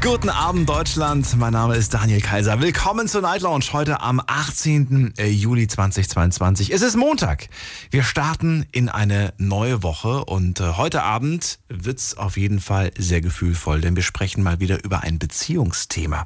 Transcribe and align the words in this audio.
Guten 0.00 0.30
Abend, 0.30 0.68
Deutschland. 0.68 1.36
Mein 1.36 1.52
Name 1.52 1.76
ist 1.76 1.94
Daniel 1.94 2.20
Kaiser. 2.20 2.60
Willkommen 2.60 3.06
zur 3.06 3.20
Night 3.20 3.42
Lounge 3.42 3.66
heute 3.72 4.00
am 4.00 4.20
18. 4.26 5.14
Juli 5.16 5.68
2022. 5.68 6.72
Es 6.72 6.82
ist 6.82 6.96
Montag. 6.96 7.48
Wir 7.90 8.02
starten 8.02 8.66
in 8.72 8.88
eine 8.88 9.32
neue 9.38 9.84
Woche 9.84 10.24
und 10.24 10.58
äh, 10.58 10.72
heute 10.72 11.04
Abend 11.04 11.60
wird's 11.68 12.16
auf 12.16 12.36
jeden 12.36 12.60
Fall 12.60 12.90
sehr 12.98 13.20
gefühlvoll, 13.20 13.80
denn 13.80 13.94
wir 13.94 14.02
sprechen 14.02 14.42
mal 14.42 14.58
wieder 14.58 14.82
über 14.82 15.04
ein 15.04 15.20
Beziehungsthema. 15.20 16.24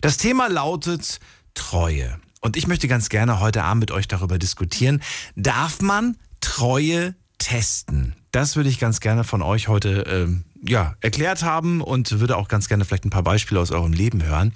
Das 0.00 0.16
Thema 0.16 0.48
lautet 0.48 1.18
Treue. 1.54 2.20
Und 2.40 2.56
ich 2.56 2.68
möchte 2.68 2.86
ganz 2.86 3.08
gerne 3.08 3.40
heute 3.40 3.64
Abend 3.64 3.80
mit 3.80 3.90
euch 3.90 4.06
darüber 4.06 4.38
diskutieren. 4.38 5.02
Darf 5.34 5.80
man 5.80 6.16
Treue 6.40 7.16
testen? 7.38 8.14
Das 8.32 8.56
würde 8.56 8.70
ich 8.70 8.78
ganz 8.78 9.00
gerne 9.00 9.24
von 9.24 9.42
euch 9.42 9.68
heute 9.68 10.06
ähm, 10.08 10.44
ja, 10.66 10.94
erklärt 11.00 11.42
haben 11.42 11.82
und 11.82 12.18
würde 12.18 12.38
auch 12.38 12.48
ganz 12.48 12.66
gerne 12.66 12.86
vielleicht 12.86 13.04
ein 13.04 13.10
paar 13.10 13.22
Beispiele 13.22 13.60
aus 13.60 13.70
eurem 13.70 13.92
Leben 13.92 14.24
hören. 14.24 14.54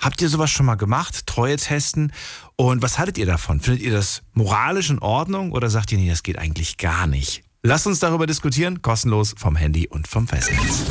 Habt 0.00 0.22
ihr 0.22 0.28
sowas 0.28 0.48
schon 0.50 0.64
mal 0.64 0.76
gemacht? 0.76 1.26
Treue 1.26 1.56
testen? 1.56 2.12
Und 2.54 2.82
was 2.82 2.98
haltet 2.98 3.18
ihr 3.18 3.26
davon? 3.26 3.60
Findet 3.60 3.82
ihr 3.82 3.90
das 3.92 4.22
moralisch 4.32 4.90
in 4.90 5.00
Ordnung 5.00 5.50
oder 5.50 5.70
sagt 5.70 5.90
ihr, 5.90 5.98
nee, 5.98 6.08
das 6.08 6.22
geht 6.22 6.38
eigentlich 6.38 6.78
gar 6.78 7.08
nicht? 7.08 7.42
Lasst 7.64 7.88
uns 7.88 7.98
darüber 7.98 8.28
diskutieren, 8.28 8.80
kostenlos 8.80 9.34
vom 9.36 9.56
Handy 9.56 9.88
und 9.88 10.06
vom 10.06 10.28
Festnetz. 10.28 10.84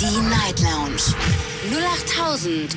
Die 0.00 0.20
Night 0.28 0.60
Lounge 0.60 1.14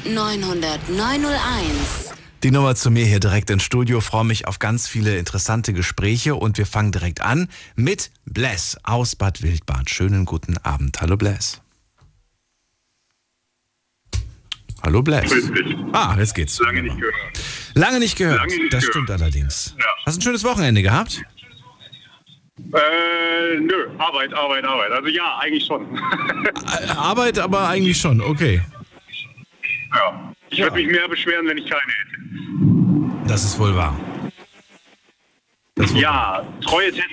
0890901. 0.06 2.27
Die 2.44 2.52
Nummer 2.52 2.76
zu 2.76 2.92
mir 2.92 3.04
hier 3.06 3.20
direkt 3.20 3.50
ins 3.50 3.64
Studio. 3.64 4.00
Freue 4.00 4.24
mich 4.24 4.48
auf 4.48 4.60
ganz 4.60 4.88
viele 4.88 5.18
interessante 5.18 5.74
Gespräche 5.74 6.36
und 6.36 6.60
wir 6.60 6.68
fangen 6.68 6.92
direkt 6.92 7.22
an 7.22 7.50
mit 7.76 8.12
Bless 8.26 8.78
aus 8.84 9.16
Bad 9.16 9.42
Wildbad. 9.42 9.90
Schönen 9.90 10.26
guten 10.26 10.56
Abend. 10.60 11.02
Hallo 11.02 11.18
Bless. 11.18 11.62
Hallo 14.84 15.02
Bless. 15.02 15.32
Ah, 15.94 16.16
jetzt 16.20 16.36
geht's. 16.36 16.60
Lange 16.60 16.84
nicht 16.84 16.98
gehört. 16.98 17.16
Lange 17.74 18.00
nicht 18.00 18.16
gehört. 18.16 18.38
Lange 18.38 18.56
nicht 18.56 18.74
das 18.74 18.82
gehört. 18.82 18.94
stimmt 18.94 19.12
allerdings. 19.12 19.76
Ja. 19.80 19.86
Hast 20.06 20.18
du 20.18 20.20
ein 20.20 20.24
schönes 20.24 20.44
Wochenende 20.44 20.84
gehabt? 20.84 21.24
Äh, 22.60 23.60
nö, 23.60 23.88
Arbeit, 23.98 24.32
Arbeit, 24.34 24.64
Arbeit. 24.64 24.92
Also 24.92 25.08
ja, 25.10 25.40
eigentlich 25.40 25.66
schon. 25.66 25.88
Äh, 26.68 26.90
Arbeit 26.90 27.40
aber 27.40 27.68
eigentlich 27.70 27.98
schon, 27.98 28.20
okay. 28.20 28.62
ja. 29.96 30.34
Ich 30.58 30.64
würde 30.64 30.76
mich 30.76 30.88
mehr 30.88 31.08
beschweren, 31.08 31.46
wenn 31.48 31.60
ich 31.60 31.70
keine 31.70 31.82
hätte. 31.84 33.28
Das 33.28 33.44
ist 33.44 33.60
wohl 33.60 33.76
wahr. 33.76 33.96
Ist 35.76 35.94
wohl 35.94 36.02
wahr. 36.02 36.44
Ja, 36.44 36.48
treue 36.66 36.92
Testen. 36.92 37.12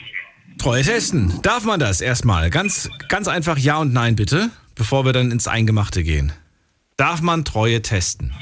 Treue 0.56 0.82
testen. 0.82 1.42
Darf 1.42 1.64
man 1.66 1.78
das 1.78 2.00
erstmal? 2.00 2.48
Ganz, 2.48 2.88
ganz 3.10 3.28
einfach 3.28 3.58
Ja 3.58 3.76
und 3.76 3.92
Nein 3.92 4.16
bitte, 4.16 4.48
bevor 4.74 5.04
wir 5.04 5.12
dann 5.12 5.30
ins 5.30 5.46
Eingemachte 5.46 6.02
gehen. 6.02 6.32
Darf 6.96 7.20
man 7.20 7.44
Treue 7.44 7.82
testen? 7.82 8.32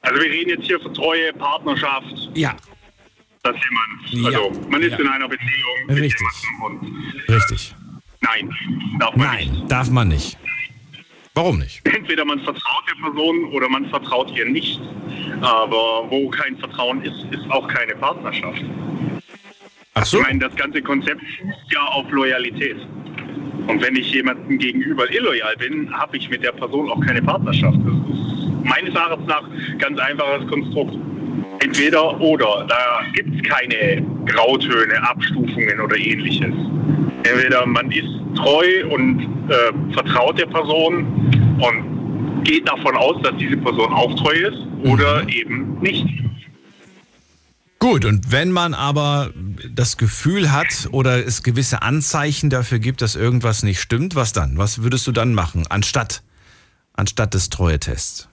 Also 0.00 0.18
wir 0.18 0.30
reden 0.30 0.48
jetzt 0.48 0.64
hier 0.64 0.80
von 0.80 0.94
treue 0.94 1.30
Partnerschaft, 1.34 2.30
Ja, 2.34 2.56
dass 3.42 3.54
jemand, 3.54 4.32
Ja. 4.32 4.40
also 4.40 4.60
man 4.70 4.80
ist 4.80 4.92
Ja. 4.92 4.98
in 4.98 5.08
einer 5.08 5.28
Beziehung 5.28 5.90
Richtig. 5.90 6.26
und 6.64 6.94
richtig. 7.28 7.74
nein, 8.22 8.50
darf 8.98 9.14
man 9.14 9.36
nicht. 9.36 9.52
Nein, 9.52 9.68
darf 9.68 9.90
man 9.90 10.08
nicht. 10.08 10.38
Warum 11.34 11.58
nicht? 11.58 11.86
Entweder 11.86 12.24
man 12.24 12.40
vertraut 12.40 12.84
der 12.88 13.02
Person 13.02 13.44
oder 13.52 13.68
man 13.68 13.86
vertraut 13.88 14.36
ihr 14.36 14.46
nicht. 14.46 14.80
Aber 15.40 16.06
wo 16.10 16.28
kein 16.28 16.56
Vertrauen 16.56 17.02
ist, 17.02 17.24
ist 17.30 17.50
auch 17.50 17.66
keine 17.68 17.94
Partnerschaft. 17.94 18.62
Ach 19.94 20.04
so? 20.04 20.18
Ich 20.18 20.26
meine, 20.26 20.40
das 20.40 20.54
ganze 20.56 20.82
Konzept 20.82 21.20
fußt 21.20 21.72
ja 21.72 21.80
auf 21.80 22.10
Loyalität. 22.10 22.76
Und 23.66 23.80
wenn 23.82 23.94
ich 23.96 24.12
jemandem 24.12 24.58
gegenüber 24.58 25.10
illoyal 25.12 25.56
bin, 25.56 25.92
habe 25.96 26.16
ich 26.16 26.28
mit 26.28 26.42
der 26.42 26.52
Person 26.52 26.90
auch 26.90 27.00
keine 27.00 27.22
Partnerschaft. 27.22 27.78
Das 27.84 28.18
ist 28.18 28.64
meines 28.64 28.94
Erachtens 28.94 29.26
nach 29.26 29.44
ganz 29.78 29.98
einfaches 29.98 30.46
Konstrukt. 30.48 30.96
Entweder 31.60 32.20
oder. 32.20 32.66
Da 32.68 33.02
gibt 33.14 33.34
es 33.36 33.42
keine 33.48 34.04
Grautöne, 34.26 35.00
Abstufungen 35.08 35.80
oder 35.80 35.96
ähnliches. 35.96 36.54
Entweder 37.22 37.66
man 37.66 37.90
ist 37.90 38.08
treu 38.36 38.86
und 38.90 39.20
äh, 39.48 39.92
vertraut 39.92 40.38
der 40.38 40.46
Person 40.46 41.04
und 41.60 42.44
geht 42.44 42.66
davon 42.68 42.96
aus, 42.96 43.20
dass 43.22 43.36
diese 43.36 43.56
Person 43.56 43.92
auch 43.92 44.14
treu 44.14 44.32
ist 44.32 44.58
oder 44.84 45.28
eben 45.28 45.78
nicht. 45.80 46.06
Gut, 47.78 48.04
und 48.04 48.30
wenn 48.30 48.52
man 48.52 48.74
aber 48.74 49.30
das 49.70 49.96
Gefühl 49.96 50.52
hat 50.52 50.88
oder 50.92 51.26
es 51.26 51.42
gewisse 51.42 51.80
Anzeichen 51.80 52.50
dafür 52.50 52.78
gibt, 52.78 53.00
dass 53.00 53.16
irgendwas 53.16 53.62
nicht 53.62 53.80
stimmt, 53.80 54.14
was 54.14 54.34
dann? 54.34 54.58
Was 54.58 54.82
würdest 54.82 55.06
du 55.06 55.12
dann 55.12 55.32
machen, 55.32 55.64
anstatt, 55.70 56.22
anstatt 56.92 57.32
des 57.32 57.48
Treue-Tests? 57.48 58.28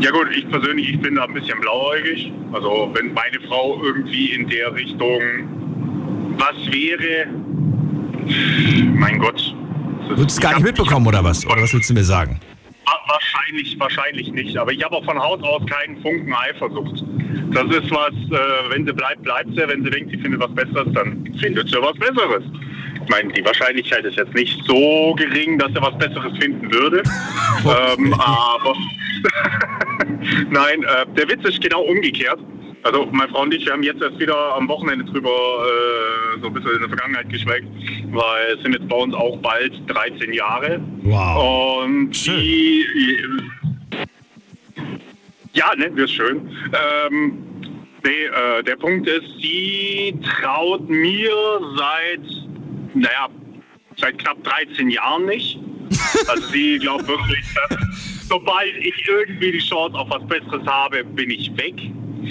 Ja 0.00 0.10
gut, 0.10 0.28
ich 0.36 0.48
persönlich, 0.48 0.90
ich 0.90 1.00
bin 1.00 1.14
da 1.14 1.24
ein 1.24 1.34
bisschen 1.34 1.60
blauäugig. 1.60 2.32
Also 2.52 2.90
wenn 2.94 3.12
meine 3.14 3.40
Frau 3.46 3.80
irgendwie 3.82 4.32
in 4.32 4.48
der 4.48 4.74
Richtung 4.74 5.67
was 6.38 6.72
wäre, 6.72 7.26
mein 8.94 9.18
Gott. 9.18 9.54
Würdest 10.08 10.18
du 10.18 10.22
es 10.24 10.40
gar 10.40 10.54
nicht 10.54 10.64
mitbekommen 10.64 11.06
oder 11.06 11.22
was? 11.22 11.44
Oder 11.46 11.62
was 11.62 11.72
willst 11.74 11.90
du 11.90 11.94
mir 11.94 12.04
sagen? 12.04 12.40
Wa- 12.86 12.92
Wahrscheinlich, 13.08 13.78
wahrscheinlich 13.78 14.32
nicht. 14.32 14.56
Aber 14.56 14.72
ich 14.72 14.82
habe 14.84 14.96
auch 14.96 15.04
von 15.04 15.18
Haus 15.18 15.42
aus 15.42 15.62
keinen 15.66 16.00
Funken 16.02 16.32
Eifersucht. 16.32 17.04
Das 17.52 17.64
ist 17.64 17.90
was, 17.90 18.12
äh, 18.12 18.70
wenn 18.70 18.86
sie 18.86 18.92
bleibt, 18.92 19.22
bleibt 19.22 19.50
sie. 19.50 19.56
Wenn 19.66 19.82
sie 19.84 19.90
denkt, 19.90 20.10
sie 20.10 20.18
findet 20.18 20.40
was 20.40 20.54
Besseres, 20.54 20.86
dann 20.94 21.24
findet 21.40 21.68
sie 21.68 21.76
was 21.80 21.94
Besseres. 21.98 22.44
Ich 23.04 23.08
meine, 23.10 23.32
die 23.32 23.44
Wahrscheinlichkeit 23.44 24.04
ist 24.04 24.16
jetzt 24.16 24.34
nicht 24.34 24.62
so 24.66 25.14
gering, 25.16 25.58
dass 25.58 25.68
sie 25.68 25.80
was 25.80 25.96
Besseres 25.98 26.36
finden 26.38 26.70
würde. 26.72 27.02
ähm, 27.64 28.14
aber 28.14 28.74
nein, 30.50 30.82
äh, 30.82 31.06
der 31.16 31.28
Witz 31.28 31.44
ist 31.48 31.60
genau 31.62 31.82
umgekehrt. 31.82 32.38
Also 32.82 33.06
meine 33.12 33.30
Frau 33.30 33.42
und 33.42 33.54
ich, 33.54 33.64
wir 33.66 33.72
haben 33.72 33.82
jetzt 33.82 34.00
erst 34.00 34.18
wieder 34.18 34.54
am 34.54 34.68
Wochenende 34.68 35.04
drüber 35.04 35.30
äh, 35.30 36.40
so 36.40 36.46
ein 36.46 36.54
bisschen 36.54 36.72
in 36.72 36.80
der 36.80 36.88
Vergangenheit 36.88 37.28
geschweckt, 37.28 37.66
weil 38.10 38.54
es 38.54 38.62
sind 38.62 38.72
jetzt 38.72 38.88
bei 38.88 38.96
uns 38.96 39.14
auch 39.14 39.36
bald 39.38 39.72
13 39.88 40.32
Jahre. 40.32 40.80
Wow. 41.02 41.84
Und 41.84 42.16
Schön. 42.16 42.40
die. 42.40 42.86
Ja, 45.54 45.74
ne, 45.76 45.94
wird 45.96 46.10
schön. 46.10 46.48
Ähm, 47.10 47.38
nee, 48.04 48.26
äh, 48.26 48.62
der 48.62 48.76
Punkt 48.76 49.08
ist, 49.08 49.26
sie 49.40 50.14
traut 50.40 50.88
mir 50.88 51.32
seit, 51.76 52.20
naja, 52.94 53.28
seit 53.96 54.18
knapp 54.18 54.42
13 54.44 54.90
Jahren 54.90 55.26
nicht. 55.26 55.58
Also 56.28 56.46
sie 56.48 56.78
glaubt 56.78 57.06
wirklich, 57.08 57.44
dass 57.54 57.78
sobald 58.28 58.76
ich 58.76 59.08
irgendwie 59.08 59.52
die 59.52 59.58
Chance 59.58 59.96
auf 59.96 60.08
was 60.10 60.26
Besseres 60.26 60.66
habe, 60.66 61.02
bin 61.04 61.30
ich 61.30 61.50
weg. 61.56 61.74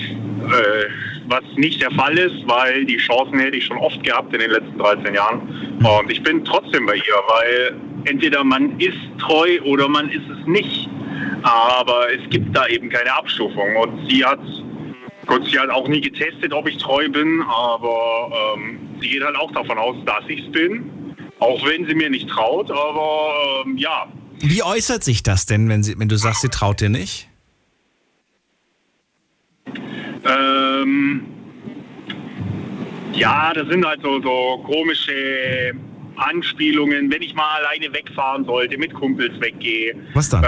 Äh, 0.02 0.90
was 1.28 1.44
nicht 1.58 1.82
der 1.82 1.92
Fall 1.92 2.18
ist, 2.18 2.48
weil 2.48 2.86
die 2.86 2.98
Chancen 2.98 3.40
hätte 3.40 3.58
ich 3.58 3.66
schon 3.66 3.78
oft 3.78 4.02
gehabt 4.04 4.34
in 4.34 4.40
den 4.40 4.52
letzten 4.52 4.78
13 4.78 5.14
Jahren. 5.14 5.42
Und 5.84 6.10
ich 6.10 6.24
bin 6.24 6.44
trotzdem 6.46 6.86
bei 6.86 6.96
ihr, 6.96 7.22
weil 7.28 7.76
entweder 8.06 8.44
man 8.44 8.80
ist 8.80 8.98
treu 9.20 9.60
oder 9.66 9.88
man 9.90 10.10
ist 10.10 10.24
es 10.30 10.48
nicht. 10.48 10.90
Aber 11.44 12.08
es 12.14 12.30
gibt 12.30 12.56
da 12.56 12.68
eben 12.68 12.90
keine 12.90 13.14
Abstufung. 13.14 13.76
Und 13.76 14.10
sie 14.10 14.24
hat, 14.24 14.40
gut, 15.26 15.46
sie 15.50 15.60
hat 15.60 15.70
auch 15.70 15.88
nie 15.88 16.02
getestet, 16.02 16.54
ob 16.54 16.68
ich 16.68 16.78
treu 16.78 17.10
bin, 17.10 17.42
aber 17.48 18.56
ähm, 18.56 18.80
sie 19.02 19.10
geht 19.10 19.24
halt 19.24 19.36
auch 19.36 19.52
davon 19.52 19.78
aus, 19.78 19.96
dass 20.06 20.24
ich 20.28 20.46
es 20.46 20.52
bin. 20.52 21.16
Auch 21.40 21.64
wenn 21.66 21.86
sie 21.86 21.94
mir 21.94 22.10
nicht 22.10 22.30
traut, 22.30 22.72
aber 22.72 23.32
ähm, 23.66 23.78
ja, 23.78 24.08
Wie 24.40 24.64
äußert 24.64 25.04
sich 25.04 25.24
das 25.24 25.46
denn, 25.46 25.70
wenn, 25.70 25.84
sie, 25.84 26.00
wenn 26.00 26.08
du 26.08 26.18
sagst, 26.18 26.42
sie 26.42 26.50
traut 26.50 26.82
dir 26.82 26.90
nicht? 26.90 27.27
Ähm, 30.28 31.22
ja, 33.14 33.54
das 33.54 33.68
sind 33.68 33.86
halt 33.86 34.02
so, 34.02 34.22
so 34.22 34.64
komische 34.66 35.74
Anspielungen, 36.18 37.12
wenn 37.12 37.22
ich 37.22 37.34
mal 37.34 37.60
alleine 37.60 37.94
wegfahren 37.94 38.46
sollte, 38.46 38.78
mit 38.78 38.94
Kumpels 38.94 39.40
weggehe. 39.40 39.96
Was 40.14 40.30
dann? 40.30 40.44
Äh, 40.44 40.48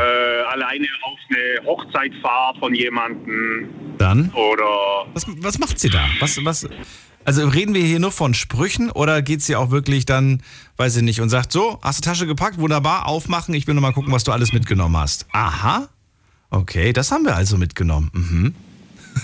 alleine 0.51 0.87
auf 1.03 1.19
eine 1.29 1.65
Hochzeit 1.65 2.11
fahre 2.21 2.57
von 2.59 2.73
jemandem 2.73 3.69
Dann? 3.97 4.29
oder 4.33 5.05
Was, 5.13 5.25
was 5.27 5.59
macht 5.59 5.79
sie 5.79 5.89
da? 5.89 6.05
Was, 6.19 6.43
was, 6.43 6.67
also 7.25 7.47
reden 7.47 7.75
wir 7.75 7.83
hier 7.83 7.99
nur 7.99 8.11
von 8.11 8.33
Sprüchen 8.33 8.89
oder 8.89 9.21
geht 9.21 9.41
sie 9.41 9.55
auch 9.55 9.69
wirklich 9.71 10.05
dann, 10.05 10.41
weiß 10.77 10.97
ich 10.97 11.03
nicht, 11.03 11.21
und 11.21 11.29
sagt 11.29 11.51
so, 11.51 11.79
hast 11.81 12.03
du 12.03 12.09
Tasche 12.09 12.25
gepackt? 12.25 12.57
Wunderbar, 12.57 13.07
aufmachen, 13.07 13.53
ich 13.53 13.67
will 13.67 13.75
nur 13.75 13.81
mal 13.83 13.93
gucken, 13.93 14.11
was 14.11 14.23
du 14.23 14.31
alles 14.31 14.53
mitgenommen 14.53 14.97
hast. 14.97 15.27
Aha. 15.31 15.89
Okay, 16.49 16.93
das 16.93 17.11
haben 17.11 17.25
wir 17.25 17.35
also 17.35 17.57
mitgenommen. 17.57 18.09
Mhm. 18.13 18.55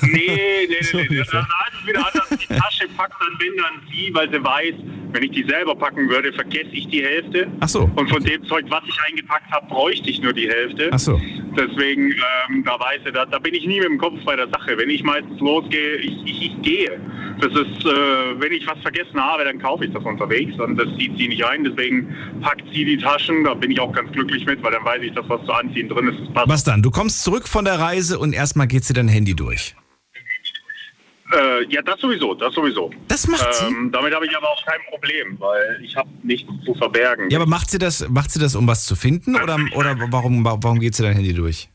Nee, 0.01 0.68
nee, 0.69 0.75
So 0.81 0.97
nee, 0.97 1.03
nee. 1.09 1.18
ungefähr. 1.18 1.47
Da 1.47 1.68
ist 1.71 1.81
es 1.81 1.88
wieder 1.88 2.07
anders. 2.07 2.30
Die 2.30 2.47
Tasche 2.47 2.88
packt 2.97 3.15
dann, 3.19 3.39
wenn 3.39 3.57
dann 3.57 3.81
sie, 3.92 4.13
weil 4.13 4.31
sie 4.31 4.44
weiß, 4.44 4.74
wenn 5.13 5.24
ich 5.24 5.31
die 5.31 5.45
selber 5.47 5.75
packen 5.75 6.09
würde, 6.09 6.33
vergesse 6.33 6.69
ich 6.71 6.88
die 6.88 7.03
Hälfte. 7.03 7.47
Ach 7.62 7.69
so. 7.69 7.89
Und 7.95 8.09
von 8.09 8.24
dem 8.24 8.44
Zeug, 8.45 8.65
was 8.69 8.83
ich 8.88 8.97
eingepackt 9.07 9.50
habe, 9.51 9.68
bräuchte 9.68 10.09
ich 10.09 10.21
nur 10.21 10.33
die 10.33 10.50
Hälfte. 10.50 10.89
Ach 10.92 11.00
so. 11.00 11.19
Deswegen, 11.57 12.12
ähm, 12.12 12.63
da 12.65 12.77
weiß 12.80 13.00
ich, 13.06 13.13
da, 13.13 13.25
da 13.25 13.39
bin 13.39 13.53
ich 13.53 13.65
nie 13.65 13.80
mit 13.80 13.88
dem 13.88 13.97
Kopf 13.97 14.19
bei 14.25 14.36
der 14.36 14.50
Sache. 14.50 14.77
Wenn 14.77 14.89
ich 14.89 15.03
meistens 15.03 15.39
losgehe, 15.39 15.95
ich, 15.97 16.13
ich, 16.25 16.42
ich 16.47 16.62
gehe. 16.62 17.00
Das 17.39 17.51
ist, 17.51 17.86
äh, 17.86 18.39
wenn 18.39 18.51
ich 18.51 18.68
was 18.68 18.77
vergessen 18.81 19.19
habe, 19.19 19.45
dann 19.45 19.59
kaufe 19.59 19.86
ich 19.86 19.94
das 19.94 20.03
unterwegs 20.03 20.57
und 20.59 20.75
das 20.77 20.88
zieht 20.97 21.18
sie 21.18 21.27
nicht 21.30 21.45
ein. 21.45 21.63
Deswegen 21.63 22.13
packt 22.42 22.63
sie 22.74 22.83
die 22.83 22.97
Taschen. 22.97 23.44
Da 23.45 23.53
bin 23.53 23.71
ich 23.71 23.80
auch 23.80 23.92
ganz 23.94 24.12
glücklich 24.12 24.45
mit, 24.45 24.62
weil 24.63 24.71
dann 24.71 24.83
weiß 24.83 25.01
ich, 25.01 25.13
dass 25.13 25.27
was 25.30 25.45
zu 25.45 25.51
anziehen 25.53 25.88
drin 25.88 26.09
ist. 26.09 26.33
Passt. 26.33 26.50
Was 26.50 26.63
dann? 26.65 26.81
Du 26.81 26.92
kommst 26.92 27.24
zurück 27.24 27.47
von 27.47 27.63
der 27.65 27.80
Reise 27.80 28.19
und 28.19 28.33
erstmal 28.33 28.68
geht 28.68 28.83
sie 28.83 28.94
dein 28.94 29.07
Handy 29.07 29.33
durch. 29.33 29.75
Äh, 31.36 31.66
ja, 31.70 31.82
das 31.82 32.00
sowieso, 32.00 32.34
das 32.34 32.54
sowieso. 32.54 32.92
Das 33.08 33.28
macht 33.28 33.54
sie? 33.54 33.66
Ähm, 33.66 33.92
damit 33.92 34.14
habe 34.14 34.26
ich 34.26 34.36
aber 34.36 34.50
auch 34.50 34.66
kein 34.66 34.80
Problem, 34.90 35.36
weil 35.40 35.82
ich 35.84 35.96
habe 35.96 36.10
nichts 36.24 36.50
zu 36.64 36.74
verbergen. 36.74 37.30
Ja, 37.30 37.40
aber 37.40 37.48
macht 37.48 37.70
sie 37.70 37.78
das, 37.78 38.08
macht 38.08 38.32
sie 38.32 38.40
das, 38.40 38.56
um 38.56 38.68
was 38.68 38.86
zu 38.86 38.96
finden 38.96 39.36
oder, 39.36 39.60
oder 39.76 39.96
warum, 40.12 40.46
warum 40.46 40.80
geht 40.80 40.96
sie 40.96 41.04
dein 41.04 41.14
Handy 41.14 41.34
durch? 41.34 41.70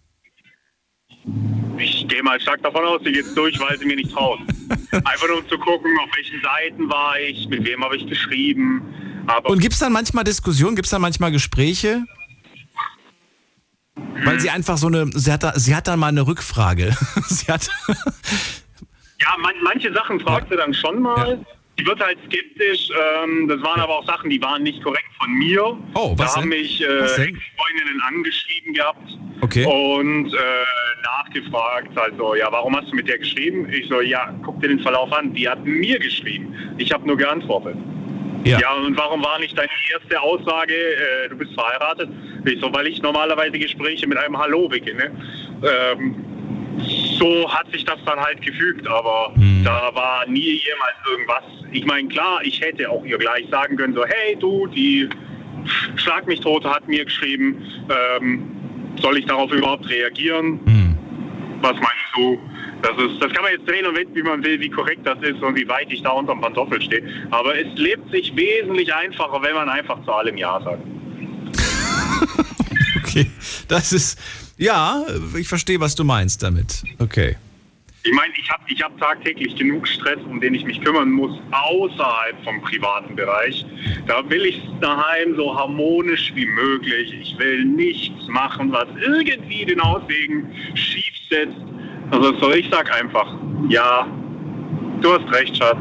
Ich 1.77 2.09
gehe 2.09 2.23
mal 2.23 2.41
stark 2.41 2.62
davon 2.62 2.85
aus, 2.85 3.03
sie 3.05 3.12
geht 3.12 3.37
durch, 3.37 3.59
weil 3.61 3.79
sie 3.79 3.85
mir 3.85 3.97
nicht 3.97 4.12
traut. 4.12 4.39
Einfach 4.93 5.29
nur 5.29 5.39
um 5.39 5.49
zu 5.49 5.59
gucken, 5.59 5.91
auf 6.03 6.09
welchen 6.17 6.41
Seiten 6.43 6.89
war 6.89 7.21
ich, 7.21 7.47
mit 7.49 7.65
wem 7.65 7.85
habe 7.85 7.97
ich 7.97 8.06
geschrieben. 8.06 8.83
Aber 9.27 9.51
Und 9.51 9.61
gibt 9.61 9.75
es 9.75 9.81
dann 9.81 9.93
manchmal 9.93 10.25
Diskussionen, 10.25 10.75
gibt 10.75 10.87
es 10.87 10.91
dann 10.91 11.03
manchmal 11.03 11.31
Gespräche? 11.31 12.05
Weil 14.25 14.41
sie 14.41 14.51
einfach 14.51 14.77
so 14.77 14.87
eine, 14.87 15.11
sie 15.15 15.33
hat, 15.33 15.43
da, 15.43 15.53
sie 15.59 15.75
hat 15.75 15.87
dann 15.87 15.99
mal 15.99 16.09
eine 16.09 16.27
Rückfrage. 16.27 16.97
sie 17.29 17.47
hat, 17.47 17.69
ja, 19.20 19.37
man, 19.38 19.55
manche 19.62 19.93
Sachen 19.93 20.20
fragt 20.20 20.50
Ja. 20.50 20.56
sie 20.56 20.56
dann 20.56 20.75
schon 20.75 21.00
mal. 21.02 21.31
Ja. 21.32 21.38
Die 21.78 21.87
wird 21.87 22.00
halt 22.00 22.19
skeptisch. 22.26 22.88
Ähm, 23.25 23.49
das 23.49 23.62
waren 23.62 23.81
aber 23.81 23.99
auch 23.99 24.06
Sachen, 24.06 24.28
die 24.28 24.40
waren 24.43 24.62
nicht 24.62 24.82
korrekt 24.82 25.08
von 25.19 25.31
mir. 25.32 25.78
Oh, 25.94 26.12
was 26.19 26.34
da 26.34 26.40
haben 26.40 26.49
mich 26.50 26.82
äh? 26.82 27.06
Freundinnen 27.06 28.02
angeschrieben 28.06 28.75
gehabt. 28.75 29.19
Okay. 29.40 29.64
Und 29.64 30.34
äh, 30.34 30.38
nachgefragt, 31.02 31.96
also, 31.96 32.34
ja, 32.34 32.49
warum 32.50 32.76
hast 32.76 32.90
du 32.90 32.96
mit 32.96 33.08
der 33.08 33.19
geschrieben? 33.19 33.67
Ich 33.72 33.88
so, 33.88 34.02
ja, 34.02 34.34
guck 34.44 34.61
dir 34.61 34.69
den 34.69 34.81
Verlauf 34.81 35.11
an. 35.12 35.32
Die 35.32 35.49
hat 35.49 35.64
mir 35.64 35.99
geschrieben. 35.99 36.55
Ich 36.76 36.93
habe 36.93 37.06
nur 37.06 37.17
geantwortet. 37.17 37.76
ja. 38.44 38.58
Ja, 38.58 38.72
und 38.75 38.96
warum 38.99 39.25
war 39.25 39.38
nicht 39.38 39.56
deine 39.56 39.70
erste 39.90 40.20
Aussage, 40.20 40.75
äh, 40.75 41.28
du 41.31 41.37
bist 41.37 41.55
verheiratet? 41.55 42.11
Ich 42.44 42.61
so, 42.61 42.72
weil 42.75 42.87
ich 42.88 43.00
normalerweise 43.00 43.58
Gespräche 43.58 44.06
mit 44.06 44.19
einem 44.19 44.37
Hallo 44.37 44.69
beginne. 44.69 45.11
Ähm, 45.62 46.14
so 47.19 47.52
hat 47.52 47.70
sich 47.72 47.84
das 47.84 47.99
dann 48.06 48.19
halt 48.19 48.40
gefügt, 48.43 48.87
aber 48.87 49.32
da 49.64 49.94
war 49.94 50.26
nie 50.26 50.61
jemals 50.64 50.96
irgendwas. 51.11 51.44
Ich 51.72 51.84
meine, 51.84 52.08
klar, 52.08 52.40
ich 52.43 52.61
hätte 52.61 52.88
auch 52.88 53.05
ihr 53.05 53.19
gleich 53.19 53.46
sagen 53.50 53.76
können, 53.76 53.94
so, 53.94 54.05
hey 54.05 54.37
du, 54.38 54.67
die 54.69 55.08
Schlag 55.96 56.26
mich 56.26 56.40
tot 56.40 56.64
hat 56.64 56.87
mir 56.88 57.05
geschrieben, 57.05 57.62
ähm, 57.90 58.43
soll 59.00 59.19
ich 59.19 59.26
darauf 59.26 59.52
überhaupt 59.52 59.88
reagieren? 59.88 60.61
Hm. 60.64 60.99
Was 61.61 61.75
meinst 61.75 62.17
du? 62.17 62.38
Das, 62.82 62.93
ist, 62.93 63.22
das 63.22 63.31
kann 63.32 63.43
man 63.44 63.52
jetzt 63.52 63.69
drehen 63.69 63.87
und 63.87 63.94
wenden, 63.94 64.14
wie 64.14 64.22
man 64.22 64.43
will, 64.43 64.58
wie 64.58 64.70
korrekt 64.70 65.02
das 65.05 65.19
ist 65.20 65.43
und 65.43 65.55
wie 65.55 65.69
weit 65.69 65.93
ich 65.93 66.02
da 66.02 66.11
unterm 66.11 66.40
Pantoffel 66.40 66.81
stehe. 66.81 67.02
Aber 67.31 67.58
es 67.58 67.67
lebt 67.76 68.11
sich 68.11 68.34
wesentlich 68.34 68.94
einfacher, 68.94 69.43
wenn 69.43 69.55
man 69.55 69.69
einfach 69.69 70.02
zu 70.05 70.12
allem 70.12 70.37
Ja 70.37 70.61
sagt. 70.62 70.82
Okay. 73.02 73.31
Das 73.67 73.93
ist, 73.93 74.20
ja, 74.61 75.05
ich 75.37 75.49
verstehe, 75.49 75.81
was 75.81 75.95
du 75.95 76.05
meinst 76.05 76.43
damit. 76.43 76.85
Okay. 76.99 77.37
Ich 78.03 78.12
meine, 78.12 78.33
ich 78.37 78.51
habe 78.51 78.62
ich 78.69 78.83
hab 78.83 78.99
tagtäglich 78.99 79.57
genug 79.57 79.87
Stress, 79.89 80.19
um 80.29 80.41
den 80.41 80.55
ich 80.55 80.65
mich 80.65 80.81
kümmern 80.81 81.11
muss, 81.11 81.39
außerhalb 81.51 82.45
vom 82.45 82.61
privaten 82.62 83.17
Bereich. 83.17 83.65
Da 84.07 84.29
will 84.29 84.45
ich 84.45 84.61
daheim 84.81 85.35
so 85.37 85.55
harmonisch 85.55 86.33
wie 86.35 86.47
möglich. 86.47 87.12
Ich 87.21 87.39
will 87.39 87.65
nichts 87.65 88.27
machen, 88.29 88.71
was 88.73 88.87
irgendwie 89.03 89.65
den 89.65 89.81
Auswegen 89.81 90.47
schief 90.75 91.15
setzt. 91.31 91.56
Also 92.11 92.39
so, 92.39 92.53
ich 92.53 92.69
sag 92.71 92.91
einfach, 92.93 93.35
ja, 93.69 94.06
du 95.01 95.13
hast 95.13 95.33
recht, 95.33 95.56
Schatz. 95.56 95.79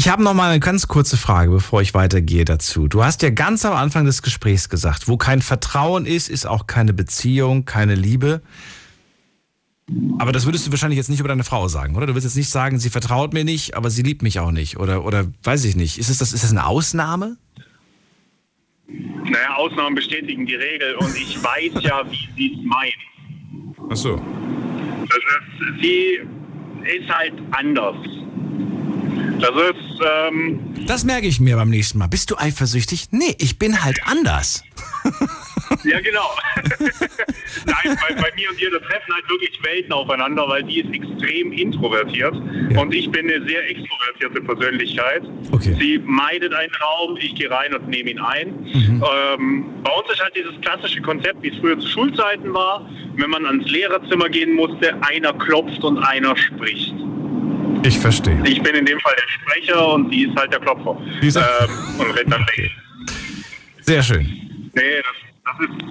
Ich 0.00 0.08
habe 0.08 0.22
noch 0.22 0.32
mal 0.32 0.48
eine 0.48 0.60
ganz 0.60 0.88
kurze 0.88 1.18
Frage, 1.18 1.50
bevor 1.50 1.82
ich 1.82 1.92
weitergehe 1.92 2.46
dazu. 2.46 2.88
Du 2.88 3.04
hast 3.04 3.20
ja 3.20 3.28
ganz 3.28 3.66
am 3.66 3.74
Anfang 3.74 4.06
des 4.06 4.22
Gesprächs 4.22 4.70
gesagt, 4.70 5.08
wo 5.08 5.18
kein 5.18 5.42
Vertrauen 5.42 6.06
ist, 6.06 6.30
ist 6.30 6.46
auch 6.46 6.66
keine 6.66 6.94
Beziehung, 6.94 7.66
keine 7.66 7.96
Liebe. 7.96 8.40
Aber 10.18 10.32
das 10.32 10.46
würdest 10.46 10.66
du 10.66 10.70
wahrscheinlich 10.70 10.96
jetzt 10.96 11.10
nicht 11.10 11.20
über 11.20 11.28
deine 11.28 11.44
Frau 11.44 11.68
sagen, 11.68 11.96
oder? 11.96 12.06
Du 12.06 12.14
würdest 12.14 12.28
jetzt 12.28 12.36
nicht 12.36 12.48
sagen, 12.48 12.78
sie 12.78 12.88
vertraut 12.88 13.34
mir 13.34 13.44
nicht, 13.44 13.76
aber 13.76 13.90
sie 13.90 14.00
liebt 14.00 14.22
mich 14.22 14.40
auch 14.40 14.52
nicht. 14.52 14.78
Oder, 14.78 15.04
oder 15.04 15.26
weiß 15.42 15.66
ich 15.66 15.76
nicht. 15.76 15.98
Ist, 15.98 16.08
es 16.08 16.16
das, 16.16 16.32
ist 16.32 16.44
das 16.44 16.50
eine 16.50 16.64
Ausnahme? 16.64 17.36
Naja, 18.86 19.54
Ausnahmen 19.56 19.96
bestätigen 19.96 20.46
die 20.46 20.54
Regel 20.54 20.94
und 20.94 21.14
ich 21.14 21.36
weiß 21.44 21.82
ja, 21.82 22.10
wie 22.10 22.28
sie 22.38 22.54
es 22.54 22.64
meint. 22.64 23.76
Ach 23.90 23.96
so. 23.96 24.14
Ist, 24.14 25.82
sie 25.82 26.20
ist 26.86 27.10
halt 27.10 27.34
anders. 27.50 27.96
Das 29.40 29.50
ist, 29.50 30.00
ähm, 30.28 30.74
Das 30.86 31.04
merke 31.04 31.26
ich 31.26 31.40
mir 31.40 31.56
beim 31.56 31.70
nächsten 31.70 31.98
Mal. 31.98 32.08
Bist 32.08 32.30
du 32.30 32.36
eifersüchtig? 32.36 33.08
Nee, 33.10 33.34
ich 33.38 33.58
bin 33.58 33.82
halt 33.82 34.00
anders. 34.06 34.62
ja 35.84 36.00
genau. 36.00 36.30
Nein, 37.66 37.96
bei, 38.08 38.14
bei 38.14 38.28
mir 38.36 38.50
und 38.50 38.60
ihr, 38.60 38.70
da 38.70 38.78
treffen 38.78 39.14
halt 39.14 39.28
wirklich 39.28 39.58
Welten 39.62 39.92
aufeinander, 39.92 40.46
weil 40.48 40.62
die 40.64 40.80
ist 40.80 40.92
extrem 40.92 41.52
introvertiert 41.52 42.34
Ja. 42.70 42.80
und 42.80 42.94
ich 42.94 43.10
bin 43.10 43.30
eine 43.30 43.46
sehr 43.48 43.68
extrovertierte 43.70 44.40
Persönlichkeit. 44.42 45.22
Okay. 45.52 45.76
Sie 45.78 45.98
meidet 46.04 46.52
einen 46.54 46.72
Raum, 46.74 47.16
ich 47.18 47.34
gehe 47.34 47.50
rein 47.50 47.74
und 47.74 47.88
nehme 47.88 48.10
ihn 48.10 48.20
ein. 48.20 48.48
Mhm. 48.62 49.04
Ähm, 49.38 49.64
bei 49.82 49.90
uns 49.92 50.10
ist 50.12 50.20
halt 50.22 50.34
dieses 50.36 50.60
klassische 50.60 51.00
Konzept, 51.02 51.42
wie 51.42 51.48
es 51.48 51.56
früher 51.58 51.78
zu 51.78 51.86
Schulzeiten 51.88 52.52
war, 52.52 52.88
wenn 53.16 53.30
man 53.30 53.46
ans 53.46 53.68
Lehrerzimmer 53.70 54.28
gehen 54.28 54.54
musste, 54.54 54.94
einer 55.02 55.32
klopft 55.34 55.82
und 55.84 55.98
einer 55.98 56.36
spricht. 56.36 56.94
Ich 57.82 57.98
verstehe. 57.98 58.40
Ich 58.44 58.62
bin 58.62 58.74
in 58.74 58.84
dem 58.86 59.00
Fall 59.00 59.14
der 59.16 59.28
Sprecher 59.28 59.94
und 59.94 60.10
sie 60.12 60.24
ist 60.24 60.36
halt 60.36 60.52
der 60.52 60.60
Klopfer. 60.60 60.96
Die 61.22 61.26
ist- 61.28 61.36
ähm, 61.36 61.70
und 61.98 62.10
rennt 62.16 62.32
dann 62.32 62.42
weg. 62.42 62.70
Sehr 63.80 64.02
schön. 64.02 64.26
Nee, 64.74 64.82
das, 65.02 65.56
das 65.58 65.68
ist 65.68 65.84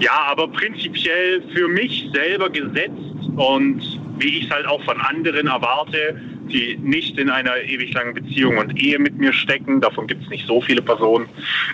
ja, 0.00 0.12
aber 0.26 0.48
prinzipiell 0.48 1.42
für 1.54 1.68
mich 1.68 2.08
selber 2.12 2.50
gesetzt 2.50 2.92
und 3.36 3.80
wie 4.18 4.38
ich 4.38 4.44
es 4.46 4.50
halt 4.50 4.66
auch 4.66 4.82
von 4.84 5.00
anderen 5.00 5.46
erwarte, 5.46 6.20
die 6.48 6.76
nicht 6.76 7.18
in 7.18 7.30
einer 7.30 7.56
ewig 7.58 7.94
langen 7.94 8.12
Beziehung 8.14 8.58
und 8.58 8.76
Ehe 8.76 8.98
mit 8.98 9.16
mir 9.16 9.32
stecken, 9.32 9.80
davon 9.80 10.08
gibt 10.08 10.24
es 10.24 10.28
nicht 10.28 10.46
so 10.46 10.60
viele 10.60 10.82
Personen, 10.82 11.28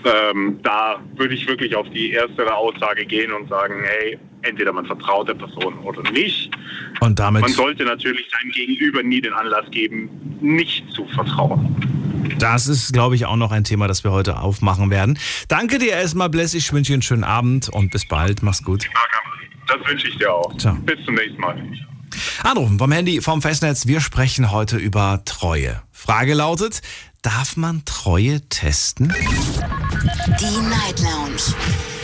ähm, 0.05 0.61
da 0.63 1.01
würde 1.17 1.35
ich 1.35 1.49
wirklich 1.49 1.75
auf 1.75 1.89
die 1.91 2.13
erstere 2.13 2.55
Aussage 2.55 3.07
gehen 3.07 3.33
und 3.33 3.49
sagen, 3.49 3.75
hey, 3.83 4.19
entweder 4.43 4.73
man 4.73 4.87
vertraut 4.87 5.29
der 5.29 5.35
Person 5.35 5.79
oder 5.81 6.03
nicht. 6.11 6.51
Und 7.01 7.19
damit, 7.19 7.43
Man 7.43 7.53
sollte 7.53 7.85
natürlich 7.85 8.27
seinem 8.31 8.51
Gegenüber 8.53 9.03
nie 9.03 9.21
den 9.21 9.33
Anlass 9.33 9.71
geben, 9.71 10.09
nicht 10.41 10.91
zu 10.93 11.07
vertrauen. 11.09 11.75
das 12.39 12.67
ist, 12.69 12.93
glaube 12.93 13.15
ich, 13.17 13.27
auch 13.27 13.37
noch 13.37 13.51
ein 13.53 13.65
Thema, 13.65 13.89
das 13.89 14.05
wir 14.05 14.11
heute 14.13 14.41
aufmachen 14.41 14.91
werden. 14.91 15.19
Danke 15.49 15.79
dir 15.79 15.91
erstmal, 15.93 16.29
Bless. 16.29 16.55
Ich 16.55 16.73
wünsche 16.73 16.93
dir 16.93 16.95
einen 16.95 17.03
schönen 17.03 17.25
Abend 17.25 17.69
und 17.69 17.91
bis 17.91 18.07
bald. 18.07 18.43
Mach's 18.43 18.63
gut. 18.63 18.89
Das 19.67 19.79
wünsche 19.89 20.09
ich 20.09 20.17
dir 20.19 20.33
auch. 20.33 20.57
Ciao. 20.57 20.75
Bis 20.77 21.05
zum 21.05 21.15
nächsten 21.15 21.41
Mal. 21.41 21.63
Anrufen 22.43 22.79
vom 22.79 22.91
Handy, 22.91 23.21
vom 23.21 23.43
Festnetz. 23.43 23.87
Wir 23.87 24.01
sprechen 24.01 24.51
heute 24.51 24.77
über 24.79 25.23
Treue. 25.27 25.83
Frage 25.93 26.33
lautet, 26.35 26.81
darf 27.23 27.57
man 27.57 27.85
Treue 27.85 28.41
testen? 28.49 29.13
Die 30.41 30.61
Night 30.71 31.01
Lounge. 31.01 31.55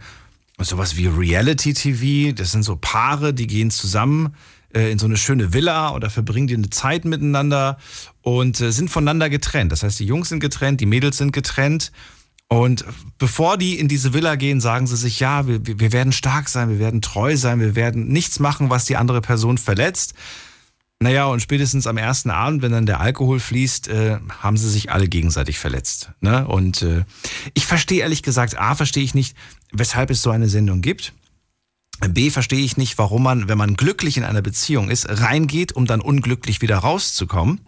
sowas 0.58 0.96
wie 0.96 1.06
Reality-TV. 1.06 2.34
Das 2.34 2.52
sind 2.52 2.62
so 2.62 2.76
Paare, 2.76 3.34
die 3.34 3.46
gehen 3.46 3.70
zusammen 3.70 4.34
äh, 4.74 4.90
in 4.90 4.98
so 4.98 5.06
eine 5.06 5.16
schöne 5.16 5.52
Villa 5.52 5.94
oder 5.94 6.10
verbringen 6.10 6.46
die 6.46 6.54
eine 6.54 6.70
Zeit 6.70 7.04
miteinander 7.04 7.78
und 8.22 8.60
äh, 8.60 8.72
sind 8.72 8.90
voneinander 8.90 9.28
getrennt. 9.28 9.72
Das 9.72 9.82
heißt, 9.82 10.00
die 10.00 10.06
Jungs 10.06 10.28
sind 10.28 10.40
getrennt, 10.40 10.80
die 10.80 10.86
Mädels 10.86 11.18
sind 11.18 11.32
getrennt. 11.32 11.92
Und 12.52 12.84
bevor 13.16 13.56
die 13.56 13.78
in 13.78 13.88
diese 13.88 14.12
Villa 14.12 14.36
gehen, 14.36 14.60
sagen 14.60 14.86
sie 14.86 14.96
sich, 14.96 15.20
ja, 15.20 15.46
wir, 15.46 15.60
wir 15.64 15.90
werden 15.90 16.12
stark 16.12 16.50
sein, 16.50 16.68
wir 16.68 16.78
werden 16.78 17.00
treu 17.00 17.34
sein, 17.34 17.60
wir 17.60 17.74
werden 17.76 18.08
nichts 18.08 18.40
machen, 18.40 18.68
was 18.68 18.84
die 18.84 18.96
andere 18.96 19.22
Person 19.22 19.56
verletzt. 19.56 20.12
Naja, 21.00 21.24
und 21.24 21.40
spätestens 21.40 21.86
am 21.86 21.96
ersten 21.96 22.28
Abend, 22.28 22.60
wenn 22.60 22.70
dann 22.70 22.84
der 22.84 23.00
Alkohol 23.00 23.40
fließt, 23.40 23.88
äh, 23.88 24.18
haben 24.42 24.58
sie 24.58 24.68
sich 24.68 24.92
alle 24.92 25.08
gegenseitig 25.08 25.58
verletzt. 25.58 26.10
Ne? 26.20 26.46
Und 26.46 26.82
äh, 26.82 27.04
ich 27.54 27.64
verstehe 27.64 28.02
ehrlich 28.02 28.22
gesagt, 28.22 28.58
A, 28.58 28.74
verstehe 28.74 29.02
ich 29.02 29.14
nicht, 29.14 29.34
weshalb 29.72 30.10
es 30.10 30.20
so 30.20 30.30
eine 30.30 30.48
Sendung 30.48 30.82
gibt. 30.82 31.14
B 32.10 32.28
verstehe 32.28 32.62
ich 32.62 32.76
nicht, 32.76 32.98
warum 32.98 33.22
man, 33.22 33.48
wenn 33.48 33.56
man 33.56 33.76
glücklich 33.76 34.18
in 34.18 34.24
einer 34.24 34.42
Beziehung 34.42 34.90
ist, 34.90 35.08
reingeht, 35.08 35.72
um 35.72 35.86
dann 35.86 36.02
unglücklich 36.02 36.60
wieder 36.60 36.76
rauszukommen. 36.76 37.60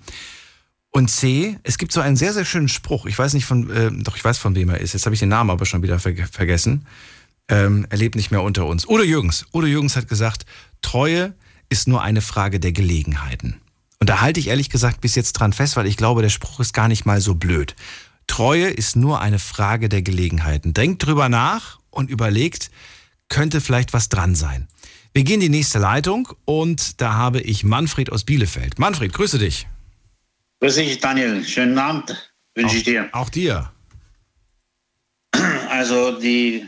Und 0.96 1.08
C, 1.08 1.58
es 1.64 1.76
gibt 1.76 1.90
so 1.90 2.00
einen 2.00 2.14
sehr, 2.14 2.32
sehr 2.32 2.44
schönen 2.44 2.68
Spruch. 2.68 3.06
Ich 3.06 3.18
weiß 3.18 3.34
nicht 3.34 3.46
von, 3.46 3.68
äh, 3.68 3.90
doch 3.90 4.14
ich 4.14 4.24
weiß 4.24 4.38
von 4.38 4.54
wem 4.54 4.68
er 4.68 4.78
ist. 4.78 4.92
Jetzt 4.92 5.06
habe 5.06 5.14
ich 5.14 5.18
den 5.18 5.28
Namen 5.28 5.50
aber 5.50 5.66
schon 5.66 5.82
wieder 5.82 5.98
ver 5.98 6.14
vergessen. 6.30 6.86
Ähm, 7.48 7.84
er 7.90 7.98
lebt 7.98 8.14
nicht 8.14 8.30
mehr 8.30 8.42
unter 8.42 8.64
uns. 8.66 8.86
Udo 8.86 9.02
Jürgens. 9.02 9.44
Udo 9.52 9.66
Jürgens 9.66 9.96
hat 9.96 10.08
gesagt, 10.08 10.46
Treue 10.82 11.34
ist 11.68 11.88
nur 11.88 12.02
eine 12.02 12.20
Frage 12.20 12.60
der 12.60 12.70
Gelegenheiten. 12.70 13.60
Und 13.98 14.08
da 14.08 14.20
halte 14.20 14.38
ich 14.38 14.46
ehrlich 14.46 14.70
gesagt 14.70 15.00
bis 15.00 15.16
jetzt 15.16 15.32
dran 15.32 15.52
fest, 15.52 15.74
weil 15.74 15.88
ich 15.88 15.96
glaube, 15.96 16.22
der 16.22 16.28
Spruch 16.28 16.60
ist 16.60 16.72
gar 16.72 16.86
nicht 16.86 17.06
mal 17.06 17.20
so 17.20 17.34
blöd. 17.34 17.74
Treue 18.28 18.68
ist 18.68 18.94
nur 18.94 19.20
eine 19.20 19.40
Frage 19.40 19.88
der 19.88 20.02
Gelegenheiten. 20.02 20.74
Denkt 20.74 21.04
drüber 21.04 21.28
nach 21.28 21.80
und 21.90 22.08
überlegt, 22.08 22.70
könnte 23.28 23.60
vielleicht 23.60 23.94
was 23.94 24.08
dran 24.08 24.36
sein. 24.36 24.68
Wir 25.12 25.24
gehen 25.24 25.40
in 25.40 25.52
die 25.52 25.58
nächste 25.58 25.80
Leitung 25.80 26.28
und 26.44 27.00
da 27.00 27.14
habe 27.14 27.40
ich 27.40 27.64
Manfred 27.64 28.12
aus 28.12 28.22
Bielefeld. 28.22 28.78
Manfred, 28.78 29.12
grüße 29.12 29.40
dich. 29.40 29.66
Grüße 30.64 30.83
dich, 30.83 30.99
Daniel. 30.99 31.44
Schönen 31.44 31.76
Abend 31.76 32.33
wünsche 32.54 32.78
ich 32.78 32.85
dir. 32.85 33.11
Auch 33.12 33.28
dir. 33.28 33.71
Also 35.68 36.18
die 36.18 36.66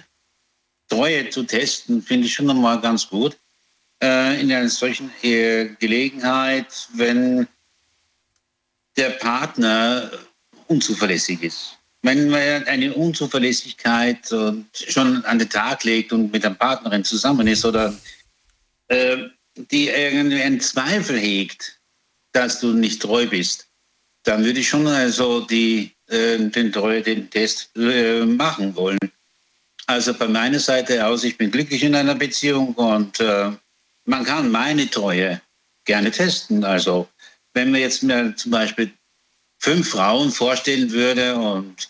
Treue 0.86 1.30
zu 1.30 1.44
testen, 1.44 2.02
finde 2.02 2.26
ich 2.26 2.34
schon 2.34 2.44
nochmal 2.44 2.78
ganz 2.78 3.08
gut. 3.08 3.38
Äh, 4.02 4.38
in 4.38 4.52
einer 4.52 4.68
solchen 4.68 5.10
Gelegenheit, 5.22 6.88
wenn 6.92 7.48
der 8.98 9.10
Partner 9.12 10.10
unzuverlässig 10.66 11.42
ist. 11.42 11.78
Wenn 12.02 12.28
man 12.28 12.64
eine 12.66 12.92
Unzuverlässigkeit 12.92 14.26
schon 14.26 15.24
an 15.24 15.38
den 15.38 15.48
Tag 15.48 15.84
legt 15.84 16.12
und 16.12 16.30
mit 16.30 16.44
der 16.44 16.50
Partnerin 16.50 17.02
zusammen 17.02 17.46
ist 17.46 17.64
oder 17.64 17.98
äh, 18.88 19.16
die 19.56 19.88
irgendwie 19.88 20.42
einen 20.42 20.60
Zweifel 20.60 21.18
hegt, 21.18 21.80
dass 22.32 22.60
du 22.60 22.74
nicht 22.74 23.00
treu 23.00 23.26
bist, 23.26 23.65
dann 24.26 24.44
würde 24.44 24.60
ich 24.60 24.68
schon 24.68 24.86
also 24.88 25.40
die, 25.40 25.92
äh, 26.08 26.38
den 26.38 26.72
den 26.72 27.30
Test 27.30 27.70
äh, 27.76 28.24
machen 28.24 28.74
wollen. 28.74 28.98
Also 29.86 30.12
bei 30.14 30.26
meiner 30.26 30.58
Seite 30.58 31.06
aus, 31.06 31.22
ich 31.22 31.38
bin 31.38 31.50
glücklich 31.50 31.84
in 31.84 31.94
einer 31.94 32.16
Beziehung 32.16 32.74
und 32.74 33.20
äh, 33.20 33.52
man 34.04 34.24
kann 34.24 34.50
meine 34.50 34.90
Treue 34.90 35.40
gerne 35.84 36.10
testen. 36.10 36.64
Also 36.64 37.08
wenn 37.54 37.70
mir 37.70 37.80
jetzt 37.80 38.02
mir 38.02 38.34
zum 38.34 38.50
Beispiel 38.50 38.90
fünf 39.58 39.90
Frauen 39.90 40.32
vorstellen 40.32 40.90
würde 40.90 41.36
und 41.36 41.88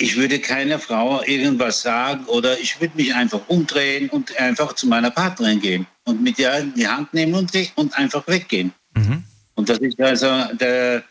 ich 0.00 0.16
würde 0.16 0.38
keiner 0.38 0.78
Frau 0.78 1.24
irgendwas 1.24 1.82
sagen 1.82 2.24
oder 2.26 2.58
ich 2.60 2.80
würde 2.80 2.96
mich 2.96 3.12
einfach 3.12 3.40
umdrehen 3.48 4.08
und 4.10 4.38
einfach 4.38 4.72
zu 4.74 4.86
meiner 4.86 5.10
Partnerin 5.10 5.60
gehen 5.60 5.86
und 6.04 6.22
mit 6.22 6.38
ihr 6.38 6.52
in 6.54 6.74
die 6.74 6.86
Hand 6.86 7.12
nehmen 7.12 7.34
und, 7.34 7.50
und 7.74 7.98
einfach 7.98 8.24
weggehen. 8.28 8.72
Und 9.58 9.68
das 9.68 9.78
ist 9.78 10.00
also, 10.00 10.54
der, 10.54 11.02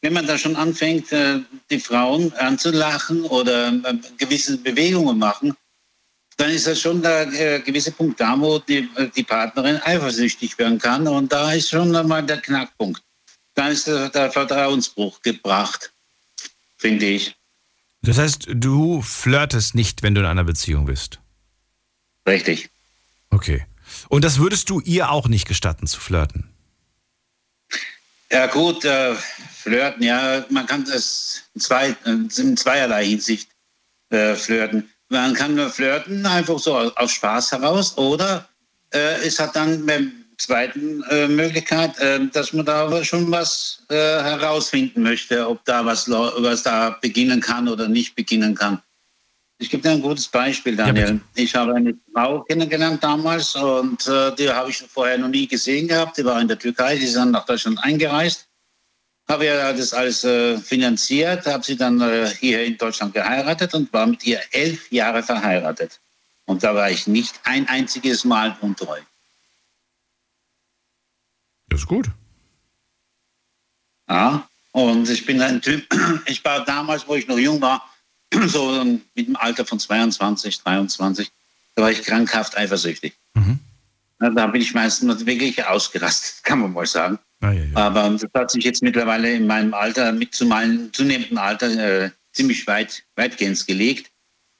wenn 0.00 0.12
man 0.12 0.28
da 0.28 0.38
schon 0.38 0.54
anfängt, 0.54 1.10
äh, 1.10 1.40
die 1.68 1.80
Frauen 1.80 2.32
anzulachen 2.34 3.24
oder 3.24 3.72
äh, 3.72 3.98
gewisse 4.16 4.58
Bewegungen 4.58 5.18
machen, 5.18 5.56
dann 6.36 6.50
ist 6.50 6.68
das 6.68 6.80
schon 6.80 7.02
der 7.02 7.26
äh, 7.32 7.60
gewisse 7.62 7.90
Punkt 7.90 8.20
da, 8.20 8.38
wo 8.38 8.60
die, 8.60 8.88
die 9.16 9.24
Partnerin 9.24 9.80
eifersüchtig 9.82 10.56
werden 10.56 10.78
kann. 10.78 11.08
Und 11.08 11.32
da 11.32 11.52
ist 11.52 11.70
schon 11.70 11.96
einmal 11.96 12.24
der 12.24 12.40
Knackpunkt. 12.40 13.02
Da 13.54 13.70
ist 13.70 13.88
der 13.88 14.30
Vertrauensbruch 14.30 15.20
gebracht, 15.22 15.92
finde 16.76 17.06
ich. 17.06 17.34
Das 18.02 18.18
heißt, 18.18 18.46
du 18.50 19.02
flirtest 19.02 19.74
nicht, 19.74 20.04
wenn 20.04 20.14
du 20.14 20.20
in 20.20 20.28
einer 20.28 20.44
Beziehung 20.44 20.84
bist? 20.84 21.18
Richtig. 22.24 22.70
Okay. 23.30 23.66
Und 24.08 24.24
das 24.24 24.38
würdest 24.38 24.70
du 24.70 24.78
ihr 24.80 25.10
auch 25.10 25.26
nicht 25.26 25.48
gestatten 25.48 25.88
zu 25.88 25.98
flirten? 25.98 26.55
Ja 28.30 28.46
gut, 28.46 28.84
äh, 28.84 29.14
flirten, 29.14 30.02
ja, 30.02 30.44
man 30.50 30.66
kann 30.66 30.84
das 30.84 31.42
in, 31.54 31.60
zwei, 31.60 31.96
in 32.04 32.56
zweierlei 32.56 33.06
Hinsicht 33.06 33.48
äh, 34.10 34.34
flirten. 34.34 34.90
Man 35.08 35.34
kann 35.34 35.54
nur 35.54 35.70
flirten, 35.70 36.26
einfach 36.26 36.58
so 36.58 36.76
aus 36.76 37.12
Spaß 37.12 37.52
heraus, 37.52 37.96
oder 37.96 38.48
äh, 38.92 39.24
es 39.24 39.38
hat 39.38 39.54
dann 39.54 39.86
beim 39.86 40.12
zweiten 40.38 41.02
äh, 41.04 41.28
Möglichkeit, 41.28 41.98
äh, 41.98 42.26
dass 42.28 42.52
man 42.52 42.66
da 42.66 43.04
schon 43.04 43.30
was 43.30 43.82
äh, 43.88 43.94
herausfinden 43.94 45.02
möchte, 45.02 45.48
ob 45.48 45.64
da 45.64 45.84
was, 45.84 46.08
was 46.08 46.62
da 46.62 46.90
beginnen 47.00 47.40
kann 47.40 47.68
oder 47.68 47.88
nicht 47.88 48.14
beginnen 48.16 48.54
kann. 48.54 48.82
Ich 49.58 49.70
gebe 49.70 49.82
dir 49.82 49.90
ein 49.92 50.02
gutes 50.02 50.28
Beispiel, 50.28 50.76
Daniel. 50.76 51.14
Ja, 51.14 51.42
ich 51.42 51.54
habe 51.54 51.74
eine 51.74 51.94
Frau 52.12 52.42
kennengelernt 52.42 53.02
damals 53.02 53.56
und 53.56 54.06
äh, 54.06 54.34
die 54.34 54.50
habe 54.50 54.68
ich 54.68 54.78
vorher 54.78 55.16
noch 55.16 55.28
nie 55.28 55.46
gesehen 55.46 55.88
gehabt. 55.88 56.18
Die 56.18 56.24
war 56.24 56.40
in 56.40 56.48
der 56.48 56.58
Türkei, 56.58 56.96
die 56.96 57.04
ist 57.04 57.16
dann 57.16 57.30
nach 57.30 57.46
Deutschland 57.46 57.82
eingereist. 57.82 58.48
Habe 59.28 59.46
ja 59.46 59.72
das 59.72 59.94
alles 59.94 60.24
äh, 60.24 60.58
finanziert, 60.58 61.46
habe 61.46 61.64
sie 61.64 61.76
dann 61.76 62.00
äh, 62.00 62.28
hier 62.38 62.64
in 62.64 62.76
Deutschland 62.76 63.14
geheiratet 63.14 63.72
und 63.74 63.92
war 63.92 64.06
mit 64.06 64.24
ihr 64.26 64.40
elf 64.52 64.92
Jahre 64.92 65.22
verheiratet. 65.22 66.00
Und 66.44 66.62
da 66.62 66.74
war 66.74 66.90
ich 66.90 67.06
nicht 67.06 67.40
ein 67.44 67.66
einziges 67.66 68.24
Mal 68.24 68.56
untreu. 68.60 69.00
Das 71.68 71.80
ist 71.80 71.86
gut. 71.86 72.08
Ja, 74.08 74.48
und 74.72 75.08
ich 75.08 75.24
bin 75.24 75.40
ein 75.40 75.60
Typ, 75.62 75.84
ich 76.26 76.44
war 76.44 76.64
damals, 76.64 77.08
wo 77.08 77.14
ich 77.14 77.26
noch 77.26 77.38
jung 77.38 77.60
war, 77.60 77.82
so 78.46 78.84
mit 79.14 79.28
dem 79.28 79.36
Alter 79.36 79.64
von 79.64 79.78
22, 79.78 80.62
23, 80.62 81.30
da 81.74 81.82
war 81.82 81.90
ich 81.90 82.02
krankhaft 82.02 82.56
eifersüchtig. 82.56 83.14
Mhm. 83.34 83.58
Da 84.18 84.46
bin 84.46 84.62
ich 84.62 84.72
meistens 84.74 85.26
wirklich 85.26 85.64
ausgerastet, 85.64 86.36
kann 86.42 86.60
man 86.60 86.72
mal 86.72 86.86
sagen. 86.86 87.18
Ah, 87.40 87.52
ja, 87.52 87.64
ja. 87.64 87.76
Aber 87.76 88.10
das 88.10 88.30
hat 88.34 88.50
sich 88.50 88.64
jetzt 88.64 88.82
mittlerweile 88.82 89.32
in 89.32 89.46
meinem 89.46 89.74
Alter, 89.74 90.12
mit 90.12 90.34
zu 90.34 90.46
meinem 90.46 90.92
zunehmenden 90.92 91.36
Alter, 91.36 92.04
äh, 92.04 92.10
ziemlich 92.32 92.66
weit, 92.66 93.02
weitgehend 93.14 93.66
gelegt. 93.66 94.10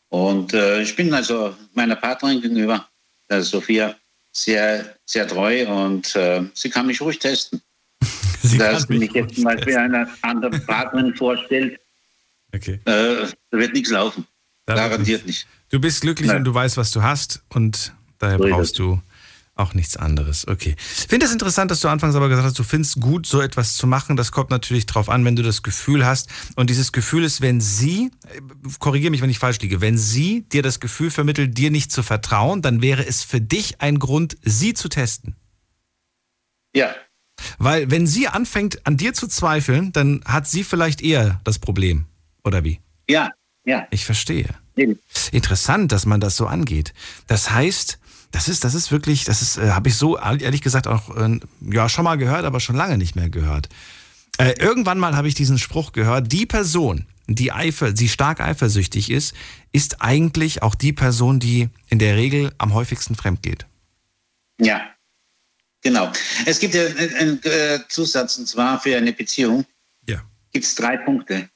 Und 0.08 0.52
äh, 0.52 0.82
ich 0.82 0.94
bin 0.94 1.12
also 1.12 1.56
meiner 1.74 1.96
Partnerin 1.96 2.40
gegenüber, 2.40 2.86
der 3.28 3.42
Sophia, 3.42 3.96
sehr, 4.32 4.96
sehr 5.06 5.26
treu 5.26 5.66
und 5.66 6.14
äh, 6.14 6.42
sie 6.52 6.68
kann 6.68 6.86
mich 6.86 7.00
ruhig 7.00 7.18
testen. 7.18 7.62
sie 8.42 8.58
Dass 8.58 8.88
mich 8.88 9.12
jetzt 9.12 9.38
mal 9.38 9.58
für 9.58 9.80
eine 9.80 10.08
andere 10.20 10.58
Partnerin 10.60 11.14
vorstellt, 11.14 11.80
okay. 12.54 12.80
äh, 12.84 13.26
da 13.50 13.58
wird 13.58 13.72
nichts 13.72 13.90
laufen. 13.90 14.26
Garantiert 14.66 15.26
nicht. 15.26 15.46
Du 15.70 15.80
bist 15.80 16.00
glücklich 16.00 16.28
Nein. 16.28 16.38
und 16.38 16.44
du 16.44 16.54
weißt, 16.54 16.76
was 16.76 16.90
du 16.90 17.02
hast 17.02 17.42
und 17.48 17.94
daher 18.18 18.38
so 18.38 18.44
brauchst 18.44 18.78
du 18.78 19.00
auch 19.56 19.72
nichts 19.72 19.96
anderes. 19.96 20.46
Okay. 20.46 20.76
Ich 20.78 21.06
finde 21.08 21.24
es 21.24 21.30
das 21.30 21.32
interessant, 21.32 21.70
dass 21.70 21.80
du 21.80 21.88
anfangs 21.88 22.14
aber 22.14 22.28
gesagt 22.28 22.46
hast, 22.46 22.58
du 22.58 22.62
findest 22.62 23.00
gut, 23.00 23.26
so 23.26 23.40
etwas 23.40 23.74
zu 23.76 23.86
machen. 23.86 24.16
Das 24.16 24.30
kommt 24.30 24.50
natürlich 24.50 24.84
drauf 24.84 25.08
an, 25.08 25.24
wenn 25.24 25.34
du 25.34 25.42
das 25.42 25.62
Gefühl 25.62 26.04
hast. 26.04 26.28
Und 26.56 26.68
dieses 26.68 26.92
Gefühl 26.92 27.24
ist, 27.24 27.40
wenn 27.40 27.60
sie, 27.60 28.10
korrigiere 28.78 29.10
mich, 29.10 29.22
wenn 29.22 29.30
ich 29.30 29.38
falsch 29.38 29.58
liege, 29.60 29.80
wenn 29.80 29.96
sie 29.96 30.42
dir 30.42 30.62
das 30.62 30.78
Gefühl 30.78 31.10
vermittelt, 31.10 31.56
dir 31.56 31.70
nicht 31.70 31.90
zu 31.90 32.02
vertrauen, 32.02 32.60
dann 32.60 32.82
wäre 32.82 33.06
es 33.06 33.22
für 33.22 33.40
dich 33.40 33.80
ein 33.80 33.98
Grund, 33.98 34.36
sie 34.42 34.74
zu 34.74 34.88
testen. 34.90 35.36
Ja. 36.74 36.94
Weil 37.58 37.90
wenn 37.90 38.06
sie 38.06 38.28
anfängt, 38.28 38.86
an 38.86 38.98
dir 38.98 39.14
zu 39.14 39.26
zweifeln, 39.26 39.92
dann 39.92 40.22
hat 40.26 40.46
sie 40.46 40.64
vielleicht 40.64 41.00
eher 41.00 41.40
das 41.44 41.58
Problem. 41.58 42.06
Oder 42.46 42.62
wie? 42.62 42.80
Ja, 43.10 43.32
ja. 43.64 43.88
Ich 43.90 44.04
verstehe. 44.04 44.48
Interessant, 45.32 45.90
dass 45.90 46.06
man 46.06 46.20
das 46.20 46.36
so 46.36 46.46
angeht. 46.46 46.94
Das 47.26 47.50
heißt, 47.50 47.98
das 48.30 48.48
ist, 48.48 48.62
das 48.62 48.74
ist 48.74 48.92
wirklich, 48.92 49.24
das 49.24 49.42
ist, 49.42 49.58
äh, 49.58 49.70
habe 49.70 49.88
ich 49.88 49.96
so 49.96 50.16
ehrlich 50.16 50.62
gesagt 50.62 50.86
auch 50.86 51.14
äh, 51.16 51.40
ja 51.60 51.88
schon 51.88 52.04
mal 52.04 52.16
gehört, 52.16 52.44
aber 52.44 52.60
schon 52.60 52.76
lange 52.76 52.98
nicht 52.98 53.16
mehr 53.16 53.28
gehört. 53.28 53.68
Äh, 54.38 54.54
irgendwann 54.60 54.98
mal 54.98 55.16
habe 55.16 55.26
ich 55.26 55.34
diesen 55.34 55.58
Spruch 55.58 55.92
gehört: 55.92 56.30
Die 56.30 56.46
Person, 56.46 57.06
die 57.26 57.50
eifer, 57.50 57.92
die 57.92 58.08
stark 58.08 58.40
eifersüchtig 58.40 59.10
ist, 59.10 59.34
ist 59.72 60.00
eigentlich 60.00 60.62
auch 60.62 60.74
die 60.76 60.92
Person, 60.92 61.40
die 61.40 61.68
in 61.88 61.98
der 61.98 62.16
Regel 62.16 62.52
am 62.58 62.74
häufigsten 62.74 63.16
fremd 63.16 63.42
geht. 63.42 63.66
Ja, 64.60 64.82
genau. 65.82 66.12
Es 66.44 66.60
gibt 66.60 66.74
ja 66.74 66.84
einen 66.86 67.42
äh, 67.42 67.80
Zusatz 67.88 68.38
und 68.38 68.46
zwar 68.46 68.78
für 68.80 68.96
eine 68.96 69.12
Beziehung. 69.12 69.64
Ja. 70.08 70.22
Gibt 70.52 70.64
es 70.64 70.74
drei 70.76 70.96
Punkte. 70.98 71.48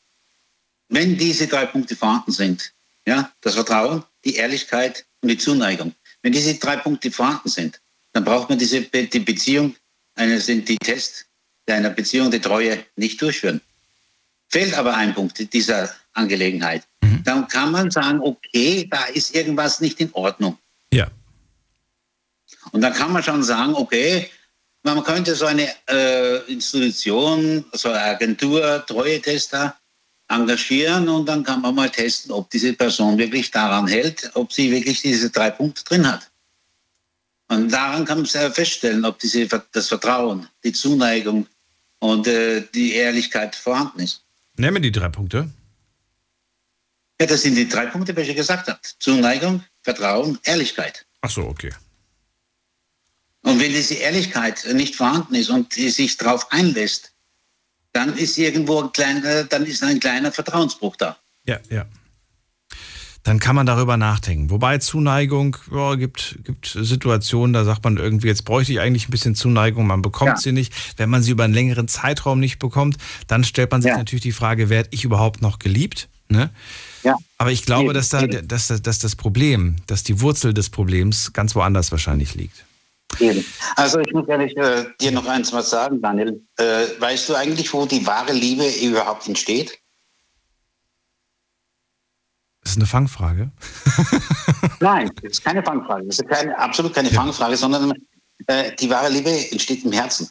Wenn 0.90 1.16
diese 1.16 1.46
drei 1.46 1.66
Punkte 1.66 1.96
vorhanden 1.96 2.32
sind, 2.32 2.72
ja, 3.06 3.32
das 3.40 3.54
Vertrauen, 3.54 4.04
die 4.24 4.34
Ehrlichkeit 4.34 5.06
und 5.22 5.28
die 5.28 5.38
Zuneigung, 5.38 5.94
wenn 6.22 6.32
diese 6.32 6.54
drei 6.56 6.76
Punkte 6.76 7.10
vorhanden 7.10 7.48
sind, 7.48 7.80
dann 8.12 8.24
braucht 8.24 8.48
man 8.48 8.58
diese 8.58 8.82
die 8.82 9.20
Beziehung, 9.20 9.74
eine, 10.16 10.38
die 10.38 10.78
Test 10.78 11.26
einer 11.68 11.90
Beziehung, 11.90 12.30
die 12.30 12.40
Treue 12.40 12.84
nicht 12.96 13.22
durchführen. 13.22 13.60
Fehlt 14.48 14.74
aber 14.74 14.94
ein 14.94 15.14
Punkt 15.14 15.52
dieser 15.52 15.94
Angelegenheit, 16.12 16.82
mhm. 17.00 17.22
dann 17.24 17.46
kann 17.46 17.70
man 17.70 17.90
sagen, 17.90 18.20
okay, 18.20 18.88
da 18.90 19.04
ist 19.04 19.34
irgendwas 19.34 19.80
nicht 19.80 20.00
in 20.00 20.12
Ordnung. 20.12 20.58
Ja. 20.92 21.06
Und 22.72 22.80
dann 22.80 22.92
kann 22.92 23.12
man 23.12 23.22
schon 23.22 23.44
sagen, 23.44 23.74
okay, 23.74 24.28
man 24.82 25.02
könnte 25.04 25.36
so 25.36 25.46
eine 25.46 25.68
äh, 25.88 26.52
Institution, 26.52 27.64
so 27.72 27.90
eine 27.90 28.00
Agentur, 28.00 28.84
Treue-Tester 28.86 29.76
engagieren 30.30 31.08
und 31.08 31.26
dann 31.26 31.42
kann 31.42 31.60
man 31.60 31.74
mal 31.74 31.90
testen, 31.90 32.30
ob 32.30 32.48
diese 32.50 32.72
Person 32.72 33.18
wirklich 33.18 33.50
daran 33.50 33.86
hält, 33.88 34.30
ob 34.34 34.52
sie 34.52 34.70
wirklich 34.70 35.02
diese 35.02 35.30
drei 35.30 35.50
Punkte 35.50 35.84
drin 35.84 36.10
hat. 36.10 36.30
Und 37.48 37.70
daran 37.72 38.04
kann 38.04 38.18
man 38.22 38.52
feststellen, 38.52 39.04
ob 39.04 39.18
diese, 39.18 39.48
das 39.72 39.88
Vertrauen, 39.88 40.48
die 40.62 40.72
Zuneigung 40.72 41.46
und 41.98 42.28
äh, 42.28 42.62
die 42.72 42.92
Ehrlichkeit 42.94 43.56
vorhanden 43.56 44.00
ist. 44.00 44.22
Nehmen 44.56 44.82
die 44.82 44.92
drei 44.92 45.08
Punkte. 45.08 45.50
Ja, 47.20 47.26
das 47.26 47.42
sind 47.42 47.56
die 47.56 47.68
drei 47.68 47.86
Punkte, 47.86 48.14
welche 48.14 48.30
ich 48.30 48.36
gesagt 48.36 48.68
habe. 48.68 48.78
Zuneigung, 48.98 49.64
Vertrauen, 49.82 50.38
Ehrlichkeit. 50.44 51.04
Ach 51.22 51.30
so, 51.30 51.42
okay. 51.42 51.72
Und 53.42 53.58
wenn 53.58 53.72
diese 53.72 53.94
Ehrlichkeit 53.94 54.66
nicht 54.72 54.94
vorhanden 54.94 55.34
ist 55.34 55.50
und 55.50 55.74
die 55.74 55.90
sich 55.90 56.16
darauf 56.16 56.52
einlässt, 56.52 57.12
dann 57.92 58.16
ist 58.16 58.38
irgendwo 58.38 58.80
ein 58.82 58.92
kleiner, 58.92 59.44
dann 59.44 59.66
ist 59.66 59.82
ein 59.82 60.00
kleiner 60.00 60.32
Vertrauensbruch 60.32 60.96
da. 60.96 61.16
Ja, 61.46 61.58
ja. 61.70 61.86
Dann 63.22 63.38
kann 63.38 63.54
man 63.54 63.66
darüber 63.66 63.98
nachdenken. 63.98 64.48
Wobei 64.48 64.78
Zuneigung, 64.78 65.56
ja, 65.70 65.94
gibt, 65.96 66.38
gibt 66.42 66.74
Situationen, 66.80 67.52
da 67.52 67.64
sagt 67.64 67.84
man 67.84 67.98
irgendwie, 67.98 68.28
jetzt 68.28 68.46
bräuchte 68.46 68.72
ich 68.72 68.80
eigentlich 68.80 69.08
ein 69.08 69.10
bisschen 69.10 69.34
Zuneigung, 69.34 69.86
man 69.86 70.00
bekommt 70.00 70.30
ja. 70.30 70.36
sie 70.36 70.52
nicht. 70.52 70.72
Wenn 70.96 71.10
man 71.10 71.22
sie 71.22 71.32
über 71.32 71.44
einen 71.44 71.52
längeren 71.52 71.86
Zeitraum 71.86 72.40
nicht 72.40 72.58
bekommt, 72.58 72.96
dann 73.26 73.44
stellt 73.44 73.72
man 73.72 73.82
sich 73.82 73.90
ja. 73.90 73.98
natürlich 73.98 74.22
die 74.22 74.32
Frage, 74.32 74.70
werde 74.70 74.88
ich 74.92 75.04
überhaupt 75.04 75.42
noch 75.42 75.58
geliebt? 75.58 76.08
Ne? 76.28 76.48
Ja. 77.02 77.16
Aber 77.36 77.52
ich 77.52 77.66
glaube, 77.66 77.92
dass, 77.92 78.08
da, 78.08 78.26
dass, 78.26 78.68
dass 78.68 78.98
das 78.98 79.16
Problem, 79.16 79.76
dass 79.86 80.02
die 80.02 80.20
Wurzel 80.20 80.54
des 80.54 80.70
Problems 80.70 81.32
ganz 81.32 81.54
woanders 81.54 81.92
wahrscheinlich 81.92 82.34
liegt. 82.34 82.64
Also 83.76 84.00
ich 84.00 84.12
muss 84.12 84.26
ehrlich 84.28 84.56
äh, 84.56 84.86
dir 85.00 85.12
noch 85.12 85.26
eins 85.26 85.52
was 85.52 85.70
sagen, 85.70 86.00
Daniel. 86.00 86.42
Äh, 86.56 86.86
weißt 86.98 87.28
du 87.28 87.34
eigentlich, 87.34 87.72
wo 87.72 87.84
die 87.86 88.06
wahre 88.06 88.32
Liebe 88.32 88.66
überhaupt 88.82 89.28
entsteht? 89.28 89.78
Das 92.62 92.72
ist 92.72 92.76
eine 92.76 92.86
Fangfrage. 92.86 93.52
Nein, 94.80 95.10
das 95.22 95.32
ist 95.32 95.44
keine 95.44 95.62
Fangfrage. 95.62 96.06
Das 96.06 96.18
ist 96.18 96.28
keine, 96.28 96.56
absolut 96.58 96.94
keine 96.94 97.10
ja. 97.10 97.14
Fangfrage, 97.14 97.56
sondern 97.56 97.92
äh, 98.46 98.74
die 98.76 98.88
wahre 98.88 99.08
Liebe 99.08 99.30
entsteht 99.50 99.84
im 99.84 99.92
Herzen. 99.92 100.30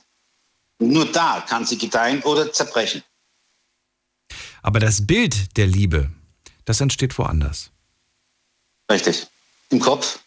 Nur 0.80 1.06
da 1.12 1.44
kann 1.48 1.66
sie 1.66 1.78
gedeihen 1.78 2.22
oder 2.24 2.52
zerbrechen. 2.52 3.04
Aber 4.62 4.80
das 4.80 5.06
Bild 5.06 5.58
der 5.58 5.68
Liebe, 5.68 6.12
das 6.66 6.82
entsteht 6.82 7.18
woanders. 7.18 7.72
Richtig. 8.92 9.28
Im 9.70 9.80
Kopf. 9.80 10.20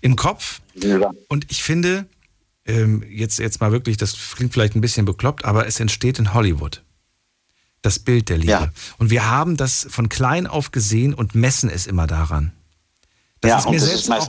Im 0.00 0.16
Kopf. 0.16 0.60
Ja. 0.74 1.12
Und 1.28 1.50
ich 1.50 1.62
finde, 1.62 2.06
ähm, 2.66 3.02
jetzt, 3.08 3.38
jetzt 3.38 3.60
mal 3.60 3.72
wirklich, 3.72 3.96
das 3.96 4.16
klingt 4.34 4.52
vielleicht 4.52 4.74
ein 4.74 4.80
bisschen 4.80 5.04
bekloppt, 5.04 5.44
aber 5.44 5.66
es 5.66 5.80
entsteht 5.80 6.18
in 6.18 6.34
Hollywood. 6.34 6.82
Das 7.82 7.98
Bild 7.98 8.30
der 8.30 8.38
Liebe. 8.38 8.50
Ja. 8.50 8.70
Und 8.98 9.10
wir 9.10 9.28
haben 9.28 9.56
das 9.56 9.86
von 9.90 10.08
klein 10.08 10.46
auf 10.46 10.72
gesehen 10.72 11.12
und 11.12 11.34
messen 11.34 11.68
es 11.68 11.86
immer 11.86 12.06
daran. 12.06 12.52
Das 13.40 13.50
ja, 13.50 13.58
ist 13.58 13.70
mir 13.70 13.80
selbst 13.80 14.04
ist 14.04 14.10
auch, 14.10 14.28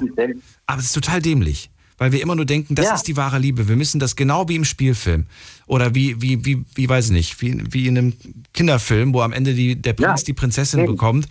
aber 0.66 0.80
es 0.80 0.88
ist 0.88 0.94
total 0.94 1.22
dämlich, 1.22 1.70
weil 1.98 2.12
wir 2.12 2.22
immer 2.22 2.36
nur 2.36 2.46
denken, 2.46 2.76
das 2.76 2.86
ja. 2.88 2.96
ist 2.96 3.04
die 3.04 3.16
wahre 3.16 3.40
Liebe. 3.40 3.70
Wir 3.70 3.78
müssen 3.78 4.00
das 4.00 4.18
genau 4.18 4.50
wie 4.50 4.56
im 4.56 4.66
Spielfilm 4.66 5.28
oder 5.68 5.96
wie, 5.96 6.22
wie, 6.22 6.44
wie, 6.44 6.66
wie 6.76 6.90
weiß 6.90 7.06
ich 7.06 7.12
nicht, 7.12 7.42
wie, 7.42 7.64
wie 7.72 7.88
in 7.88 7.98
einem 7.98 8.14
Kinderfilm, 8.54 9.14
wo 9.14 9.22
am 9.22 9.32
Ende 9.32 9.54
die, 9.54 9.82
der 9.82 9.94
Prinz 9.94 10.26
die 10.26 10.34
Prinzessin 10.34 10.82
Eben. 10.82 10.92
bekommt. 10.92 11.30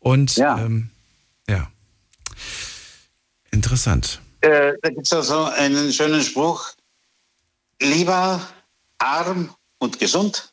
Und 0.00 0.34
ja. 0.36 0.58
Ähm, 0.58 0.90
ja. 1.48 1.70
Interessant. 3.50 4.20
Äh, 4.40 4.72
da 4.82 4.88
gibt 4.88 5.06
es 5.06 5.12
also 5.12 5.44
einen 5.44 5.92
schönen 5.92 6.22
Spruch. 6.22 6.72
Lieber 7.80 8.40
arm 8.98 9.54
und 9.78 9.98
gesund, 9.98 10.52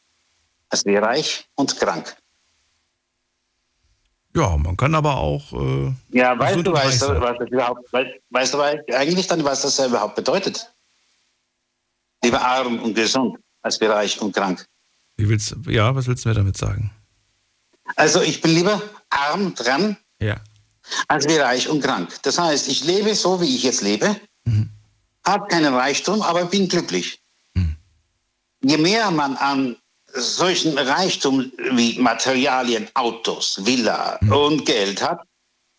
als 0.70 0.86
wie 0.86 0.96
reich 0.96 1.48
und 1.56 1.78
krank. 1.78 2.16
Ja, 4.36 4.56
man 4.56 4.78
kann 4.78 4.94
aber 4.94 5.18
auch. 5.18 5.52
Äh, 5.52 5.94
ja, 6.12 6.38
weißt 6.38 6.66
du, 6.66 6.72
weißt 6.72 7.02
du, 7.02 7.20
was 7.20 7.38
das 7.40 7.50
überhaupt, 7.50 7.92
weißt 8.30 8.54
du 8.54 8.62
eigentlich 8.62 9.28
dann, 9.28 9.44
was 9.44 9.62
das 9.62 9.80
überhaupt 9.80 10.16
bedeutet? 10.16 10.72
Lieber 12.24 12.42
arm 12.42 12.80
und 12.80 12.94
gesund, 12.94 13.38
als 13.62 13.80
wie 13.82 13.86
reich 13.86 14.22
und 14.22 14.34
krank. 14.34 14.66
Wie 15.16 15.28
willst, 15.28 15.56
ja, 15.68 15.94
was 15.96 16.08
willst 16.08 16.26
du 16.26 16.30
mir 16.30 16.36
damit 16.36 16.58
sagen? 16.58 16.92
Also 17.96 18.22
ich 18.22 18.42
bin 18.42 18.52
lieber 18.52 18.82
arm 19.10 19.56
dran, 19.56 19.98
ja. 20.20 20.38
Als 21.08 21.28
wie 21.28 21.38
reich 21.38 21.68
und 21.68 21.82
krank. 21.82 22.14
Das 22.24 22.38
heißt, 22.38 22.68
ich 22.68 22.84
lebe 22.84 23.14
so, 23.16 23.42
wie 23.42 23.56
ich 23.56 23.64
jetzt 23.64 23.82
lebe, 23.82 24.16
mhm. 24.46 24.70
habe 25.26 25.48
keinen 25.48 25.74
Reichtum, 25.74 26.22
aber 26.22 26.46
bin 26.46 26.68
glücklich. 26.68 27.20
Mhm. 27.54 27.76
Je 28.64 28.78
mehr 28.78 29.12
man 29.12 29.36
an 29.38 29.78
solchen 30.14 30.78
Reichtum 30.78 31.52
wie 31.72 32.00
Materialien, 32.00 32.88
Autos, 32.94 33.66
Villa 33.66 34.18
mhm. 34.22 34.32
und 34.32 34.66
Geld 34.66 35.02
hat, 35.02 35.22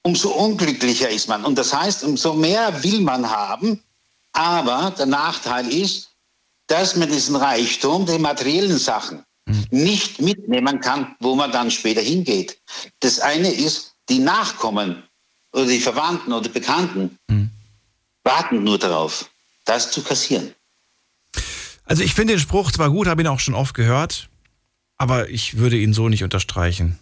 umso 0.03 0.31
unglücklicher 0.31 1.09
ist 1.09 1.29
man. 1.29 1.45
Und 1.45 1.57
das 1.57 1.73
heißt, 1.73 2.05
umso 2.05 2.35
mehr 2.35 2.83
will 2.83 3.01
man 3.01 3.29
haben, 3.29 3.83
aber 4.33 4.95
der 4.97 5.07
Nachteil 5.07 5.73
ist, 5.73 6.11
dass 6.67 6.97
man 6.97 7.09
diesen 7.11 7.37
Reichtum, 7.37 8.07
die 8.07 8.19
materiellen 8.19 8.79
Sachen, 8.79 9.25
mhm. 9.47 9.67
nicht 9.71 10.21
mitnehmen 10.21 10.81
kann, 10.81 11.17
wo 11.21 11.35
man 11.35 11.51
dann 11.51 11.71
später 11.71 12.01
hingeht. 12.01 12.59
Das 13.01 13.21
eine 13.21 13.51
ist, 13.51 13.95
die 14.09 14.19
Nachkommen 14.19 15.03
oder 15.53 15.67
die 15.67 15.81
Verwandten 15.81 16.33
oder 16.33 16.49
Bekannten 16.49 17.19
mhm. 17.29 17.51
warten 18.25 18.65
nur 18.65 18.79
darauf, 18.79 19.31
das 19.65 19.91
zu 19.91 20.03
kassieren. 20.03 20.55
Also 21.85 22.03
ich 22.03 22.15
finde 22.15 22.35
den 22.35 22.41
Spruch 22.41 22.71
zwar 22.71 22.91
gut, 22.91 23.07
habe 23.07 23.23
ihn 23.23 23.29
auch 23.29 23.41
schon 23.41 23.55
oft 23.55 23.75
gehört, 23.75 24.29
aber 24.99 25.31
ich 25.31 25.57
würde 25.57 25.79
ihn 25.79 25.95
so 25.95 26.09
nicht 26.09 26.23
unterstreichen. 26.23 26.99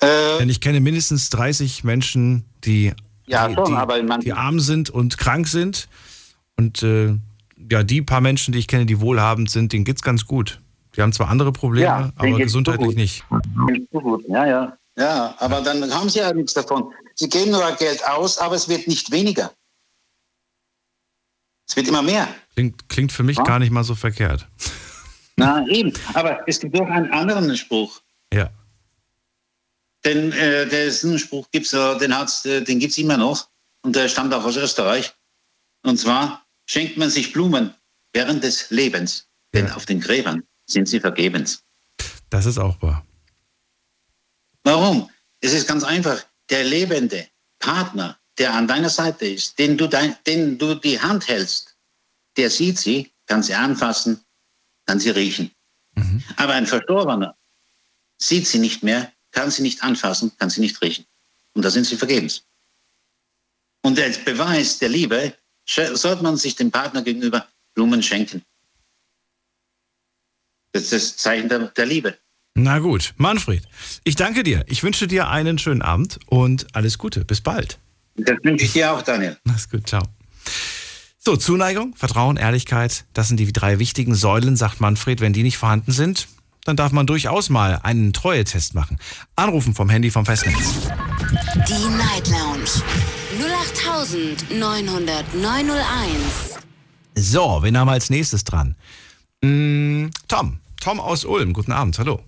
Äh, 0.00 0.38
Denn 0.38 0.48
ich 0.48 0.60
kenne 0.60 0.80
mindestens 0.80 1.30
30 1.30 1.84
Menschen, 1.84 2.44
die, 2.64 2.92
ja, 3.26 3.48
die, 3.48 3.54
schon, 3.54 3.66
die, 3.66 4.24
die 4.24 4.32
arm 4.32 4.60
sind 4.60 4.90
und 4.90 5.18
krank 5.18 5.46
sind. 5.46 5.88
Und 6.56 6.82
äh, 6.82 7.16
ja, 7.70 7.82
die 7.82 8.02
paar 8.02 8.20
Menschen, 8.20 8.52
die 8.52 8.58
ich 8.58 8.68
kenne, 8.68 8.86
die 8.86 9.00
wohlhabend 9.00 9.50
sind, 9.50 9.72
denen 9.72 9.84
geht 9.84 9.96
es 9.96 10.02
ganz 10.02 10.26
gut. 10.26 10.60
Die 10.96 11.02
haben 11.02 11.12
zwar 11.12 11.28
andere 11.28 11.52
Probleme, 11.52 11.86
ja, 11.86 12.12
aber 12.16 12.38
gesundheitlich 12.38 12.94
nicht. 12.94 13.24
Ja, 14.28 14.46
ja. 14.46 14.76
Ja, 14.96 15.34
aber 15.38 15.60
dann 15.60 15.92
haben 15.92 16.08
sie 16.08 16.20
ja 16.20 16.32
nichts 16.32 16.54
davon. 16.54 16.92
Sie 17.14 17.28
geben 17.28 17.50
nur 17.50 17.70
Geld 17.72 18.06
aus, 18.06 18.38
aber 18.38 18.54
es 18.54 18.68
wird 18.68 18.86
nicht 18.86 19.10
weniger. 19.10 19.52
Es 21.66 21.76
wird 21.76 21.88
immer 21.88 22.02
mehr. 22.02 22.28
Klingt, 22.54 22.88
klingt 22.88 23.12
für 23.12 23.22
mich 23.22 23.38
ja? 23.38 23.44
gar 23.44 23.58
nicht 23.58 23.70
mal 23.70 23.84
so 23.84 23.94
verkehrt. 23.94 24.46
Na 25.36 25.66
eben, 25.66 25.92
aber 26.12 26.46
es 26.46 26.60
gibt 26.60 26.76
doch 26.76 26.86
einen 26.86 27.10
anderen 27.12 27.56
Spruch. 27.56 28.00
Ja. 28.32 28.50
Denn 30.04 30.32
äh, 30.32 30.68
diesen 30.68 31.18
Spruch 31.18 31.50
gibt's, 31.50 31.70
den, 31.70 32.12
äh, 32.12 32.62
den 32.62 32.78
gibt 32.78 32.92
es 32.92 32.98
immer 32.98 33.16
noch 33.16 33.48
und 33.82 33.96
der 33.96 34.08
stammt 34.08 34.32
auch 34.34 34.44
aus 34.44 34.56
Österreich. 34.56 35.14
Und 35.82 35.98
zwar 35.98 36.44
schenkt 36.66 36.96
man 36.96 37.10
sich 37.10 37.32
Blumen 37.32 37.74
während 38.12 38.44
des 38.44 38.70
Lebens, 38.70 39.26
denn 39.52 39.66
ja. 39.66 39.74
auf 39.74 39.86
den 39.86 40.00
Gräbern 40.00 40.44
sind 40.66 40.88
sie 40.88 41.00
vergebens. 41.00 41.64
Das 42.30 42.46
ist 42.46 42.58
auch 42.58 42.80
wahr. 42.80 43.04
Warum? 44.64 45.10
Es 45.40 45.52
ist 45.52 45.68
ganz 45.68 45.84
einfach. 45.84 46.24
Der 46.50 46.64
lebende 46.64 47.28
Partner, 47.58 48.18
der 48.38 48.52
an 48.54 48.66
deiner 48.66 48.90
Seite 48.90 49.26
ist, 49.26 49.58
den 49.58 49.78
du, 49.78 49.86
dein, 49.86 50.16
den 50.26 50.58
du 50.58 50.74
die 50.74 51.00
Hand 51.00 51.28
hältst, 51.28 51.76
der 52.36 52.50
sieht 52.50 52.78
sie, 52.78 53.12
kann 53.26 53.42
sie 53.42 53.54
anfassen, 53.54 54.24
kann 54.86 54.98
sie 54.98 55.10
riechen. 55.10 55.54
Mhm. 55.94 56.22
Aber 56.36 56.54
ein 56.54 56.66
Verstorbener 56.66 57.36
sieht 58.18 58.46
sie 58.46 58.58
nicht 58.58 58.82
mehr, 58.82 59.12
kann 59.30 59.50
sie 59.50 59.62
nicht 59.62 59.82
anfassen, 59.82 60.36
kann 60.38 60.50
sie 60.50 60.60
nicht 60.60 60.80
riechen. 60.82 61.06
Und 61.54 61.62
da 61.64 61.70
sind 61.70 61.84
sie 61.84 61.96
vergebens. 61.96 62.44
Und 63.82 63.98
als 64.00 64.22
Beweis 64.24 64.78
der 64.78 64.88
Liebe 64.88 65.36
sollte 65.66 66.22
man 66.22 66.36
sich 66.36 66.56
dem 66.56 66.70
Partner 66.70 67.02
gegenüber 67.02 67.46
Blumen 67.74 68.02
schenken. 68.02 68.44
Das 70.72 70.84
ist 70.84 70.92
das 70.92 71.16
Zeichen 71.16 71.48
der, 71.48 71.68
der 71.68 71.86
Liebe. 71.86 72.18
Na 72.56 72.78
gut, 72.78 73.14
Manfred, 73.16 73.66
ich 74.04 74.14
danke 74.14 74.44
dir. 74.44 74.64
Ich 74.68 74.84
wünsche 74.84 75.08
dir 75.08 75.28
einen 75.28 75.58
schönen 75.58 75.82
Abend 75.82 76.20
und 76.26 76.68
alles 76.72 76.98
Gute. 76.98 77.24
Bis 77.24 77.40
bald. 77.40 77.80
Das 78.16 78.36
wünsche 78.44 78.64
ich 78.64 78.72
dir 78.72 78.92
auch, 78.92 79.02
Daniel. 79.02 79.36
Mach's 79.42 79.68
gut, 79.68 79.88
ciao. 79.88 80.04
So, 81.18 81.36
Zuneigung, 81.36 81.96
Vertrauen, 81.96 82.36
Ehrlichkeit, 82.36 83.06
das 83.12 83.26
sind 83.26 83.40
die 83.40 83.52
drei 83.52 83.80
wichtigen 83.80 84.14
Säulen, 84.14 84.54
sagt 84.56 84.80
Manfred. 84.80 85.20
Wenn 85.20 85.32
die 85.32 85.42
nicht 85.42 85.58
vorhanden 85.58 85.90
sind, 85.90 86.28
dann 86.64 86.76
darf 86.76 86.92
man 86.92 87.08
durchaus 87.08 87.50
mal 87.50 87.80
einen 87.82 88.12
Treue-Test 88.12 88.74
machen. 88.74 88.98
Anrufen 89.34 89.74
vom 89.74 89.90
Handy 89.90 90.12
vom 90.12 90.24
Festnetz. 90.24 90.74
Die 91.66 91.88
Night 91.96 92.28
Lounge 92.28 92.70
0890901. 94.50 96.58
So, 97.16 97.58
wen 97.62 97.76
haben 97.76 97.88
wir 97.88 97.92
als 97.92 98.10
nächstes 98.10 98.44
dran? 98.44 98.76
Mm, 99.42 100.06
Tom. 100.28 100.60
Tom 100.80 101.00
aus 101.00 101.24
Ulm. 101.24 101.52
Guten 101.52 101.72
Abend, 101.72 101.98
hallo. 101.98 102.20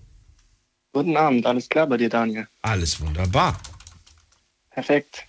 Guten 0.97 1.15
Abend, 1.15 1.45
alles 1.45 1.69
klar 1.69 1.85
bei 1.85 1.97
dir, 1.97 2.09
Daniel? 2.09 2.47
Alles 2.63 2.99
wunderbar. 2.99 3.55
Perfekt. 4.71 5.25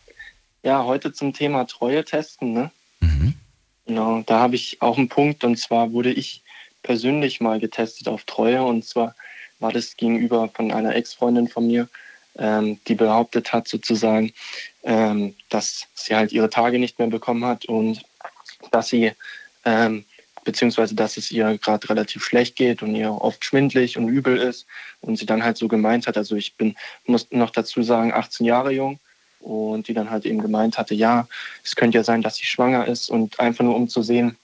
Ja, 0.62 0.84
heute 0.84 1.12
zum 1.12 1.34
Thema 1.34 1.66
Treue 1.66 2.02
testen, 2.06 2.54
ne? 2.54 2.70
Mhm. 3.00 3.34
Genau, 3.84 4.22
da 4.24 4.38
habe 4.38 4.56
ich 4.56 4.80
auch 4.80 4.96
einen 4.96 5.10
Punkt 5.10 5.44
und 5.44 5.58
zwar 5.58 5.92
wurde 5.92 6.10
ich 6.10 6.42
persönlich 6.82 7.42
mal 7.42 7.60
getestet 7.60 8.08
auf 8.08 8.24
Treue 8.24 8.62
und 8.62 8.86
zwar 8.86 9.14
war 9.58 9.70
das 9.70 9.94
gegenüber 9.98 10.48
von 10.54 10.72
einer 10.72 10.94
Ex-Freundin 10.94 11.48
von 11.48 11.66
mir, 11.66 11.86
ähm, 12.38 12.80
die 12.88 12.94
behauptet 12.94 13.52
hat 13.52 13.68
sozusagen, 13.68 14.32
ähm, 14.84 15.34
dass 15.50 15.86
sie 15.92 16.16
halt 16.16 16.32
ihre 16.32 16.48
Tage 16.48 16.78
nicht 16.78 16.98
mehr 16.98 17.08
bekommen 17.08 17.44
hat 17.44 17.66
und 17.66 18.00
dass 18.70 18.88
sie 18.88 19.12
ähm, 19.66 20.06
beziehungsweise 20.48 20.94
dass 20.94 21.18
es 21.18 21.30
ihr 21.30 21.58
gerade 21.58 21.90
relativ 21.90 22.24
schlecht 22.24 22.56
geht 22.56 22.82
und 22.82 22.94
ihr 22.94 23.12
oft 23.12 23.44
schwindlig 23.44 23.98
und 23.98 24.08
übel 24.08 24.38
ist 24.38 24.66
und 25.02 25.18
sie 25.18 25.26
dann 25.26 25.44
halt 25.44 25.58
so 25.58 25.68
gemeint 25.68 26.06
hat, 26.06 26.16
also 26.16 26.36
ich 26.36 26.56
bin, 26.56 26.74
muss 27.04 27.26
noch 27.30 27.50
dazu 27.50 27.82
sagen, 27.82 28.14
18 28.14 28.46
Jahre 28.46 28.72
jung 28.72 28.98
und 29.40 29.88
die 29.88 29.92
dann 29.92 30.08
halt 30.10 30.24
eben 30.24 30.40
gemeint 30.40 30.78
hatte, 30.78 30.94
ja, 30.94 31.28
es 31.62 31.76
könnte 31.76 31.98
ja 31.98 32.02
sein, 32.02 32.22
dass 32.22 32.36
sie 32.36 32.46
schwanger 32.46 32.88
ist 32.88 33.10
und 33.10 33.38
einfach 33.38 33.62
nur 33.62 33.76
um 33.76 33.90
zu 33.90 34.02
sehen, 34.02 34.38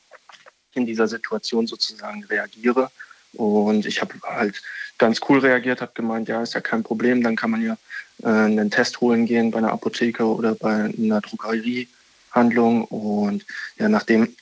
in 0.75 0.85
dieser 0.85 1.09
Situation 1.09 1.67
sozusagen 1.67 2.23
reagiere. 2.25 2.91
Und 3.33 3.87
ich 3.87 4.03
habe 4.03 4.13
halt 4.23 4.61
ganz 4.99 5.21
cool 5.27 5.39
reagiert, 5.39 5.81
habe 5.81 5.93
gemeint, 5.95 6.29
ja, 6.29 6.43
ist 6.43 6.53
ja 6.53 6.61
kein 6.61 6.83
Problem, 6.83 7.23
dann 7.23 7.35
kann 7.35 7.51
man 7.51 7.65
ja 7.65 7.79
äh, 8.23 8.29
einen 8.29 8.71
Test 8.71 9.01
holen 9.01 9.25
gehen 9.25 9.51
bei 9.51 9.57
einer 9.57 9.73
Apotheke 9.73 10.27
oder 10.27 10.55
bei 10.55 10.85
einer 10.85 11.23
Drogeriehandlung. 11.23 12.85
Und 12.85 13.47
ja, 13.79 13.89
nachdem 13.89 14.37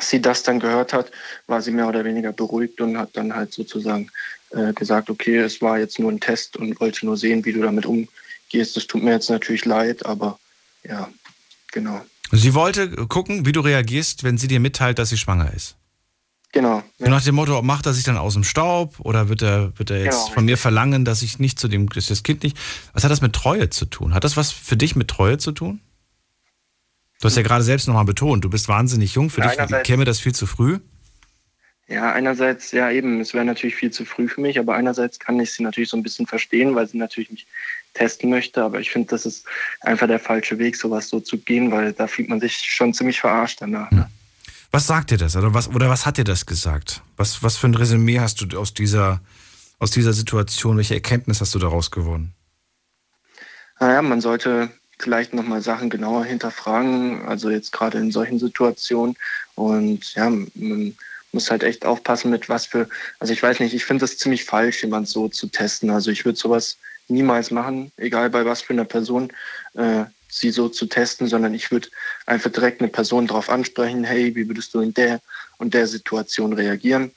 sie 0.00 0.20
das 0.20 0.42
dann 0.42 0.60
gehört 0.60 0.92
hat, 0.92 1.10
war 1.46 1.60
sie 1.60 1.70
mehr 1.70 1.88
oder 1.88 2.04
weniger 2.04 2.32
beruhigt 2.32 2.80
und 2.80 2.98
hat 2.98 3.10
dann 3.14 3.34
halt 3.34 3.52
sozusagen 3.52 4.10
äh, 4.50 4.72
gesagt, 4.72 5.10
okay, 5.10 5.38
es 5.38 5.60
war 5.60 5.78
jetzt 5.78 5.98
nur 5.98 6.10
ein 6.10 6.20
Test 6.20 6.56
und 6.56 6.80
wollte 6.80 7.06
nur 7.06 7.16
sehen, 7.16 7.44
wie 7.44 7.52
du 7.52 7.62
damit 7.62 7.86
umgehst. 7.86 8.76
Das 8.76 8.86
tut 8.86 9.02
mir 9.02 9.12
jetzt 9.12 9.30
natürlich 9.30 9.64
leid, 9.64 10.04
aber 10.06 10.38
ja, 10.84 11.08
genau. 11.72 12.04
Sie 12.30 12.54
wollte 12.54 12.90
gucken, 13.08 13.44
wie 13.44 13.52
du 13.52 13.60
reagierst, 13.60 14.24
wenn 14.24 14.38
sie 14.38 14.48
dir 14.48 14.60
mitteilt, 14.60 14.98
dass 14.98 15.10
sie 15.10 15.18
schwanger 15.18 15.52
ist. 15.52 15.76
Genau. 16.52 16.82
Ja. 16.98 17.08
Nach 17.08 17.24
dem 17.24 17.34
Motto, 17.34 17.60
macht 17.62 17.86
er 17.86 17.94
sich 17.94 18.04
dann 18.04 18.18
aus 18.18 18.34
dem 18.34 18.44
Staub 18.44 19.00
oder 19.00 19.28
wird 19.28 19.42
er, 19.42 19.78
wird 19.78 19.90
er 19.90 20.04
jetzt 20.04 20.24
genau, 20.24 20.34
von 20.34 20.44
mir 20.44 20.58
verlangen, 20.58 21.04
dass 21.04 21.22
ich 21.22 21.38
nicht 21.38 21.58
zu 21.58 21.66
dem, 21.66 21.88
das 21.88 22.22
Kind 22.22 22.42
nicht. 22.42 22.58
Was 22.92 23.04
hat 23.04 23.10
das 23.10 23.22
mit 23.22 23.32
Treue 23.32 23.70
zu 23.70 23.86
tun? 23.86 24.12
Hat 24.12 24.24
das 24.24 24.36
was 24.36 24.52
für 24.52 24.76
dich 24.76 24.94
mit 24.94 25.08
Treue 25.08 25.38
zu 25.38 25.52
tun? 25.52 25.80
Du 27.22 27.26
hast 27.26 27.36
ja 27.36 27.42
gerade 27.44 27.62
selbst 27.62 27.86
nochmal 27.86 28.04
betont, 28.04 28.42
du 28.42 28.50
bist 28.50 28.66
wahnsinnig 28.66 29.14
jung. 29.14 29.30
Für 29.30 29.42
ja, 29.42 29.64
dich 29.64 29.82
käme 29.84 30.04
das 30.04 30.18
viel 30.18 30.34
zu 30.34 30.44
früh? 30.44 30.80
Ja, 31.86 32.10
einerseits, 32.10 32.72
ja 32.72 32.90
eben, 32.90 33.20
es 33.20 33.32
wäre 33.32 33.44
natürlich 33.44 33.76
viel 33.76 33.92
zu 33.92 34.04
früh 34.04 34.26
für 34.26 34.40
mich, 34.40 34.58
aber 34.58 34.74
einerseits 34.74 35.20
kann 35.20 35.38
ich 35.38 35.52
sie 35.52 35.62
natürlich 35.62 35.88
so 35.88 35.96
ein 35.96 36.02
bisschen 36.02 36.26
verstehen, 36.26 36.74
weil 36.74 36.88
sie 36.88 36.98
natürlich 36.98 37.30
mich 37.30 37.46
testen 37.94 38.28
möchte. 38.28 38.64
Aber 38.64 38.80
ich 38.80 38.90
finde, 38.90 39.10
das 39.10 39.24
ist 39.24 39.44
einfach 39.82 40.08
der 40.08 40.18
falsche 40.18 40.58
Weg, 40.58 40.74
sowas 40.74 41.08
so 41.08 41.20
zu 41.20 41.38
gehen, 41.38 41.70
weil 41.70 41.92
da 41.92 42.08
fühlt 42.08 42.28
man 42.28 42.40
sich 42.40 42.56
schon 42.56 42.92
ziemlich 42.92 43.20
verarscht 43.20 43.60
danach. 43.60 43.92
Ne? 43.92 44.10
Was 44.72 44.88
sagt 44.88 45.12
dir 45.12 45.18
das? 45.18 45.36
Oder 45.36 45.54
was, 45.54 45.68
oder 45.68 45.88
was 45.88 46.04
hat 46.04 46.18
dir 46.18 46.24
das 46.24 46.44
gesagt? 46.44 47.02
Was, 47.16 47.44
was 47.44 47.56
für 47.56 47.68
ein 47.68 47.76
Resümee 47.76 48.18
hast 48.18 48.40
du 48.40 48.58
aus 48.58 48.74
dieser, 48.74 49.20
aus 49.78 49.92
dieser 49.92 50.12
Situation? 50.12 50.76
Welche 50.76 50.94
Erkenntnis 50.94 51.40
hast 51.40 51.54
du 51.54 51.60
daraus 51.60 51.92
gewonnen? 51.92 52.34
Naja, 53.78 54.02
man 54.02 54.20
sollte 54.20 54.70
vielleicht 55.02 55.34
nochmal 55.34 55.62
Sachen 55.62 55.90
genauer 55.90 56.24
hinterfragen, 56.24 57.22
also 57.26 57.50
jetzt 57.50 57.72
gerade 57.72 57.98
in 57.98 58.12
solchen 58.12 58.38
Situationen. 58.38 59.16
Und 59.56 60.14
ja, 60.14 60.30
man 60.30 60.96
muss 61.32 61.50
halt 61.50 61.64
echt 61.64 61.84
aufpassen 61.84 62.30
mit 62.30 62.48
was 62.48 62.66
für, 62.66 62.88
also 63.18 63.32
ich 63.32 63.42
weiß 63.42 63.58
nicht, 63.60 63.74
ich 63.74 63.84
finde 63.84 64.02
das 64.02 64.18
ziemlich 64.18 64.44
falsch, 64.44 64.82
jemand 64.82 65.08
so 65.08 65.28
zu 65.28 65.48
testen. 65.48 65.90
Also 65.90 66.10
ich 66.10 66.24
würde 66.24 66.38
sowas 66.38 66.78
niemals 67.08 67.50
machen, 67.50 67.90
egal 67.96 68.30
bei 68.30 68.44
was 68.44 68.62
für 68.62 68.72
einer 68.74 68.84
Person, 68.84 69.32
äh, 69.74 70.04
sie 70.28 70.50
so 70.50 70.68
zu 70.68 70.86
testen, 70.86 71.26
sondern 71.26 71.52
ich 71.52 71.70
würde 71.70 71.88
einfach 72.24 72.50
direkt 72.50 72.80
eine 72.80 72.88
Person 72.88 73.26
darauf 73.26 73.50
ansprechen, 73.50 74.04
hey, 74.04 74.34
wie 74.34 74.48
würdest 74.48 74.72
du 74.72 74.80
in 74.80 74.94
der 74.94 75.20
und 75.58 75.74
der 75.74 75.86
Situation 75.86 76.52
reagieren? 76.52 77.10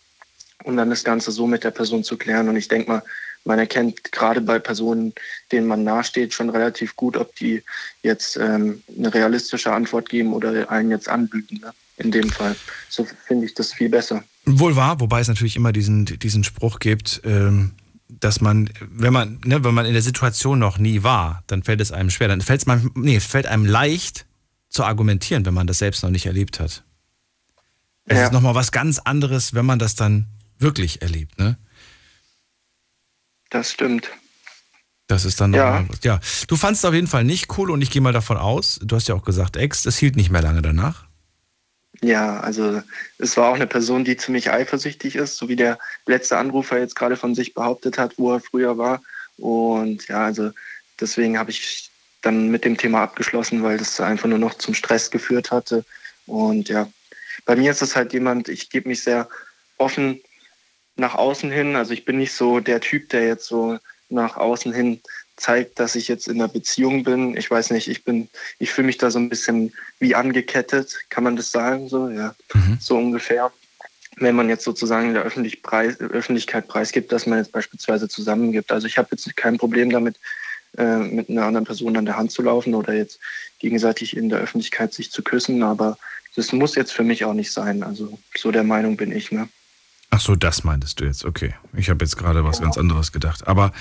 Und 0.64 0.78
dann 0.78 0.90
das 0.90 1.04
Ganze 1.04 1.32
so 1.32 1.46
mit 1.46 1.64
der 1.64 1.72
Person 1.72 2.04
zu 2.04 2.18
klären. 2.18 2.50
Und 2.50 2.56
ich 2.56 2.68
denke 2.68 2.90
mal, 2.90 3.04
man 3.46 3.60
erkennt 3.60 4.12
gerade 4.12 4.42
bei 4.42 4.60
Personen, 4.60 5.14
denen 5.52 5.68
man 5.68 5.84
nahesteht, 5.84 6.34
schon 6.34 6.50
relativ 6.50 6.96
gut, 6.96 7.16
ob 7.16 7.36
die 7.36 7.64
jetzt 8.02 8.38
ähm, 8.38 8.84
eine 8.98 9.14
realistische 9.14 9.72
Antwort 9.72 10.10
geben 10.10 10.34
oder 10.34 10.70
einen 10.70 10.92
jetzt 10.92 11.08
anlügen. 11.08 11.60
Ne? 11.62 11.72
In 11.98 12.12
dem 12.12 12.30
Fall. 12.30 12.56
So 12.90 13.08
finde 13.26 13.46
ich 13.46 13.54
das 13.54 13.72
viel 13.72 13.90
besser. 13.90 14.24
Wohl 14.46 14.76
wahr, 14.76 15.00
wobei 15.00 15.22
es 15.22 15.28
natürlich 15.28 15.56
immer 15.56 15.72
diesen, 15.72 16.06
diesen 16.06 16.44
Spruch 16.44 16.80
gibt, 16.80 17.22
ähm, 17.24 17.72
dass 18.08 18.42
man, 18.42 18.70
wenn 18.82 19.14
man, 19.14 19.40
ne, 19.46 19.64
wenn 19.64 19.74
man 19.74 19.86
in 19.86 19.94
der 19.94 20.02
Situation 20.02 20.60
noch 20.60 20.78
nie 20.78 21.04
war, 21.04 21.44
dann 21.48 21.64
fällt 21.64 21.82
es 21.82 21.92
einem 21.92 22.10
schwer. 22.10 22.28
Dann 22.28 22.42
fällt 22.42 22.62
es 22.62 22.66
man, 22.66 22.92
nee, 22.96 23.20
fällt 23.20 23.46
einem 23.46 23.66
leicht 23.66 24.26
zu 24.70 24.84
argumentieren, 24.84 25.46
wenn 25.46 25.54
man 25.54 25.68
das 25.68 25.80
selbst 25.80 26.04
noch 26.04 26.10
nicht 26.10 26.26
erlebt 26.26 26.60
hat. 26.60 26.84
Es 28.06 28.18
ja. 28.18 28.26
ist 28.26 28.34
nochmal 28.34 28.56
was 28.56 28.72
ganz 28.72 29.00
anderes, 29.00 29.54
wenn 29.54 29.66
man 29.66 29.80
das 29.80 29.96
dann 29.96 30.28
wirklich 30.60 31.02
erlebt, 31.02 31.40
ne? 31.40 31.58
Das 33.56 33.72
stimmt. 33.72 34.12
Das 35.08 35.24
ist 35.24 35.40
dann 35.40 35.54
ja. 35.54 35.70
Mal, 35.70 35.86
ja. 36.04 36.20
Du 36.50 36.58
fandest 36.58 36.84
es 36.84 36.90
auf 36.90 36.94
jeden 36.94 37.08
Fall 37.08 37.24
nicht 37.24 37.58
cool 37.58 37.72
und 37.72 37.82
ich 37.82 37.90
gehe 37.90 38.02
mal 38.02 38.12
davon 38.12 38.36
aus, 38.36 38.82
du 38.84 38.98
hast 38.98 39.08
ja 39.08 39.16
auch 39.16 39.24
gesagt, 39.24 39.56
Ex, 39.56 39.86
es 39.86 39.98
hielt 39.98 40.18
nicht 40.18 40.30
mehr 40.30 40.42
lange 40.42 40.62
danach. 40.62 41.06
Ja, 42.02 42.42
also 42.42 42.82
es 43.18 43.38
war 43.38 43.48
auch 43.48 43.56
eine 43.56 43.66
Person, 43.66 44.04
die 44.04 44.18
ziemlich 44.18 44.52
eifersüchtig 44.52 45.16
ist, 45.16 45.38
so 45.38 45.48
wie 45.48 45.56
der 45.56 45.80
letzte 46.06 46.38
Anrufer 46.38 46.80
jetzt 46.80 46.98
gerade 46.98 47.16
von 47.16 47.34
sich 47.34 47.54
behauptet 47.54 47.98
hat, 47.98 48.16
wo 48.18 48.34
er 48.34 48.42
früher 48.42 48.78
war. 48.78 49.02
Und 49.38 50.06
ja, 50.10 50.26
also 50.26 50.52
deswegen 51.00 51.38
habe 51.38 51.52
ich 51.52 51.92
dann 52.24 52.50
mit 52.50 52.66
dem 52.66 52.76
Thema 52.76 53.04
abgeschlossen, 53.04 53.64
weil 53.64 53.78
das 53.78 54.02
einfach 54.02 54.28
nur 54.28 54.40
noch 54.40 54.56
zum 54.56 54.74
Stress 54.74 55.12
geführt 55.12 55.52
hatte. 55.52 55.86
Und 56.26 56.68
ja, 56.68 56.90
bei 57.46 57.56
mir 57.56 57.72
ist 57.72 57.82
es 57.82 57.96
halt 57.96 58.12
jemand, 58.12 58.50
ich 58.50 58.70
gebe 58.70 58.90
mich 58.90 59.02
sehr 59.02 59.30
offen 59.78 60.20
nach 60.96 61.16
außen 61.16 61.52
hin. 61.52 61.76
Also 61.76 61.94
ich 61.94 62.06
bin 62.06 62.18
nicht 62.18 62.34
so 62.34 62.60
der 62.60 62.82
Typ, 62.82 63.10
der 63.10 63.28
jetzt 63.28 63.46
so 63.46 63.78
nach 64.10 64.38
außen 64.38 64.74
hin 64.74 65.02
zeigt, 65.36 65.80
dass 65.80 65.96
ich 65.96 66.08
jetzt 66.08 66.28
in 66.28 66.36
einer 66.36 66.48
Beziehung 66.48 67.04
bin. 67.04 67.36
Ich 67.36 67.52
weiß 67.52 67.72
nicht, 67.72 67.88
ich 67.88 68.04
bin, 68.04 68.30
ich 68.60 68.72
fühle 68.72 68.88
mich 68.88 68.98
da 68.98 69.12
so 69.12 69.20
ein 69.20 69.30
bisschen 69.30 69.74
wie 70.00 70.16
angekettet, 70.16 70.96
kann 71.10 71.24
man 71.24 71.36
das 71.36 71.52
sagen, 71.52 71.90
so, 71.90 72.10
ja, 72.10 72.36
mhm. 72.54 72.78
so 72.80 72.98
ungefähr. 72.98 73.52
Wenn 74.18 74.36
man 74.36 74.48
jetzt 74.48 74.64
sozusagen 74.64 75.10
in 75.10 75.14
der 75.14 75.24
Öffentlich 75.24 75.62
Preis, 75.62 76.00
Öffentlichkeit 76.00 76.70
preisgibt, 76.70 77.12
dass 77.12 77.26
man 77.26 77.40
jetzt 77.40 77.52
beispielsweise 77.52 78.08
zusammengibt. 78.08 78.72
Also 78.72 78.88
ich 78.88 78.98
habe 78.98 79.10
jetzt 79.12 79.36
kein 79.36 79.58
Problem 79.58 79.90
damit, 79.90 80.16
äh, 80.78 81.00
mit 81.00 81.30
einer 81.30 81.44
anderen 81.44 81.66
Person 81.66 81.98
an 81.98 82.06
der 82.06 82.16
Hand 82.16 82.32
zu 82.32 82.42
laufen 82.42 82.76
oder 82.76 82.94
jetzt 82.94 83.20
gegenseitig 83.60 84.16
in 84.16 84.30
der 84.30 84.40
Öffentlichkeit 84.40 84.94
sich 84.94 85.12
zu 85.12 85.22
küssen, 85.22 85.64
aber 85.64 85.98
das 86.36 86.54
muss 86.54 86.76
jetzt 86.76 86.92
für 86.92 87.04
mich 87.04 87.26
auch 87.26 87.34
nicht 87.34 87.52
sein. 87.52 87.84
Also 87.84 88.20
so 88.38 88.52
der 88.52 88.64
Meinung 88.64 88.96
bin 88.96 89.12
ich, 89.12 89.32
ne? 89.32 89.50
Ach 90.16 90.22
so, 90.22 90.38
das 90.38 90.64
meintest 90.64 91.02
du 91.02 91.04
jetzt, 91.04 91.26
okay. 91.26 91.56
Ich 91.74 91.90
habe 91.90 92.06
jetzt 92.06 92.16
gerade 92.16 92.46
was 92.46 92.60
genau. 92.60 92.70
ganz 92.70 92.78
anderes 92.78 93.12
gedacht. 93.12 93.50
Aber 93.50 93.74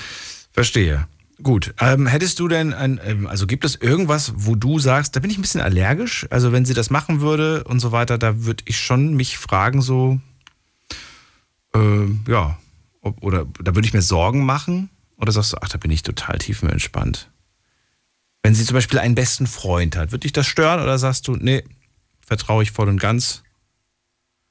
verstehe. 0.51 1.07
Gut. 1.40 1.75
Ähm, 1.79 2.09
hättest 2.09 2.40
du 2.40 2.49
denn 2.49 2.75
ein, 2.75 3.01
ähm, 3.05 3.29
also 3.29 3.47
gibt 3.47 3.64
es 3.64 3.77
irgendwas, 3.77 4.33
wo 4.35 4.57
du 4.57 4.81
sagst, 4.81 5.14
da 5.14 5.20
bin 5.20 5.31
ich 5.31 5.38
ein 5.38 5.42
bisschen 5.42 5.61
allergisch? 5.61 6.27
Also 6.31 6.51
wenn 6.51 6.64
sie 6.64 6.75
das 6.75 6.90
machen 6.90 7.20
würde 7.20 7.62
und 7.62 7.79
so 7.79 7.92
weiter, 7.92 8.18
da 8.18 8.44
würde 8.44 8.64
ich 8.66 8.81
schon 8.81 9.14
mich 9.14 9.38
fragen, 9.38 9.81
so, 9.81 10.20
äh, 11.73 12.09
ja, 12.27 12.59
ob, 13.01 13.23
oder 13.23 13.47
da 13.62 13.77
würde 13.77 13.87
ich 13.87 13.94
mir 13.94 14.03
Sorgen 14.03 14.44
machen? 14.44 14.90
Oder 15.16 15.31
sagst 15.31 15.53
du, 15.53 15.59
ach, 15.61 15.68
da 15.68 15.79
bin 15.79 15.92
ich 15.92 16.03
total 16.03 16.38
tiefenentspannt? 16.38 17.31
Wenn 18.42 18.57
sie 18.57 18.64
zum 18.64 18.75
Beispiel 18.75 18.99
einen 18.99 19.14
besten 19.14 19.47
Freund 19.47 19.94
hat, 19.97 20.11
würde 20.11 20.23
dich 20.23 20.33
das 20.33 20.49
stören 20.49 20.83
oder 20.83 20.99
sagst 20.99 21.29
du, 21.29 21.37
nee, 21.37 21.62
vertraue 22.27 22.64
ich 22.64 22.73
voll 22.73 22.88
und 22.88 22.99
ganz? 22.99 23.43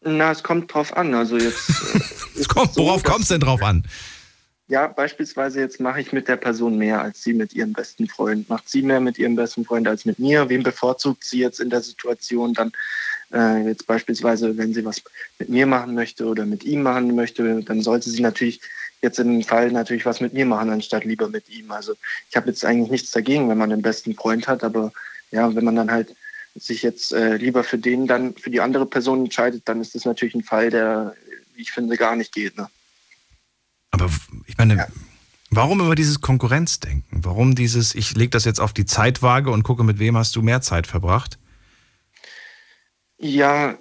Na, 0.06 0.32
es 0.32 0.44
kommt 0.44 0.74
drauf 0.74 0.96
an. 0.96 1.14
Also 1.14 1.38
jetzt. 1.38 1.70
es 2.40 2.48
kommt, 2.48 2.76
worauf 2.76 3.02
so, 3.02 3.12
kommt 3.12 3.24
es 3.24 3.30
denn 3.30 3.40
drauf 3.40 3.62
an? 3.62 3.84
Ja, 4.68 4.88
beispielsweise 4.88 5.60
jetzt 5.60 5.80
mache 5.80 6.02
ich 6.02 6.14
mit 6.14 6.28
der 6.28 6.38
Person 6.38 6.78
mehr 6.78 7.02
als 7.02 7.22
sie 7.24 7.34
mit 7.34 7.54
ihrem 7.54 7.74
besten 7.74 8.08
Freund. 8.08 8.50
Macht 8.50 8.70
sie 8.70 8.82
mehr 8.82 9.02
mit 9.02 9.20
ihrem 9.20 9.36
besten 9.36 9.66
Freund 9.66 9.88
als 9.88 10.06
mit 10.06 10.20
mir? 10.20 10.50
Wem 10.50 10.64
bevorzugt 10.64 11.24
sie 11.24 11.40
jetzt 11.40 11.60
in 11.60 11.70
der 11.70 11.82
Situation 11.82 12.54
dann? 12.54 12.72
Äh, 13.34 13.68
jetzt 13.68 13.88
beispielsweise, 13.88 14.58
wenn 14.58 14.74
sie 14.74 14.86
was 14.86 15.02
mit 15.40 15.50
mir 15.50 15.66
machen 15.66 15.96
möchte 15.96 16.26
oder 16.26 16.46
mit 16.46 16.64
ihm 16.64 16.84
machen 16.84 17.14
möchte, 17.14 17.62
dann 17.64 17.82
sollte 17.82 18.10
sie 18.10 18.22
natürlich 18.22 18.62
jetzt 19.02 19.20
in 19.20 19.40
dem 19.40 19.44
Fall 19.44 19.72
natürlich 19.72 20.06
was 20.06 20.22
mit 20.22 20.34
mir 20.34 20.46
machen, 20.46 20.70
anstatt 20.70 21.04
lieber 21.04 21.28
mit 21.28 21.50
ihm. 21.50 21.72
Also 21.72 21.94
ich 22.30 22.36
habe 22.36 22.48
jetzt 22.48 22.64
eigentlich 22.64 22.90
nichts 22.90 23.12
dagegen, 23.12 23.50
wenn 23.50 23.58
man 23.58 23.72
einen 23.72 23.82
besten 23.82 24.16
Freund 24.16 24.48
hat, 24.48 24.64
aber 24.64 24.94
ja, 25.32 25.54
wenn 25.54 25.66
man 25.66 25.76
dann 25.76 25.92
halt 25.92 26.16
sich 26.56 26.84
jetzt 26.84 27.14
äh, 27.14 27.38
lieber 27.38 27.64
für 27.64 27.78
den 27.78 28.08
dann, 28.08 28.36
für 28.36 28.50
die 28.50 28.62
andere 28.62 28.86
Person 28.86 29.26
entscheidet, 29.26 29.64
dann 29.66 29.82
ist 29.82 29.96
das 29.96 30.06
natürlich 30.06 30.36
ein 30.36 30.44
Fall, 30.44 30.70
der, 30.70 31.16
wie 31.56 31.62
ich 31.62 31.72
finde, 31.72 31.98
gar 31.98 32.16
nicht 32.16 32.32
geht. 32.32 32.58
Ne? 32.58 32.70
Aber 33.92 34.10
ich 34.46 34.58
meine, 34.58 34.76
ja. 34.76 34.88
warum 35.50 35.80
immer 35.80 35.96
dieses 35.96 36.22
Konkurrenzdenken? 36.22 37.24
Warum 37.24 37.56
dieses, 37.56 37.96
ich 37.96 38.16
lege 38.16 38.32
das 38.32 38.46
jetzt 38.46 38.60
auf 38.60 38.74
die 38.74 38.86
Zeitwaage 38.86 39.52
und 39.52 39.64
gucke, 39.64 39.84
mit 39.84 40.00
wem 40.00 40.18
hast 40.18 40.36
du 40.36 40.42
mehr 40.42 40.62
Zeit 40.62 40.88
verbracht? 40.88 41.40
Ja, 43.18 43.78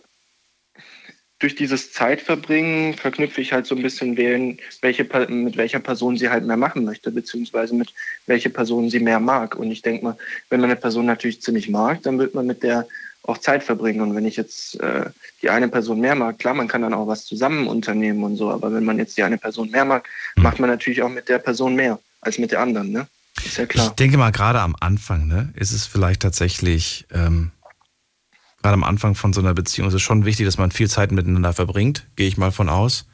durch 1.43 1.57
dieses 1.57 1.93
Zeitverbringen 1.93 2.95
verknüpfe 2.95 3.41
ich 3.41 3.53
halt 3.53 3.67
so 3.67 3.75
ein 3.75 3.83
bisschen, 3.83 4.17
wählen, 4.17 4.59
welche, 4.81 5.05
mit 5.29 5.57
welcher 5.57 5.81
Person 5.81 6.17
sie 6.17 6.31
halt 6.31 6.45
mehr 6.45 6.57
machen 6.57 6.85
möchte, 6.85 7.11
beziehungsweise 7.11 7.75
mit 7.75 7.93
welcher 8.27 8.51
Person 8.51 8.91
sie 8.91 9.01
mehr 9.01 9.19
mag. 9.19 9.57
Und 9.57 9.73
ich 9.73 9.83
denke 9.83 10.05
mal, 10.05 10.17
wenn 10.51 10.61
man 10.61 10.71
eine 10.71 10.81
Person 10.81 11.07
natürlich 11.07 11.43
ziemlich 11.43 11.69
mag, 11.69 12.03
dann 12.05 12.19
wird 12.19 12.35
man 12.35 12.47
mit 12.47 12.63
der 12.63 12.87
auch 13.25 13.39
Zeit 13.39 13.65
verbringen. 13.65 14.01
Und 14.01 14.15
wenn 14.15 14.25
ich 14.25 14.37
jetzt 14.37 14.81
äh, 14.81 15.07
die 15.43 15.51
eine 15.51 15.69
Person 15.69 16.01
mehr 16.01 16.15
mag, 16.15 16.39
klar, 16.39 16.55
man 16.55 16.69
kann 16.69 16.83
dann 16.83 16.95
auch 16.95 17.09
was 17.09 17.25
zusammen 17.25 17.67
unternehmen 17.67 18.23
und 18.23 18.37
so, 18.37 18.51
aber 18.51 18.73
wenn 18.73 18.85
man 18.85 18.99
jetzt 18.99 19.17
die 19.17 19.25
eine 19.25 19.39
Person 19.39 19.71
mehr 19.71 19.85
mag, 19.85 20.09
mhm. 20.37 20.45
macht 20.45 20.61
man 20.61 20.71
natürlich 20.71 21.03
auch 21.03 21.09
mit 21.09 21.29
der 21.29 21.39
Person 21.39 21.75
mehr 21.75 21.99
als 22.21 22.39
mit 22.39 22.53
der 22.53 22.61
anderen, 22.61 22.93
ne? 22.93 23.09
Ist 23.45 23.59
ja 23.59 23.67
klar. 23.67 23.89
Ich 23.89 23.93
denke 23.95 24.17
mal, 24.17 24.31
gerade 24.31 24.61
am 24.61 24.77
Anfang, 24.79 25.27
ne, 25.27 25.53
ist 25.57 25.73
es 25.73 25.87
vielleicht 25.87 26.23
tatsächlich, 26.23 27.07
ähm, 27.13 27.51
gerade 28.63 28.75
am 28.75 28.85
Anfang 28.85 29.15
von 29.15 29.33
so 29.33 29.41
einer 29.41 29.55
Beziehung 29.55 29.89
ist 29.89 29.95
es 29.95 30.03
schon 30.03 30.25
wichtig, 30.25 30.47
dass 30.47 30.59
man 30.59 30.71
viel 30.71 30.89
Zeit 30.89 31.13
miteinander 31.13 31.53
verbringt, 31.53 32.07
gehe 32.17 32.29
ich 32.29 32.37
mal 32.37 32.53
von 32.53 32.69
aus. 32.69 33.07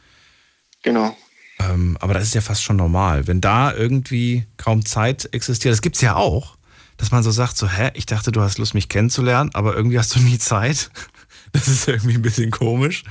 Genau. 0.83 1.17
Ähm, 1.59 1.97
aber 2.01 2.15
das 2.15 2.25
ist 2.25 2.35
ja 2.35 2.41
fast 2.41 2.63
schon 2.63 2.77
normal. 2.77 3.27
Wenn 3.27 3.41
da 3.41 3.75
irgendwie 3.75 4.47
kaum 4.59 4.85
Zeit 4.85 5.29
existiert, 5.33 5.73
das 5.73 5.83
gibt 5.83 5.97
es 5.97 6.03
ja 6.03 6.15
auch, 6.15 6.57
dass 6.99 7.11
man 7.11 7.23
so 7.23 7.31
sagt, 7.31 7.57
so, 7.57 7.69
hä, 7.69 7.91
ich 7.95 8.07
dachte, 8.07 8.31
du 8.31 8.41
hast 8.41 8.59
Lust, 8.59 8.75
mich 8.75 8.89
kennenzulernen, 8.89 9.51
aber 9.55 9.75
irgendwie 9.75 9.99
hast 9.99 10.15
du 10.15 10.21
nie 10.21 10.39
Zeit. 10.39 10.91
Das 11.51 11.67
ist 11.67 11.89
irgendwie 11.89 12.17
ein 12.17 12.21
bisschen 12.21 12.51
komisch. 12.51 13.05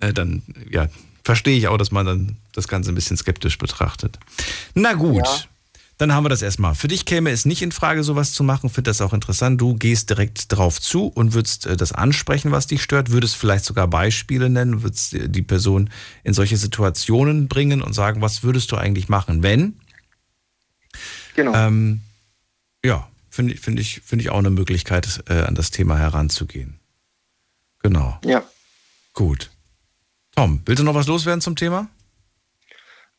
Äh, 0.00 0.12
dann, 0.12 0.42
ja, 0.70 0.88
verstehe 1.24 1.56
ich 1.56 1.66
auch, 1.66 1.78
dass 1.78 1.90
man 1.90 2.04
dann 2.04 2.36
das 2.52 2.68
Ganze 2.68 2.92
ein 2.92 2.94
bisschen 2.94 3.16
skeptisch 3.16 3.56
betrachtet. 3.56 4.18
Na 4.74 4.92
gut. 4.92 5.26
Ja. 5.26 5.44
Dann 6.00 6.14
haben 6.14 6.24
wir 6.24 6.30
das 6.30 6.40
erstmal. 6.40 6.74
Für 6.74 6.88
dich 6.88 7.04
käme 7.04 7.30
es 7.30 7.44
nicht 7.44 7.60
in 7.60 7.72
Frage, 7.72 8.02
sowas 8.02 8.32
zu 8.32 8.42
machen. 8.42 8.70
Finde 8.70 8.88
das 8.88 9.02
auch 9.02 9.12
interessant. 9.12 9.60
Du 9.60 9.74
gehst 9.74 10.08
direkt 10.08 10.50
drauf 10.50 10.80
zu 10.80 11.08
und 11.08 11.34
würdest 11.34 11.66
äh, 11.66 11.76
das 11.76 11.92
ansprechen, 11.92 12.52
was 12.52 12.66
dich 12.66 12.82
stört. 12.82 13.10
Würdest 13.10 13.36
vielleicht 13.36 13.66
sogar 13.66 13.86
Beispiele 13.86 14.48
nennen, 14.48 14.82
würdest 14.82 15.12
die 15.12 15.42
Person 15.42 15.90
in 16.24 16.32
solche 16.32 16.56
Situationen 16.56 17.48
bringen 17.48 17.82
und 17.82 17.92
sagen, 17.92 18.22
was 18.22 18.42
würdest 18.42 18.72
du 18.72 18.76
eigentlich 18.76 19.10
machen, 19.10 19.42
wenn? 19.42 19.78
Genau. 21.34 21.54
Ähm, 21.54 22.00
ja, 22.82 23.06
finde 23.28 23.58
find 23.58 23.78
ich, 23.78 24.00
find 24.00 24.22
ich 24.22 24.30
auch 24.30 24.38
eine 24.38 24.48
Möglichkeit, 24.48 25.22
äh, 25.28 25.42
an 25.42 25.54
das 25.54 25.70
Thema 25.70 25.98
heranzugehen. 25.98 26.80
Genau. 27.82 28.18
Ja. 28.24 28.42
Gut. 29.12 29.50
Tom, 30.34 30.62
willst 30.64 30.80
du 30.80 30.84
noch 30.84 30.94
was 30.94 31.08
loswerden 31.08 31.42
zum 31.42 31.56
Thema? 31.56 31.90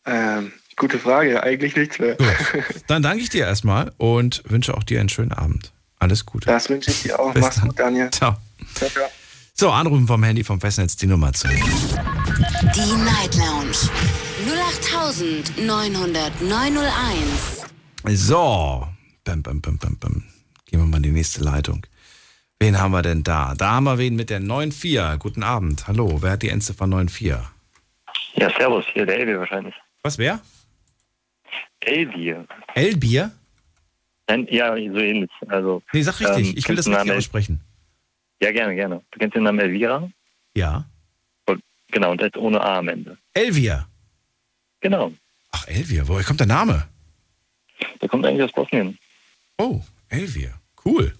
Ähm, 0.04 0.52
Gute 0.82 0.98
Frage, 0.98 1.44
eigentlich 1.44 1.76
nichts 1.76 2.00
mehr. 2.00 2.16
Gut. 2.16 2.28
Dann 2.88 3.04
danke 3.04 3.22
ich 3.22 3.30
dir 3.30 3.46
erstmal 3.46 3.92
und 3.98 4.42
wünsche 4.50 4.74
auch 4.74 4.82
dir 4.82 5.00
einen 5.00 5.10
schönen 5.10 5.32
Abend. 5.32 5.72
Alles 6.00 6.26
Gute. 6.26 6.48
Das 6.48 6.72
wünsche 6.72 6.90
ich 6.90 7.04
dir 7.04 7.20
auch. 7.20 7.32
Bis 7.36 7.44
Mach's 7.44 7.58
dann. 7.58 7.68
gut, 7.68 7.78
Daniel. 7.78 8.10
Ciao. 8.10 8.38
ciao, 8.74 8.90
ciao. 8.90 9.06
So, 9.54 9.70
anrufen 9.70 10.08
vom 10.08 10.24
Handy 10.24 10.44
vom 10.44 10.60
Festnetz 10.60 10.96
die 10.96 11.06
Nummer 11.06 11.34
zu. 11.34 11.48
Die 11.50 11.60
Night 11.60 13.36
Lounge 13.36 13.78
0890901. 18.04 18.16
So, 18.16 18.88
bam, 19.24 19.44
bam, 19.44 19.62
bam, 19.62 19.78
bam, 19.78 19.98
bam. 20.00 20.24
Gehen 20.66 20.80
wir 20.80 20.88
mal 20.88 20.98
in 20.98 21.04
die 21.04 21.12
nächste 21.12 21.44
Leitung. 21.44 21.86
Wen 22.58 22.80
haben 22.80 22.90
wir 22.90 23.04
denn 23.04 23.22
da? 23.22 23.54
Da 23.56 23.74
haben 23.74 23.84
wir 23.84 24.00
wen 24.00 24.16
mit 24.16 24.32
der 24.32 24.40
94. 24.40 25.20
Guten 25.20 25.44
Abend. 25.44 25.88
Hallo, 25.88 26.24
wer 26.24 26.32
hat 26.32 26.42
die 26.42 26.50
Endziffer 26.50 26.86
94? 26.86 27.36
Ja, 28.34 28.50
servus, 28.58 28.86
hier 28.92 29.06
der 29.06 29.20
Elvi 29.20 29.38
wahrscheinlich. 29.38 29.76
Was, 30.02 30.18
wer? 30.18 30.40
Elbier. 31.82 32.48
Elbier? 32.76 33.32
Ja, 34.50 34.74
so 34.74 34.98
ähnlich. 34.98 35.32
Also, 35.48 35.82
nee, 35.92 36.02
sag 36.04 36.20
richtig. 36.20 36.50
Ähm, 36.50 36.54
ich 36.56 36.68
will 36.70 36.76
das 36.76 36.88
Namen 36.88 37.12
aussprechen. 37.12 37.60
Ja, 38.42 38.52
gerne, 38.52 38.76
gerne. 38.76 39.02
Du 39.12 39.20
kennst 39.20 39.36
den 39.36 39.44
Namen 39.44 39.60
Elvira? 39.60 40.10
Ja. 40.56 40.86
Und, 41.46 41.62
genau, 41.92 42.12
und 42.12 42.22
das 42.22 42.34
ohne 42.36 42.62
A 42.62 42.78
am 42.78 42.88
Ende. 42.88 43.18
Elvia? 43.34 43.88
Genau. 44.80 45.12
Ach, 45.52 45.68
Elvia. 45.68 46.08
Woher 46.08 46.24
kommt 46.24 46.40
der 46.40 46.48
Name? 46.48 46.88
Der 48.02 48.08
kommt 48.08 48.26
eigentlich 48.26 48.44
aus 48.44 48.54
Bosnien. 48.54 48.98
Oh, 49.58 49.82
Elvia. 50.10 50.60
Cool. 50.84 51.14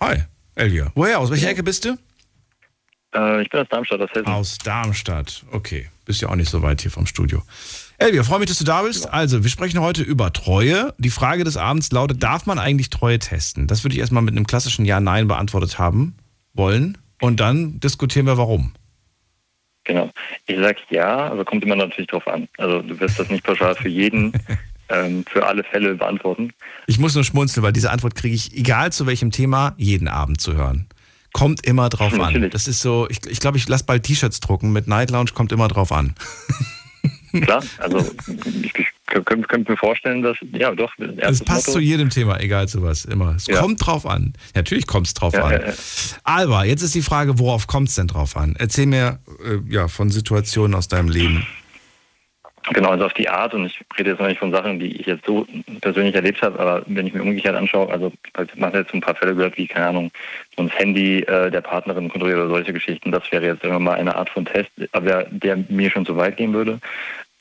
Hi, 0.00 0.22
Elvia. 0.54 0.90
Woher? 0.94 1.18
Aus 1.20 1.30
welcher 1.30 1.46
ja. 1.46 1.52
Ecke 1.52 1.62
bist 1.62 1.84
du? 1.84 1.98
Äh, 3.14 3.42
ich 3.42 3.50
bin 3.50 3.60
aus 3.60 3.68
Darmstadt, 3.68 4.00
aus 4.00 4.10
Hessen. 4.10 4.26
Aus 4.26 4.58
Darmstadt. 4.58 5.44
Okay. 5.52 5.90
Bist 6.04 6.20
ja 6.20 6.28
auch 6.28 6.34
nicht 6.34 6.50
so 6.50 6.62
weit 6.62 6.82
hier 6.82 6.90
vom 6.90 7.06
Studio. 7.06 7.42
Elvia, 8.04 8.22
freue 8.22 8.40
mich, 8.40 8.50
dass 8.50 8.58
du 8.58 8.66
da 8.66 8.82
bist. 8.82 9.10
Also, 9.10 9.44
wir 9.44 9.50
sprechen 9.50 9.80
heute 9.80 10.02
über 10.02 10.30
Treue. 10.30 10.92
Die 10.98 11.08
Frage 11.08 11.42
des 11.42 11.56
Abends 11.56 11.90
lautet, 11.90 12.22
darf 12.22 12.44
man 12.44 12.58
eigentlich 12.58 12.90
Treue 12.90 13.18
testen? 13.18 13.66
Das 13.66 13.82
würde 13.82 13.94
ich 13.94 14.00
erstmal 14.00 14.22
mit 14.22 14.36
einem 14.36 14.46
klassischen 14.46 14.84
Ja-Nein 14.84 15.26
beantwortet 15.26 15.78
haben 15.78 16.14
wollen. 16.52 16.98
Und 17.22 17.40
dann 17.40 17.80
diskutieren 17.80 18.26
wir, 18.26 18.36
warum. 18.36 18.74
Genau. 19.84 20.10
Ich 20.46 20.58
sage 20.58 20.76
ja, 20.90 21.30
aber 21.30 21.46
kommt 21.46 21.64
immer 21.64 21.76
natürlich 21.76 22.08
drauf 22.08 22.28
an. 22.28 22.46
Also 22.58 22.82
du 22.82 23.00
wirst 23.00 23.18
das 23.18 23.30
nicht 23.30 23.42
pauschal 23.42 23.74
für 23.74 23.88
jeden, 23.88 24.34
ähm, 24.90 25.24
für 25.26 25.46
alle 25.46 25.64
Fälle 25.64 25.94
beantworten. 25.94 26.52
Ich 26.86 26.98
muss 26.98 27.14
nur 27.14 27.24
schmunzeln, 27.24 27.64
weil 27.64 27.72
diese 27.72 27.90
Antwort 27.90 28.14
kriege 28.14 28.34
ich, 28.34 28.54
egal 28.54 28.92
zu 28.92 29.06
welchem 29.06 29.30
Thema, 29.30 29.72
jeden 29.78 30.08
Abend 30.08 30.42
zu 30.42 30.52
hören. 30.52 30.88
Kommt 31.32 31.66
immer 31.66 31.88
drauf 31.88 32.14
natürlich. 32.14 32.44
an. 32.44 32.50
Das 32.50 32.68
ist 32.68 32.82
so, 32.82 33.08
ich 33.08 33.22
glaube, 33.22 33.32
ich, 33.32 33.40
glaub, 33.40 33.56
ich 33.56 33.66
lasse 33.66 33.84
bald 33.84 34.02
T-Shirts 34.02 34.40
drucken 34.40 34.74
mit 34.74 34.88
Night 34.88 35.10
Lounge, 35.10 35.30
kommt 35.32 35.52
immer 35.52 35.68
drauf 35.68 35.90
an. 35.90 36.14
Klar, 37.42 37.62
also 37.78 37.98
ich, 38.62 38.72
ich 38.78 38.86
könnte 39.06 39.46
könnt 39.46 39.68
mir 39.68 39.76
vorstellen, 39.76 40.22
dass, 40.22 40.36
ja 40.52 40.74
doch. 40.74 40.92
Es 41.18 41.42
passt 41.44 41.68
Motto. 41.68 41.78
zu 41.78 41.80
jedem 41.80 42.10
Thema, 42.10 42.40
egal 42.40 42.68
zu 42.68 42.82
was, 42.82 43.04
immer. 43.04 43.34
Es 43.36 43.46
ja. 43.46 43.60
kommt 43.60 43.84
drauf 43.84 44.06
an. 44.06 44.32
Natürlich 44.54 44.86
kommt 44.86 45.06
es 45.06 45.14
drauf 45.14 45.34
ja, 45.34 45.44
an. 45.44 45.52
Ja, 45.52 45.72
Alba, 46.24 46.64
jetzt 46.64 46.82
ist 46.82 46.94
die 46.94 47.02
Frage, 47.02 47.38
worauf 47.38 47.66
kommt 47.66 47.88
es 47.88 47.96
denn 47.96 48.06
drauf 48.06 48.36
an? 48.36 48.56
Erzähl 48.58 48.86
mir 48.86 49.18
äh, 49.44 49.72
ja, 49.72 49.88
von 49.88 50.10
Situationen 50.10 50.74
aus 50.74 50.88
deinem 50.88 51.08
Leben. 51.08 51.46
Genau, 52.72 52.90
also 52.90 53.04
auf 53.04 53.12
die 53.12 53.28
Art, 53.28 53.52
und 53.52 53.66
ich 53.66 53.78
rede 53.98 54.10
jetzt 54.10 54.20
noch 54.20 54.26
nicht 54.26 54.38
von 54.38 54.50
Sachen, 54.50 54.78
die 54.78 54.96
ich 54.98 55.06
jetzt 55.06 55.26
so 55.26 55.46
persönlich 55.82 56.14
erlebt 56.14 56.40
habe, 56.40 56.58
aber 56.58 56.82
wenn 56.86 57.06
ich 57.06 57.12
mir 57.12 57.20
umgekehrt 57.20 57.54
anschaue, 57.54 57.92
also 57.92 58.10
man 58.56 58.68
hat 58.68 58.74
jetzt 58.74 58.94
ein 58.94 59.02
paar 59.02 59.14
Fälle 59.14 59.34
gehört, 59.34 59.58
wie, 59.58 59.66
keine 59.66 59.88
Ahnung, 59.88 60.10
so 60.56 60.62
ein 60.62 60.70
Handy 60.70 61.20
äh, 61.20 61.50
der 61.50 61.60
Partnerin 61.60 62.08
kontrolliert 62.08 62.38
oder 62.38 62.48
solche 62.48 62.72
Geschichten, 62.72 63.12
das 63.12 63.30
wäre 63.30 63.44
jetzt 63.44 63.64
immer 63.64 63.78
mal 63.78 63.96
eine 63.96 64.16
Art 64.16 64.30
von 64.30 64.46
Test, 64.46 64.70
aber 64.92 65.24
der 65.24 65.58
mir 65.68 65.90
schon 65.90 66.06
zu 66.06 66.16
weit 66.16 66.38
gehen 66.38 66.54
würde. 66.54 66.80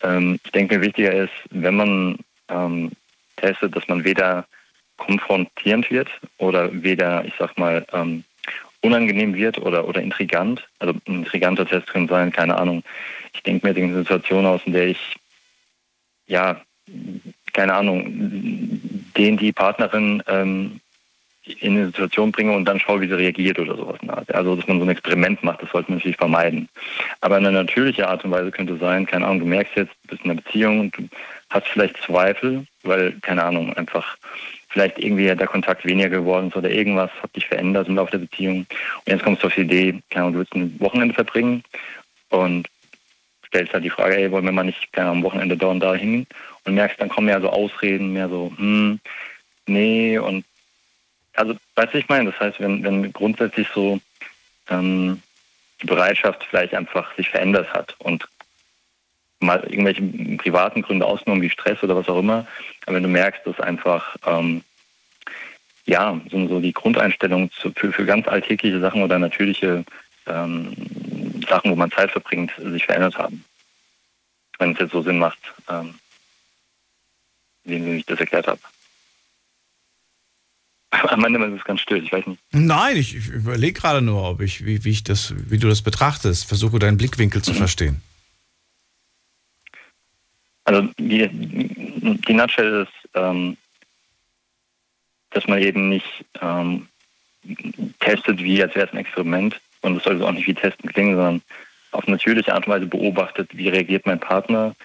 Ähm, 0.03 0.39
ich 0.43 0.51
denke, 0.51 0.81
wichtiger 0.81 1.13
ist, 1.13 1.33
wenn 1.49 1.75
man 1.75 2.19
ähm, 2.49 2.91
testet, 3.37 3.75
dass 3.75 3.87
man 3.87 4.03
weder 4.03 4.45
konfrontierend 4.97 5.89
wird 5.89 6.09
oder 6.37 6.69
weder, 6.71 7.25
ich 7.25 7.33
sag 7.39 7.57
mal, 7.57 7.85
ähm, 7.93 8.23
unangenehm 8.81 9.33
wird 9.33 9.57
oder, 9.59 9.87
oder 9.87 10.01
intrigant. 10.01 10.67
Also 10.79 10.93
ein 11.07 11.23
intriganter 11.23 11.65
Test 11.65 11.87
könnte 11.87 12.13
sein, 12.13 12.31
keine 12.31 12.57
Ahnung. 12.57 12.83
Ich 13.33 13.41
denke 13.43 13.65
mir 13.65 13.73
die 13.73 13.93
Situation 13.93 14.45
aus, 14.45 14.61
in 14.65 14.73
der 14.73 14.87
ich, 14.87 15.15
ja, 16.27 16.61
keine 17.53 17.73
Ahnung, 17.73 18.05
den 19.17 19.37
die 19.37 19.53
Partnerin 19.53 20.21
ähm, 20.27 20.81
in 21.45 21.75
eine 21.75 21.87
Situation 21.87 22.31
bringe 22.31 22.53
und 22.53 22.65
dann 22.65 22.79
schaue, 22.79 23.01
wie 23.01 23.07
sie 23.07 23.17
reagiert 23.17 23.59
oder 23.59 23.75
sowas. 23.75 23.99
Also, 24.27 24.55
dass 24.55 24.67
man 24.67 24.79
so 24.79 24.85
ein 24.85 24.89
Experiment 24.89 25.43
macht, 25.43 25.61
das 25.61 25.71
sollte 25.71 25.91
man 25.91 25.97
natürlich 25.97 26.17
vermeiden. 26.17 26.69
Aber 27.21 27.35
eine 27.35 27.51
natürliche 27.51 28.07
Art 28.07 28.23
und 28.23 28.31
Weise 28.31 28.51
könnte 28.51 28.77
sein, 28.77 29.05
keine 29.05 29.25
Ahnung, 29.25 29.39
du 29.39 29.45
merkst 29.45 29.75
jetzt, 29.75 29.91
du 30.03 30.09
bist 30.09 30.23
in 30.23 30.31
einer 30.31 30.41
Beziehung 30.41 30.79
und 30.79 30.97
du 30.97 31.09
hast 31.49 31.67
vielleicht 31.67 31.97
Zweifel, 31.97 32.65
weil, 32.83 33.13
keine 33.21 33.43
Ahnung, 33.43 33.73
einfach 33.73 34.17
vielleicht 34.69 34.97
irgendwie 34.97 35.25
der 35.25 35.47
Kontakt 35.47 35.85
weniger 35.85 36.09
geworden 36.09 36.47
ist 36.47 36.55
oder 36.55 36.71
irgendwas 36.71 37.11
hat 37.21 37.35
dich 37.35 37.47
verändert 37.47 37.87
im 37.87 37.95
Laufe 37.95 38.11
der 38.11 38.19
Beziehung. 38.19 38.59
Und 38.59 38.67
jetzt 39.05 39.23
kommst 39.23 39.43
du 39.43 39.47
auf 39.47 39.53
die 39.53 39.61
Idee, 39.61 39.99
keine 40.09 40.25
Ahnung, 40.25 40.33
du 40.33 40.39
willst 40.39 40.55
ein 40.55 40.79
Wochenende 40.79 41.13
verbringen 41.13 41.63
und 42.29 42.67
stellst 43.47 43.73
halt 43.73 43.83
die 43.83 43.91
Frage, 43.91 44.17
ey, 44.17 44.31
wollen 44.31 44.45
wir 44.45 44.51
mal 44.51 44.63
nicht, 44.63 44.91
keine 44.93 45.09
Ahnung, 45.09 45.19
am 45.19 45.25
Wochenende 45.25 45.57
da 45.57 45.67
und 45.67 45.81
da 45.81 45.93
hin? 45.93 46.25
Und 46.63 46.73
merkst, 46.73 46.99
dann 46.99 47.09
kommen 47.09 47.27
mehr 47.27 47.41
so 47.41 47.49
Ausreden, 47.49 48.13
mehr 48.13 48.29
so, 48.29 48.51
hm, 48.57 48.99
nee, 49.67 50.17
und 50.17 50.45
also, 51.35 51.55
weißt 51.75 51.93
du, 51.93 51.97
ich 51.97 52.09
meine, 52.09 52.31
das 52.31 52.39
heißt, 52.39 52.59
wenn, 52.59 52.83
wenn 52.83 53.11
grundsätzlich 53.11 53.67
so 53.73 53.99
ähm, 54.69 55.21
die 55.81 55.87
Bereitschaft 55.87 56.45
vielleicht 56.49 56.73
einfach 56.73 57.15
sich 57.15 57.29
verändert 57.29 57.71
hat 57.73 57.95
und 57.99 58.27
mal 59.39 59.61
irgendwelche 59.63 60.01
privaten 60.37 60.81
Gründe 60.81 61.05
ausgenommen, 61.05 61.41
wie 61.41 61.49
Stress 61.49 61.83
oder 61.83 61.95
was 61.95 62.07
auch 62.07 62.19
immer, 62.19 62.47
aber 62.85 62.95
wenn 62.95 63.03
du 63.03 63.09
merkst, 63.09 63.45
dass 63.45 63.59
einfach 63.59 64.15
ähm, 64.25 64.63
ja, 65.85 66.19
so, 66.31 66.47
so 66.47 66.59
die 66.59 66.73
Grundeinstellung 66.73 67.51
zu, 67.51 67.71
für, 67.75 67.91
für 67.91 68.05
ganz 68.05 68.27
alltägliche 68.27 68.79
Sachen 68.79 69.03
oder 69.03 69.19
natürliche 69.19 69.83
ähm, 70.27 70.73
Sachen, 71.49 71.71
wo 71.71 71.75
man 71.75 71.91
Zeit 71.91 72.11
verbringt, 72.11 72.51
sich 72.57 72.85
verändert 72.85 73.17
haben. 73.17 73.43
Wenn 74.59 74.71
es 74.71 74.79
jetzt 74.79 74.91
so 74.91 75.01
Sinn 75.01 75.19
macht, 75.19 75.39
ähm, 75.69 75.95
wie 77.65 77.97
ich 77.97 78.05
das 78.05 78.19
erklärt 78.19 78.47
habe. 78.47 78.61
Am 81.09 81.23
Ende 81.25 81.43
ist 81.45 81.59
es 81.59 81.63
ganz 81.63 81.81
still, 81.81 82.03
ich 82.03 82.11
weiß 82.11 82.25
nicht. 82.27 82.41
Nein, 82.51 82.97
ich, 82.97 83.15
ich 83.15 83.29
überlege 83.29 83.79
gerade 83.79 84.01
nur, 84.01 84.29
ob 84.29 84.41
ich, 84.41 84.65
wie, 84.65 84.83
wie, 84.83 84.91
ich 84.91 85.03
das, 85.03 85.33
wie 85.49 85.57
du 85.57 85.67
das 85.67 85.81
betrachtest. 85.81 86.45
Versuche 86.45 86.79
deinen 86.79 86.97
Blickwinkel 86.97 87.41
zu 87.41 87.51
mhm. 87.51 87.57
verstehen. 87.57 88.01
Also 90.65 90.87
die, 90.97 91.27
die 91.29 92.33
Nutshell 92.33 92.83
ist, 92.83 93.09
ähm, 93.15 93.57
dass 95.31 95.47
man 95.47 95.59
eben 95.59 95.89
nicht 95.89 96.25
ähm, 96.41 96.87
testet, 97.99 98.41
wie 98.41 98.61
als 98.61 98.75
wäre 98.75 98.87
es 98.87 98.93
ein 98.93 98.99
Experiment. 98.99 99.59
Und 99.81 99.97
es 99.97 100.03
sollte 100.03 100.25
auch 100.25 100.31
nicht 100.31 100.47
wie 100.47 100.53
Testen 100.53 100.89
klingen, 100.89 101.15
sondern 101.15 101.41
auf 101.91 102.07
natürliche 102.07 102.53
Art 102.53 102.65
und 102.67 102.73
Weise 102.73 102.85
beobachtet, 102.85 103.49
wie 103.53 103.67
reagiert 103.67 104.05
mein 104.05 104.19
Partner. 104.19 104.75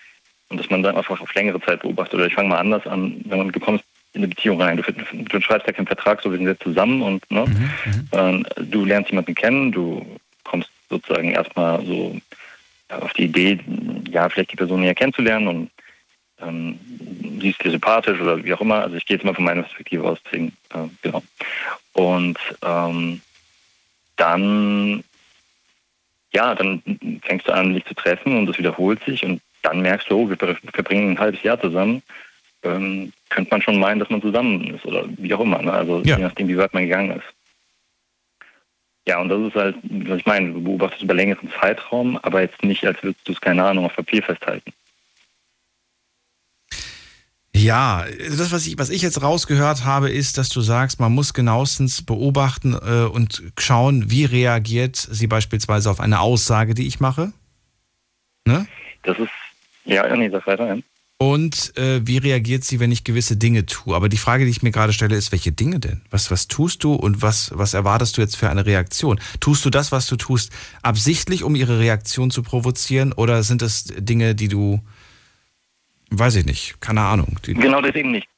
Und 0.49 0.59
dass 0.59 0.71
man 0.71 0.83
dann 0.83 0.97
einfach 0.97 1.21
auf 1.21 1.35
längere 1.35 1.61
Zeit 1.61 1.83
beobachtet. 1.83 2.14
Oder 2.14 2.27
ich 2.27 2.35
fange 2.35 2.49
mal 2.49 2.59
anders 2.59 2.87
an, 2.87 3.21
wenn 3.27 3.38
man, 3.38 3.53
du 3.53 3.61
kommst 3.61 3.85
in 4.12 4.23
eine 4.23 4.29
Beziehung 4.29 4.61
rein. 4.61 4.77
Du, 4.77 4.83
du 4.83 5.40
schreibst 5.40 5.66
ja 5.66 5.73
keinen 5.73 5.87
Vertrag, 5.87 6.23
so 6.23 6.31
wir 6.31 6.38
sind 6.38 6.47
jetzt 6.47 6.62
zusammen 6.62 7.03
und 7.03 7.31
ne, 7.31 7.44
mhm, 7.47 8.47
du 8.71 8.85
lernst 8.85 9.11
jemanden 9.11 9.35
kennen, 9.35 9.73
du 9.73 10.05
kommst 10.44 10.71
sozusagen 10.88 11.31
erstmal 11.33 11.85
so 11.85 12.16
auf 12.88 13.12
die 13.12 13.25
Idee, 13.25 13.59
ja, 14.11 14.29
vielleicht 14.29 14.53
die 14.53 14.57
Person 14.57 14.81
näher 14.81 14.94
kennenzulernen 14.94 15.49
und 15.49 15.71
ähm, 16.40 16.79
siehst 17.40 17.62
dir 17.62 17.71
sympathisch 17.71 18.21
oder 18.21 18.42
wie 18.42 18.55
auch 18.55 18.61
immer. 18.61 18.83
Also 18.83 18.97
ich 18.97 19.07
gehe 19.07 19.16
jetzt 19.16 19.25
mal 19.25 19.35
von 19.35 19.44
meiner 19.44 19.62
Perspektive 19.62 20.05
aus, 20.05 20.18
deswegen, 20.25 20.57
äh, 20.75 20.88
genau. 21.03 21.23
Und 21.92 22.38
ähm, 22.62 23.21
dann, 24.16 25.05
ja, 26.33 26.55
dann 26.55 26.83
fängst 27.23 27.47
du 27.49 27.53
an, 27.53 27.75
dich 27.75 27.85
zu 27.85 27.94
treffen 27.94 28.37
und 28.37 28.47
das 28.47 28.59
wiederholt 28.59 29.03
sich 29.05 29.25
und 29.25 29.40
dann 29.62 29.81
merkst 29.83 30.11
du, 30.11 30.16
oh, 30.16 30.29
wir 30.29 30.37
verbringen 30.37 31.12
ein 31.12 31.18
halbes 31.18 31.42
Jahr 31.42 31.61
zusammen. 31.61 32.03
Ähm, 32.62 33.12
könnte 33.31 33.51
man 33.51 33.62
schon 33.62 33.79
meinen, 33.79 34.01
dass 34.01 34.11
man 34.11 34.23
zusammen 34.23 34.75
ist 34.75 34.85
oder 34.85 35.05
wie 35.17 35.33
auch 35.35 35.41
immer. 35.41 35.62
Ne? 35.62 35.73
Also 35.73 36.03
ja. 36.05 36.17
je 36.17 36.25
nachdem, 36.25 36.49
wie 36.49 36.57
weit 36.57 36.75
man 36.75 36.85
gegangen 36.85 37.12
ist. 37.12 37.27
Ja, 39.07 39.21
und 39.21 39.31
das 39.31 39.41
ist 39.41 39.55
halt, 39.55 39.77
was 39.83 40.19
ich 40.19 40.27
meine, 40.27 40.53
du 40.53 40.62
beobachtest 40.62 41.03
über 41.03 41.14
längeren 41.14 41.51
Zeitraum, 41.61 42.19
aber 42.19 42.43
jetzt 42.43 42.62
nicht, 42.62 42.85
als 42.85 43.03
würdest 43.03 43.27
du 43.27 43.33
es, 43.33 43.41
keine 43.41 43.64
Ahnung, 43.64 43.87
auf 43.87 43.97
Papier 43.97 44.23
festhalten. 44.23 44.73
Ja, 47.55 48.05
das, 48.19 48.53
was 48.53 48.67
ich, 48.67 48.79
was 48.79 48.91
ich 48.91 49.03
jetzt 49.03 49.23
rausgehört 49.23 49.85
habe, 49.85 50.11
ist, 50.11 50.38
dass 50.38 50.49
du 50.49 50.61
sagst, 50.61 51.01
man 51.01 51.12
muss 51.12 51.35
genauestens 51.35 52.05
beobachten 52.05 52.75
äh, 52.75 53.07
und 53.07 53.43
schauen, 53.59 54.11
wie 54.11 54.27
reagiert 54.27 54.97
sie 54.97 55.27
beispielsweise 55.27 55.91
auf 55.91 56.01
eine 56.01 56.21
Aussage, 56.21 56.75
die 56.75 56.87
ich 56.87 57.01
mache. 57.01 57.33
Ne? 58.45 58.67
Das 59.03 59.19
ist, 59.19 59.31
ja, 59.87 60.14
nee, 60.14 60.29
sag 60.29 60.47
weiter, 60.47 60.77
ja. 60.77 60.83
Und 61.20 61.76
äh, 61.76 62.07
wie 62.07 62.18
reagiert 62.18 62.62
sie, 62.62 62.78
wenn 62.78 62.92
ich 62.92 63.02
gewisse 63.02 63.37
Dinge 63.37 63.66
tue? 63.66 63.96
Aber 63.96 64.09
die 64.09 64.16
Frage, 64.16 64.44
die 64.44 64.52
ich 64.52 64.62
mir 64.62 64.70
gerade 64.70 64.92
stelle, 64.92 65.16
ist, 65.16 65.33
welche 65.33 65.50
Dinge 65.50 65.81
denn? 65.81 66.02
Was, 66.11 66.31
was 66.31 66.46
tust 66.46 66.85
du 66.85 66.94
und 66.94 67.22
was, 67.22 67.50
was 67.54 67.74
erwartest 67.74 68.16
du 68.16 68.20
jetzt 68.20 68.37
für 68.37 68.48
eine 68.48 68.66
Reaktion? 68.66 69.18
Tust 69.40 69.64
du 69.64 69.70
das, 69.70 69.90
was 69.90 70.07
du 70.07 70.14
tust, 70.14 70.52
absichtlich, 70.83 71.42
um 71.42 71.57
ihre 71.57 71.81
Reaktion 71.81 72.31
zu 72.31 72.44
provozieren? 72.44 73.12
Oder 73.12 73.42
sind 73.42 73.62
es 73.62 73.85
Dinge, 73.85 74.37
die 74.37 74.46
du 74.46 74.81
Weiß 76.11 76.37
ich 76.37 76.46
nicht, 76.46 76.81
keine 76.81 77.02
Ahnung. 77.02 77.37
Genau 77.42 77.81
deswegen 77.81 78.12
nicht. 78.12 78.28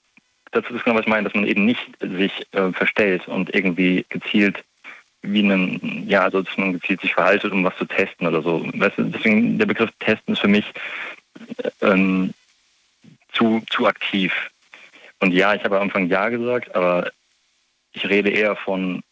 Das 0.52 0.64
ist 0.64 0.84
genau, 0.84 0.96
was 0.96 1.02
ich 1.02 1.08
meine, 1.08 1.24
dass 1.24 1.34
man 1.34 1.46
eben 1.46 1.64
nicht 1.64 1.80
sich 2.00 2.32
äh, 2.52 2.72
verstellt 2.72 3.28
und 3.28 3.54
irgendwie 3.54 4.04
gezielt 4.08 4.64
wie 5.22 5.40
einen, 5.40 6.08
ja, 6.08 6.22
also 6.22 6.42
dass 6.42 6.56
man 6.56 6.72
gezielt 6.72 7.00
sich 7.02 7.14
verhaltet, 7.14 7.52
um 7.52 7.62
was 7.62 7.76
zu 7.76 7.84
testen 7.84 8.26
oder 8.26 8.42
so. 8.42 8.66
Weißt 8.74 8.98
du, 8.98 9.04
deswegen 9.04 9.58
der 9.58 9.66
Begriff 9.66 9.90
testen 10.00 10.34
ist 10.34 10.40
für 10.40 10.48
mich 10.48 10.64
ähm, 11.82 12.32
zu, 13.32 13.62
zu 13.70 13.86
aktiv. 13.86 14.32
Und 15.20 15.32
ja, 15.32 15.54
ich 15.54 15.64
habe 15.64 15.76
am 15.76 15.84
Anfang 15.84 16.08
ja 16.08 16.28
gesagt, 16.28 16.74
aber 16.74 17.10
ich 17.92 18.08
rede 18.08 18.30
eher 18.30 18.56
von 18.56 19.02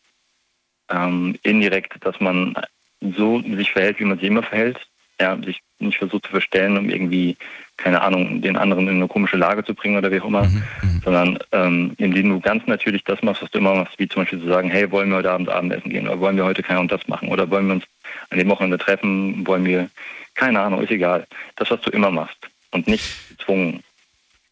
ähm, 0.89 1.39
indirekt, 1.43 2.05
dass 2.05 2.19
man 2.21 2.55
so 3.01 3.41
sich 3.43 3.73
verhält, 3.73 4.01
wie 4.01 4.05
man 4.05 4.19
sich 4.19 4.29
immer 4.29 4.43
verhält. 4.43 4.79
Ja, 5.21 5.37
sich 5.37 5.61
nicht 5.81 5.99
versucht 5.99 6.27
zu 6.27 6.31
verstellen, 6.31 6.79
um 6.79 6.91
irgendwie 6.91 7.37
keine 7.79 8.03
Ahnung, 8.03 8.43
den 8.43 8.57
anderen 8.57 8.89
in 8.89 8.97
eine 8.97 9.09
komische 9.09 9.37
Lage 9.37 9.65
zu 9.65 9.73
bringen 9.73 9.97
oder 9.97 10.11
wie 10.11 10.21
auch 10.21 10.27
immer, 10.27 10.45
mhm, 10.45 10.63
mhm. 10.83 11.01
sondern 11.05 11.39
ähm, 11.53 11.95
indem 11.97 12.29
du 12.29 12.41
ganz 12.41 12.67
natürlich 12.67 13.05
das 13.05 13.23
machst, 13.23 13.41
was 13.41 13.51
du 13.53 13.59
immer 13.59 13.75
machst, 13.75 13.99
wie 13.99 14.09
zum 14.09 14.23
Beispiel 14.23 14.41
zu 14.41 14.49
sagen, 14.49 14.69
hey, 14.69 14.91
wollen 14.91 15.09
wir 15.11 15.19
heute 15.19 15.31
Abend 15.31 15.49
Abendessen 15.49 15.89
gehen 15.89 16.09
oder 16.09 16.19
wollen 16.21 16.37
wir 16.37 16.45
heute 16.45 16.63
kein 16.63 16.79
und 16.79 16.93
das 16.93 17.07
machen 17.07 17.29
oder 17.29 17.49
wollen 17.51 17.69
wir 17.69 17.75
uns 17.75 17.85
an 18.31 18.39
dem 18.39 18.49
Wochenende 18.49 18.79
treffen, 18.79 19.47
wollen 19.47 19.65
wir, 19.65 19.89
keine 20.35 20.61
Ahnung, 20.61 20.83
ist 20.83 20.91
egal. 20.91 21.27
Das, 21.57 21.71
was 21.71 21.81
du 21.81 21.91
immer 21.91 22.11
machst 22.11 22.37
und 22.73 22.89
nicht 22.89 23.39
gezwungen. 23.39 23.83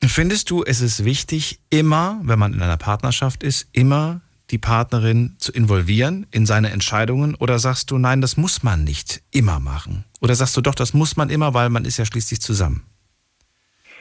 Findest 0.09 0.51
du, 0.51 0.65
es 0.65 0.81
ist 0.81 1.05
wichtig, 1.05 1.61
immer, 1.71 2.21
wenn 2.23 2.39
man 2.39 2.53
in 2.53 2.63
einer 2.63 2.77
Partnerschaft 2.77 3.43
ist, 3.43 3.69
immer 3.73 4.21
die 4.51 4.59
Partnerin 4.59 5.37
zu 5.39 5.53
involvieren 5.53 6.27
in 6.31 6.47
seine 6.47 6.71
Entscheidungen 6.71 7.35
oder 7.35 7.59
sagst 7.59 7.91
du, 7.91 7.99
nein, 7.99 8.21
das 8.21 8.37
muss 8.37 8.63
man 8.63 8.85
nicht 8.85 9.23
immer 9.31 9.59
machen? 9.59 10.05
Oder 10.21 10.35
sagst 10.35 10.57
du 10.57 10.61
doch, 10.61 10.75
das 10.75 10.95
muss 10.95 11.17
man 11.17 11.31
immer, 11.31 11.55
weil 11.55 11.69
man 11.69 11.85
ist 11.85 11.97
ja 11.97 12.07
schließlich 12.07 12.41
zusammen? 12.41 12.85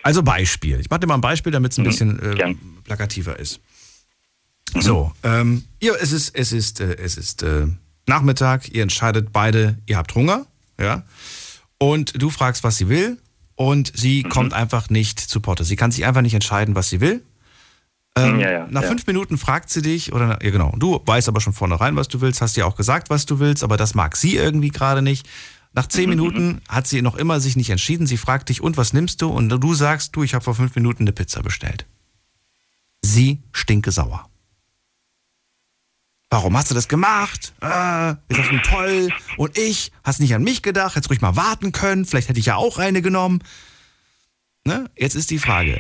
Also 0.03 0.21
Beispiel. 0.21 0.79
Ich 0.79 0.89
mache 0.89 0.99
dir 0.99 1.07
mal 1.07 1.15
ein 1.15 1.21
Beispiel, 1.21 1.51
damit 1.51 1.71
es 1.71 1.79
ein 1.79 1.81
mhm. 1.81 1.87
bisschen 1.87 2.19
äh, 2.19 2.55
plakativer 2.83 3.39
ist. 3.39 3.59
Mhm. 4.75 4.81
So, 4.81 5.13
ähm, 5.23 5.63
ihr, 5.79 5.95
es 5.99 6.11
ist, 6.11 6.35
es 6.35 6.51
ist, 6.51 6.79
äh, 6.79 6.95
es 6.97 7.17
ist 7.17 7.41
äh, 7.41 7.65
Nachmittag, 8.05 8.69
ihr 8.69 8.83
entscheidet 8.83 9.33
beide, 9.33 9.79
ihr 9.87 9.97
habt 9.97 10.13
Hunger, 10.13 10.45
ja, 10.79 11.03
und 11.79 12.21
du 12.21 12.29
fragst, 12.29 12.63
was 12.63 12.77
sie 12.77 12.87
will, 12.87 13.17
und 13.55 13.91
sie 13.95 14.23
mhm. 14.23 14.29
kommt 14.29 14.53
einfach 14.53 14.89
nicht 14.89 15.19
zu 15.19 15.39
Potte. 15.39 15.63
Sie 15.63 15.75
kann 15.75 15.91
sich 15.91 16.05
einfach 16.05 16.21
nicht 16.21 16.33
entscheiden, 16.33 16.75
was 16.75 16.89
sie 16.89 17.01
will. 17.01 17.23
Ähm, 18.17 18.39
ja, 18.39 18.49
ja, 18.49 18.67
nach 18.69 18.83
ja. 18.83 18.87
fünf 18.87 19.05
Minuten 19.07 19.37
fragt 19.37 19.69
sie 19.69 19.81
dich, 19.81 20.13
oder 20.13 20.39
ja 20.41 20.51
genau, 20.51 20.73
du 20.77 21.01
weißt 21.05 21.27
aber 21.27 21.41
schon 21.41 21.51
vornherein, 21.51 21.97
was 21.97 22.07
du 22.07 22.21
willst, 22.21 22.41
hast 22.41 22.55
dir 22.55 22.65
auch 22.65 22.77
gesagt, 22.77 23.09
was 23.09 23.25
du 23.25 23.39
willst, 23.39 23.61
aber 23.61 23.75
das 23.75 23.93
mag 23.93 24.15
sie 24.15 24.37
irgendwie 24.37 24.69
gerade 24.69 25.01
nicht. 25.01 25.27
Nach 25.73 25.87
zehn 25.87 26.05
mhm, 26.05 26.09
Minuten 26.09 26.47
mhm. 26.47 26.61
hat 26.69 26.87
sie 26.87 27.01
noch 27.01 27.15
immer 27.15 27.41
sich 27.41 27.57
nicht 27.57 27.69
entschieden. 27.69 28.07
Sie 28.07 28.15
fragt 28.15 28.47
dich, 28.47 28.61
und 28.61 28.77
was 28.77 28.93
nimmst 28.93 29.21
du? 29.21 29.29
Und 29.29 29.49
du 29.49 29.73
sagst, 29.73 30.15
du, 30.15 30.23
ich 30.23 30.33
habe 30.33 30.43
vor 30.43 30.55
fünf 30.55 30.73
Minuten 30.75 31.03
eine 31.03 31.11
Pizza 31.11 31.43
bestellt. 31.43 31.85
Sie 33.01 33.43
stinke 33.51 33.91
sauer. 33.91 34.29
Warum 36.35 36.57
hast 36.57 36.69
du 36.69 36.75
das 36.75 36.89
gemacht? 36.89 37.53
Äh, 37.61 38.11
ist 38.27 38.39
das 38.39 38.49
denn 38.49 38.61
toll? 38.61 39.07
Und 39.37 39.57
ich? 39.57 39.93
Hast 40.03 40.19
nicht 40.19 40.35
an 40.35 40.43
mich 40.43 40.61
gedacht? 40.61 40.97
Hättest 40.97 41.09
ruhig 41.09 41.21
mal 41.21 41.37
warten 41.37 41.71
können. 41.71 42.03
Vielleicht 42.03 42.27
hätte 42.27 42.41
ich 42.41 42.47
ja 42.47 42.57
auch 42.57 42.77
eine 42.77 43.01
genommen. 43.01 43.39
Ne? 44.65 44.89
Jetzt 44.97 45.15
ist 45.15 45.31
die 45.31 45.39
Frage. 45.39 45.79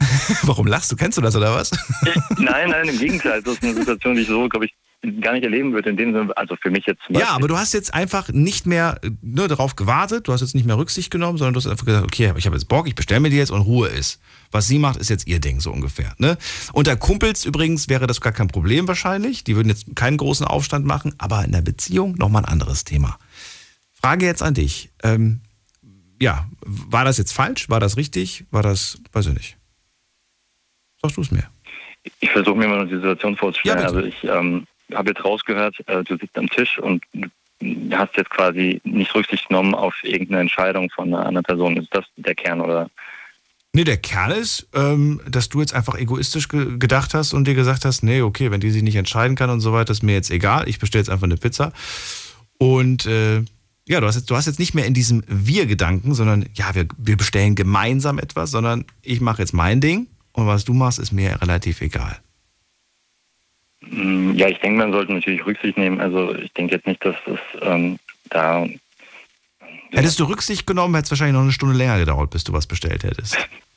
Warum 0.42 0.66
lachst 0.66 0.90
du? 0.90 0.96
Kennst 0.96 1.18
du 1.18 1.22
das 1.22 1.36
oder 1.36 1.54
was? 1.54 1.70
nein, 2.36 2.70
nein, 2.70 2.88
im 2.88 2.98
Gegenteil. 2.98 3.44
Das 3.44 3.54
ist 3.54 3.62
eine 3.62 3.74
Situation, 3.74 4.16
die 4.16 4.22
ich 4.22 4.26
so, 4.26 4.48
glaube 4.48 4.66
ich, 4.66 4.74
gar 5.20 5.32
nicht 5.32 5.42
erleben 5.42 5.72
würde, 5.72 5.90
in 5.90 5.96
dem 5.96 6.12
Sinne, 6.12 6.36
also 6.36 6.56
für 6.56 6.70
mich 6.70 6.86
jetzt. 6.86 7.02
Ja, 7.08 7.30
aber 7.30 7.48
du 7.48 7.58
hast 7.58 7.74
jetzt 7.74 7.92
einfach 7.92 8.28
nicht 8.28 8.66
mehr 8.66 9.00
nur 9.20 9.48
darauf 9.48 9.74
gewartet, 9.74 10.28
du 10.28 10.32
hast 10.32 10.42
jetzt 10.42 10.54
nicht 10.54 10.64
mehr 10.64 10.78
Rücksicht 10.78 11.10
genommen, 11.10 11.38
sondern 11.38 11.54
du 11.54 11.58
hast 11.58 11.66
einfach 11.66 11.84
gesagt, 11.84 12.04
okay, 12.04 12.32
ich 12.36 12.46
habe 12.46 12.56
jetzt 12.56 12.68
Bock, 12.68 12.86
ich 12.86 12.94
bestelle 12.94 13.20
mir 13.20 13.30
die 13.30 13.36
jetzt 13.36 13.50
und 13.50 13.62
Ruhe 13.62 13.88
ist. 13.88 14.20
Was 14.52 14.68
sie 14.68 14.78
macht, 14.78 14.98
ist 14.98 15.10
jetzt 15.10 15.26
ihr 15.26 15.40
Ding, 15.40 15.60
so 15.60 15.72
ungefähr. 15.72 16.14
Ne? 16.18 16.36
Unter 16.72 16.96
Kumpels 16.96 17.44
übrigens 17.44 17.88
wäre 17.88 18.06
das 18.06 18.20
gar 18.20 18.32
kein 18.32 18.48
Problem 18.48 18.86
wahrscheinlich. 18.86 19.44
Die 19.44 19.56
würden 19.56 19.68
jetzt 19.68 19.96
keinen 19.96 20.18
großen 20.18 20.46
Aufstand 20.46 20.86
machen, 20.86 21.14
aber 21.18 21.44
in 21.44 21.52
der 21.52 21.62
Beziehung 21.62 22.14
nochmal 22.16 22.44
ein 22.44 22.52
anderes 22.52 22.84
Thema. 22.84 23.18
Frage 23.92 24.26
jetzt 24.26 24.42
an 24.42 24.54
dich. 24.54 24.90
Ähm, 25.02 25.40
ja, 26.20 26.46
war 26.64 27.04
das 27.04 27.18
jetzt 27.18 27.32
falsch? 27.32 27.68
War 27.68 27.80
das 27.80 27.96
richtig? 27.96 28.44
War 28.50 28.62
das, 28.62 29.00
weiß 29.12 29.26
ich 29.26 29.34
nicht. 29.34 29.56
Sagst 31.00 31.16
du 31.16 31.22
es 31.22 31.32
mir? 31.32 31.44
Ich 32.20 32.30
versuche 32.30 32.56
mir 32.56 32.68
mal 32.68 32.86
die 32.86 32.94
Situation 32.94 33.36
vorzustellen. 33.36 33.78
Ja, 33.78 33.84
also 33.84 34.00
ich 34.00 34.22
ähm, 34.24 34.66
habe 34.94 35.10
jetzt 35.10 35.24
rausgehört, 35.24 35.76
äh, 35.86 36.02
du 36.04 36.16
sitzt 36.16 36.36
am 36.36 36.48
Tisch 36.48 36.78
und 36.78 37.04
hast 37.92 38.16
jetzt 38.16 38.30
quasi 38.30 38.80
nicht 38.84 39.14
Rücksicht 39.14 39.48
genommen 39.48 39.74
auf 39.74 39.94
irgendeine 40.02 40.40
Entscheidung 40.40 40.90
von 40.90 41.08
einer 41.08 41.26
anderen 41.26 41.44
Person. 41.44 41.76
Ist 41.76 41.94
das 41.94 42.04
der 42.16 42.34
Kern 42.34 42.60
oder? 42.60 42.90
Nee, 43.74 43.84
der 43.84 43.96
Kern 43.96 44.32
ist, 44.32 44.68
ähm, 44.74 45.20
dass 45.26 45.48
du 45.48 45.60
jetzt 45.60 45.74
einfach 45.74 45.96
egoistisch 45.96 46.48
ge 46.48 46.76
gedacht 46.78 47.14
hast 47.14 47.32
und 47.32 47.46
dir 47.46 47.54
gesagt 47.54 47.84
hast, 47.84 48.02
nee, 48.02 48.20
okay, 48.20 48.50
wenn 48.50 48.60
die 48.60 48.70
sich 48.70 48.82
nicht 48.82 48.96
entscheiden 48.96 49.34
kann 49.36 49.48
und 49.48 49.60
so 49.60 49.72
weiter, 49.72 49.92
ist 49.92 50.02
mir 50.02 50.12
jetzt 50.12 50.30
egal. 50.30 50.68
Ich 50.68 50.78
bestelle 50.78 51.00
jetzt 51.00 51.08
einfach 51.08 51.24
eine 51.24 51.38
Pizza. 51.38 51.72
Und 52.58 53.06
äh, 53.06 53.42
ja, 53.88 54.00
du 54.00 54.06
hast, 54.06 54.16
jetzt, 54.16 54.30
du 54.30 54.36
hast 54.36 54.46
jetzt 54.46 54.58
nicht 54.58 54.74
mehr 54.74 54.84
in 54.84 54.94
diesem 54.94 55.24
Wir-Gedanken, 55.26 56.14
sondern 56.14 56.46
ja, 56.54 56.74
wir, 56.74 56.86
wir 56.98 57.16
bestellen 57.16 57.54
gemeinsam 57.54 58.18
etwas, 58.18 58.50
sondern 58.50 58.84
ich 59.00 59.20
mache 59.20 59.40
jetzt 59.40 59.54
mein 59.54 59.80
Ding 59.80 60.06
und 60.32 60.46
was 60.46 60.64
du 60.64 60.74
machst, 60.74 60.98
ist 60.98 61.12
mir 61.12 61.40
relativ 61.40 61.80
egal. 61.80 62.18
Mm, 63.90 64.32
ja, 64.34 64.48
ich 64.48 64.58
denke, 64.58 64.78
man 64.78 64.92
sollte 64.92 65.12
natürlich 65.12 65.44
Rücksicht 65.44 65.76
nehmen. 65.76 66.00
Also 66.00 66.34
ich 66.34 66.52
denke 66.52 66.74
jetzt 66.74 66.86
nicht, 66.86 67.04
dass 67.04 67.16
es 67.26 67.38
ähm, 67.62 67.98
da. 68.30 68.66
Hättest 69.90 70.20
du 70.20 70.24
Rücksicht 70.24 70.66
genommen, 70.66 70.94
hätte 70.94 71.06
es 71.06 71.10
wahrscheinlich 71.10 71.34
noch 71.34 71.42
eine 71.42 71.52
Stunde 71.52 71.76
länger 71.76 71.98
gedauert, 71.98 72.30
bis 72.30 72.44
du 72.44 72.52
was 72.52 72.66
bestellt 72.66 73.04
hättest. 73.04 73.36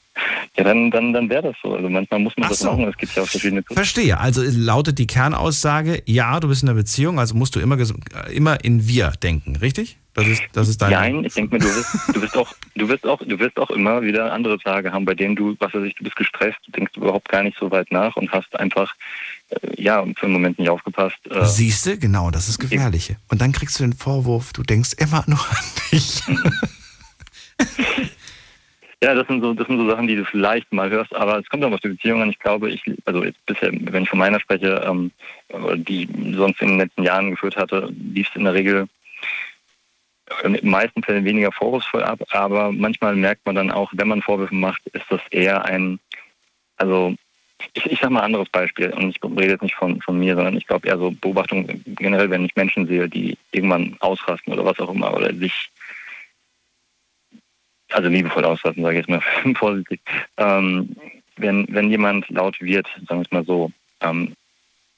Ja, 0.58 0.63
dann, 0.63 0.89
dann, 0.91 1.13
dann 1.13 1.30
wäre 1.30 1.43
das 1.43 1.56
so. 1.62 1.73
Also 1.75 1.89
manchmal 1.89 2.19
muss 2.19 2.34
man 2.38 2.45
Ach 2.45 2.49
das 2.49 2.60
so. 2.60 2.71
machen. 2.71 2.88
Es 2.88 2.97
gibt 2.97 3.15
ja 3.15 3.23
auch 3.23 3.28
verschiedene. 3.28 3.63
Verstehe. 3.69 4.19
Also 4.19 4.41
lautet 4.45 4.97
die 4.99 5.08
Kernaussage, 5.08 6.01
ja, 6.06 6.39
du 6.39 6.47
bist 6.47 6.63
in 6.63 6.69
einer 6.69 6.78
Beziehung, 6.78 7.19
also 7.19 7.36
musst 7.36 7.56
du 7.56 7.60
immer, 7.60 7.78
immer 8.32 8.63
in 8.63 8.88
wir 8.88 9.12
denken, 9.21 9.58
richtig? 9.58 9.97
Das 10.15 10.28
ist, 10.28 10.43
das 10.54 10.69
ist 10.69 10.82
dein. 10.82 10.91
Nein, 10.91 11.25
ich 11.25 11.34
denke 11.34 11.56
mir, 11.56 11.60
du 11.60 11.67
wirst, 11.67 11.93
du 12.13 12.21
wirst 12.21 12.38
auch, 12.38 12.54
du 12.73 12.88
wirst 12.88 13.06
auch, 13.06 13.19
du 13.19 13.38
wirst 13.38 13.58
auch 13.58 13.69
immer 13.69 14.01
wieder 14.01 14.32
andere 14.32 14.58
Tage 14.58 14.93
haben, 14.93 15.04
bei 15.04 15.13
denen 15.13 15.36
du, 15.36 15.58
was 15.60 15.73
weiß 15.73 15.84
ich, 15.84 15.95
du 15.95 16.06
bist 16.06 16.15
gestresst, 16.15 16.58
du 16.65 16.71
denkst 16.71 16.93
überhaupt 16.95 17.28
gar 17.28 17.43
nicht 17.43 17.58
so 17.60 17.69
weit 17.69 17.91
nach 17.91 18.15
und 18.15 18.32
hast 18.32 18.58
einfach, 18.58 18.95
äh, 19.49 19.82
ja, 19.82 20.06
für 20.15 20.23
einen 20.23 20.32
Moment 20.32 20.58
nicht 20.58 20.69
aufgepasst. 20.69 21.17
Äh, 21.30 21.43
Siehst 21.43 21.86
du, 21.86 21.97
genau, 21.97 22.32
das 22.32 22.47
ist 22.47 22.60
gefährliche. 22.60 23.17
Und 23.28 23.41
dann 23.41 23.51
kriegst 23.51 23.78
du 23.78 23.84
den 23.84 23.91
Vorwurf, 23.91 24.54
du 24.54 24.63
denkst 24.63 24.91
immer 24.97 25.25
nur 25.28 25.45
an 25.49 25.65
dich. 25.91 26.21
Ja, 29.05 29.13
das 29.13 29.27
sind 29.27 29.41
so, 29.41 29.53
das 29.53 29.67
sind 29.67 29.77
so 29.77 29.87
Sachen, 29.87 30.07
die 30.07 30.15
du 30.15 30.25
vielleicht 30.25 30.73
mal 30.73 30.89
hörst, 30.89 31.15
aber 31.15 31.38
es 31.38 31.47
kommt 31.47 31.63
auch 31.63 31.71
auf 31.71 31.80
die 31.80 31.89
Beziehung 31.89 32.23
an. 32.23 32.32
Ich 32.32 32.39
glaube, 32.39 32.71
ich, 32.71 32.82
also 33.05 33.23
jetzt 33.23 33.38
bisher, 33.45 33.69
wenn 33.71 34.01
ich 34.01 34.09
von 34.09 34.17
meiner 34.17 34.39
spreche, 34.39 34.84
ähm, 34.84 35.11
die 35.75 36.09
sonst 36.36 36.59
in 36.59 36.69
den 36.69 36.80
letzten 36.80 37.03
Jahren 37.03 37.30
geführt 37.30 37.55
hatte, 37.55 37.93
lief 37.95 38.30
es 38.30 38.36
in 38.36 38.45
der 38.45 38.55
Regel 38.55 38.88
in 40.43 40.53
den 40.53 40.67
meisten 40.67 41.03
Fällen 41.03 41.23
weniger 41.23 41.51
vorwurfsvoll 41.51 42.01
ab, 42.01 42.19
aber 42.32 42.71
manchmal 42.71 43.15
merkt 43.15 43.45
man 43.45 43.53
dann 43.53 43.69
auch, 43.69 43.91
wenn 43.93 44.07
man 44.07 44.23
Vorwürfe 44.23 44.55
macht, 44.55 44.82
ist 44.88 45.05
das 45.09 45.21
eher 45.30 45.63
ein, 45.65 45.99
also 46.77 47.13
ich, 47.75 47.86
ich 47.86 47.99
sage 47.99 48.11
mal 48.11 48.21
ein 48.21 48.25
anderes 48.25 48.49
Beispiel 48.49 48.89
und 48.89 49.11
ich 49.11 49.23
rede 49.23 49.51
jetzt 49.51 49.61
nicht 49.61 49.75
von, 49.75 50.01
von 50.01 50.17
mir, 50.17 50.34
sondern 50.34 50.57
ich 50.57 50.65
glaube 50.65 50.88
eher 50.88 50.97
so 50.97 51.11
Beobachtung 51.11 51.80
generell, 51.86 52.32
wenn 52.32 52.45
ich 52.45 52.55
Menschen 52.55 52.88
sehe, 52.88 53.07
die 53.07 53.38
irgendwann 53.51 53.97
ausrasten 53.99 54.51
oder 54.51 54.65
was 54.65 54.80
auch 54.80 54.91
immer 54.91 55.15
oder 55.15 55.32
sich 55.32 55.69
also 57.95 58.09
liebevoll 58.09 58.43
auslassen, 58.43 58.83
sage 58.83 58.99
ich 58.99 59.07
jetzt 59.07 59.09
mal 59.09 59.55
vorsichtig. 59.55 60.01
Ähm, 60.37 60.95
wenn, 61.37 61.65
wenn 61.69 61.89
jemand 61.89 62.29
laut 62.29 62.59
wird, 62.61 62.87
sagen 63.07 63.21
wir 63.21 63.25
es 63.25 63.31
mal 63.31 63.45
so, 63.45 63.71
ähm, 64.01 64.33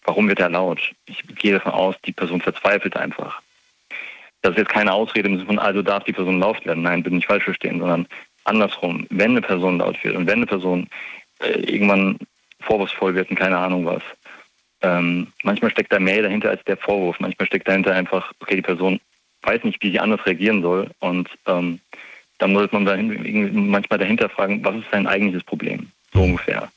warum 0.03 0.27
wird 0.27 0.39
er 0.39 0.49
laut? 0.49 0.79
Ich 1.05 1.23
gehe 1.35 1.53
davon 1.53 1.73
aus, 1.73 1.95
die 2.05 2.11
Person 2.11 2.41
verzweifelt 2.41 2.97
einfach. 2.97 3.41
Das 4.41 4.51
ist 4.51 4.57
jetzt 4.57 4.71
keine 4.71 4.93
Ausrede 4.93 5.45
von, 5.45 5.59
also 5.59 5.81
darf 5.81 6.03
die 6.05 6.13
Person 6.13 6.39
laut 6.39 6.65
werden. 6.65 6.83
Nein, 6.83 7.03
bitte 7.03 7.15
nicht 7.15 7.27
falsch 7.27 7.43
verstehen, 7.43 7.79
sondern 7.79 8.07
andersrum. 8.45 9.05
Wenn 9.09 9.31
eine 9.31 9.41
Person 9.41 9.77
laut 9.79 10.03
wird 10.03 10.15
und 10.15 10.25
wenn 10.25 10.37
eine 10.37 10.45
Person 10.45 10.87
äh, 11.39 11.59
irgendwann 11.71 12.17
vorwurfsvoll 12.61 13.13
wird 13.13 13.29
und 13.29 13.35
keine 13.35 13.57
Ahnung 13.57 13.85
was, 13.85 14.01
ähm, 14.81 15.27
manchmal 15.43 15.71
steckt 15.71 15.91
da 15.91 15.99
mehr 15.99 16.21
dahinter 16.21 16.49
als 16.49 16.63
der 16.63 16.77
Vorwurf. 16.77 17.19
Manchmal 17.19 17.47
steckt 17.47 17.67
dahinter 17.67 17.93
einfach, 17.93 18.31
okay, 18.39 18.55
die 18.55 18.61
Person 18.61 18.99
weiß 19.41 19.63
nicht, 19.63 19.81
wie 19.83 19.91
sie 19.91 19.99
anders 19.99 20.25
reagieren 20.25 20.61
soll 20.61 20.89
und 20.99 21.29
ähm, 21.45 21.79
dann 22.37 22.53
muss 22.53 22.71
man 22.71 22.85
dahin, 22.85 23.69
manchmal 23.69 23.99
dahinter 23.99 24.29
fragen, 24.29 24.63
was 24.63 24.75
ist 24.75 24.91
sein 24.91 25.07
eigentliches 25.07 25.43
Problem? 25.43 25.91
So 26.13 26.23
ungefähr. 26.23 26.69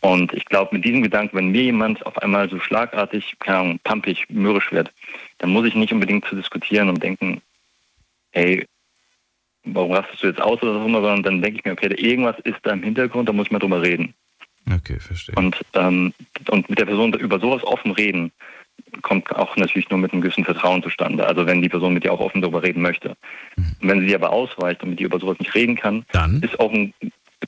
Und 0.00 0.32
ich 0.32 0.44
glaube, 0.46 0.74
mit 0.74 0.84
diesem 0.84 1.02
Gedanken, 1.02 1.36
wenn 1.36 1.50
mir 1.50 1.64
jemand 1.64 2.04
auf 2.06 2.16
einmal 2.18 2.48
so 2.48 2.58
schlagartig, 2.58 3.36
keine 3.38 3.58
Ahnung, 3.58 3.80
pampig, 3.84 4.26
mürrisch 4.30 4.72
wird, 4.72 4.90
dann 5.38 5.50
muss 5.50 5.66
ich 5.66 5.74
nicht 5.74 5.92
unbedingt 5.92 6.24
zu 6.24 6.36
diskutieren 6.36 6.88
und 6.88 7.02
denken, 7.02 7.42
hey, 8.32 8.66
warum 9.64 9.92
rastest 9.92 10.22
du 10.22 10.28
jetzt 10.28 10.40
aus 10.40 10.62
oder 10.62 10.74
so, 10.74 10.80
sondern 10.80 11.22
dann 11.22 11.42
denke 11.42 11.58
ich 11.58 11.64
mir, 11.64 11.72
okay, 11.72 11.92
irgendwas 11.94 12.38
ist 12.44 12.58
da 12.62 12.72
im 12.72 12.82
Hintergrund, 12.82 13.28
da 13.28 13.32
muss 13.32 13.46
ich 13.46 13.52
mal 13.52 13.58
drüber 13.58 13.82
reden. 13.82 14.14
Okay, 14.72 14.98
verstehe. 15.00 15.34
Und, 15.36 15.56
ähm, 15.74 16.12
und 16.48 16.68
mit 16.68 16.78
der 16.78 16.86
Person 16.86 17.12
über 17.14 17.38
sowas 17.38 17.62
offen 17.64 17.92
reden, 17.92 18.32
kommt 19.02 19.34
auch 19.34 19.56
natürlich 19.56 19.90
nur 19.90 19.98
mit 19.98 20.12
einem 20.12 20.22
gewissen 20.22 20.44
Vertrauen 20.44 20.82
zustande. 20.82 21.26
Also 21.26 21.46
wenn 21.46 21.62
die 21.62 21.68
Person 21.68 21.94
mit 21.94 22.04
dir 22.04 22.12
auch 22.12 22.20
offen 22.20 22.42
darüber 22.42 22.62
reden 22.62 22.82
möchte. 22.82 23.16
Mhm. 23.56 23.76
wenn 23.80 24.06
sie 24.06 24.14
aber 24.14 24.30
ausweicht 24.30 24.82
und 24.82 24.90
mit 24.90 25.00
dir 25.00 25.06
über 25.06 25.18
sowas 25.18 25.38
nicht 25.38 25.54
reden 25.54 25.76
kann, 25.76 26.04
dann 26.12 26.42
ist 26.42 26.58
auch 26.60 26.72
ein 26.72 26.92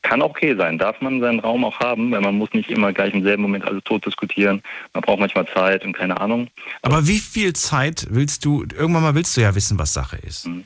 kann 0.01 0.22
auch 0.22 0.30
okay 0.30 0.55
sein, 0.57 0.78
darf 0.78 1.01
man 1.01 1.20
seinen 1.20 1.41
Raum 1.41 1.64
auch 1.64 1.78
haben, 1.80 2.11
weil 2.12 2.20
man 2.20 2.37
muss 2.37 2.53
nicht 2.53 2.70
immer 2.70 2.93
gleich 2.93 3.12
im 3.12 3.22
selben 3.22 3.43
Moment 3.43 3.64
alles 3.64 3.85
tot 3.85 4.05
diskutieren. 4.07 4.62
Man 4.95 5.03
braucht 5.03 5.20
manchmal 5.20 5.47
Zeit 5.49 5.85
und 5.85 5.93
keine 5.93 6.18
Ahnung. 6.20 6.49
Aber, 6.80 6.97
Aber 6.97 7.09
wie 7.09 7.18
viel 7.18 7.53
Zeit 7.53 8.07
willst 8.11 8.45
du, 8.45 8.62
irgendwann 8.62 9.03
mal 9.03 9.14
willst 9.14 9.37
du 9.37 9.43
ja 9.43 9.55
wissen, 9.55 9.78
was 9.78 9.93
Sache 9.93 10.16
ist. 10.16 10.47
Mhm. 10.47 10.64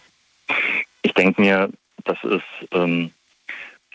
Ich 1.03 1.13
denke 1.13 1.41
mir, 1.41 1.71
das 2.05 2.19
ist, 2.23 2.69
ähm, 2.73 3.11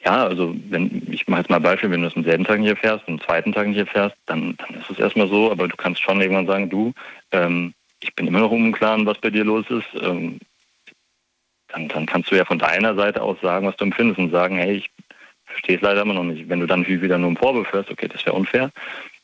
ja, 0.03 0.25
also 0.25 0.55
wenn, 0.69 1.07
ich 1.11 1.27
mache 1.27 1.41
jetzt 1.41 1.49
mal 1.49 1.59
Beispiel, 1.59 1.91
wenn 1.91 2.01
du 2.01 2.07
es 2.07 2.15
am 2.15 2.23
selben 2.23 2.43
Tag 2.43 2.59
nicht 2.59 2.69
erfährst, 2.69 3.07
am 3.07 3.21
zweiten 3.21 3.51
Tag 3.51 3.67
nicht 3.67 3.77
erfährst, 3.77 4.15
dann, 4.25 4.57
dann 4.57 4.81
ist 4.81 4.89
es 4.89 4.99
erstmal 4.99 5.27
so, 5.27 5.51
aber 5.51 5.67
du 5.67 5.75
kannst 5.75 6.01
schon 6.01 6.21
irgendwann 6.21 6.47
sagen, 6.47 6.69
du, 6.69 6.93
ähm, 7.31 7.73
ich 8.01 8.15
bin 8.15 8.27
immer 8.27 8.39
noch 8.39 8.51
unklaren, 8.51 9.05
was 9.05 9.19
bei 9.19 9.29
dir 9.29 9.43
los 9.43 9.65
ist. 9.69 9.87
Ähm, 10.01 10.39
dann, 11.67 11.87
dann 11.87 12.05
kannst 12.05 12.31
du 12.31 12.35
ja 12.35 12.45
von 12.45 12.59
deiner 12.59 12.95
Seite 12.95 13.21
aus 13.21 13.39
sagen, 13.41 13.67
was 13.67 13.77
du 13.77 13.85
empfindest 13.85 14.19
und 14.19 14.31
sagen, 14.31 14.57
hey, 14.57 14.77
ich 14.77 14.89
verstehe 15.45 15.75
es 15.75 15.81
leider 15.81 16.01
immer 16.01 16.15
noch 16.15 16.23
nicht. 16.23 16.49
Wenn 16.49 16.59
du 16.59 16.65
dann 16.65 16.87
wieder 16.87 17.17
nur 17.17 17.27
einen 17.27 17.37
Vorwurf 17.37 17.71
hörst, 17.71 17.91
okay, 17.91 18.07
das 18.07 18.25
wäre 18.25 18.35
unfair, 18.35 18.71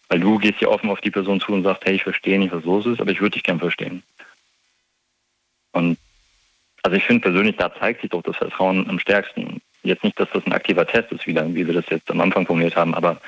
weil 0.09 0.19
du 0.19 0.37
gehst 0.37 0.61
ja 0.61 0.67
offen 0.67 0.89
auf 0.89 1.01
die 1.01 1.11
Person 1.11 1.39
zu 1.39 1.53
und 1.53 1.63
sagst, 1.63 1.85
hey, 1.85 1.95
ich 1.95 2.03
verstehe 2.03 2.39
nicht, 2.39 2.53
was 2.53 2.63
los 2.63 2.85
ist, 2.85 3.01
aber 3.01 3.11
ich 3.11 3.19
würde 3.19 3.33
dich 3.33 3.43
gern 3.43 3.59
verstehen. 3.59 4.03
Und 5.71 5.97
also 6.83 6.95
ich 6.95 7.03
finde 7.03 7.21
persönlich, 7.21 7.57
da 7.57 7.73
zeigt 7.73 8.01
sich 8.01 8.11
doch 8.11 8.21
das 8.21 8.37
Vertrauen 8.37 8.87
am 8.89 8.99
stärksten. 8.99 9.61
Jetzt 9.87 10.03
nicht, 10.03 10.19
dass 10.19 10.29
das 10.33 10.45
ein 10.45 10.53
aktiver 10.53 10.85
Test 10.85 11.11
ist, 11.11 11.27
wieder, 11.27 11.47
wie 11.53 11.65
wir 11.65 11.73
das 11.73 11.89
jetzt 11.89 12.09
am 12.11 12.21
Anfang 12.21 12.45
formuliert 12.45 12.75
haben, 12.75 12.93
aber 12.93 13.19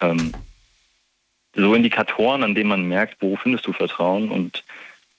ähm, 0.00 0.32
so 1.54 1.74
Indikatoren, 1.74 2.42
an 2.42 2.54
denen 2.54 2.68
man 2.68 2.88
merkt, 2.88 3.16
wo 3.20 3.36
findest 3.36 3.66
du 3.66 3.72
Vertrauen 3.72 4.30
und 4.30 4.64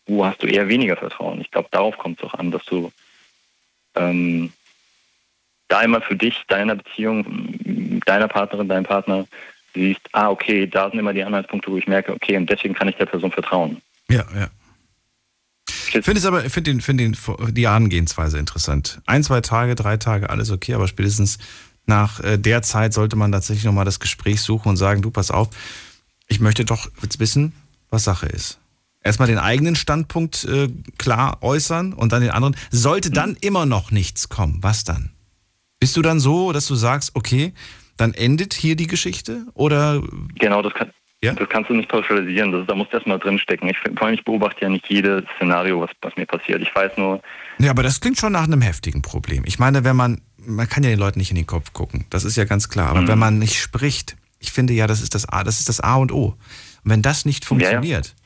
wo 0.05 0.25
hast 0.25 0.43
du 0.43 0.47
eher 0.47 0.67
weniger 0.67 0.97
Vertrauen. 0.97 1.41
Ich 1.41 1.51
glaube, 1.51 1.69
darauf 1.71 1.97
kommt 1.97 2.19
es 2.19 2.25
auch 2.25 2.33
an, 2.35 2.51
dass 2.51 2.63
du 2.65 2.91
ähm, 3.95 4.51
da 5.67 5.81
immer 5.81 6.01
für 6.01 6.15
dich, 6.15 6.43
deiner 6.47 6.75
Beziehung, 6.75 8.01
deiner 8.05 8.27
Partnerin, 8.27 8.67
deinem 8.67 8.85
Partner 8.85 9.25
siehst, 9.73 10.01
ah, 10.11 10.29
okay, 10.29 10.67
da 10.67 10.89
sind 10.89 10.99
immer 10.99 11.13
die 11.13 11.23
Anhaltspunkte, 11.23 11.71
wo 11.71 11.77
ich 11.77 11.87
merke, 11.87 12.13
okay, 12.13 12.37
und 12.37 12.49
deswegen 12.49 12.73
kann 12.73 12.87
ich 12.87 12.95
der 12.95 13.07
Person 13.07 13.31
vertrauen. 13.31 13.81
Ja, 14.09 14.25
ja. 14.35 14.47
Ich 15.87 16.05
finde 16.05 16.19
es 16.19 16.25
aber, 16.25 16.41
finde 16.49 16.71
den, 16.71 16.81
find 16.81 16.99
den, 16.99 17.17
die 17.51 17.67
Angehensweise 17.67 18.37
interessant. 18.37 19.01
Ein, 19.05 19.23
zwei 19.23 19.41
Tage, 19.41 19.75
drei 19.75 19.97
Tage, 19.97 20.29
alles 20.29 20.51
okay, 20.51 20.73
aber 20.73 20.87
spätestens 20.87 21.37
nach 21.85 22.19
äh, 22.21 22.37
der 22.37 22.61
Zeit 22.61 22.93
sollte 22.93 23.15
man 23.15 23.31
tatsächlich 23.31 23.65
nochmal 23.65 23.85
das 23.85 23.99
Gespräch 23.99 24.41
suchen 24.41 24.69
und 24.69 24.77
sagen, 24.77 25.01
du, 25.01 25.11
pass 25.11 25.31
auf, 25.31 25.49
ich 26.27 26.39
möchte 26.39 26.65
doch 26.65 26.89
jetzt 27.01 27.19
wissen, 27.19 27.53
was 27.89 28.03
Sache 28.03 28.25
ist. 28.25 28.59
Erstmal 29.03 29.27
den 29.27 29.37
eigenen 29.37 29.75
Standpunkt 29.75 30.45
äh, 30.45 30.67
klar 30.97 31.37
äußern 31.41 31.93
und 31.93 32.11
dann 32.11 32.21
den 32.21 32.31
anderen. 32.31 32.55
Sollte 32.71 33.11
dann 33.11 33.31
mhm. 33.31 33.37
immer 33.41 33.65
noch 33.67 33.91
nichts 33.91 34.29
kommen, 34.29 34.57
was 34.61 34.83
dann? 34.83 35.11
Bist 35.79 35.95
du 35.95 36.01
dann 36.01 36.19
so, 36.19 36.51
dass 36.51 36.65
du 36.65 36.73
sagst, 36.73 37.11
okay, 37.13 37.53
dann 37.97 38.13
endet 38.13 38.55
hier 38.55 38.75
die 38.75 38.87
Geschichte? 38.87 39.45
Oder? 39.53 40.01
Genau, 40.39 40.63
das 40.63 40.73
kann, 40.73 40.91
ja? 41.25 41.33
Das 41.33 41.49
kannst 41.49 41.69
du 41.69 41.73
nicht 41.73 41.89
pauschalisieren. 41.89 42.51
Das, 42.51 42.65
da 42.67 42.75
muss 42.75 42.87
erstmal 42.91 43.19
drinstecken. 43.19 43.69
Ich, 43.69 43.77
vor 43.77 44.07
allem, 44.07 44.15
ich 44.15 44.23
beobachte 44.23 44.61
ja 44.61 44.69
nicht 44.69 44.87
jedes 44.87 45.23
Szenario, 45.35 45.81
was, 45.81 45.89
was 46.01 46.15
mir 46.15 46.25
passiert. 46.25 46.61
Ich 46.61 46.73
weiß 46.73 46.97
nur. 46.97 47.21
Ja, 47.59 47.71
aber 47.71 47.83
das 47.83 47.99
klingt 47.99 48.17
schon 48.17 48.33
nach 48.33 48.45
einem 48.45 48.61
heftigen 48.61 49.01
Problem. 49.01 49.43
Ich 49.45 49.59
meine, 49.59 49.83
wenn 49.83 49.95
man, 49.95 50.21
man 50.37 50.67
kann 50.69 50.83
ja 50.83 50.89
den 50.89 50.99
Leuten 50.99 51.19
nicht 51.19 51.31
in 51.31 51.35
den 51.35 51.47
Kopf 51.47 51.73
gucken. 51.73 52.05
Das 52.09 52.23
ist 52.23 52.37
ja 52.37 52.45
ganz 52.45 52.69
klar. 52.69 52.89
Aber 52.89 53.01
mhm. 53.01 53.07
wenn 53.07 53.19
man 53.19 53.39
nicht 53.39 53.59
spricht, 53.59 54.15
ich 54.39 54.51
finde 54.51 54.73
ja, 54.73 54.87
das 54.87 55.01
ist 55.01 55.15
das 55.15 55.27
A, 55.27 55.43
das 55.43 55.59
ist 55.59 55.69
das 55.69 55.79
A 55.81 55.95
und 55.95 56.11
O. 56.11 56.35
Und 56.83 56.91
wenn 56.91 57.01
das 57.01 57.25
nicht 57.25 57.45
funktioniert, 57.45 58.05
ja, 58.05 58.11
ja. 58.11 58.21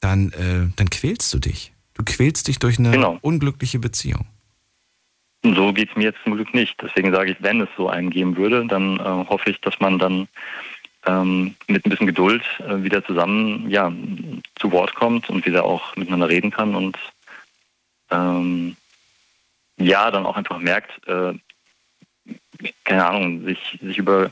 Dann, 0.00 0.32
äh, 0.32 0.70
dann 0.76 0.90
quälst 0.90 1.32
du 1.32 1.38
dich. 1.38 1.72
Du 1.94 2.02
quälst 2.04 2.48
dich 2.48 2.58
durch 2.58 2.78
eine 2.78 2.90
genau. 2.90 3.18
unglückliche 3.22 3.78
Beziehung. 3.78 4.26
So 5.44 5.72
geht 5.72 5.90
es 5.90 5.96
mir 5.96 6.04
jetzt 6.04 6.18
zum 6.24 6.34
Glück 6.34 6.54
nicht. 6.54 6.74
Deswegen 6.82 7.12
sage 7.12 7.32
ich, 7.32 7.36
wenn 7.40 7.60
es 7.60 7.68
so 7.76 7.88
einen 7.88 8.10
geben 8.10 8.36
würde, 8.36 8.66
dann 8.66 8.98
äh, 8.98 9.02
hoffe 9.02 9.50
ich, 9.50 9.60
dass 9.60 9.78
man 9.78 9.98
dann 9.98 10.26
ähm, 11.06 11.54
mit 11.66 11.84
ein 11.84 11.90
bisschen 11.90 12.06
Geduld 12.06 12.42
äh, 12.60 12.82
wieder 12.82 13.04
zusammen 13.04 13.68
ja, 13.70 13.92
zu 14.56 14.72
Wort 14.72 14.94
kommt 14.94 15.28
und 15.30 15.44
wieder 15.46 15.64
auch 15.64 15.96
miteinander 15.96 16.28
reden 16.28 16.50
kann 16.50 16.74
und 16.74 16.98
ähm, 18.10 18.76
ja, 19.76 20.10
dann 20.10 20.26
auch 20.26 20.36
einfach 20.36 20.58
merkt, 20.58 21.06
äh, 21.08 21.34
keine 22.84 23.06
Ahnung, 23.06 23.44
sich, 23.44 23.78
sich 23.82 23.98
über 23.98 24.30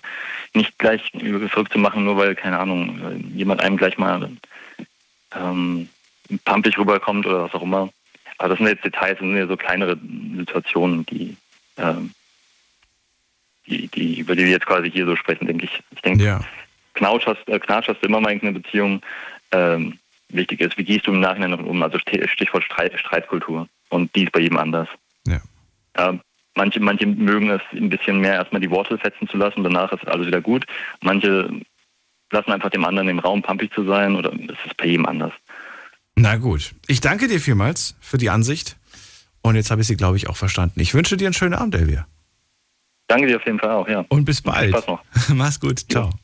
nicht 0.54 0.78
gleich 0.78 1.10
verrückt 1.48 1.72
zu 1.72 1.78
machen, 1.78 2.04
nur 2.04 2.16
weil, 2.16 2.34
keine 2.34 2.58
Ahnung, 2.58 3.00
äh, 3.00 3.36
jemand 3.36 3.60
einem 3.60 3.76
gleich 3.76 3.98
mal 3.98 4.30
ähm, 5.34 5.88
pampig 6.44 6.78
rüberkommt 6.78 7.26
oder 7.26 7.44
was 7.44 7.54
auch 7.54 7.62
immer. 7.62 7.90
Aber 8.38 8.50
das 8.50 8.58
sind 8.58 8.68
jetzt 8.68 8.84
Details, 8.84 9.18
das 9.18 9.20
sind 9.20 9.36
ja 9.36 9.46
so 9.46 9.56
kleinere 9.56 9.98
Situationen, 10.36 11.04
die, 11.06 11.36
ähm, 11.76 12.12
die, 13.66 13.88
die, 13.88 14.20
über 14.20 14.34
die 14.34 14.44
wir 14.44 14.50
jetzt 14.50 14.66
quasi 14.66 14.90
hier 14.90 15.06
so 15.06 15.16
sprechen, 15.16 15.46
denke 15.46 15.66
ich. 15.66 15.82
Ich 15.90 16.02
denke, 16.02 16.24
ja. 16.24 16.40
Knatsch, 16.94 17.26
hast, 17.26 17.48
äh, 17.48 17.58
Knatsch 17.58 17.88
hast 17.88 18.02
du 18.02 18.06
immer 18.06 18.20
mal 18.20 18.32
in 18.32 18.40
einer 18.40 18.52
Beziehung. 18.52 19.00
Ähm, 19.52 19.98
wichtig 20.28 20.60
ist, 20.60 20.78
wie 20.78 20.84
gehst 20.84 21.06
du 21.06 21.12
im 21.12 21.20
Nachhinein 21.20 21.54
um? 21.54 21.82
Also 21.82 21.98
Stichwort 21.98 22.64
Streit, 22.64 22.98
Streitkultur. 22.98 23.68
Und 23.90 24.14
die 24.14 24.24
ist 24.24 24.32
bei 24.32 24.40
jedem 24.40 24.58
anders. 24.58 24.88
Ja. 25.26 25.40
Äh, 25.94 26.18
manche, 26.54 26.80
manche 26.80 27.06
mögen 27.06 27.50
es 27.50 27.60
ein 27.72 27.90
bisschen 27.90 28.20
mehr 28.20 28.34
erstmal 28.34 28.60
die 28.60 28.70
Worte 28.70 28.98
fetzen 28.98 29.28
zu 29.28 29.36
lassen, 29.36 29.62
danach 29.62 29.92
ist 29.92 30.06
alles 30.08 30.26
wieder 30.26 30.40
gut. 30.40 30.64
Manche 31.02 31.50
lassen 32.30 32.52
einfach 32.52 32.70
dem 32.70 32.84
anderen 32.84 33.08
den 33.08 33.18
Raum 33.18 33.42
pampig 33.42 33.72
zu 33.74 33.84
sein 33.84 34.16
oder 34.16 34.32
es 34.32 34.66
ist 34.66 34.76
bei 34.76 34.86
jedem 34.86 35.06
anders. 35.06 35.32
Na 36.16 36.36
gut. 36.36 36.74
Ich 36.86 37.00
danke 37.00 37.28
dir 37.28 37.40
vielmals 37.40 37.96
für 38.00 38.18
die 38.18 38.30
Ansicht. 38.30 38.76
Und 39.42 39.56
jetzt 39.56 39.70
habe 39.70 39.80
ich 39.80 39.88
sie, 39.88 39.96
glaube 39.96 40.16
ich, 40.16 40.28
auch 40.28 40.36
verstanden. 40.36 40.80
Ich 40.80 40.94
wünsche 40.94 41.16
dir 41.16 41.26
einen 41.26 41.34
schönen 41.34 41.54
Abend, 41.54 41.74
Elvia. 41.74 42.06
Danke 43.08 43.26
dir 43.26 43.36
auf 43.36 43.44
jeden 43.44 43.58
Fall 43.58 43.70
auch, 43.70 43.88
ja. 43.88 44.04
Und 44.08 44.24
bis 44.24 44.40
bald. 44.40 44.70
Spaß 44.70 44.86
noch. 44.86 45.02
Mach's 45.34 45.60
gut. 45.60 45.80
Ciao. 45.90 46.10
Ja. 46.10 46.21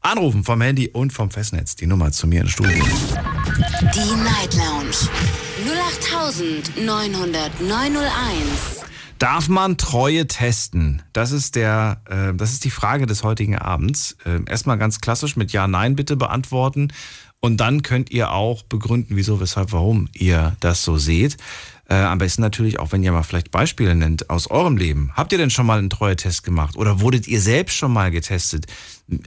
Anrufen 0.00 0.42
vom 0.42 0.60
Handy 0.60 0.88
und 0.88 1.12
vom 1.12 1.30
Festnetz. 1.30 1.76
Die 1.76 1.86
Nummer 1.86 2.10
zu 2.10 2.26
mir 2.26 2.40
in 2.40 2.48
Studio. 2.48 2.84
Die 3.94 4.14
Night 4.16 4.54
Lounge. 4.54 4.96
0890901. 6.76 8.82
Darf 9.18 9.48
man 9.48 9.76
Treue 9.76 10.26
testen? 10.26 11.02
Das 11.12 11.30
ist 11.30 11.54
der, 11.54 12.00
äh, 12.08 12.34
das 12.34 12.52
ist 12.52 12.64
die 12.64 12.70
Frage 12.70 13.06
des 13.06 13.22
heutigen 13.22 13.56
Abends. 13.56 14.16
Äh, 14.24 14.40
erstmal 14.50 14.78
ganz 14.78 15.00
klassisch 15.00 15.36
mit 15.36 15.52
Ja, 15.52 15.68
Nein 15.68 15.94
bitte 15.94 16.16
beantworten. 16.16 16.88
Und 17.38 17.58
dann 17.58 17.82
könnt 17.82 18.10
ihr 18.10 18.32
auch 18.32 18.62
begründen, 18.64 19.16
wieso, 19.16 19.40
weshalb, 19.40 19.72
warum 19.72 20.08
ihr 20.12 20.56
das 20.60 20.82
so 20.82 20.96
seht. 20.96 21.36
Äh, 21.88 21.94
am 21.94 22.18
besten 22.18 22.40
natürlich 22.40 22.78
auch, 22.78 22.92
wenn 22.92 23.02
ihr 23.02 23.12
mal 23.12 23.22
vielleicht 23.22 23.50
Beispiele 23.50 23.94
nennt 23.94 24.30
aus 24.30 24.48
eurem 24.48 24.76
Leben. 24.76 25.10
Habt 25.14 25.32
ihr 25.32 25.38
denn 25.38 25.50
schon 25.50 25.66
mal 25.66 25.78
einen 25.78 25.90
Treue-Test 25.90 26.42
gemacht 26.42 26.76
oder 26.76 27.00
wurdet 27.00 27.28
ihr 27.28 27.40
selbst 27.40 27.76
schon 27.76 27.92
mal 27.92 28.10
getestet? 28.10 28.66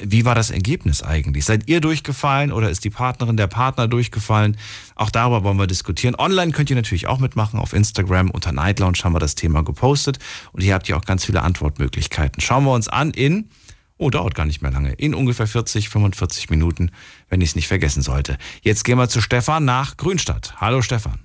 Wie 0.01 0.25
war 0.25 0.33
das 0.33 0.49
Ergebnis 0.49 1.03
eigentlich? 1.03 1.45
Seid 1.45 1.69
ihr 1.69 1.79
durchgefallen 1.79 2.51
oder 2.51 2.69
ist 2.69 2.83
die 2.83 2.89
Partnerin, 2.89 3.37
der 3.37 3.47
Partner 3.47 3.87
durchgefallen? 3.87 4.57
Auch 4.95 5.09
darüber 5.09 5.43
wollen 5.43 5.57
wir 5.57 5.67
diskutieren. 5.67 6.15
Online 6.15 6.51
könnt 6.51 6.69
ihr 6.69 6.75
natürlich 6.75 7.07
auch 7.07 7.19
mitmachen. 7.19 7.59
Auf 7.59 7.73
Instagram 7.73 8.31
unter 8.31 8.51
Night 8.51 8.79
Lounge 8.79 8.97
haben 9.03 9.13
wir 9.13 9.19
das 9.19 9.35
Thema 9.35 9.63
gepostet 9.63 10.19
und 10.53 10.61
hier 10.61 10.73
habt 10.73 10.89
ihr 10.89 10.97
auch 10.97 11.05
ganz 11.05 11.25
viele 11.25 11.43
Antwortmöglichkeiten. 11.43 12.41
Schauen 12.41 12.63
wir 12.63 12.73
uns 12.73 12.87
an 12.87 13.11
in 13.11 13.49
Oh, 13.97 14.09
dauert 14.09 14.35
gar 14.35 14.45
nicht 14.45 14.61
mehr 14.61 14.71
lange. 14.71 14.91
In 14.93 15.15
ungefähr 15.15 15.47
40, 15.47 15.87
45 15.87 16.49
Minuten, 16.49 16.91
wenn 17.29 17.39
ich 17.39 17.51
es 17.51 17.55
nicht 17.55 17.69
vergessen 17.69 18.01
sollte. 18.01 18.37
Jetzt 18.61 18.83
gehen 18.83 18.97
wir 18.97 19.07
zu 19.07 19.21
Stefan 19.21 19.63
nach 19.63 19.95
Grünstadt. 19.95 20.55
Hallo 20.57 20.81
Stefan. 20.81 21.23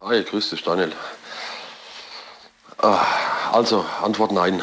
Hi, 0.00 0.22
grüß 0.22 0.50
dich 0.50 0.62
Daniel. 0.62 0.92
Ah, 2.78 3.04
Also, 3.52 3.84
Antwort 4.04 4.30
nein. 4.30 4.62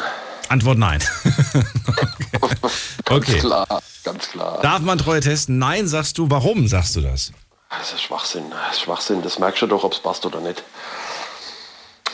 Antwort 0.54 0.78
nein. 0.78 1.02
ganz 3.04 3.28
okay. 3.28 3.38
klar, 3.40 3.82
ganz 4.04 4.28
klar. 4.28 4.60
Darf 4.62 4.82
man 4.82 4.98
Treue 4.98 5.18
testen? 5.18 5.58
Nein, 5.58 5.88
sagst 5.88 6.16
du. 6.16 6.30
Warum 6.30 6.68
sagst 6.68 6.94
du 6.94 7.00
das? 7.00 7.32
Das 7.70 7.92
ist 7.92 8.02
Schwachsinn. 8.02 8.44
Das 8.50 8.76
ist 8.76 8.82
Schwachsinn. 8.82 9.20
Das 9.22 9.40
merkst 9.40 9.62
du 9.62 9.66
doch, 9.66 9.82
ob 9.82 9.92
es 9.92 9.98
passt 9.98 10.24
oder 10.26 10.40
nicht. 10.40 10.62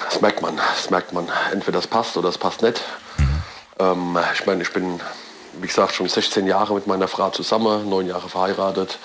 Das 0.06 0.22
merkt 0.22 0.40
man. 0.40 0.56
Das 0.56 0.88
merkt 0.88 1.12
man. 1.12 1.28
Entweder 1.52 1.80
das 1.80 1.86
passt 1.86 2.16
oder 2.16 2.30
es 2.30 2.38
passt 2.38 2.62
nicht. 2.62 2.80
Mhm. 3.18 3.42
Ähm, 3.78 4.18
ich 4.32 4.46
meine, 4.46 4.62
ich 4.62 4.72
bin, 4.72 5.00
wie 5.60 5.66
gesagt, 5.66 5.94
schon 5.94 6.08
16 6.08 6.46
Jahre 6.46 6.72
mit 6.72 6.86
meiner 6.86 7.08
Frau 7.08 7.28
zusammen, 7.28 7.90
neun 7.90 8.06
Jahre 8.06 8.30
verheiratet. 8.30 8.98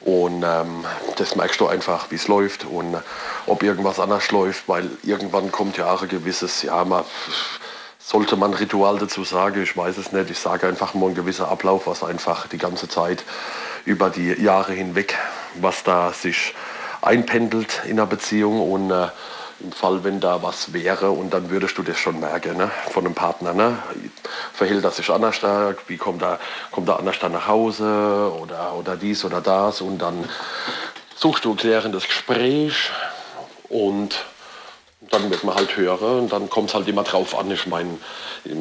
Und 0.00 0.42
ähm, 0.42 0.86
das 1.16 1.36
merkst 1.36 1.60
du 1.60 1.66
einfach, 1.66 2.10
wie 2.10 2.14
es 2.14 2.28
läuft 2.28 2.64
und 2.64 2.96
ob 3.44 3.62
irgendwas 3.62 4.00
anders 4.00 4.30
läuft, 4.30 4.66
weil 4.68 4.88
irgendwann 5.02 5.52
kommt 5.52 5.76
ja 5.76 5.92
auch 5.92 6.00
ein 6.00 6.08
gewisses, 6.08 6.62
ja, 6.62 6.82
man, 6.86 7.04
sollte 8.10 8.34
man 8.34 8.52
Ritual 8.52 8.98
dazu 8.98 9.22
sagen, 9.22 9.62
ich 9.62 9.76
weiß 9.76 9.96
es 9.96 10.10
nicht. 10.10 10.30
Ich 10.30 10.38
sage 10.40 10.66
einfach 10.66 10.94
mal 10.94 11.10
ein 11.10 11.14
gewisser 11.14 11.48
Ablauf, 11.48 11.86
was 11.86 12.02
einfach 12.02 12.48
die 12.48 12.58
ganze 12.58 12.88
Zeit 12.88 13.22
über 13.84 14.10
die 14.10 14.32
Jahre 14.32 14.72
hinweg, 14.72 15.16
was 15.60 15.84
da 15.84 16.12
sich 16.12 16.52
einpendelt 17.02 17.82
in 17.84 17.92
einer 17.92 18.06
Beziehung 18.06 18.68
und 18.68 18.90
äh, 18.90 19.06
im 19.60 19.70
Fall, 19.70 20.02
wenn 20.02 20.18
da 20.18 20.42
was 20.42 20.72
wäre 20.72 21.10
und 21.12 21.32
dann 21.32 21.50
würdest 21.50 21.78
du 21.78 21.84
das 21.84 21.98
schon 21.98 22.18
merken 22.18 22.56
ne, 22.56 22.72
von 22.90 23.06
einem 23.06 23.14
Partner. 23.14 23.52
Ne? 23.52 23.78
Verhält 24.54 24.82
er 24.82 24.90
sich 24.90 25.08
anders 25.08 25.38
da, 25.40 25.74
wie 25.86 25.96
kommt 25.96 26.22
er, 26.22 26.40
kommt 26.72 26.88
er 26.88 26.98
anders 26.98 27.20
da 27.20 27.28
nach 27.28 27.46
Hause 27.46 28.32
oder, 28.40 28.74
oder 28.74 28.96
dies 28.96 29.24
oder 29.24 29.40
das 29.40 29.82
und 29.82 29.98
dann 29.98 30.28
suchst 31.14 31.44
du 31.44 31.52
ein 31.52 31.56
klärendes 31.56 32.08
Gespräch 32.08 32.90
und 33.68 34.24
dann 35.10 35.28
wird 35.28 35.42
man 35.42 35.56
halt 35.56 35.76
hören 35.76 36.20
und 36.20 36.32
dann 36.32 36.48
kommt 36.48 36.68
es 36.70 36.74
halt 36.74 36.86
immer 36.86 37.02
drauf 37.02 37.36
an. 37.36 37.50
Ich 37.50 37.66
meine, 37.66 37.98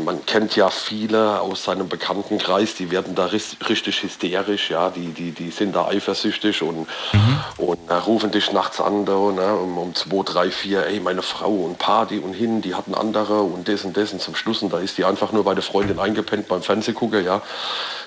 man 0.03 0.25
kennt 0.25 0.55
ja 0.55 0.69
viele 0.69 1.41
aus 1.41 1.63
seinem 1.63 1.87
Bekanntenkreis, 1.87 2.73
die 2.73 2.89
werden 2.89 3.13
da 3.13 3.27
richtig 3.27 4.01
hysterisch, 4.01 4.71
ja, 4.71 4.89
die, 4.89 5.13
die, 5.13 5.31
die 5.31 5.51
sind 5.51 5.75
da 5.75 5.87
eifersüchtig 5.87 6.63
und, 6.63 6.87
mhm. 7.13 7.39
und 7.57 7.89
äh, 7.89 7.93
rufen 7.93 8.31
dich 8.31 8.51
nachts 8.51 8.81
an, 8.81 9.05
da, 9.05 9.13
ne, 9.13 9.55
um, 9.55 9.77
um 9.77 9.93
2, 9.93 10.23
3, 10.23 10.51
4, 10.51 10.85
ey, 10.87 10.99
meine 10.99 11.21
Frau 11.21 11.51
und 11.51 11.77
Party 11.77 12.17
und 12.17 12.33
hin, 12.33 12.61
die 12.61 12.73
hatten 12.73 12.95
andere 12.95 13.41
und 13.41 13.67
das 13.67 13.85
und 13.85 13.95
das 13.95 14.11
und 14.11 14.21
zum 14.21 14.35
Schluss 14.35 14.63
und 14.63 14.73
da 14.73 14.79
ist 14.79 14.97
die 14.97 15.05
einfach 15.05 15.31
nur 15.31 15.43
bei 15.43 15.53
der 15.53 15.63
Freundin 15.63 15.99
eingepennt 15.99 16.47
beim 16.47 16.63
Fernsehgucker, 16.63 17.21
ja. 17.21 17.41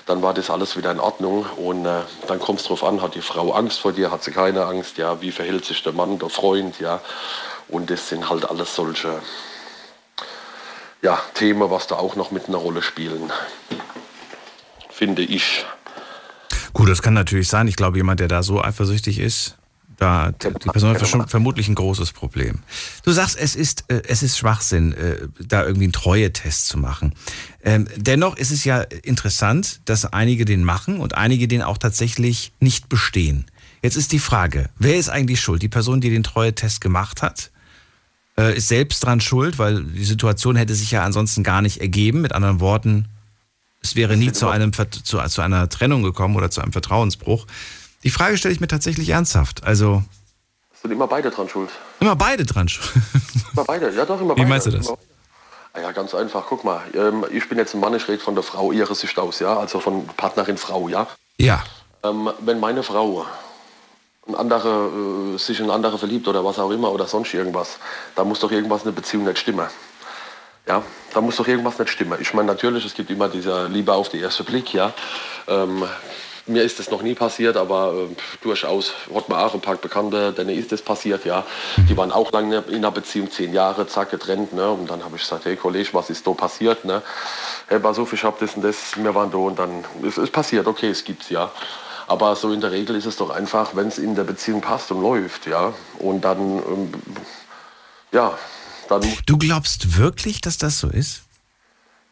Dann 0.05 0.21
war 0.21 0.33
das 0.33 0.49
alles 0.49 0.75
wieder 0.75 0.91
in 0.91 0.99
Ordnung 0.99 1.45
und 1.55 1.85
äh, 1.85 2.01
dann 2.27 2.39
kommt 2.39 2.59
es 2.59 2.65
drauf 2.65 2.83
an, 2.83 3.01
hat 3.01 3.15
die 3.15 3.21
Frau 3.21 3.53
Angst 3.53 3.79
vor 3.79 3.93
dir, 3.93 4.11
hat 4.11 4.21
sie 4.21 4.31
keine 4.31 4.65
Angst, 4.65 4.97
ja, 4.97 5.21
wie 5.21 5.31
verhält 5.31 5.63
sich 5.63 5.81
der 5.81 5.93
Mann, 5.93 6.19
der 6.19 6.27
Freund, 6.29 6.81
ja. 6.81 6.99
Und 7.73 7.89
das 7.89 8.07
sind 8.07 8.29
halt 8.29 8.47
alles 8.47 8.75
solche 8.75 9.19
ja, 11.01 11.19
Themen, 11.33 11.71
was 11.71 11.87
da 11.87 11.95
auch 11.95 12.15
noch 12.15 12.29
mit 12.29 12.47
einer 12.47 12.59
Rolle 12.59 12.83
spielen, 12.83 13.31
finde 14.91 15.23
ich. 15.23 15.65
Gut, 16.73 16.87
das 16.87 17.01
kann 17.01 17.15
natürlich 17.15 17.47
sein. 17.47 17.67
Ich 17.67 17.75
glaube, 17.75 17.97
jemand, 17.97 18.19
der 18.19 18.27
da 18.27 18.43
so 18.43 18.63
eifersüchtig 18.63 19.17
ist, 19.17 19.57
da 19.97 20.31
die 20.31 20.69
Person 20.69 20.95
hat 20.95 21.29
vermutlich 21.31 21.67
ein 21.67 21.73
großes 21.73 22.11
Problem. 22.11 22.59
Du 23.03 23.11
sagst, 23.11 23.37
es 23.37 23.55
ist, 23.55 23.85
äh, 23.87 24.03
es 24.07 24.21
ist 24.21 24.37
Schwachsinn, 24.37 24.93
äh, 24.93 25.27
da 25.39 25.63
irgendwie 25.63 25.85
einen 25.85 25.93
Treue-Test 25.93 26.67
zu 26.67 26.77
machen. 26.77 27.15
Ähm, 27.63 27.87
dennoch 27.95 28.37
ist 28.37 28.51
es 28.51 28.65
ja 28.65 28.81
interessant, 28.81 29.81
dass 29.85 30.05
einige 30.05 30.45
den 30.45 30.63
machen 30.63 30.99
und 30.99 31.15
einige 31.15 31.47
den 31.47 31.63
auch 31.63 31.79
tatsächlich 31.79 32.53
nicht 32.59 32.87
bestehen. 32.87 33.45
Jetzt 33.81 33.97
ist 33.97 34.11
die 34.11 34.19
Frage, 34.19 34.69
wer 34.77 34.95
ist 34.95 35.09
eigentlich 35.09 35.41
schuld? 35.41 35.63
Die 35.63 35.69
Person, 35.69 36.01
die 36.01 36.11
den 36.11 36.23
Treue-Test 36.23 36.79
gemacht 36.79 37.23
hat? 37.23 37.51
Äh, 38.37 38.57
ist 38.57 38.67
selbst 38.67 39.03
dran 39.03 39.21
schuld, 39.21 39.59
weil 39.59 39.83
die 39.83 40.05
Situation 40.05 40.55
hätte 40.55 40.75
sich 40.75 40.91
ja 40.91 41.03
ansonsten 41.03 41.43
gar 41.43 41.61
nicht 41.61 41.81
ergeben. 41.81 42.21
Mit 42.21 42.33
anderen 42.33 42.59
Worten, 42.59 43.07
es 43.81 43.95
wäre 43.95 44.17
nie 44.17 44.31
zu, 44.31 44.47
einem, 44.47 44.71
zu, 44.73 45.19
zu 45.27 45.41
einer 45.41 45.69
Trennung 45.69 46.03
gekommen 46.03 46.35
oder 46.35 46.49
zu 46.49 46.61
einem 46.61 46.71
Vertrauensbruch. 46.71 47.45
Die 48.03 48.09
Frage 48.09 48.37
stelle 48.37 48.53
ich 48.53 48.59
mir 48.59 48.67
tatsächlich 48.67 49.09
ernsthaft. 49.09 49.63
Also. 49.63 50.03
Sind 50.81 50.91
immer 50.91 51.07
beide 51.07 51.29
dran 51.29 51.47
schuld. 51.47 51.69
Immer 51.99 52.15
beide 52.15 52.45
dran 52.45 52.67
schuld. 52.67 52.91
immer 53.53 53.63
beide, 53.63 53.91
ja 53.95 54.05
doch, 54.05 54.19
immer 54.19 54.35
beide. 54.35 54.45
Wie 54.45 54.49
meinst 54.49 54.67
du 54.67 54.71
das? 54.71 54.89
Ah 55.73 55.79
ja, 55.81 55.91
ganz 55.91 56.13
einfach. 56.13 56.45
Guck 56.47 56.63
mal, 56.63 56.81
ähm, 56.93 57.25
ich 57.31 57.47
bin 57.49 57.57
jetzt 57.57 57.73
ein 57.73 57.79
Mann, 57.79 57.95
ich 57.95 58.07
rede 58.07 58.21
von 58.21 58.35
der 58.35 58.43
Frau 58.43 58.71
ihrer 58.71 58.93
Sicht 58.93 59.17
aus, 59.17 59.39
ja, 59.39 59.57
also 59.57 59.79
von 59.79 60.05
Partnerin 60.07 60.57
Frau, 60.57 60.87
ja. 60.87 61.07
Ja. 61.37 61.63
Ähm, 62.03 62.29
wenn 62.41 62.59
meine 62.59 62.83
Frau 62.83 63.25
ein 64.27 64.35
anderer, 64.35 64.89
äh, 65.33 65.37
sich 65.37 65.59
in 65.59 65.69
andere 65.69 65.97
verliebt 65.97 66.27
oder 66.27 66.43
was 66.45 66.59
auch 66.59 66.71
immer 66.71 66.91
oder 66.91 67.07
sonst 67.07 67.33
irgendwas, 67.33 67.77
da 68.15 68.23
muss 68.23 68.39
doch 68.39 68.51
irgendwas 68.51 68.81
in 68.81 68.85
der 68.85 69.01
Beziehung 69.01 69.25
nicht 69.25 69.39
stimmen. 69.39 69.67
Ja, 70.67 70.81
da 71.13 71.19
muss 71.19 71.35
doch 71.35 71.47
irgendwas 71.47 71.77
nicht 71.77 71.89
stimmen. 71.89 72.17
Ich 72.21 72.33
meine, 72.33 72.47
natürlich, 72.47 72.85
es 72.85 72.93
gibt 72.93 73.09
immer 73.09 73.27
diese 73.27 73.67
Liebe 73.67 73.93
auf 73.93 74.09
den 74.09 74.23
ersten 74.23 74.45
Blick, 74.45 74.73
ja. 74.73 74.93
Ähm, 75.47 75.83
mir 76.45 76.63
ist 76.63 76.79
das 76.79 76.91
noch 76.91 77.01
nie 77.01 77.15
passiert, 77.15 77.55
aber 77.55 77.93
äh, 77.93 78.15
durchaus 78.41 78.93
hat 79.13 79.29
man 79.29 79.39
auch 79.39 79.53
ein 79.53 79.61
paar 79.61 79.75
Bekannte, 79.75 80.31
denen 80.33 80.57
ist 80.57 80.71
das 80.71 80.81
passiert, 80.81 81.25
ja. 81.25 81.45
Die 81.89 81.97
waren 81.97 82.11
auch 82.11 82.31
lange 82.31 82.63
in 82.67 82.75
einer 82.75 82.91
Beziehung, 82.91 83.29
zehn 83.29 83.53
Jahre, 83.53 83.87
zack, 83.87 84.11
getrennt, 84.11 84.53
ne. 84.53 84.69
Und 84.69 84.89
dann 84.89 85.03
habe 85.03 85.17
ich 85.17 85.21
gesagt, 85.21 85.45
hey 85.45 85.57
Kollege, 85.57 85.89
was 85.93 86.09
ist 86.09 86.25
da 86.25 86.31
passiert, 86.31 86.85
ne? 86.85 87.01
Hey, 87.67 87.79
pass 87.79 87.99
auf, 87.99 88.13
ich 88.13 88.23
habe 88.23 88.37
das 88.39 88.55
und 88.55 88.61
das, 88.63 88.95
wir 88.95 89.15
waren 89.15 89.31
da 89.31 89.37
und 89.37 89.59
dann, 89.59 89.83
es 90.05 90.17
ist 90.17 90.31
passiert, 90.31 90.67
okay, 90.67 90.89
es 90.89 91.03
gibt's, 91.03 91.29
ja. 91.29 91.51
Aber 92.07 92.35
so 92.35 92.51
in 92.51 92.61
der 92.61 92.71
Regel 92.71 92.95
ist 92.95 93.05
es 93.05 93.17
doch 93.17 93.29
einfach, 93.29 93.75
wenn 93.75 93.87
es 93.87 93.97
in 93.97 94.15
der 94.15 94.23
Beziehung 94.23 94.61
passt 94.61 94.91
und 94.91 95.01
läuft, 95.01 95.47
ja. 95.47 95.73
Und 95.99 96.21
dann, 96.21 96.39
ähm, 96.39 96.91
ja, 98.11 98.37
dann. 98.89 99.01
Du 99.25 99.37
glaubst 99.37 99.97
wirklich, 99.97 100.41
dass 100.41 100.57
das 100.57 100.79
so 100.79 100.89
ist? 100.89 101.23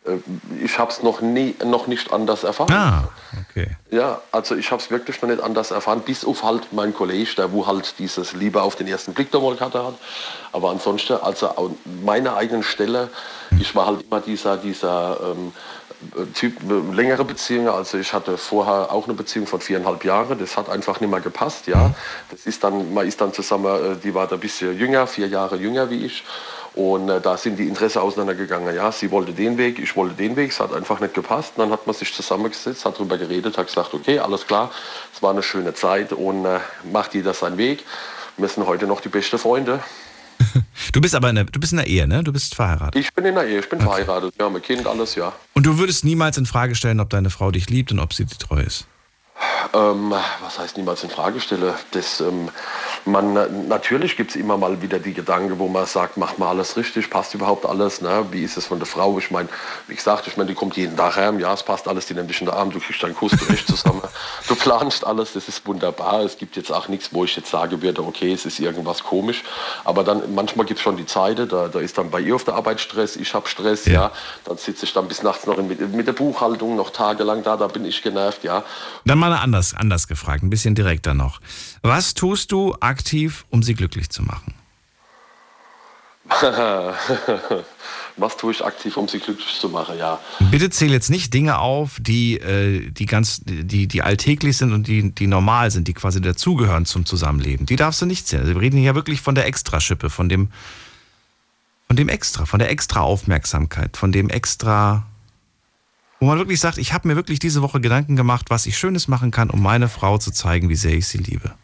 Äh, 0.05 0.17
ich 0.63 0.79
habe 0.79 0.91
es 0.91 1.03
noch 1.03 1.21
nie, 1.21 1.55
noch 1.63 1.87
nicht 1.87 2.11
anders 2.11 2.43
erfahren. 2.43 2.71
Ah, 2.71 3.09
okay. 3.39 3.75
Ja, 3.91 4.21
also 4.31 4.55
ich 4.55 4.71
habe 4.71 4.81
es 4.81 4.89
wirklich 4.89 5.21
noch 5.21 5.29
nicht 5.29 5.41
anders 5.41 5.71
erfahren, 5.71 6.01
bis 6.01 6.25
auf 6.25 6.43
halt 6.43 6.73
mein 6.73 6.93
Kollege, 6.93 7.35
der 7.37 7.51
wo 7.51 7.67
halt 7.67 7.95
dieses 7.99 8.33
Liebe 8.33 8.61
auf 8.61 8.75
den 8.75 8.87
ersten 8.87 9.13
Blick 9.13 9.31
mal 9.33 9.59
hatte 9.59 9.83
hat. 9.83 9.95
Aber 10.51 10.71
ansonsten, 10.71 11.13
also 11.13 11.49
an 11.49 11.77
meiner 12.03 12.35
eigenen 12.35 12.63
Stelle, 12.63 13.09
ich 13.59 13.75
war 13.75 13.87
halt 13.87 14.03
immer 14.03 14.21
dieser, 14.21 14.57
dieser 14.57 15.17
ähm, 15.23 15.53
Typ 16.33 16.55
längere 16.93 17.23
Beziehungen. 17.23 17.69
Also 17.69 17.97
ich 17.97 18.13
hatte 18.13 18.37
vorher 18.37 18.91
auch 18.91 19.05
eine 19.05 19.13
Beziehung 19.13 19.47
von 19.47 19.61
viereinhalb 19.61 20.03
Jahren. 20.03 20.39
Das 20.39 20.57
hat 20.57 20.69
einfach 20.69 20.99
nicht 20.99 21.09
mehr 21.09 21.21
gepasst. 21.21 21.67
Ja, 21.67 21.93
das 22.29 22.45
ist 22.45 22.63
dann, 22.63 22.93
man 22.93 23.07
ist 23.07 23.21
dann 23.21 23.33
zusammen. 23.33 23.93
Äh, 23.93 23.95
die 23.97 24.13
war 24.13 24.27
da 24.27 24.35
ein 24.35 24.39
bisschen 24.39 24.77
jünger, 24.77 25.07
vier 25.07 25.27
Jahre 25.27 25.57
jünger 25.57 25.89
wie 25.89 26.05
ich. 26.05 26.23
Und 26.73 27.09
äh, 27.09 27.19
da 27.19 27.37
sind 27.37 27.57
die 27.57 27.67
Interesse 27.67 28.01
auseinandergegangen. 28.01 28.73
Ja, 28.75 28.91
sie 28.91 29.11
wollte 29.11 29.33
den 29.33 29.57
Weg, 29.57 29.77
ich 29.77 29.95
wollte 29.95 30.15
den 30.15 30.35
Weg. 30.35 30.51
Es 30.51 30.59
hat 30.59 30.73
einfach 30.73 30.99
nicht 30.99 31.13
gepasst. 31.13 31.53
Und 31.55 31.63
dann 31.63 31.71
hat 31.71 31.85
man 31.85 31.95
sich 31.95 32.13
zusammengesetzt, 32.13 32.85
hat 32.85 32.95
darüber 32.95 33.17
geredet, 33.17 33.57
hat 33.57 33.67
gesagt, 33.67 33.93
okay, 33.93 34.19
alles 34.19 34.47
klar, 34.47 34.71
es 35.13 35.21
war 35.21 35.31
eine 35.31 35.43
schöne 35.43 35.73
Zeit 35.73 36.13
und 36.13 36.45
äh, 36.45 36.59
macht 36.91 37.13
jeder 37.13 37.33
seinen 37.33 37.57
Weg. 37.57 37.83
Wir 38.37 38.47
sind 38.47 38.65
heute 38.65 38.87
noch 38.87 39.01
die 39.01 39.09
besten 39.09 39.37
Freunde. 39.37 39.81
Du 40.93 41.01
bist 41.01 41.15
aber 41.15 41.29
in 41.29 41.35
der, 41.35 41.45
du 41.45 41.59
bist 41.59 41.73
in 41.73 41.77
der 41.77 41.87
Ehe, 41.87 42.07
ne? 42.07 42.23
Du 42.23 42.33
bist 42.33 42.55
verheiratet. 42.55 42.95
Ich 42.95 43.13
bin 43.13 43.25
in 43.25 43.35
der 43.35 43.47
Ehe, 43.47 43.59
ich 43.59 43.69
bin 43.69 43.79
okay. 43.79 44.03
verheiratet. 44.03 44.35
Ja, 44.39 44.49
mit 44.49 44.63
Kind, 44.63 44.85
alles, 44.87 45.15
ja. 45.15 45.33
Und 45.53 45.65
du 45.65 45.77
würdest 45.77 46.03
niemals 46.03 46.37
in 46.37 46.45
Frage 46.45 46.75
stellen, 46.75 46.99
ob 46.99 47.09
deine 47.09 47.29
Frau 47.29 47.51
dich 47.51 47.69
liebt 47.69 47.91
und 47.91 47.99
ob 47.99 48.13
sie 48.13 48.25
dir 48.25 48.37
treu 48.37 48.61
ist? 48.61 48.87
Ähm, 49.73 50.13
was 50.41 50.59
heißt 50.59 50.77
niemals 50.77 51.03
in 51.03 51.09
Frage 51.09 51.39
stelle? 51.39 51.75
Das, 51.91 52.19
ähm, 52.19 52.49
man, 53.05 53.67
natürlich 53.67 54.17
gibt 54.17 54.31
es 54.31 54.35
immer 54.35 54.57
mal 54.57 54.81
wieder 54.81 54.99
die 54.99 55.13
Gedanken, 55.13 55.59
wo 55.59 55.67
man 55.67 55.85
sagt, 55.85 56.17
macht 56.17 56.39
mal 56.39 56.49
alles 56.49 56.77
richtig, 56.77 57.09
passt 57.09 57.33
überhaupt 57.33 57.65
alles, 57.65 58.01
ne? 58.01 58.25
wie 58.31 58.43
ist 58.43 58.57
es 58.57 58.67
von 58.67 58.79
der 58.79 58.85
Frau? 58.85 59.17
Ich 59.17 59.31
meine, 59.31 59.49
wie 59.87 59.95
gesagt, 59.95 60.27
ich 60.27 60.37
meine, 60.37 60.49
die 60.49 60.55
kommt 60.55 60.75
jeden 60.77 60.97
Tag 60.97 61.15
heim, 61.15 61.39
ja, 61.39 61.53
es 61.53 61.63
passt 61.63 61.87
alles, 61.87 62.05
die 62.05 62.13
nimmt 62.13 62.29
dich 62.29 62.41
in 62.41 62.47
den 62.47 62.55
Arm, 62.55 62.71
du 62.71 62.79
kriegst 62.79 63.01
deinen 63.01 63.15
Kuss, 63.15 63.31
du 63.31 63.55
zusammen, 63.65 64.01
du 64.47 64.55
planst 64.55 65.05
alles, 65.05 65.33
das 65.33 65.47
ist 65.47 65.65
wunderbar. 65.65 66.21
Es 66.21 66.37
gibt 66.37 66.57
jetzt 66.57 66.71
auch 66.71 66.87
nichts, 66.87 67.13
wo 67.13 67.23
ich 67.23 67.35
jetzt 67.35 67.49
sage 67.49 67.81
würde, 67.81 68.03
okay, 68.03 68.33
es 68.33 68.45
ist 68.45 68.59
irgendwas 68.59 69.03
komisch, 69.03 69.43
aber 69.85 70.03
dann 70.03 70.33
manchmal 70.35 70.65
gibt 70.65 70.79
es 70.79 70.83
schon 70.83 70.97
die 70.97 71.05
Zeit, 71.05 71.39
da, 71.39 71.67
da 71.67 71.79
ist 71.79 71.97
dann 71.97 72.11
bei 72.11 72.19
ihr 72.19 72.35
auf 72.35 72.43
der 72.43 72.55
Arbeit 72.55 72.81
Stress, 72.81 73.15
ich 73.15 73.33
habe 73.33 73.47
Stress, 73.47 73.85
ja. 73.85 73.93
ja. 73.93 74.11
dann 74.45 74.57
sitze 74.57 74.85
ich 74.85 74.93
dann 74.93 75.07
bis 75.07 75.23
nachts 75.23 75.47
noch 75.47 75.57
mit, 75.57 75.79
mit 75.93 76.07
der 76.07 76.13
Buchhaltung, 76.13 76.75
noch 76.75 76.89
tagelang 76.89 77.43
da, 77.43 77.57
da 77.57 77.67
bin 77.67 77.85
ich 77.85 78.01
genervt, 78.01 78.43
ja. 78.43 78.63
Dann 79.05 79.19
mal 79.19 79.30
anders, 79.39 79.73
anders 79.73 80.07
gefragt, 80.07 80.43
ein 80.43 80.49
bisschen 80.49 80.75
direkter 80.75 81.13
noch. 81.13 81.39
Was 81.81 82.13
tust 82.13 82.51
du 82.51 82.75
aktiv, 82.79 83.45
um 83.49 83.63
sie 83.63 83.73
glücklich 83.73 84.09
zu 84.09 84.23
machen? 84.23 84.53
Was 88.17 88.37
tue 88.37 88.51
ich 88.51 88.63
aktiv, 88.63 88.97
um 88.97 89.07
sie 89.07 89.19
glücklich 89.19 89.59
zu 89.59 89.69
machen? 89.69 89.97
Ja. 89.97 90.19
Bitte 90.51 90.69
zähl 90.69 90.91
jetzt 90.91 91.09
nicht 91.09 91.33
Dinge 91.33 91.59
auf, 91.59 91.97
die, 91.99 92.39
äh, 92.39 92.89
die 92.91 93.05
ganz, 93.05 93.41
die, 93.45 93.87
die 93.87 94.01
alltäglich 94.01 94.57
sind 94.57 94.73
und 94.73 94.87
die, 94.87 95.11
die 95.11 95.27
normal 95.27 95.71
sind, 95.71 95.87
die 95.87 95.93
quasi 95.93 96.21
dazugehören 96.21 96.85
zum 96.85 97.05
Zusammenleben. 97.05 97.65
Die 97.65 97.75
darfst 97.75 98.01
du 98.01 98.05
nicht 98.05 98.27
zählen. 98.27 98.47
Wir 98.47 98.59
reden 98.59 98.77
hier 98.77 98.95
wirklich 98.95 99.21
von 99.21 99.35
der 99.35 99.45
Extraschippe, 99.47 100.09
von 100.09 100.29
dem, 100.29 100.49
von 101.87 101.95
dem 101.95 102.09
Extra, 102.09 102.45
von 102.45 102.59
der 102.59 102.69
extra 102.69 103.01
Aufmerksamkeit, 103.01 103.97
von 103.97 104.11
dem 104.11 104.29
extra 104.29 105.05
wo 106.21 106.27
man 106.27 106.37
wirklich 106.37 106.59
sagt, 106.59 106.77
ich 106.77 106.93
habe 106.93 107.07
mir 107.07 107.15
wirklich 107.15 107.39
diese 107.39 107.63
Woche 107.63 107.81
Gedanken 107.81 108.15
gemacht, 108.15 108.45
was 108.49 108.67
ich 108.67 108.77
Schönes 108.77 109.07
machen 109.07 109.31
kann, 109.31 109.49
um 109.49 109.61
meine 109.61 109.89
Frau 109.89 110.19
zu 110.19 110.31
zeigen, 110.31 110.69
wie 110.69 110.75
sehr 110.75 110.93
ich 110.93 111.07
sie 111.07 111.17
liebe. 111.17 111.55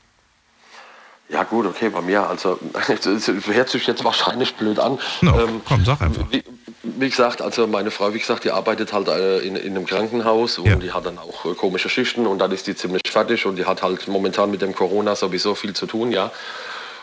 Ja 1.29 1.43
gut, 1.43 1.67
okay, 1.67 1.89
bei 1.89 2.01
mir, 2.01 2.27
also 2.27 2.57
das 2.73 3.27
hört 3.27 3.69
sich 3.69 3.85
jetzt 3.85 4.03
wahrscheinlich 4.03 4.55
blöd 4.55 4.79
an. 4.79 4.97
No, 5.21 5.39
ähm, 5.39 5.61
komm, 5.63 5.85
sag 5.85 6.01
einfach. 6.01 6.25
Wie, 6.31 6.43
wie 6.81 7.09
gesagt, 7.09 7.41
also 7.41 7.67
meine 7.67 7.91
Frau, 7.91 8.13
wie 8.15 8.19
gesagt, 8.19 8.45
die 8.45 8.51
arbeitet 8.51 8.93
halt 8.93 9.09
äh, 9.09 9.39
in, 9.39 9.55
in 9.55 9.75
einem 9.75 9.85
Krankenhaus 9.85 10.57
und 10.57 10.65
Ja. 10.65 10.75
die 10.75 10.91
hat 10.91 11.05
dann 11.05 11.19
auch 11.19 11.45
äh, 11.45 11.53
komische 11.53 11.89
Schichten 11.89 12.25
und 12.25 12.39
dann 12.39 12.51
ist 12.51 12.65
die 12.65 12.75
ziemlich 12.75 13.03
fertig 13.07 13.45
und 13.45 13.57
die 13.57 13.65
hat 13.65 13.83
halt 13.83 14.07
momentan 14.07 14.49
mit 14.49 14.63
dem 14.63 14.73
Corona 14.73 15.15
sowieso 15.15 15.53
viel 15.53 15.73
zu 15.73 15.85
tun, 15.85 16.11
ja. 16.11 16.31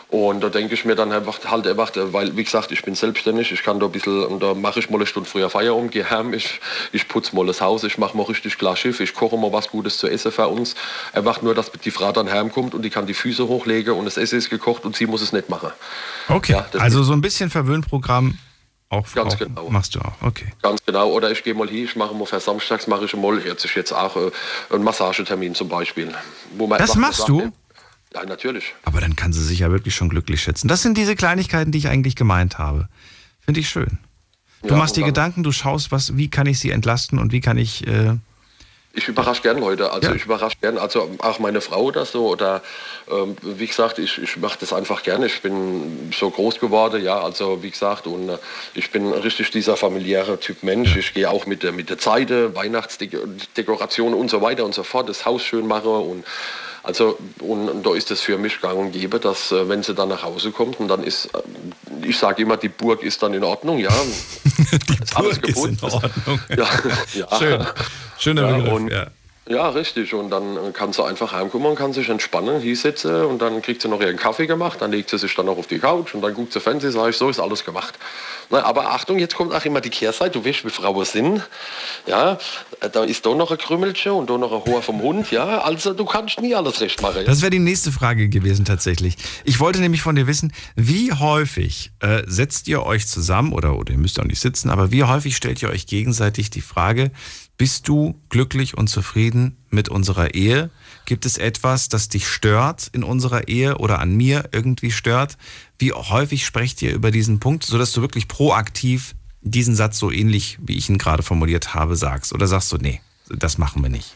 Und 0.09 0.41
da 0.41 0.49
denke 0.49 0.73
ich 0.75 0.85
mir 0.85 0.95
dann 0.95 1.11
einfach 1.11 1.39
halt 1.45 1.65
einfach, 1.67 1.91
weil 1.95 2.37
wie 2.37 2.43
gesagt, 2.43 2.71
ich 2.71 2.83
bin 2.83 2.95
selbstständig, 2.95 3.51
ich 3.51 3.63
kann 3.63 3.79
da 3.79 3.87
ein 3.87 3.91
bisschen, 3.91 4.23
und 4.25 4.41
da 4.41 4.53
mache 4.53 4.79
ich 4.79 4.89
mal 4.89 4.97
eine 4.97 5.07
Stunde 5.07 5.27
früher 5.29 5.49
Feierabend, 5.49 5.91
gehe 5.91 6.09
heim, 6.09 6.33
ich, 6.33 6.61
ich 6.91 7.07
putze 7.07 7.35
mal 7.35 7.45
das 7.45 7.59
Haus, 7.59 7.83
ich 7.83 7.97
mache 7.97 8.15
mal 8.15 8.23
richtig 8.23 8.57
klar 8.57 8.75
Schiff, 8.75 8.99
ich 8.99 9.13
koche 9.15 9.35
mal 9.37 9.51
was 9.51 9.69
Gutes 9.69 9.97
zu 9.97 10.07
essen 10.07 10.31
für 10.31 10.47
uns. 10.47 10.75
Einfach 11.13 11.41
nur, 11.41 11.55
dass 11.55 11.71
die 11.71 11.91
Frau 11.91 12.11
dann 12.11 12.31
heimkommt 12.31 12.75
und 12.75 12.83
die 12.83 12.89
kann 12.91 13.07
die 13.07 13.13
Füße 13.13 13.47
hochlegen 13.47 13.93
und 13.95 14.05
das 14.05 14.17
Essen 14.17 14.37
ist 14.37 14.49
gekocht 14.49 14.85
und 14.85 14.95
sie 14.95 15.07
muss 15.07 15.21
es 15.21 15.33
nicht 15.33 15.49
machen. 15.49 15.71
Okay, 16.29 16.53
Ja, 16.53 16.65
also 16.79 17.03
so 17.03 17.13
ein 17.13 17.21
bisschen 17.21 17.49
Verwöhnprogramm 17.49 18.37
auch, 18.89 19.11
Ganz 19.13 19.33
auch 19.33 19.39
genau. 19.39 19.69
machst 19.69 19.95
du 19.95 19.99
auch. 19.99 20.13
Okay. 20.21 20.53
Ganz 20.61 20.79
genau. 20.85 21.09
Oder 21.09 21.31
ich 21.31 21.43
gehe 21.43 21.55
mal 21.55 21.67
hier, 21.67 21.85
ich 21.85 21.95
mache 21.95 22.13
mal 22.13 22.25
für 22.25 22.39
samstags 22.39 22.85
mache 22.87 23.05
ich 23.05 23.15
mal, 23.15 23.39
jetzt 23.43 23.65
ist 23.65 23.75
jetzt 23.75 23.91
auch 23.91 24.15
äh, 24.15 24.31
einen 24.69 24.83
Massagetermin 24.83 25.55
zum 25.55 25.67
Beispiel. 25.67 26.13
Wo 26.55 26.67
man 26.67 26.77
Das 26.77 26.95
machst 26.95 27.17
sagt, 27.17 27.29
du? 27.29 27.51
Ja, 28.15 28.25
natürlich. 28.25 28.73
Aber 28.83 29.01
dann 29.01 29.15
kann 29.15 29.33
sie 29.33 29.43
sich 29.43 29.59
ja 29.59 29.69
wirklich 29.71 29.93
schon 29.93 30.09
glücklich 30.09 30.41
schätzen. 30.41 30.67
Das 30.69 30.81
sind 30.81 30.97
diese 30.97 31.15
Kleinigkeiten, 31.15 31.71
die 31.71 31.77
ich 31.79 31.89
eigentlich 31.89 32.15
gemeint 32.15 32.57
habe. 32.57 32.87
Finde 33.41 33.59
ich 33.59 33.69
schön. 33.69 33.99
Du 34.63 34.69
Ja, 34.69 34.77
machst 34.77 34.95
dir 34.95 35.03
Gedanken, 35.03 35.43
du 35.43 35.51
schaust, 35.51 35.91
was, 35.91 36.15
wie 36.17 36.29
kann 36.29 36.47
ich 36.47 36.57
sie 36.59 36.71
entlasten 36.71 37.19
und 37.19 37.31
wie 37.33 37.41
kann 37.41 37.57
ich. 37.57 37.85
Äh, 37.85 38.15
Ich 38.97 39.09
überrasche 39.09 39.41
gern 39.41 39.59
Leute, 39.59 39.91
also 39.91 40.07
Ja. 40.07 40.15
ich 40.15 40.23
überrasche 40.23 40.55
gern, 40.61 40.77
also 40.77 41.13
auch 41.19 41.39
meine 41.39 41.59
Frau 41.59 41.81
oder 41.83 42.05
so, 42.05 42.29
oder 42.29 42.61
ähm, 43.11 43.35
wie 43.43 43.67
gesagt, 43.67 43.99
ich, 43.99 44.17
ich 44.17 44.37
mache 44.37 44.57
das 44.61 44.71
einfach 44.71 45.03
gerne. 45.03 45.25
Ich 45.25 45.41
bin 45.41 46.09
so 46.17 46.29
groß 46.31 46.61
geworden, 46.61 47.03
ja, 47.03 47.19
also 47.19 47.61
wie 47.61 47.69
gesagt, 47.71 48.07
und 48.07 48.29
äh, 48.29 48.37
ich 48.73 48.91
bin 48.91 49.11
richtig 49.11 49.51
dieser 49.51 49.75
familiäre 49.75 50.39
Typ 50.39 50.63
Mensch. 50.63 50.95
Ich 50.95 51.13
gehe 51.13 51.29
auch 51.29 51.45
mit 51.45 51.61
der, 51.63 51.73
mit 51.73 51.89
der 51.89 51.97
Zeit, 51.97 52.29
Weihnachtsdekoration 52.31 54.13
und 54.13 54.29
so 54.29 54.41
weiter 54.41 54.63
und 54.63 54.73
so 54.73 54.83
fort, 54.83 55.09
das 55.09 55.25
Haus 55.25 55.43
schön 55.43 55.67
mache 55.67 55.89
und 55.89 56.23
also 56.85 57.17
und, 57.39 57.69
und 57.69 57.85
da 57.85 57.93
ist 57.95 58.11
es 58.11 58.21
für 58.21 58.37
mich 58.37 58.61
gang 58.61 58.77
und 58.77 58.91
gäbe, 58.91 59.19
dass 59.19 59.51
äh, 59.51 59.67
wenn 59.67 59.83
sie 59.83 59.93
dann 59.93 60.09
nach 60.09 60.23
Hause 60.23 60.51
kommt 60.51 60.79
und 60.79 60.87
dann 60.87 61.03
ist, 61.03 61.25
äh, 61.33 61.39
ich 62.07 62.17
sage 62.17 62.41
immer, 62.43 62.57
die 62.57 62.69
Burg 62.69 63.03
ist 63.03 63.21
dann 63.23 63.33
in 63.33 63.43
Ordnung, 63.43 63.77
ja. 63.79 63.89
ist 65.01 65.15
alles 65.17 65.39
Burg 65.39 65.47
ist 65.49 65.65
in. 65.65 65.77
Ordnung. 65.81 66.39
Ja, 66.55 66.67
ja. 67.13 67.37
Schön. 67.39 67.65
Schöner 68.19 68.49
Ja, 68.49 68.55
Begriff. 68.57 68.73
und- 68.73 68.91
ja. 68.91 69.07
Ja, 69.47 69.69
richtig. 69.69 70.13
Und 70.15 70.31
dann 70.31 70.57
äh, 70.57 70.71
kann 70.71 70.91
sie 70.91 71.03
einfach 71.03 71.31
heimkommen 71.31 71.67
und 71.67 71.75
kann 71.75 71.93
sich 71.93 72.09
entspannen, 72.09 72.59
hier 72.61 72.75
sitzen 72.75 73.25
und 73.25 73.41
dann 73.43 73.61
kriegt 73.61 73.79
sie 73.79 73.87
noch 73.87 74.01
ihren 74.01 74.17
Kaffee 74.17 74.47
gemacht, 74.47 74.81
dann 74.81 74.91
legt 74.91 75.11
sie 75.11 75.19
sich 75.19 75.35
dann 75.35 75.45
noch 75.45 75.57
auf 75.57 75.67
die 75.67 75.77
Couch 75.77 76.15
und 76.15 76.21
dann 76.21 76.33
guckt 76.33 76.51
sie 76.51 76.59
Fernsehen, 76.59 76.91
sage 76.91 77.11
ich, 77.11 77.17
so 77.17 77.29
ist 77.29 77.39
alles 77.39 77.63
gemacht. 77.63 77.93
Na, 78.49 78.63
aber 78.63 78.91
Achtung, 78.91 79.19
jetzt 79.19 79.35
kommt 79.35 79.53
auch 79.53 79.63
immer 79.63 79.81
die 79.81 79.91
Kehrseite, 79.91 80.39
du 80.39 80.45
weißt, 80.45 80.65
wie 80.65 80.69
Frauen 80.69 81.05
sind. 81.05 81.47
Ja, 82.07 82.39
äh, 82.79 82.89
da 82.89 83.03
ist 83.03 83.23
da 83.23 83.35
noch 83.35 83.51
ein 83.51 83.59
Krümmelchen 83.59 84.13
und 84.13 84.31
da 84.31 84.37
noch 84.37 84.51
ein 84.51 84.65
Hoher 84.65 84.81
vom 84.81 84.99
Hund. 85.01 85.29
Ja, 85.29 85.59
also 85.59 85.93
du 85.93 86.05
kannst 86.05 86.41
nie 86.41 86.55
alles 86.55 86.81
recht 86.81 87.03
machen. 87.03 87.23
Das 87.27 87.41
wäre 87.41 87.51
die 87.51 87.59
nächste 87.59 87.91
Frage 87.91 88.29
gewesen 88.29 88.65
tatsächlich. 88.65 89.15
Ich 89.43 89.59
wollte 89.59 89.79
nämlich 89.79 90.01
von 90.01 90.15
dir 90.15 90.25
wissen, 90.25 90.53
wie 90.75 91.13
häufig 91.13 91.91
äh, 91.99 92.23
setzt 92.25 92.67
ihr 92.67 92.83
euch 92.83 93.07
zusammen 93.07 93.53
oder, 93.53 93.77
oder 93.77 93.91
ihr 93.91 93.99
müsst 93.99 94.19
auch 94.19 94.25
nicht 94.25 94.41
sitzen, 94.41 94.71
aber 94.71 94.91
wie 94.91 95.03
häufig 95.03 95.35
stellt 95.35 95.61
ihr 95.61 95.69
euch 95.69 95.85
gegenseitig 95.85 96.49
die 96.49 96.61
Frage, 96.61 97.11
bist 97.57 97.87
du 97.87 98.19
glücklich 98.29 98.77
und 98.77 98.87
zufrieden 98.87 99.57
mit 99.69 99.89
unserer 99.89 100.33
Ehe? 100.33 100.69
Gibt 101.05 101.25
es 101.25 101.37
etwas, 101.37 101.89
das 101.89 102.09
dich 102.09 102.27
stört 102.27 102.89
in 102.91 103.03
unserer 103.03 103.47
Ehe 103.47 103.77
oder 103.77 103.99
an 103.99 104.15
mir 104.15 104.49
irgendwie 104.51 104.91
stört? 104.91 105.37
Wie 105.79 105.93
häufig 105.93 106.45
sprecht 106.45 106.81
ihr 106.81 106.93
über 106.93 107.11
diesen 107.11 107.39
Punkt, 107.39 107.63
sodass 107.63 107.91
du 107.91 108.01
wirklich 108.01 108.27
proaktiv 108.27 109.15
diesen 109.41 109.75
Satz 109.75 109.99
so 109.99 110.11
ähnlich, 110.11 110.57
wie 110.61 110.75
ich 110.75 110.89
ihn 110.89 110.97
gerade 110.97 111.23
formuliert 111.23 111.73
habe, 111.73 111.95
sagst? 111.95 112.33
Oder 112.33 112.47
sagst 112.47 112.71
du, 112.71 112.77
nee, 112.77 113.01
das 113.29 113.57
machen 113.57 113.81
wir 113.83 113.89
nicht? 113.89 114.15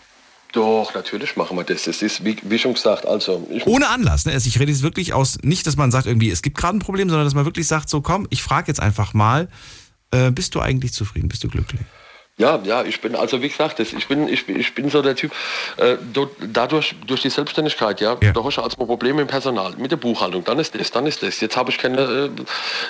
Doch, 0.52 0.94
natürlich 0.96 1.36
machen 1.36 1.56
wir 1.56 1.64
das. 1.64 1.86
Es 1.86 2.02
ist, 2.02 2.26
wie, 2.26 2.36
wie 2.42 2.58
schon 2.58 2.74
gesagt, 2.74 3.06
also 3.06 3.48
Ohne 3.66 3.88
Anlass. 3.90 4.26
Ne? 4.26 4.34
Also 4.34 4.48
ich 4.48 4.60
rede 4.60 4.72
jetzt 4.72 4.82
wirklich 4.82 5.14
aus, 5.14 5.38
nicht, 5.44 5.68
dass 5.68 5.78
man 5.78 5.92
sagt, 5.92 6.08
irgendwie, 6.08 6.32
es 6.32 6.42
gibt 6.42 6.58
gerade 6.58 6.78
ein 6.78 6.82
Problem, 6.82 7.08
sondern 7.08 7.28
dass 7.28 7.36
man 7.36 7.46
wirklich 7.46 7.68
sagt, 7.68 7.88
so 7.88 8.02
komm, 8.02 8.26
ich 8.32 8.42
frage 8.42 8.68
jetzt 8.68 8.80
einfach 8.80 9.14
mal, 9.14 9.48
äh, 10.10 10.32
bist 10.32 10.56
du 10.56 10.60
eigentlich 10.60 10.92
zufrieden, 10.92 11.30
bist 11.30 11.44
du 11.44 11.50
glücklich? 11.50 11.82
Ja, 12.40 12.58
ja, 12.64 12.84
ich 12.84 13.02
bin, 13.02 13.18
also 13.18 13.42
wie 13.42 13.50
gesagt, 13.50 13.82
ich, 13.82 14.08
bin, 14.08 14.30
ich, 14.30 14.48
ich 14.48 14.74
bin 14.74 14.90
so 14.90 15.02
der 15.02 15.14
Typ, 15.14 15.34
äh, 15.76 15.98
dadurch, 16.40 16.96
durch 17.06 17.22
die 17.22 17.30
Selbstständigkeit, 17.30 18.00
ja, 18.00 18.16
Ja. 18.22 18.32
da 18.32 18.42
hast 18.42 18.56
du 18.56 18.62
als 18.62 18.78
Probleme 18.78 19.22
im 19.22 19.28
Personal, 19.28 19.74
mit 19.78 19.92
der 19.92 19.98
Buchhaltung, 19.98 20.46
dann 20.46 20.58
ist 20.58 20.74
das, 20.74 20.90
dann 20.90 21.06
ist 21.06 21.22
das. 21.22 21.42
Jetzt 21.42 21.58
habe 21.58 21.70
ich 21.70 21.78
keine, 21.78 22.32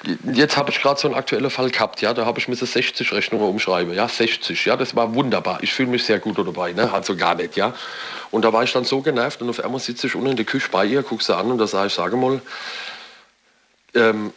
äh, 0.06 0.12
jetzt 0.34 0.56
habe 0.56 0.70
ich 0.70 0.80
gerade 0.80 1.00
so 1.00 1.08
einen 1.08 1.18
aktuellen 1.18 1.50
Fall 1.50 1.72
gehabt, 1.72 2.00
ja, 2.02 2.14
da 2.14 2.28
habe 2.28 2.38
ich 2.38 2.48
mir 2.48 2.56
so 2.56 2.68
60 2.68 3.12
Rechnungen 3.12 3.50
umschreiben, 3.50 3.92
ja, 3.92 4.08
60, 4.08 4.66
ja, 4.66 4.78
das 4.78 4.96
war 4.96 5.16
wunderbar. 5.16 5.58
Ich 5.64 5.74
fühle 5.74 5.90
mich 5.90 6.04
sehr 6.06 6.20
gut 6.20 6.38
dabei, 6.38 6.74
ne, 6.74 6.94
also 6.94 7.16
gar 7.16 7.34
nicht, 7.34 7.58
ja. 7.58 7.74
Und 8.30 8.46
da 8.46 8.54
war 8.54 8.62
ich 8.64 8.72
dann 8.72 8.84
so 8.86 9.02
genervt 9.02 9.42
und 9.42 9.50
auf 9.50 9.64
einmal 9.64 9.80
sitze 9.80 10.06
ich 10.06 10.14
unten 10.14 10.30
in 10.30 10.36
der 10.36 10.46
Küche 10.46 10.70
bei 10.72 10.86
ihr, 10.86 11.02
guck 11.02 11.24
sie 11.24 11.36
an 11.36 11.50
und 11.50 11.58
da 11.58 11.66
sage 11.66 11.88
ich, 11.88 11.94
sage 11.96 12.18
mal, 12.18 12.40
ähm, 13.96 14.32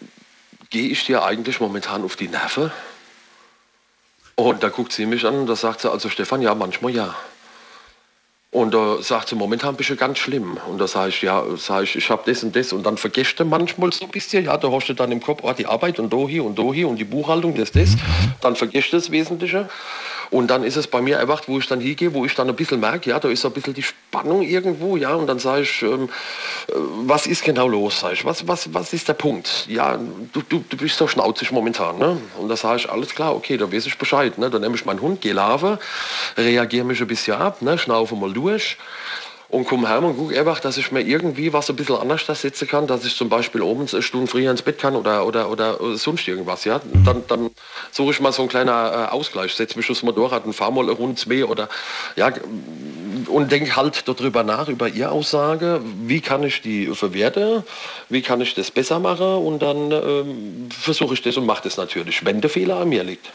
gehe 0.71 0.89
ich 0.89 1.05
dir 1.05 1.23
eigentlich 1.23 1.61
momentan 1.61 2.03
auf 2.03 2.17
die 2.17 2.29
Nerven? 2.29 2.73
Und 4.37 4.63
da 4.63 4.69
guckt 4.69 4.93
sie 4.93 5.07
mich 5.07 5.25
an 5.27 5.41
und 5.41 5.47
da 5.47 5.57
sagt 5.57 5.83
sie, 5.83 5.91
also 5.91 6.09
Stefan, 6.09 6.43
ja, 6.43 6.55
manchmal 6.55 6.95
ja. 6.95 7.15
Und 8.51 8.75
da 8.75 9.01
sagt 9.01 9.31
sie, 9.31 9.35
momentan 9.35 9.77
bist 9.77 9.89
du 9.89 9.97
ganz 9.97 10.19
schlimm. 10.19 10.59
Und 10.69 10.79
da 10.79 10.87
sage 10.87 11.09
ich, 11.09 11.23
ja, 11.23 11.43
sag 11.57 11.85
ich, 11.85 11.97
ich 11.97 12.11
habe 12.11 12.23
das 12.31 12.45
und 12.45 12.55
das. 12.55 12.75
Und 12.75 12.85
dann 12.85 12.99
vergisst 12.99 13.41
du 13.41 13.47
manchmal 13.47 13.93
so 13.93 14.05
ein 14.05 14.11
bisschen, 14.11 14.45
ja, 14.45 14.57
da 14.59 14.71
hast 14.71 14.89
du 14.89 14.93
dann 14.93 15.11
im 15.11 15.23
Kopf, 15.23 15.41
oh, 15.43 15.53
die 15.53 15.65
Arbeit 15.65 15.99
und 15.99 16.13
da 16.13 16.29
hier 16.29 16.45
und 16.45 16.59
da 16.59 16.71
hier 16.71 16.87
und 16.87 16.97
die 16.97 17.05
Buchhaltung, 17.05 17.55
das, 17.55 17.73
das. 17.73 17.97
Dann 18.43 18.55
vergisst 18.55 18.93
du 18.93 18.99
das 18.99 19.11
Wesentliche. 19.11 19.71
Und 20.33 20.49
dann 20.49 20.65
ist 20.65 20.77
es 20.77 20.87
bei 20.87 21.03
mir 21.03 21.21
einfach, 21.21 21.43
wo 21.47 21.59
ich 21.59 21.67
dann 21.67 21.79
hingehe, 21.79 22.15
wo 22.15 22.25
ich 22.25 22.35
dann 22.35 22.49
ein 22.49 22.57
bisschen 22.57 22.81
merke, 22.81 23.11
ja, 23.11 23.21
da 23.21 23.29
ist 23.29 23.45
ein 23.45 23.53
bisschen 23.53 23.75
die 23.75 23.83
Spannung 23.83 24.41
irgendwo, 24.41 24.97
ja, 24.97 25.15
und 25.15 25.27
dann 25.27 25.39
sage 25.39 25.63
ich, 25.63 25.83
ähm, 25.83 26.09
äh, 26.69 26.73
was 27.05 27.27
ist 27.27 27.45
genau 27.45 27.69
los, 27.69 28.01
sag 28.01 28.15
ich, 28.15 28.25
was, 28.25 28.49
was, 28.49 28.73
was 28.73 28.95
ist 28.95 29.09
der 29.09 29.13
Punkt? 29.13 29.67
Ja, 29.69 29.99
du, 30.33 30.41
du, 30.49 30.65
du 30.67 30.77
bist 30.79 30.97
so 30.97 31.07
schnauzig 31.07 31.53
momentan, 31.53 31.99
ne? 31.99 32.17
Und 32.39 32.49
da 32.49 32.57
sage 32.57 32.79
ich, 32.79 32.91
alles 32.91 33.15
klar, 33.15 33.37
okay, 33.37 33.59
da 33.59 33.71
weiß 33.71 33.85
ich 33.85 33.99
Bescheid, 33.99 34.39
ne? 34.39 34.49
Dann 34.49 34.63
nehme 34.63 34.75
ich 34.75 34.87
meinen 34.87 35.03
Hund, 35.03 35.21
gehe 35.21 35.35
laufen, 35.35 35.77
reagiere 36.39 36.87
mich 36.87 37.03
ein 37.03 37.09
bisschen 37.09 37.37
ab, 37.37 37.61
ne? 37.61 37.77
Schnaufe 37.77 38.17
mal 38.17 38.33
durch 38.33 38.79
und 39.53 39.67
komme 39.67 39.87
heim 39.87 40.03
und 40.05 40.17
gucke 40.17 40.39
einfach, 40.39 40.61
dass 40.61 40.79
ich 40.79 40.93
mir 40.93 41.03
irgendwie 41.03 41.53
was 41.53 41.69
ein 41.69 41.77
bisschen 41.77 41.97
anders 41.97 42.25
da 42.25 42.35
setzen 42.35 42.67
kann, 42.67 42.87
dass 42.87 43.05
ich 43.05 43.15
zum 43.15 43.29
Beispiel 43.29 43.61
oben 43.61 43.87
eine 43.93 44.01
Stunde 44.01 44.27
früher 44.27 44.51
ins 44.51 44.63
Bett 44.63 44.79
kann 44.79 44.97
oder, 44.97 45.27
oder, 45.27 45.51
oder 45.51 45.77
sonst 45.99 46.27
irgendwas. 46.27 46.65
Ja? 46.65 46.81
Dann, 47.05 47.23
dann 47.29 47.51
suche 47.91 48.13
ich 48.13 48.21
mal 48.21 48.33
so 48.33 48.41
einen 48.41 48.49
kleinen 48.49 48.71
äh, 48.71 49.11
Ausgleich, 49.11 49.53
setze 49.53 49.77
mich 49.77 49.91
aufs 49.91 50.03
Motorrad 50.03 50.47
und 50.47 50.55
fahre 50.55 50.73
mal 50.73 50.85
eine 50.85 50.93
Runde 50.93 51.17
zwei 51.17 51.45
oder 51.45 51.69
ja, 52.17 52.33
und 53.27 53.53
denke 53.53 53.77
halt 53.77 54.09
darüber 54.09 54.43
nach, 54.43 54.69
über 54.69 54.89
ihre 54.89 55.11
Aussage, 55.11 55.83
wie 56.07 56.23
kann 56.23 56.43
ich 56.45 56.63
die 56.63 56.87
verwerten, 56.87 57.63
wie 58.09 58.23
kann 58.23 58.41
ich 58.41 58.55
das 58.55 58.71
besser 58.71 59.01
machen 59.01 59.35
und 59.35 59.61
dann 59.61 59.93
ähm, 59.93 60.69
versuche 60.71 61.13
ich 61.13 61.21
das 61.21 61.37
und 61.37 61.45
mache 61.45 61.65
das 61.65 61.77
natürlich, 61.77 62.25
wenn 62.25 62.41
der 62.41 62.49
Fehler 62.49 62.79
an 62.79 62.89
mir 62.89 63.05
liegt. 63.05 63.31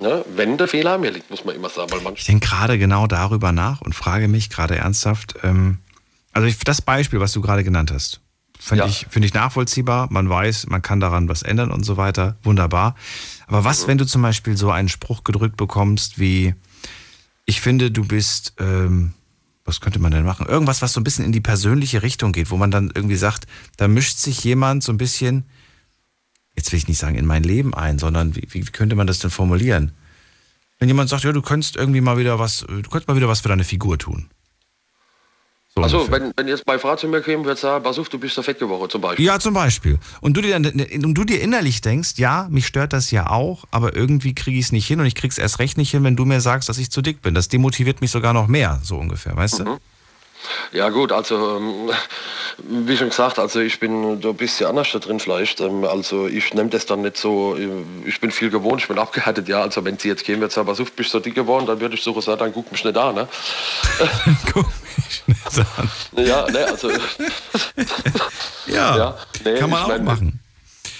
Ne? 0.00 0.24
Wenn 0.34 0.56
der 0.58 0.68
Fehler 0.68 0.92
an 0.94 1.00
mir 1.00 1.10
liegt, 1.10 1.30
muss 1.30 1.44
man 1.44 1.54
immer 1.56 1.68
sagen, 1.68 1.90
weil 1.90 2.00
man 2.02 2.14
Ich 2.14 2.24
denke 2.24 2.46
gerade 2.46 2.78
genau 2.78 3.06
darüber 3.06 3.52
nach 3.52 3.80
und 3.80 3.94
frage 3.94 4.28
mich 4.28 4.48
gerade 4.48 4.76
ernsthaft, 4.76 5.34
ähm, 5.42 5.78
also 6.32 6.46
ich, 6.46 6.58
das 6.60 6.80
Beispiel, 6.82 7.18
was 7.20 7.32
du 7.32 7.40
gerade 7.40 7.64
genannt 7.64 7.90
hast, 7.92 8.20
finde 8.60 8.84
Ja. 8.84 8.88
ich, 8.88 9.06
finde 9.10 9.26
ich 9.26 9.34
nachvollziehbar. 9.34 10.08
Man 10.10 10.28
weiß, 10.28 10.68
man 10.68 10.82
kann 10.82 11.00
daran 11.00 11.28
was 11.28 11.42
ändern 11.42 11.72
und 11.72 11.82
so 11.84 11.96
weiter. 11.96 12.36
Wunderbar. 12.44 12.94
Aber 13.48 13.64
was, 13.64 13.88
wenn 13.88 13.98
du 13.98 14.06
zum 14.06 14.22
Beispiel 14.22 14.56
so 14.56 14.70
einen 14.70 14.88
Spruch 14.88 15.24
gedrückt 15.24 15.56
bekommst 15.56 16.18
wie, 16.20 16.54
ich 17.44 17.60
finde, 17.60 17.90
du 17.90 18.04
bist, 18.04 18.54
ähm, 18.58 19.14
was 19.64 19.80
könnte 19.80 19.98
man 19.98 20.12
denn 20.12 20.24
machen? 20.24 20.46
Irgendwas, 20.46 20.80
was 20.80 20.92
so 20.92 21.00
ein 21.00 21.04
bisschen 21.04 21.24
in 21.24 21.32
die 21.32 21.40
persönliche 21.40 22.02
Richtung 22.02 22.32
geht, 22.32 22.50
wo 22.50 22.56
man 22.56 22.70
dann 22.70 22.92
irgendwie 22.94 23.16
sagt, 23.16 23.46
da 23.78 23.88
mischt 23.88 24.18
sich 24.18 24.44
jemand 24.44 24.82
so 24.84 24.92
ein 24.92 24.98
bisschen, 24.98 25.44
jetzt 26.58 26.72
will 26.72 26.78
ich 26.78 26.88
nicht 26.88 26.98
sagen 26.98 27.14
in 27.14 27.24
mein 27.24 27.42
Leben 27.42 27.72
ein, 27.72 27.98
sondern 27.98 28.36
wie, 28.36 28.46
wie 28.50 28.62
könnte 28.62 28.96
man 28.96 29.06
das 29.06 29.20
denn 29.20 29.30
formulieren? 29.30 29.92
Wenn 30.78 30.88
jemand 30.88 31.08
sagt, 31.08 31.24
ja, 31.24 31.32
du 31.32 31.42
könntest 31.42 31.76
irgendwie 31.76 32.00
mal 32.00 32.18
wieder 32.18 32.38
was, 32.38 32.58
du 32.68 32.82
könntest 32.82 33.08
mal 33.08 33.16
wieder 33.16 33.28
was 33.28 33.40
für 33.40 33.48
deine 33.48 33.64
Figur 33.64 33.98
tun. 33.98 34.28
So 35.74 35.82
Also, 35.82 36.10
wenn, 36.10 36.32
wenn 36.36 36.48
jetzt 36.48 36.66
meine 36.66 36.78
Frau 36.78 36.96
zu 36.96 37.08
mir 37.08 37.20
käme 37.20 37.38
und 37.38 37.44
würde 37.44 37.60
sagen, 37.60 37.84
pass 37.84 37.98
auf, 37.98 38.08
du 38.08 38.18
bist 38.18 38.36
der 38.36 38.44
fett 38.44 38.58
geworden 38.58 38.90
zum 38.90 39.00
Beispiel. 39.00 39.24
ja, 39.24 39.38
zum 39.38 39.54
Beispiel. 39.54 39.98
Und 40.20 40.36
du 40.36 40.40
dir 40.40 40.58
dann, 40.58 40.64
und 41.04 41.14
du 41.14 41.24
dir 41.24 41.40
innerlich 41.40 41.80
denkst, 41.80 42.14
ja, 42.16 42.48
mich 42.50 42.66
stört 42.66 42.92
das 42.92 43.10
ja 43.10 43.30
auch, 43.30 43.64
aber 43.70 43.94
irgendwie 43.94 44.34
kriege 44.34 44.58
ich 44.58 44.66
es 44.66 44.72
nicht 44.72 44.86
hin 44.86 44.98
und 45.00 45.06
ich 45.06 45.14
krieg's 45.14 45.38
erst 45.38 45.58
recht 45.58 45.78
nicht 45.78 45.90
hin, 45.90 46.02
wenn 46.04 46.16
du 46.16 46.24
mir 46.24 46.40
sagst, 46.40 46.68
dass 46.68 46.78
ich 46.78 46.90
zu 46.90 47.02
dick 47.02 47.22
bin. 47.22 47.34
Das 47.34 47.48
demotiviert 47.48 48.00
mich 48.00 48.10
sogar 48.10 48.32
noch 48.32 48.48
mehr, 48.48 48.80
so 48.82 48.96
ungefähr, 48.96 49.36
weißt 49.36 49.60
du? 49.60 49.78
Ja 50.72 50.88
gut, 50.90 51.12
also 51.12 51.56
ähm, 51.56 51.90
wie 52.58 52.96
schon 52.96 53.08
gesagt, 53.08 53.38
also 53.38 53.60
ich 53.60 53.80
bin 53.80 54.20
da 54.20 54.30
ein 54.30 54.36
bisschen 54.36 54.66
anders 54.66 54.92
da 54.92 54.98
drin 54.98 55.20
vielleicht. 55.20 55.60
Ähm, 55.60 55.84
also 55.84 56.26
ich 56.26 56.52
nehme 56.54 56.68
das 56.68 56.86
dann 56.86 57.02
nicht 57.02 57.16
so, 57.16 57.56
äh, 57.56 57.68
ich 58.04 58.20
bin 58.20 58.30
viel 58.30 58.50
gewohnt, 58.50 58.82
ich 58.82 58.88
bin 58.88 58.98
abgehärtet, 58.98 59.48
ja. 59.48 59.62
Also 59.62 59.84
wenn 59.84 59.98
sie 59.98 60.08
jetzt 60.08 60.24
käme, 60.24 60.40
wird 60.42 60.52
sagen, 60.52 60.66
pass 60.66 60.80
auf, 60.80 60.92
bist 60.92 61.10
du 61.14 61.18
so 61.18 61.20
dick 61.20 61.34
geworden, 61.34 61.66
dann 61.66 61.80
würde 61.80 61.94
ich 61.94 62.02
so 62.02 62.18
sagen, 62.20 62.38
dann 62.38 62.52
guck 62.52 62.70
mich 62.70 62.84
nicht 62.84 62.96
an, 62.96 63.14
ne? 63.14 63.28
Guck 64.52 64.66
mich 65.06 65.22
nicht 65.26 65.58
an. 65.76 65.90
Ja, 66.24 66.50
ne, 66.50 66.66
also 66.66 66.90
Ja, 66.90 66.96
Ja, 68.96 69.18
nee, 69.44 69.54
kann 69.54 69.70
man 69.70 69.78
ich 69.78 69.84
auch 69.84 69.88
mein, 69.88 70.04
machen. 70.04 70.40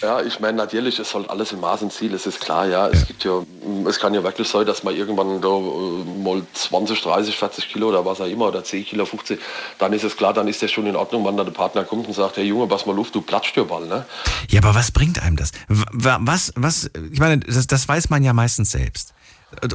Ja, 0.01 0.21
ich 0.21 0.39
meine, 0.39 0.57
natürlich, 0.57 0.99
es 1.01 1.11
soll 1.11 1.27
alles 1.27 1.51
im 1.51 1.61
Maß 1.61 1.83
und 1.83 1.93
Ziel, 1.93 2.15
es 2.15 2.25
ist 2.27 2.41
klar, 2.41 2.67
ja. 2.67 2.87
Es 2.89 3.07
gibt 3.07 3.25
ja, 3.25 3.45
es 3.89 3.99
kann 3.99 4.15
ja 4.15 4.23
wirklich 4.23 4.49
sein, 4.49 4.65
dass 4.65 4.85
man 4.85 4.95
irgendwann 4.95 5.41
da 5.41 5.49
äh, 5.49 6.23
mal 6.23 6.43
20, 6.53 7.01
30, 7.03 7.37
40 7.37 7.69
Kilo 7.69 7.89
oder 7.89 8.05
was 8.05 8.21
auch 8.21 8.27
immer 8.27 8.47
oder 8.47 8.63
10 8.63 8.85
Kilo, 8.85 9.05
50, 9.05 9.41
dann 9.79 9.93
ist 9.93 10.05
es 10.05 10.17
klar, 10.17 10.33
dann 10.33 10.47
ist 10.47 10.63
das 10.63 10.71
schon 10.71 10.87
in 10.87 10.95
Ordnung, 10.95 11.25
wenn 11.25 11.37
da 11.37 11.43
der 11.43 11.51
Partner 11.51 11.83
kommt 11.83 12.07
und 12.07 12.15
sagt, 12.15 12.37
hey 12.37 12.45
Junge, 12.45 12.69
pass 12.69 12.87
mal 12.87 12.95
Luft, 12.95 13.15
du 13.15 13.23
platscht 13.23 13.57
dir 13.57 13.65
Ball, 13.65 13.87
ne? 13.87 14.07
Ja, 14.49 14.61
aber 14.61 14.75
was 14.75 14.93
bringt 14.93 15.21
einem 15.21 15.37
das? 15.37 15.51
Was, 15.67 16.53
was, 16.55 16.91
ich 17.11 17.19
meine, 17.19 17.39
das, 17.39 17.67
das 17.67 17.89
weiß 17.89 18.09
man 18.09 18.23
ja 18.23 18.33
meistens 18.33 18.71
selbst. 18.71 19.15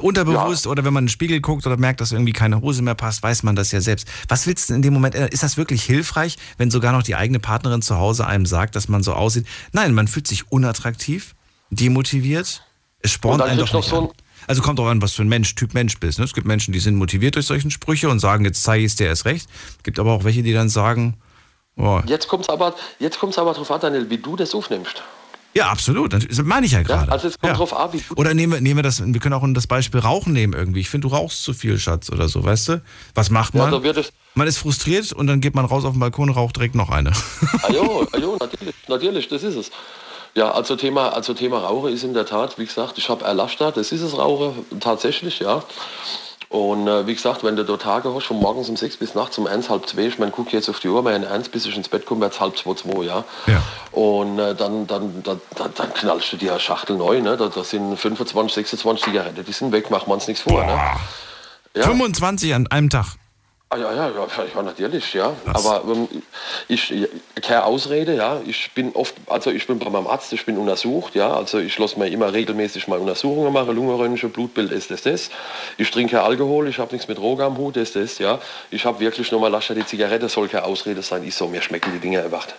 Unterbewusst 0.01 0.65
ja. 0.65 0.71
oder 0.71 0.86
wenn 0.86 0.93
man 0.93 1.03
in 1.03 1.05
den 1.07 1.11
Spiegel 1.11 1.41
guckt 1.41 1.65
oder 1.65 1.78
merkt, 1.78 1.99
dass 1.99 2.11
irgendwie 2.11 2.34
keine 2.34 2.61
Hose 2.61 2.84
mehr 2.84 2.93
passt, 2.93 3.24
weiß 3.24 3.41
man 3.43 3.55
das 3.55 3.71
ja 3.71 3.82
selbst. 3.82 4.07
Was 4.28 4.45
willst 4.45 4.69
du 4.69 4.76
in 4.76 4.84
dem 4.84 4.93
Moment 4.93 5.15
ändern? 5.15 5.32
Ist 5.32 5.41
das 5.41 5.57
wirklich 5.57 5.84
hilfreich, 5.84 6.38
wenn 6.57 6.69
sogar 6.69 6.91
noch 6.91 7.01
die 7.01 7.15
eigene 7.15 7.39
Partnerin 7.39 7.82
zu 7.82 7.97
Hause 7.97 8.28
einem 8.28 8.45
sagt, 8.45 8.76
dass 8.76 8.88
man 8.88 9.01
so 9.01 9.13
aussieht? 9.13 9.47
Nein, 9.71 9.93
man 9.93 10.07
fühlt 10.07 10.28
sich 10.28 10.51
unattraktiv, 10.51 11.34
demotiviert, 11.71 12.63
es 13.03 13.11
spornt 13.11 13.41
einen 13.41 13.57
doch 13.57 13.74
nicht 13.74 13.89
so 13.89 14.13
Also 14.47 14.61
kommt 14.61 14.80
auch 14.80 14.88
an, 14.88 15.01
was 15.01 15.13
für 15.13 15.24
ein 15.24 15.28
Mensch, 15.28 15.55
Typ 15.55 15.74
Mensch 15.74 15.99
bist. 15.99 16.19
Ne? 16.19 16.26
Es 16.26 16.34
gibt 16.34 16.47
Menschen, 16.47 16.71
die 16.71 16.80
sind 16.80 16.95
motiviert 16.95 17.36
durch 17.36 17.45
solchen 17.45 17.71
Sprüche 17.71 18.09
und 18.09 18.19
sagen, 18.19 18.45
jetzt 18.45 18.63
zeige 18.63 18.84
ich 18.84 18.91
es 18.91 18.95
dir 18.95 19.07
erst 19.07 19.26
recht. 19.26 19.49
Es 19.78 19.84
gibt 19.84 19.99
aber 19.99 20.13
auch 20.13 20.24
welche, 20.24 20.43
die 20.43 20.53
dann 20.53 20.69
sagen, 20.69 21.17
oh. 21.78 22.01
Jetzt 22.05 22.28
kommt 22.28 22.43
es 22.43 22.49
aber, 22.49 22.76
aber 22.97 23.53
darauf 23.53 23.71
an, 23.71 23.82
Daniel, 23.82 24.09
wie 24.09 24.17
du 24.17 24.36
das 24.36 24.53
aufnimmst. 24.55 25.03
Ja, 25.54 25.70
absolut. 25.70 26.14
Das 26.14 26.24
meine 26.43 26.66
ich 26.66 26.72
ja 26.72 26.82
gerade. 26.82 27.08
Ja, 27.08 27.12
also 27.12 27.28
es 27.28 27.39
kommt 27.39 27.54
ja. 27.54 27.58
drauf 27.58 27.76
an, 27.76 27.93
wie 27.93 28.01
Oder 28.16 28.34
nehmen 28.34 28.54
wir, 28.54 28.62
nehmen 28.62 28.78
wir 28.78 28.84
das, 28.84 29.04
wir 29.06 29.20
können 29.20 29.34
auch 29.34 29.45
das 29.54 29.68
Beispiel 29.68 29.99
Rauchen 29.99 30.34
nehmen 30.34 30.54
irgendwie. 30.54 30.80
Ich 30.80 30.89
finde, 30.89 31.08
du 31.08 31.14
rauchst 31.16 31.43
zu 31.43 31.54
viel, 31.54 31.78
Schatz, 31.80 32.10
oder 32.10 32.28
so, 32.28 32.43
weißt 32.43 32.70
du? 32.70 32.82
Was 33.14 33.30
macht 33.30 33.54
man? 33.54 33.72
Ja, 33.72 33.93
man 34.36 34.47
ist 34.47 34.58
frustriert 34.58 35.14
und 35.14 35.28
dann 35.28 35.41
geht 35.41 35.54
man 35.54 35.66
raus 35.66 35.86
auf 35.86 35.91
den 35.91 35.99
Balkon 35.99 36.30
und 36.30 36.36
raucht 36.36 36.56
direkt 36.56 36.76
noch 36.76 36.89
eine. 36.89 37.12
Ajo, 37.64 38.08
ah, 38.12 38.18
ajo, 38.18 38.34
ah, 38.39 38.45
natürlich, 38.45 38.76
natürlich, 38.88 39.28
das 39.28 39.43
ist 39.43 39.56
es. 39.56 39.72
Ja, 40.36 40.51
also 40.51 40.76
Thema, 40.76 41.10
also 41.10 41.36
Thema 41.36 41.60
Rauchen 41.60 41.93
ist 41.93 42.04
in 42.04 42.16
der 42.16 42.26
Tat, 42.26 42.58
wie 42.58 42.66
gesagt, 42.66 42.97
ich 42.97 43.10
habe 43.10 43.24
Erlaschter, 43.24 43.72
das 43.72 43.91
ist 43.91 44.01
es 44.01 44.18
Rauchen, 44.18 44.66
tatsächlich, 44.80 45.39
ja. 45.39 45.64
Und 46.54 46.88
äh, 46.88 47.08
wie 47.08 47.16
gesagt, 47.16 47.43
wenn 47.43 47.56
du 47.56 47.66
da 47.66 47.78
Tage 47.78 48.14
hast, 48.14 48.28
von 48.28 48.38
morgens 48.38 48.70
um 48.70 48.78
sechs 48.78 48.95
bis 48.95 49.16
nachts 49.16 49.39
um 49.39 49.47
eins, 49.47 49.72
halb 49.72 49.89
zwei, 49.89 50.04
ich 50.04 50.20
meine, 50.20 50.30
guck 50.30 50.54
jetzt 50.54 50.70
auf 50.70 50.80
die 50.80 50.88
Uhr, 50.88 51.01
mein 51.01 51.26
eins, 51.26 51.49
bis 51.49 51.66
ich 51.66 51.76
ins 51.76 51.89
Bett 51.89 52.06
komme, 52.06 52.28
jetzt 52.28 52.39
halb 52.39 52.56
zwei, 52.60 52.76
zwei, 52.76 53.04
ja. 53.04 53.24
ja. 53.47 53.64
Und 53.91 54.38
äh, 54.38 54.54
dann, 54.54 54.86
dann, 54.86 55.24
dann, 55.24 55.41
dann, 55.56 55.93
knallst 55.95 56.32
du 56.32 56.38
dir 56.38 56.60
Schachtel 56.60 56.95
neu, 56.95 57.22
ne? 57.22 57.38
Da, 57.38 57.47
da 57.47 57.64
sind 57.64 57.97
25, 57.97 58.54
26 58.54 59.04
Zigaretten, 59.04 59.43
die 59.43 59.51
sind 59.51 59.72
weg, 59.72 59.89
machen 59.89 60.08
wir 60.08 60.14
uns 60.14 60.28
nichts 60.28 60.43
vor, 60.43 60.64
ne? 60.64 60.80
Ja. 61.76 61.86
25 61.86 62.54
an 62.54 62.68
einem 62.68 62.91
Tag. 62.91 63.16
Ah, 63.74 63.78
ja, 63.78 63.91
ja, 63.91 64.09
ja, 64.09 64.28
ja, 64.53 64.61
natürlich, 64.61 65.15
ja. 65.15 65.36
Was? 65.45 65.65
Aber 65.65 65.91
ähm, 65.91 66.07
ich, 66.67 66.93
keine 67.41 67.65
Ausrede, 67.65 68.15
ja. 68.15 68.39
Ich 68.45 68.71
bin 68.74 68.93
oft, 68.93 69.15
also 69.26 69.49
ich 69.49 69.65
bin 69.65 69.80
bei 69.80 69.89
meinem 69.89 70.05
Arzt, 70.05 70.32
ich 70.32 70.45
bin 70.45 70.59
untersucht, 70.59 71.15
ja. 71.15 71.34
Also 71.34 71.57
ich 71.57 71.76
lasse 71.80 71.97
mir 71.97 72.07
immer 72.07 72.32
regelmäßig 72.32 72.88
mal 72.88 72.99
Untersuchungen 72.99 73.51
machen, 73.51 73.76
Lungenröntgen, 73.76 74.30
Blutbild, 74.30 74.71
ist 74.71 74.91
das, 74.91 75.01
das. 75.01 75.32
Ich 75.78 75.89
trinke 75.89 76.21
Alkohol, 76.21 76.67
ich 76.67 76.78
habe 76.78 76.93
nichts 76.93 77.07
mit 77.07 77.17
Drogen 77.17 77.41
am 77.41 77.57
Hut, 77.57 77.76
ist 77.78 77.95
das, 77.95 78.19
ja. 78.19 78.39
Ich 78.69 78.86
habe 78.86 78.99
wirklich 78.99 79.32
nochmal 79.32 79.49
lascher 79.49 79.74
die 79.74 79.86
Zigarette, 79.88 80.30
soll 80.30 80.49
keine 80.49 80.65
Ausrede 80.65 81.01
sein. 81.01 81.24
Ich 81.24 81.34
so, 81.34 81.47
mir 81.47 81.63
schmecken 81.63 81.91
die 81.93 81.99
Dinge 81.99 82.19
erwacht. 82.19 82.53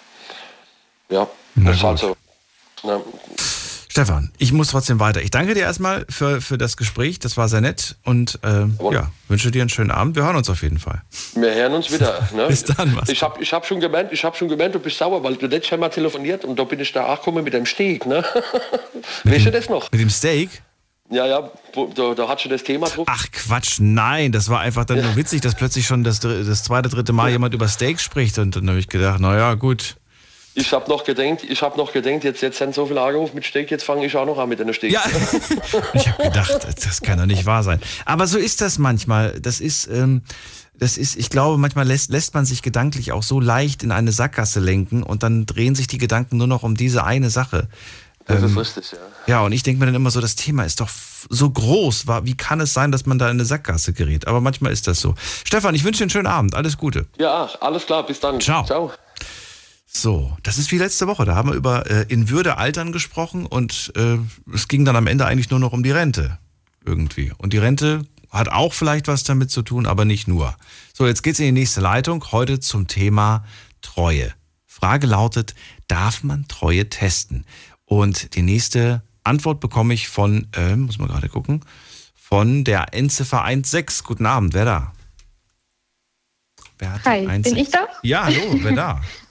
Ja, 1.10 1.28
Na 1.54 1.70
das 1.70 1.76
ist 1.76 1.84
halt 1.84 1.98
so. 1.98 2.16
Ja. 2.82 3.00
Stefan, 3.94 4.32
ich 4.38 4.52
muss 4.52 4.70
trotzdem 4.70 4.98
weiter. 4.98 5.22
Ich 5.22 5.30
danke 5.30 5.54
dir 5.54 5.60
erstmal 5.60 6.04
für, 6.08 6.40
für 6.40 6.58
das 6.58 6.76
Gespräch. 6.76 7.20
Das 7.20 7.36
war 7.36 7.48
sehr 7.48 7.60
nett 7.60 7.94
und 8.02 8.40
äh, 8.42 8.64
ja, 8.92 9.12
wünsche 9.28 9.52
dir 9.52 9.62
einen 9.62 9.68
schönen 9.68 9.92
Abend. 9.92 10.16
Wir 10.16 10.24
hören 10.24 10.34
uns 10.34 10.50
auf 10.50 10.62
jeden 10.62 10.80
Fall. 10.80 11.02
Wir 11.36 11.54
hören 11.54 11.74
uns 11.74 11.92
wieder. 11.92 12.28
Ne? 12.34 12.46
Bis 12.48 12.64
dann. 12.64 12.96
Was. 12.96 13.08
Ich 13.08 13.22
habe 13.22 13.40
ich 13.40 13.52
hab 13.52 13.64
schon 13.64 13.78
gemeint, 13.78 14.12
ich 14.12 14.24
habe 14.24 14.36
schon 14.36 14.48
gemeint, 14.48 14.74
du 14.74 14.80
bist 14.80 14.98
sauer, 14.98 15.22
weil 15.22 15.36
du 15.36 15.46
letztes 15.46 15.78
Mal 15.78 15.90
telefoniert 15.90 16.44
und 16.44 16.58
da 16.58 16.64
bin 16.64 16.80
ich 16.80 16.90
da 16.90 17.06
auch 17.06 17.18
gekommen 17.18 17.44
mit 17.44 17.54
dem 17.54 17.66
Steak. 17.66 18.04
Ne? 18.04 18.24
weißt 19.22 19.46
du 19.46 19.52
das 19.52 19.68
noch? 19.68 19.92
Mit 19.92 20.00
dem 20.00 20.10
Steak? 20.10 20.50
Ja, 21.08 21.26
ja, 21.26 21.48
da, 21.94 22.14
da 22.14 22.28
hat 22.28 22.40
schon 22.40 22.50
das 22.50 22.64
Thema 22.64 22.88
drauf. 22.88 23.06
Ach 23.08 23.26
Quatsch, 23.30 23.76
nein, 23.78 24.32
das 24.32 24.48
war 24.48 24.58
einfach 24.58 24.84
dann 24.86 24.96
ja. 24.96 25.02
nur 25.06 25.14
witzig, 25.14 25.40
dass 25.42 25.54
plötzlich 25.54 25.86
schon 25.86 26.02
das, 26.02 26.18
das 26.18 26.64
zweite, 26.64 26.88
dritte 26.88 27.12
Mal 27.12 27.26
ja. 27.28 27.34
jemand 27.34 27.54
über 27.54 27.68
Steak 27.68 28.00
spricht 28.00 28.40
und 28.40 28.56
dann 28.56 28.68
habe 28.68 28.80
ich 28.80 28.88
gedacht, 28.88 29.20
naja, 29.20 29.54
gut. 29.54 29.94
Ich 30.56 30.72
habe 30.72 30.88
noch 30.88 31.02
gedenkt, 31.04 31.42
ich 31.42 31.62
habe 31.62 31.76
noch 31.76 31.92
gedenkt, 31.92 32.22
jetzt, 32.24 32.40
jetzt 32.40 32.58
sind 32.58 32.74
so 32.74 32.86
viele 32.86 33.00
angerufen 33.00 33.34
mit 33.34 33.44
Steak, 33.44 33.70
jetzt 33.70 33.84
fange 33.84 34.06
ich 34.06 34.16
auch 34.16 34.26
noch 34.26 34.38
an 34.38 34.48
mit 34.48 34.60
einer 34.60 34.72
Steak. 34.72 34.92
Ja, 34.92 35.02
ich 35.94 36.08
habe 36.08 36.22
gedacht, 36.22 36.66
das 36.84 37.02
kann 37.02 37.18
doch 37.18 37.26
nicht 37.26 37.44
wahr 37.44 37.64
sein. 37.64 37.80
Aber 38.04 38.26
so 38.26 38.38
ist 38.38 38.60
das 38.60 38.78
manchmal. 38.78 39.40
Das 39.40 39.60
ist, 39.60 39.88
ähm, 39.88 40.22
das 40.78 40.96
ist, 40.96 41.16
ich 41.16 41.28
glaube, 41.28 41.58
manchmal 41.58 41.86
lässt, 41.86 42.10
lässt 42.10 42.34
man 42.34 42.44
sich 42.44 42.62
gedanklich 42.62 43.12
auch 43.12 43.22
so 43.22 43.40
leicht 43.40 43.82
in 43.82 43.90
eine 43.90 44.12
Sackgasse 44.12 44.60
lenken 44.60 45.02
und 45.02 45.22
dann 45.22 45.46
drehen 45.46 45.74
sich 45.74 45.88
die 45.88 45.98
Gedanken 45.98 46.36
nur 46.36 46.46
noch 46.46 46.62
um 46.62 46.76
diese 46.76 47.04
eine 47.04 47.30
Sache. 47.30 47.68
Das 48.26 48.38
ähm, 48.38 48.46
ist 48.46 48.56
richtig, 48.56 48.92
ja. 48.92 48.98
Ja, 49.26 49.40
und 49.42 49.52
ich 49.52 49.62
denke 49.62 49.80
mir 49.80 49.86
dann 49.86 49.94
immer 49.94 50.10
so, 50.10 50.20
das 50.20 50.36
Thema 50.36 50.64
ist 50.64 50.80
doch 50.80 50.88
so 51.28 51.50
groß. 51.50 52.06
Wie 52.22 52.36
kann 52.36 52.60
es 52.60 52.72
sein, 52.72 52.92
dass 52.92 53.06
man 53.06 53.18
da 53.18 53.26
in 53.26 53.32
eine 53.32 53.44
Sackgasse 53.44 53.92
gerät? 53.92 54.26
Aber 54.26 54.40
manchmal 54.40 54.72
ist 54.72 54.86
das 54.86 55.00
so. 55.00 55.14
Stefan, 55.44 55.74
ich 55.74 55.84
wünsche 55.84 55.98
dir 55.98 56.04
einen 56.04 56.10
schönen 56.10 56.26
Abend. 56.26 56.54
Alles 56.54 56.78
Gute. 56.78 57.06
Ja, 57.18 57.48
alles 57.60 57.86
klar. 57.86 58.06
Bis 58.06 58.20
dann. 58.20 58.40
Ciao. 58.40 58.64
Ciao. 58.64 58.92
So, 59.96 60.36
das 60.42 60.58
ist 60.58 60.72
wie 60.72 60.78
letzte 60.78 61.06
Woche. 61.06 61.24
Da 61.24 61.36
haben 61.36 61.50
wir 61.50 61.54
über 61.54 61.88
äh, 61.88 62.04
in 62.08 62.28
Würde 62.28 62.58
altern 62.58 62.90
gesprochen 62.92 63.46
und 63.46 63.92
äh, 63.96 64.18
es 64.52 64.66
ging 64.68 64.84
dann 64.84 64.96
am 64.96 65.06
Ende 65.06 65.24
eigentlich 65.24 65.50
nur 65.50 65.60
noch 65.60 65.72
um 65.72 65.82
die 65.82 65.92
Rente. 65.92 66.38
Irgendwie. 66.84 67.32
Und 67.38 67.52
die 67.52 67.58
Rente 67.58 68.04
hat 68.30 68.48
auch 68.48 68.74
vielleicht 68.74 69.06
was 69.06 69.22
damit 69.22 69.50
zu 69.50 69.62
tun, 69.62 69.86
aber 69.86 70.04
nicht 70.04 70.26
nur. 70.26 70.56
So, 70.92 71.06
jetzt 71.06 71.22
geht's 71.22 71.38
in 71.38 71.46
die 71.46 71.52
nächste 71.52 71.80
Leitung. 71.80 72.24
Heute 72.32 72.58
zum 72.58 72.88
Thema 72.88 73.44
Treue. 73.80 74.34
Frage 74.66 75.06
lautet, 75.06 75.54
darf 75.86 76.24
man 76.24 76.48
Treue 76.48 76.88
testen? 76.88 77.46
Und 77.84 78.34
die 78.34 78.42
nächste 78.42 79.02
Antwort 79.22 79.60
bekomme 79.60 79.94
ich 79.94 80.08
von, 80.08 80.48
äh, 80.56 80.74
muss 80.74 80.98
man 80.98 81.08
gerade 81.08 81.28
gucken, 81.28 81.64
von 82.16 82.64
der 82.64 82.92
Endziffer 82.92 83.44
16. 83.46 84.04
Guten 84.04 84.26
Abend, 84.26 84.54
wer 84.54 84.64
da? 84.64 84.92
Wer 86.78 86.92
hat 86.94 87.04
Hi, 87.04 87.24
16? 87.24 87.42
bin 87.42 87.62
ich 87.62 87.70
da? 87.70 87.86
Ja, 88.02 88.24
hallo, 88.24 88.58
wer 88.60 88.72
da? 88.72 89.00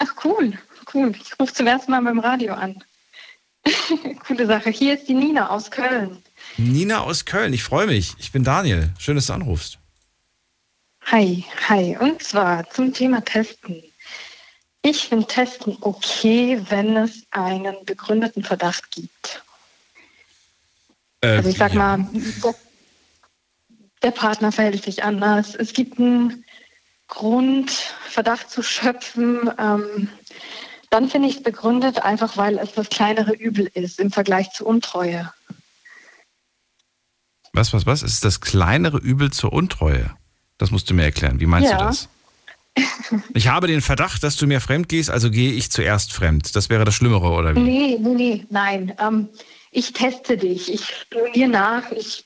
Ach 0.00 0.24
cool, 0.24 0.58
cool. 0.94 1.12
Ich 1.14 1.38
rufe 1.38 1.52
zum 1.52 1.66
ersten 1.66 1.90
Mal 1.92 2.02
beim 2.02 2.18
Radio 2.18 2.54
an. 2.54 2.82
Coole 4.26 4.46
Sache. 4.46 4.70
Hier 4.70 4.94
ist 4.94 5.08
die 5.08 5.14
Nina 5.14 5.50
aus 5.50 5.70
Köln. 5.70 6.22
Nina 6.56 7.02
aus 7.02 7.26
Köln, 7.26 7.52
ich 7.52 7.62
freue 7.62 7.86
mich. 7.86 8.14
Ich 8.18 8.32
bin 8.32 8.42
Daniel. 8.42 8.90
Schön, 8.98 9.16
dass 9.16 9.26
du 9.26 9.34
anrufst. 9.34 9.78
Hi, 11.04 11.44
hi. 11.68 11.96
Und 11.98 12.22
zwar 12.22 12.68
zum 12.70 12.94
Thema 12.94 13.22
Testen. 13.24 13.82
Ich 14.82 15.08
finde 15.08 15.26
Testen 15.26 15.76
okay, 15.82 16.60
wenn 16.70 16.96
es 16.96 17.24
einen 17.30 17.84
begründeten 17.84 18.42
Verdacht 18.42 18.90
gibt. 18.90 19.42
Äh, 21.20 21.36
also 21.36 21.50
ich 21.50 21.58
sag 21.58 21.74
ja. 21.74 21.78
mal, 21.78 22.08
der, 22.12 22.54
der 24.02 24.10
Partner 24.12 24.50
verhält 24.50 24.82
sich 24.82 25.04
anders. 25.04 25.54
Es 25.54 25.74
gibt 25.74 25.98
einen 25.98 26.44
Grund, 27.10 27.70
Verdacht 28.08 28.50
zu 28.50 28.62
schöpfen, 28.62 29.50
ähm, 29.58 30.08
dann 30.88 31.08
finde 31.08 31.28
ich 31.28 31.36
es 31.36 31.42
begründet, 31.42 32.02
einfach 32.02 32.36
weil 32.36 32.58
es 32.58 32.72
das 32.72 32.88
kleinere 32.88 33.32
Übel 33.32 33.70
ist 33.74 34.00
im 34.00 34.10
Vergleich 34.10 34.50
zu 34.52 34.64
Untreue. 34.64 35.30
Was, 37.52 37.72
was, 37.72 37.84
was? 37.84 38.02
Ist 38.02 38.24
das 38.24 38.40
kleinere 38.40 38.98
Übel 38.98 39.30
zur 39.30 39.52
Untreue? 39.52 40.14
Das 40.56 40.70
musst 40.70 40.88
du 40.88 40.94
mir 40.94 41.04
erklären. 41.04 41.40
Wie 41.40 41.46
meinst 41.46 41.70
ja. 41.70 41.78
du 41.78 41.84
das? 41.84 42.08
Ich 43.34 43.48
habe 43.48 43.66
den 43.66 43.80
Verdacht, 43.80 44.22
dass 44.22 44.36
du 44.36 44.46
mir 44.46 44.60
fremd 44.60 44.88
gehst, 44.88 45.10
also 45.10 45.32
gehe 45.32 45.52
ich 45.52 45.72
zuerst 45.72 46.12
fremd. 46.12 46.54
Das 46.54 46.70
wäre 46.70 46.84
das 46.84 46.94
Schlimmere, 46.94 47.30
oder 47.30 47.56
wie? 47.56 47.60
Nee, 47.60 47.98
nee, 47.98 48.14
nee, 48.14 48.46
nein. 48.50 48.94
Ähm, 49.00 49.28
ich 49.72 49.92
teste 49.92 50.36
dich. 50.36 50.72
Ich 50.72 51.06
dir 51.34 51.48
nach. 51.48 51.90
Ich. 51.90 52.24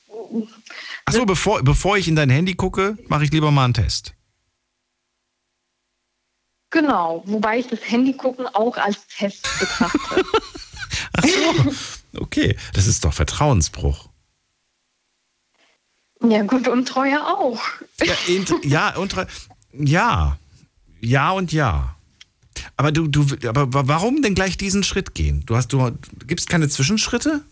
Achso, 1.05 1.25
bevor, 1.25 1.63
bevor 1.63 1.97
ich 1.97 2.07
in 2.07 2.15
dein 2.15 2.29
Handy 2.29 2.53
gucke, 2.53 2.97
mache 3.07 3.23
ich 3.23 3.31
lieber 3.31 3.49
mal 3.49 3.65
einen 3.65 3.73
Test. 3.73 4.13
Genau, 6.75 7.23
wobei 7.25 7.59
ich 7.59 7.67
das 7.67 7.79
Handy 7.89 8.11
gucken 8.11 8.47
auch 8.47 8.75
als 8.75 9.07
Test 9.07 9.47
betrachte. 9.61 10.25
Ach 11.13 11.23
so, 11.23 12.19
okay. 12.19 12.57
Das 12.73 12.85
ist 12.85 13.05
doch 13.05 13.13
Vertrauensbruch. 13.13 14.09
Ja, 16.21 16.43
gut, 16.43 16.67
Untreue 16.67 17.25
auch. 17.25 17.61
Ja, 18.03 18.13
ja, 18.63 18.95
Untreue. 18.97 19.25
Ja. 19.71 20.37
Ja 20.99 21.31
und 21.31 21.53
ja. 21.53 21.95
Aber 22.75 22.91
du, 22.91 23.07
du, 23.07 23.25
aber 23.47 23.87
warum 23.87 24.21
denn 24.21 24.35
gleich 24.35 24.57
diesen 24.57 24.83
Schritt 24.83 25.15
gehen? 25.15 25.43
Du 25.45 25.55
hast, 25.55 25.71
du, 25.71 25.97
gibst 26.27 26.49
keine 26.49 26.67
Zwischenschritte? 26.67 27.45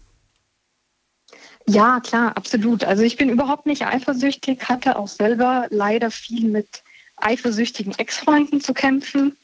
Ja, 1.66 2.02
klar, 2.02 2.36
absolut. 2.36 2.84
Also 2.84 3.04
ich 3.04 3.16
bin 3.16 3.30
überhaupt 3.30 3.68
nicht 3.68 3.86
eifersüchtig, 3.86 4.68
hatte 4.68 4.98
auch 4.98 5.08
selber 5.08 5.68
leider 5.70 6.12
viel 6.12 6.50
mit 6.50 6.83
eifersüchtigen 7.24 7.98
Ex-Freunden 7.98 8.62
zu 8.62 8.74
kämpfen. 8.74 9.38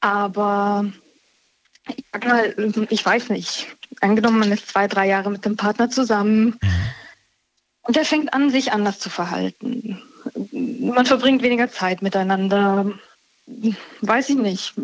Aber 0.00 0.92
ich 1.88 2.04
sag 2.12 2.26
mal, 2.26 2.54
ich 2.90 3.04
weiß 3.04 3.28
nicht. 3.30 3.68
Angenommen, 4.00 4.38
man 4.38 4.52
ist 4.52 4.68
zwei, 4.68 4.88
drei 4.88 5.08
Jahre 5.08 5.30
mit 5.30 5.44
dem 5.44 5.56
Partner 5.56 5.90
zusammen 5.90 6.58
mhm. 6.60 6.70
und 7.82 7.96
er 7.96 8.04
fängt 8.04 8.32
an, 8.34 8.50
sich 8.50 8.72
anders 8.72 8.98
zu 8.98 9.10
verhalten. 9.10 10.02
Man 10.52 11.06
verbringt 11.06 11.42
weniger 11.42 11.70
Zeit 11.70 12.02
miteinander. 12.02 12.92
weiß 14.00 14.30
ich 14.30 14.36
nicht, 14.36 14.74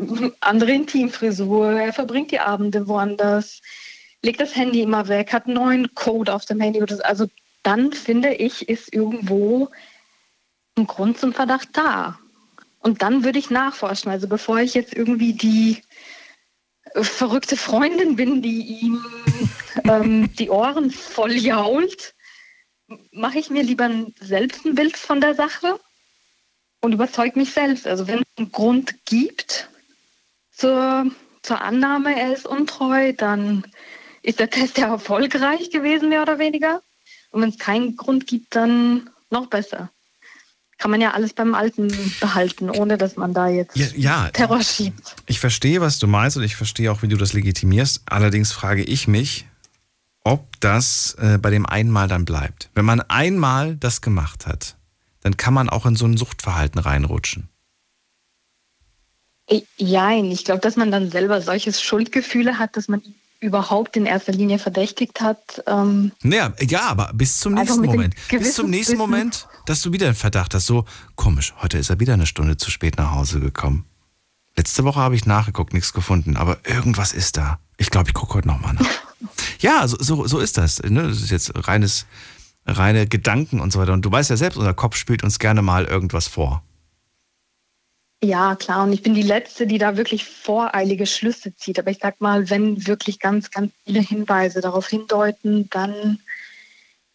andere 0.41 0.73
Intimfrisur, 0.73 1.73
er 1.73 1.93
verbringt 1.93 2.31
die 2.31 2.41
Abende 2.41 2.87
woanders, 2.87 3.61
legt 4.23 4.41
das 4.41 4.55
Handy 4.55 4.83
immer 4.83 5.09
weg, 5.09 5.33
hat 5.33 5.47
einen 5.47 5.55
neuen 5.55 5.95
Code 5.95 6.33
auf 6.33 6.45
dem 6.45 6.61
Handy. 6.61 6.83
Also 7.03 7.27
dann 7.63 7.93
finde 7.93 8.35
ich, 8.35 8.69
ist 8.69 8.93
irgendwo 8.93 9.71
ein 10.79 10.87
Grund 10.87 11.19
zum 11.19 11.33
Verdacht 11.33 11.69
da. 11.73 12.19
Und 12.81 13.03
dann 13.03 13.25
würde 13.25 13.39
ich 13.39 13.51
nachforschen. 13.51 14.11
Also 14.11 14.29
bevor 14.29 14.61
ich 14.61 14.75
jetzt 14.75 14.95
irgendwie 14.95 15.33
die 15.33 15.83
äh, 16.95 17.03
verrückte 17.03 17.57
Freundin 17.57 18.17
bin, 18.17 18.43
die 18.43 18.63
ihm 18.63 19.05
ähm, 19.85 20.35
die 20.37 20.51
Ohren 20.51 20.91
voll 20.91 21.33
jault, 21.33 22.15
mache 23.13 23.39
ich 23.39 23.51
mir 23.51 23.63
lieber 23.63 23.91
selbst 24.21 24.65
ein 24.65 24.75
Bild 24.75 24.97
von 24.97 25.21
der 25.21 25.35
Sache 25.35 25.79
und 26.81 26.93
überzeuge 26.93 27.39
mich 27.39 27.53
selbst. 27.53 27.87
Also 27.87 28.07
wenn 28.07 28.21
es 28.21 28.27
einen 28.37 28.53
Grund 28.53 29.05
gibt 29.05 29.69
zur, 30.51 31.11
zur 31.43 31.61
Annahme, 31.61 32.19
er 32.19 32.33
ist 32.33 32.47
untreu, 32.47 33.13
dann 33.13 33.65
ist 34.23 34.41
der 34.41 34.51
Test 34.51 34.79
ja 34.79 34.89
erfolgreich 34.89 35.71
gewesen, 35.71 36.09
mehr 36.09 36.23
oder 36.23 36.39
weniger. 36.39 36.83
Und 37.31 37.43
wenn 37.43 37.51
es 37.51 37.59
keinen 37.59 37.97
Grund 37.97 38.27
gibt, 38.27 38.55
dann 38.57 39.11
noch 39.31 39.49
besser. 39.49 39.91
Kann 40.79 40.93
man 40.93 41.01
ja 41.01 41.11
alles 41.13 41.33
beim 41.33 41.55
Alten 41.55 41.89
behalten, 42.21 42.71
ohne 42.71 42.97
dass 42.99 43.17
man 43.17 43.35
da 43.35 43.49
jetzt 43.49 43.77
ja, 43.77 43.87
ja, 43.97 44.31
Terror 44.31 44.63
schiebt. 44.63 45.17
Ich 45.27 45.41
verstehe, 45.41 45.81
was 45.81 45.99
du 45.99 46.07
meinst 46.07 46.37
und 46.37 46.45
ich 46.45 46.55
verstehe 46.55 46.93
auch, 46.93 47.03
wie 47.03 47.09
du 47.09 47.17
das 47.17 47.33
legitimierst. 47.33 48.03
Allerdings 48.07 48.53
frage 48.53 48.85
ich 48.85 49.09
mich, 49.09 49.47
ob 50.23 50.61
das 50.61 51.17
äh, 51.21 51.39
bei 51.39 51.51
dem 51.51 51.67
einmal 51.67 52.07
dann 52.07 52.25
bleibt. 52.25 52.71
Wenn 52.75 52.85
man 52.85 53.01
einmal 53.01 53.77
das 53.77 54.01
gemacht 54.01 54.47
hat, 54.47 54.77
dann 55.23 55.37
kann 55.37 55.53
man 55.53 55.69
auch 55.69 55.85
in 55.85 55.97
so 55.97 56.07
ein 56.07 56.17
Suchtverhalten 56.17 56.79
reinrutschen. 56.81 57.49
Nein, 59.79 60.27
ich 60.27 60.45
glaube, 60.45 60.61
dass 60.61 60.77
man 60.77 60.91
dann 60.91 61.11
selber 61.11 61.41
solches 61.41 61.83
Schuldgefühle 61.83 62.59
hat, 62.59 62.77
dass 62.77 62.89
man 62.89 63.03
überhaupt 63.41 63.97
in 63.97 64.05
erster 64.05 64.33
Linie 64.33 64.59
verdächtigt 64.59 65.21
hat. 65.21 65.63
Ähm, 65.67 66.13
naja, 66.23 66.53
ja, 66.61 66.83
aber 66.89 67.11
bis 67.15 67.39
zum 67.39 67.55
nächsten 67.55 67.85
Moment. 67.85 68.15
Bis 68.31 68.55
zum 68.55 68.69
nächsten 68.69 68.95
Wissen. 68.95 68.99
Moment, 68.99 69.47
dass 69.69 69.83
du 69.83 69.93
wieder 69.93 70.07
einen 70.07 70.15
Verdacht 70.15 70.55
hast. 70.55 70.67
So, 70.67 70.85
komisch, 71.15 71.55
heute 71.61 71.79
ist 71.79 71.91
er 71.91 72.01
wieder 72.01 72.15
eine 72.15 72.27
Stunde 72.27 72.57
zu 72.57 72.71
spät 72.71 72.97
nach 72.97 73.13
Hause 73.13 73.39
gekommen. 73.39 73.85
Letzte 74.57 74.83
Woche 74.85 74.99
habe 74.99 75.15
ich 75.15 75.27
nachgeguckt, 75.27 75.75
nichts 75.75 75.93
gefunden, 75.93 76.37
aber 76.37 76.59
irgendwas 76.65 77.13
ist 77.13 77.37
da. 77.37 77.61
Ich 77.77 77.91
glaube, 77.91 78.09
ich 78.09 78.15
gucke 78.15 78.35
heute 78.35 78.49
nochmal 78.49 78.75
nach. 78.75 78.87
ja, 79.61 79.87
so, 79.87 79.97
so, 80.01 80.27
so 80.27 80.39
ist 80.39 80.57
das. 80.57 80.83
Ne? 80.83 81.03
Das 81.03 81.21
ist 81.21 81.31
jetzt 81.31 81.53
reines, 81.69 82.07
reine 82.67 83.07
Gedanken 83.07 83.61
und 83.61 83.73
so 83.73 83.79
weiter. 83.79 83.93
Und 83.93 84.05
du 84.05 84.11
weißt 84.11 84.31
ja 84.31 84.37
selbst, 84.37 84.57
unser 84.57 84.75
Kopf 84.75 84.97
spielt 84.97 85.23
uns 85.23 85.39
gerne 85.39 85.61
mal 85.61 85.85
irgendwas 85.85 86.29
vor. 86.29 86.63
Ja, 88.25 88.57
klar. 88.57 88.85
Und 88.85 88.93
ich 88.93 89.03
bin 89.03 89.15
die 89.15 89.23
Letzte, 89.23 89.67
die 89.67 89.79
da 89.79 89.97
wirklich 89.97 90.25
voreilige 90.25 91.07
Schlüsse 91.07 91.55
zieht. 91.55 91.79
Aber 91.79 91.91
ich 91.91 91.99
sag 92.01 92.21
mal, 92.21 92.51
wenn 92.51 92.87
wirklich 92.87 93.21
ganz, 93.21 93.51
ganz 93.51 93.71
viele 93.85 94.01
Hinweise 94.01 94.61
darauf 94.61 94.89
hindeuten, 94.89 95.69
dann 95.71 96.19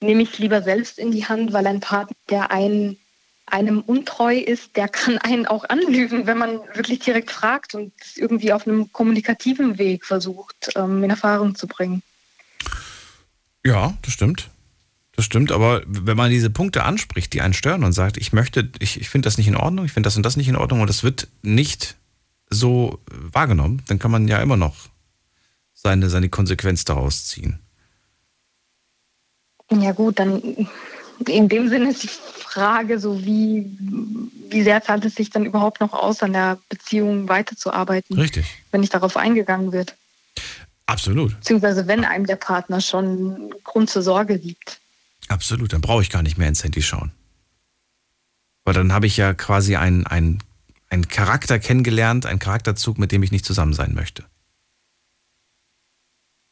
nehme 0.03 0.23
ich 0.23 0.33
es 0.33 0.39
lieber 0.39 0.61
selbst 0.61 0.99
in 0.99 1.11
die 1.11 1.25
Hand, 1.25 1.53
weil 1.53 1.67
ein 1.67 1.79
Partner, 1.79 2.15
der 2.29 2.51
einen, 2.51 2.97
einem 3.45 3.81
untreu 3.81 4.37
ist, 4.37 4.75
der 4.77 4.87
kann 4.87 5.17
einen 5.17 5.45
auch 5.45 5.67
anlügen, 5.69 6.27
wenn 6.27 6.37
man 6.37 6.59
wirklich 6.73 6.99
direkt 6.99 7.31
fragt 7.31 7.75
und 7.75 7.93
es 7.99 8.17
irgendwie 8.17 8.53
auf 8.53 8.67
einem 8.67 8.91
kommunikativen 8.91 9.77
Weg 9.77 10.05
versucht, 10.05 10.69
ähm, 10.75 11.03
in 11.03 11.09
Erfahrung 11.09 11.55
zu 11.55 11.67
bringen. 11.67 12.03
Ja, 13.65 13.97
das 14.01 14.13
stimmt. 14.13 14.49
Das 15.15 15.25
stimmt, 15.25 15.51
aber 15.51 15.83
wenn 15.85 16.17
man 16.17 16.31
diese 16.31 16.49
Punkte 16.49 16.83
anspricht, 16.83 17.33
die 17.33 17.41
einen 17.41 17.53
stören 17.53 17.83
und 17.83 17.93
sagt, 17.93 18.17
ich 18.17 18.33
möchte, 18.33 18.71
ich, 18.79 18.99
ich 18.99 19.09
finde 19.09 19.27
das 19.27 19.37
nicht 19.37 19.47
in 19.47 19.55
Ordnung, 19.55 19.85
ich 19.85 19.91
finde 19.91 20.07
das 20.07 20.17
und 20.17 20.23
das 20.23 20.37
nicht 20.37 20.47
in 20.47 20.55
Ordnung 20.55 20.81
und 20.81 20.89
das 20.89 21.03
wird 21.03 21.27
nicht 21.43 21.95
so 22.49 22.99
wahrgenommen, 23.05 23.83
dann 23.87 23.99
kann 23.99 24.09
man 24.09 24.27
ja 24.27 24.41
immer 24.41 24.57
noch 24.57 24.75
seine, 25.73 26.09
seine 26.09 26.29
Konsequenz 26.29 26.83
daraus 26.83 27.25
ziehen. 27.25 27.59
Ja 29.71 29.91
gut, 29.91 30.19
dann 30.19 30.67
in 31.27 31.49
dem 31.49 31.69
Sinne 31.69 31.89
ist 31.89 32.03
die 32.03 32.07
Frage 32.07 32.99
so, 32.99 33.23
wie, 33.25 33.65
wie 34.49 34.63
sehr 34.63 34.81
zahlt 34.83 35.05
es 35.05 35.15
sich 35.15 35.29
dann 35.29 35.45
überhaupt 35.45 35.79
noch 35.79 35.93
aus, 35.93 36.21
an 36.21 36.33
der 36.33 36.59
Beziehung 36.69 37.27
weiterzuarbeiten? 37.29 38.17
Richtig. 38.17 38.45
Wenn 38.71 38.81
nicht 38.81 38.93
darauf 38.93 39.17
eingegangen 39.17 39.71
wird. 39.71 39.95
Absolut. 40.85 41.35
Beziehungsweise 41.39 41.87
wenn 41.87 42.05
einem 42.05 42.25
der 42.25 42.35
Partner 42.35 42.81
schon 42.81 43.53
Grund 43.63 43.89
zur 43.89 44.01
Sorge 44.01 44.37
gibt. 44.37 44.79
Absolut, 45.29 45.73
dann 45.73 45.81
brauche 45.81 46.01
ich 46.01 46.09
gar 46.09 46.21
nicht 46.21 46.37
mehr 46.37 46.49
ins 46.49 46.63
Handy 46.63 46.81
schauen. 46.81 47.11
Weil 48.65 48.73
dann 48.73 48.93
habe 48.93 49.07
ich 49.07 49.17
ja 49.17 49.33
quasi 49.33 49.75
einen, 49.75 50.05
einen, 50.05 50.39
einen 50.89 51.07
Charakter 51.07 51.59
kennengelernt, 51.59 52.25
einen 52.25 52.39
Charakterzug, 52.39 52.97
mit 52.97 53.11
dem 53.11 53.23
ich 53.23 53.31
nicht 53.31 53.45
zusammen 53.45 53.73
sein 53.73 53.93
möchte. 53.93 54.25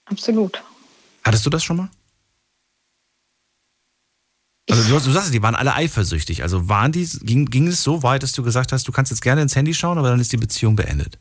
Absolut. 0.06 0.64
Hattest 1.24 1.46
du 1.46 1.50
das 1.50 1.64
schon 1.64 1.78
mal? 1.78 1.90
Also 4.72 4.84
du, 4.88 5.04
du 5.04 5.12
sagst, 5.12 5.34
die 5.34 5.44
waren 5.44 5.56
alle 5.56 5.74
eifersüchtig. 5.74 6.44
Also 6.44 6.70
waren 6.70 6.94
die, 6.94 7.06
ging, 7.24 7.46
ging 7.48 7.68
es 7.68 7.84
so 7.84 8.04
weit, 8.04 8.24
dass 8.24 8.32
du 8.32 8.42
gesagt 8.42 8.72
hast, 8.72 8.88
du 8.88 8.94
kannst 8.94 9.12
jetzt 9.12 9.22
gerne 9.22 9.42
ins 9.42 9.56
Handy 9.56 9.74
schauen, 9.74 9.98
aber 9.98 10.10
dann 10.10 10.20
ist 10.22 10.32
die 10.32 10.38
Beziehung 10.38 10.78
beendet? 10.78 11.20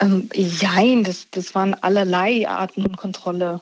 Ähm, 0.00 0.28
nein, 0.60 1.04
das, 1.04 1.28
das 1.30 1.54
waren 1.54 1.74
allerlei 1.74 2.48
Arten 2.48 2.96
Kontrolle. 2.96 3.60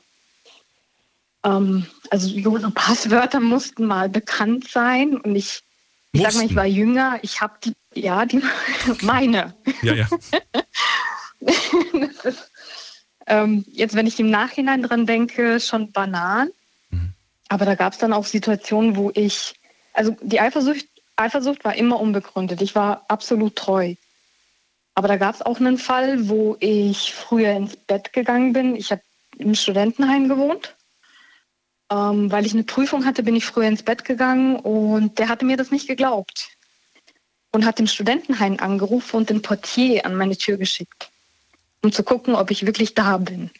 Ähm, 1.43 1.85
also 2.09 2.27
so 2.27 2.71
Passwörter 2.71 3.39
mussten 3.39 3.85
mal 3.85 4.09
bekannt 4.09 4.67
sein 4.67 5.17
und 5.17 5.35
ich, 5.35 5.61
ich 6.11 6.23
sag 6.23 6.33
mal, 6.33 6.45
ich 6.45 6.55
war 6.55 6.65
jünger, 6.65 7.19
ich 7.21 7.39
habe 7.39 7.53
die, 7.63 7.73
ja, 7.93 8.25
die 8.25 8.41
meine. 9.01 9.53
Ja, 9.83 9.93
ja. 9.93 10.07
ist, 12.23 12.51
ähm, 13.27 13.63
jetzt, 13.67 13.93
wenn 13.93 14.07
ich 14.07 14.19
im 14.19 14.31
Nachhinein 14.31 14.81
dran 14.81 15.05
denke, 15.05 15.59
schon 15.59 15.91
Banan. 15.91 16.49
Aber 17.49 17.65
da 17.65 17.75
gab 17.75 17.93
es 17.93 17.99
dann 17.99 18.13
auch 18.13 18.25
Situationen, 18.25 18.95
wo 18.95 19.11
ich, 19.13 19.53
also 19.93 20.15
die 20.21 20.39
Eifersucht, 20.39 20.87
Eifersucht 21.15 21.63
war 21.63 21.75
immer 21.75 21.99
unbegründet. 21.99 22.61
Ich 22.61 22.73
war 22.73 23.05
absolut 23.07 23.55
treu. 23.55 23.95
Aber 24.95 25.07
da 25.07 25.17
gab 25.17 25.35
es 25.35 25.41
auch 25.41 25.59
einen 25.59 25.77
Fall, 25.77 26.29
wo 26.29 26.55
ich 26.59 27.13
früher 27.13 27.51
ins 27.51 27.75
Bett 27.75 28.13
gegangen 28.13 28.53
bin. 28.53 28.75
Ich 28.75 28.91
habe 28.91 29.01
im 29.37 29.55
Studentenheim 29.55 30.27
gewohnt 30.29 30.75
ähm, 31.93 32.31
weil 32.31 32.45
ich 32.45 32.53
eine 32.53 32.63
Prüfung 32.63 33.05
hatte, 33.05 33.23
bin 33.23 33.35
ich 33.35 33.45
früher 33.45 33.67
ins 33.67 33.83
Bett 33.83 34.05
gegangen 34.05 34.55
und 34.55 35.19
der 35.19 35.29
hatte 35.29 35.45
mir 35.45 35.57
das 35.57 35.71
nicht 35.71 35.87
geglaubt 35.87 36.49
und 37.51 37.65
hat 37.65 37.79
im 37.79 37.87
Studentenheim 37.87 38.57
angerufen 38.59 39.17
und 39.17 39.29
den 39.29 39.41
Portier 39.41 40.05
an 40.05 40.15
meine 40.15 40.37
Tür 40.37 40.57
geschickt, 40.57 41.11
um 41.81 41.91
zu 41.91 42.03
gucken, 42.03 42.35
ob 42.35 42.51
ich 42.51 42.65
wirklich 42.65 42.93
da 42.95 43.17
bin. 43.17 43.51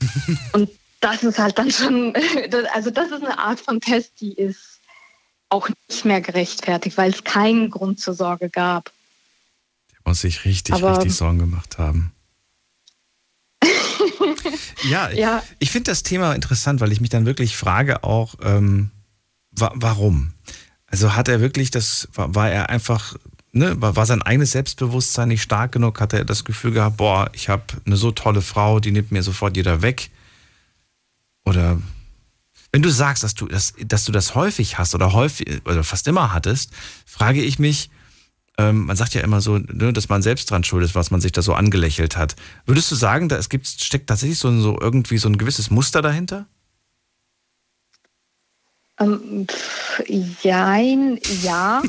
und 0.52 0.70
das 1.04 1.22
ist 1.22 1.38
halt 1.38 1.58
dann 1.58 1.70
schon, 1.70 2.14
also 2.72 2.90
das 2.90 3.10
ist 3.10 3.22
eine 3.22 3.38
Art 3.38 3.60
von 3.60 3.80
Test, 3.80 4.20
die 4.20 4.32
ist 4.32 4.80
auch 5.50 5.68
nicht 5.88 6.04
mehr 6.04 6.22
gerechtfertigt, 6.22 6.96
weil 6.96 7.10
es 7.10 7.22
keinen 7.22 7.70
Grund 7.70 8.00
zur 8.00 8.14
Sorge 8.14 8.48
gab. 8.48 8.90
Der 9.92 9.98
muss 10.06 10.20
sich 10.20 10.46
richtig, 10.46 10.74
Aber, 10.74 10.96
richtig 10.96 11.14
Sorgen 11.14 11.38
gemacht 11.38 11.76
haben. 11.78 12.12
ja, 14.88 15.10
ja, 15.10 15.42
ich 15.58 15.70
finde 15.70 15.90
das 15.90 16.02
Thema 16.02 16.34
interessant, 16.34 16.80
weil 16.80 16.92
ich 16.92 17.00
mich 17.00 17.10
dann 17.10 17.26
wirklich 17.26 17.56
frage 17.56 18.02
auch, 18.02 18.34
ähm, 18.42 18.90
wa 19.50 19.72
warum? 19.74 20.32
Also 20.86 21.14
hat 21.14 21.28
er 21.28 21.40
wirklich 21.40 21.70
das, 21.70 22.08
war, 22.14 22.34
war 22.34 22.50
er 22.50 22.70
einfach, 22.70 23.14
ne, 23.52 23.80
war, 23.80 23.96
war 23.96 24.06
sein 24.06 24.22
eigenes 24.22 24.52
Selbstbewusstsein 24.52 25.28
nicht 25.28 25.42
stark 25.42 25.72
genug? 25.72 26.00
Hat 26.00 26.14
er 26.14 26.24
das 26.24 26.44
Gefühl 26.44 26.72
gehabt, 26.72 26.96
boah, 26.96 27.30
ich 27.34 27.50
habe 27.50 27.64
eine 27.84 27.96
so 27.96 28.10
tolle 28.10 28.42
Frau, 28.42 28.80
die 28.80 28.90
nimmt 28.90 29.12
mir 29.12 29.22
sofort 29.22 29.56
jeder 29.56 29.82
weg? 29.82 30.10
Oder 31.44 31.80
wenn 32.72 32.82
du 32.82 32.90
sagst, 32.90 33.22
dass 33.22 33.34
du 33.34 33.46
das, 33.46 33.74
dass 33.86 34.04
du 34.04 34.12
das 34.12 34.34
häufig 34.34 34.78
hast 34.78 34.94
oder 34.94 35.12
häufig 35.12 35.62
oder 35.64 35.84
fast 35.84 36.08
immer 36.08 36.32
hattest, 36.32 36.72
frage 37.06 37.42
ich 37.42 37.58
mich, 37.58 37.90
ähm, 38.56 38.86
man 38.86 38.96
sagt 38.96 39.14
ja 39.14 39.20
immer 39.20 39.40
so, 39.40 39.58
ne, 39.58 39.92
dass 39.92 40.08
man 40.08 40.22
selbst 40.22 40.50
dran 40.50 40.64
schuld 40.64 40.84
ist, 40.84 40.94
was 40.94 41.10
man 41.10 41.20
sich 41.20 41.32
da 41.32 41.42
so 41.42 41.54
angelächelt 41.54 42.16
hat. 42.16 42.36
Würdest 42.66 42.90
du 42.90 42.94
sagen, 42.94 43.28
da 43.28 43.36
es 43.36 43.48
gibt, 43.48 43.66
steckt 43.66 44.08
tatsächlich 44.08 44.38
so, 44.38 44.60
so 44.60 44.78
irgendwie 44.80 45.18
so 45.18 45.28
ein 45.28 45.38
gewisses 45.38 45.70
Muster 45.70 46.02
dahinter? 46.02 46.46
Ähm, 49.00 49.46
jein, 50.42 51.18
ja. 51.42 51.82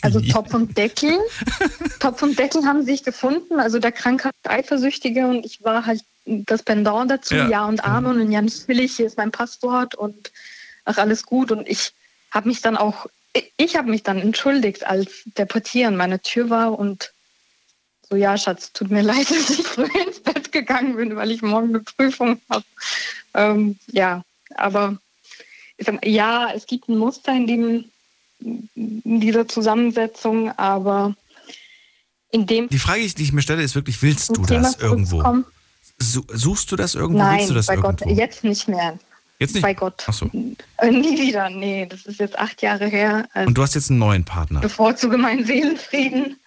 Also. 0.00 0.20
Topf 0.32 0.54
und 0.54 0.76
Deckel. 0.76 1.18
Topf 2.00 2.22
und 2.22 2.38
Deckel 2.38 2.64
haben 2.64 2.84
sich 2.84 3.04
gefunden. 3.04 3.60
Also 3.60 3.78
der 3.78 3.92
krankhafte 3.92 4.50
Eifersüchtige 4.50 5.26
und 5.26 5.44
ich 5.44 5.62
war 5.64 5.84
halt 5.84 6.02
das 6.26 6.62
Pendant 6.62 7.10
dazu, 7.10 7.34
ja, 7.34 7.48
ja 7.48 7.66
und 7.66 7.84
Amen 7.84 8.20
und 8.20 8.32
ja 8.32 8.42
natürlich, 8.42 8.96
hier 8.96 9.06
ist 9.06 9.16
mein 9.16 9.30
Passwort 9.30 9.94
und 9.94 10.32
ach, 10.84 10.98
alles 10.98 11.24
gut. 11.24 11.52
Und 11.52 11.68
ich 11.68 11.92
habe 12.30 12.48
mich 12.48 12.60
dann 12.60 12.76
auch 12.76 13.06
ich 13.56 13.76
habe 13.76 13.90
mich 13.90 14.02
dann 14.02 14.18
entschuldigt, 14.18 14.86
als 14.86 15.22
der 15.36 15.44
Portier 15.44 15.88
an 15.88 15.96
meiner 15.96 16.20
Tür 16.22 16.50
war 16.50 16.78
und 16.78 17.12
so, 18.08 18.16
ja, 18.16 18.38
Schatz, 18.38 18.72
tut 18.72 18.90
mir 18.90 19.02
leid, 19.02 19.30
dass 19.30 19.50
ich 19.50 19.66
früh 19.66 19.88
ins 20.06 20.20
Bett 20.20 20.52
gegangen 20.52 20.96
bin, 20.96 21.16
weil 21.16 21.30
ich 21.30 21.42
morgen 21.42 21.70
eine 21.70 21.80
Prüfung 21.80 22.40
habe. 22.48 22.64
Ähm, 23.34 23.78
ja, 23.88 24.22
aber 24.54 24.98
sag, 25.78 26.06
ja, 26.06 26.52
es 26.54 26.66
gibt 26.66 26.88
ein 26.88 26.98
Muster, 26.98 27.32
in 27.32 27.46
dem 27.46 27.84
in 28.38 29.20
dieser 29.20 29.48
Zusammensetzung, 29.48 30.50
aber 30.58 31.16
in 32.30 32.46
dem. 32.46 32.68
Die 32.68 32.78
Frage, 32.78 33.06
die 33.08 33.22
ich 33.22 33.32
mir 33.32 33.40
stelle, 33.40 33.62
ist 33.62 33.74
wirklich, 33.74 34.02
willst 34.02 34.36
du 34.36 34.44
das 34.44 34.76
irgendwo? 34.76 35.44
Suchst 35.98 36.70
du 36.70 36.76
das 36.76 36.94
irgendwo? 36.94 37.18
Nein, 37.18 37.46
du 37.48 37.54
das 37.54 37.66
bei 37.66 37.74
irgendwo? 37.74 38.04
Gott, 38.04 38.16
jetzt 38.16 38.44
nicht 38.44 38.68
mehr. 38.68 38.98
Jetzt 39.38 39.54
nicht? 39.54 39.62
Bei 39.62 39.74
Gott. 39.74 40.04
Ach 40.06 40.12
so. 40.12 40.30
Äh, 40.78 40.90
nie 40.90 41.18
wieder, 41.18 41.50
nee, 41.50 41.86
das 41.86 42.06
ist 42.06 42.20
jetzt 42.20 42.38
acht 42.38 42.62
Jahre 42.62 42.86
her. 42.86 43.28
Also 43.34 43.48
Und 43.48 43.58
du 43.58 43.62
hast 43.62 43.74
jetzt 43.74 43.90
einen 43.90 43.98
neuen 43.98 44.24
Partner. 44.24 44.60
bevorzuge 44.60 45.18
meinen 45.18 45.44
Seelenfrieden. 45.44 46.38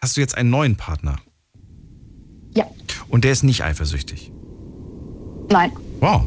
Hast 0.00 0.16
du 0.16 0.20
jetzt 0.20 0.36
einen 0.36 0.50
neuen 0.50 0.76
Partner? 0.76 1.16
Ja. 2.54 2.66
Und 3.08 3.24
der 3.24 3.32
ist 3.32 3.42
nicht 3.42 3.62
eifersüchtig? 3.64 4.32
Nein. 5.50 5.72
Wow. 6.00 6.26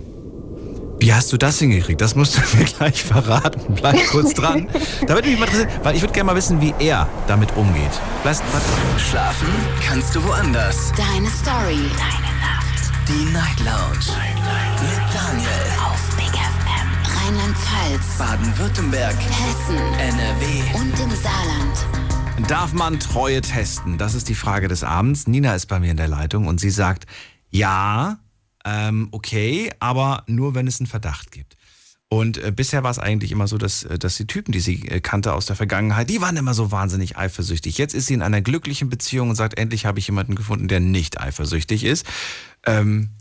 Wie 1.00 1.14
hast 1.14 1.32
du 1.32 1.38
das 1.38 1.60
hingekriegt? 1.60 2.02
Das 2.02 2.16
musst 2.16 2.38
du 2.38 2.41
mir 2.58 2.66
gleich 2.66 3.04
verraten. 3.04 3.74
Bleib 3.76 3.95
kurz 4.12 4.34
dran. 4.34 4.68
Da 5.08 5.16
würde 5.16 5.30
mich 5.30 5.39
mal 5.39 5.45
interessieren, 5.45 5.72
weil 5.84 5.95
ich 5.95 6.02
würde 6.02 6.14
gerne 6.14 6.28
mal 6.32 6.36
wissen, 6.36 6.60
wie 6.60 6.74
er 6.80 7.08
damit 7.28 7.56
umgeht. 7.56 7.91
Bleib, 8.24 8.38
bleib 8.38 8.64
dran. 8.64 9.00
Schlafen 9.00 9.47
kannst 9.86 10.14
du 10.16 10.24
woanders. 10.24 10.91
Deine 10.97 11.30
Story. 11.30 11.89
Deine 11.97 12.32
Nacht. 12.41 12.91
Die 13.08 13.32
Night 13.32 13.60
Lounge. 13.60 14.18
Mit 14.82 15.00
Daniel. 15.14 15.50
Auf 15.82 16.16
Big 16.18 16.34
FM. 16.34 17.26
Rheinland-Pfalz. 17.26 18.18
Baden-Württemberg. 18.18 19.16
Hessen. 19.16 19.78
NRW. 20.00 20.80
Und 20.80 21.00
im 21.00 21.12
Saarland. 21.16 22.50
Darf 22.50 22.74
man 22.74 23.00
Treue 23.00 23.41
testen? 23.41 23.97
Das 23.97 24.16
ist 24.16 24.28
die 24.28 24.36
Frage 24.36 24.68
des 24.68 24.84
Abends. 24.84 25.28
Nina 25.28 25.56
ist 25.56 25.68
bei 25.68 25.80
mir 25.80 25.91
in 25.91 25.97
der 25.97 26.08
Leitung 26.08 26.47
und 26.47 26.60
sie 26.60 26.70
sagt, 26.72 27.06
ja, 27.52 28.18
ähm, 28.70 29.08
okay, 29.12 29.72
aber 29.80 30.24
nur 30.28 30.56
wenn 30.56 30.68
es 30.68 30.80
einen 30.80 30.88
Verdacht 30.88 31.32
gibt. 31.32 31.56
Und 32.12 32.38
äh, 32.38 32.52
bisher 32.52 32.84
war 32.84 32.90
es 32.92 33.00
eigentlich 33.00 33.32
immer 33.32 33.48
so, 33.48 33.58
dass, 33.58 33.84
äh, 33.84 34.00
dass 34.00 34.16
die 34.16 34.26
Typen, 34.26 34.52
die 34.52 34.60
sie 34.60 34.88
äh, 34.88 35.00
kannte 35.00 35.34
aus 35.34 35.46
der 35.46 35.56
Vergangenheit, 35.56 36.10
die 36.10 36.22
waren 36.22 36.38
immer 36.38 36.54
so 36.54 36.72
wahnsinnig 36.72 37.18
eifersüchtig. 37.18 37.78
Jetzt 37.78 37.94
ist 37.94 38.08
sie 38.08 38.16
in 38.16 38.22
einer 38.22 38.42
glücklichen 38.42 38.90
Beziehung 38.90 39.30
und 39.30 39.36
sagt, 39.36 39.58
endlich 39.58 39.86
habe 39.86 40.00
ich 40.00 40.08
jemanden 40.08 40.36
gefunden, 40.36 40.68
der 40.68 40.80
nicht 40.80 41.20
eifersüchtig 41.20 41.84
ist. 41.84 42.06
Ähm, 42.66 43.12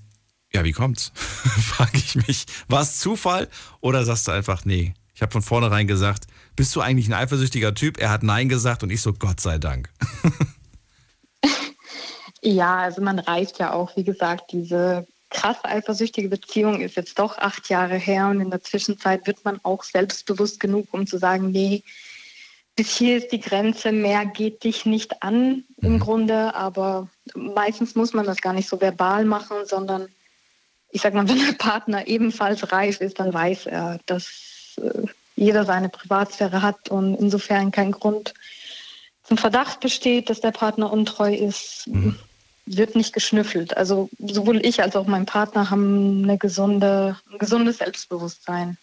ja, 0.53 0.65
wie 0.65 0.73
kommt's? 0.73 1.13
Frage 1.15 1.99
ich 1.99 2.17
mich. 2.17 2.47
War 2.69 2.81
es 2.81 2.99
Zufall 2.99 3.49
oder 3.81 4.05
sagst 4.05 4.27
du 4.27 4.33
einfach, 4.33 4.65
nee, 4.65 4.95
ich 5.15 5.21
habe 5.21 5.33
von 5.33 5.43
vornherein 5.43 5.87
gesagt, 5.87 6.27
bist 6.57 6.75
du 6.75 6.81
eigentlich 6.81 7.09
ein 7.09 7.15
eifersüchtiger 7.15 7.75
Typ? 7.75 7.99
Er 7.99 8.11
hat 8.11 8.23
Nein 8.23 8.49
gesagt 8.49 8.83
und 8.83 8.91
ich 8.91 9.03
so, 9.03 9.13
Gott 9.13 9.41
sei 9.41 9.59
Dank. 9.59 9.91
Ja, 12.43 12.77
also 12.77 13.03
man 13.03 13.19
reift 13.19 13.59
ja 13.59 13.73
auch, 13.73 13.97
wie 13.97 14.05
gesagt, 14.05 14.53
diese 14.53 15.07
krass 15.31 15.57
eifersüchtige 15.63 16.29
Beziehung 16.29 16.81
ist 16.81 16.97
jetzt 16.97 17.19
doch 17.19 17.39
acht 17.39 17.69
Jahre 17.69 17.97
her 17.97 18.29
und 18.29 18.41
in 18.41 18.51
der 18.51 18.63
Zwischenzeit 18.63 19.27
wird 19.27 19.45
man 19.45 19.61
auch 19.63 19.85
selbstbewusst 19.85 20.61
genug, 20.61 20.89
um 20.93 21.07
zu 21.07 21.19
sagen, 21.19 21.51
nee, 21.51 21.83
bis 22.77 22.97
hier 22.97 23.19
ist 23.19 23.33
die 23.33 23.41
Grenze, 23.41 23.91
mehr 23.91 24.25
geht 24.25 24.63
dich 24.63 24.87
nicht 24.87 25.23
an 25.23 25.65
im 25.83 25.95
Mhm. 25.95 25.99
Grunde, 25.99 26.55
aber 26.55 27.09
meistens 27.35 27.95
muss 27.97 28.13
man 28.13 28.25
das 28.25 28.41
gar 28.41 28.53
nicht 28.53 28.69
so 28.69 28.81
verbal 28.81 29.25
machen, 29.25 29.57
sondern 29.65 30.09
ich 30.91 31.03
sag 31.03 31.13
mal, 31.13 31.29
wenn 31.29 31.45
der 31.45 31.55
Partner 31.55 32.07
ebenfalls 32.07 32.73
reif 32.73 33.01
ist, 33.01 33.19
dann 33.19 33.35
weiß 33.35 33.67
er, 33.67 33.99
dass 34.07 34.77
äh, 34.81 35.07
jeder 35.37 35.65
seine 35.65 35.89
Privatsphäre 35.89 36.63
hat 36.63 36.89
und 36.89 37.17
insofern 37.17 37.71
kein 37.71 37.93
Grund 37.93 38.35
zum 39.25 39.37
Verdacht 39.37 39.81
besteht, 39.81 40.31
dass 40.31 40.41
der 40.41 40.53
Partner 40.53 40.93
untreu 40.93 41.35
ist, 41.35 41.89
wird 42.77 42.95
nicht 42.95 43.13
geschnüffelt. 43.13 43.77
Also 43.77 44.11
sowohl 44.19 44.65
ich 44.65 44.83
als 44.83 44.97
auch 44.97 45.07
mein 45.07 45.27
Partner 45.27 45.71
haben 45.71 46.25
eine 46.25 46.39
gesunde, 46.39 47.17
ein 47.33 47.39
gesundes 47.39 47.79
Selbstbewusstsein. 47.79 48.77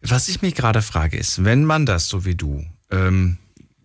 Was 0.00 0.28
ich 0.28 0.42
mich 0.42 0.54
gerade 0.54 0.82
frage 0.82 1.16
ist, 1.16 1.44
wenn 1.44 1.64
man 1.64 1.86
das 1.86 2.08
so 2.08 2.24
wie 2.24 2.34
du, 2.34 2.64
ähm, 2.90 3.38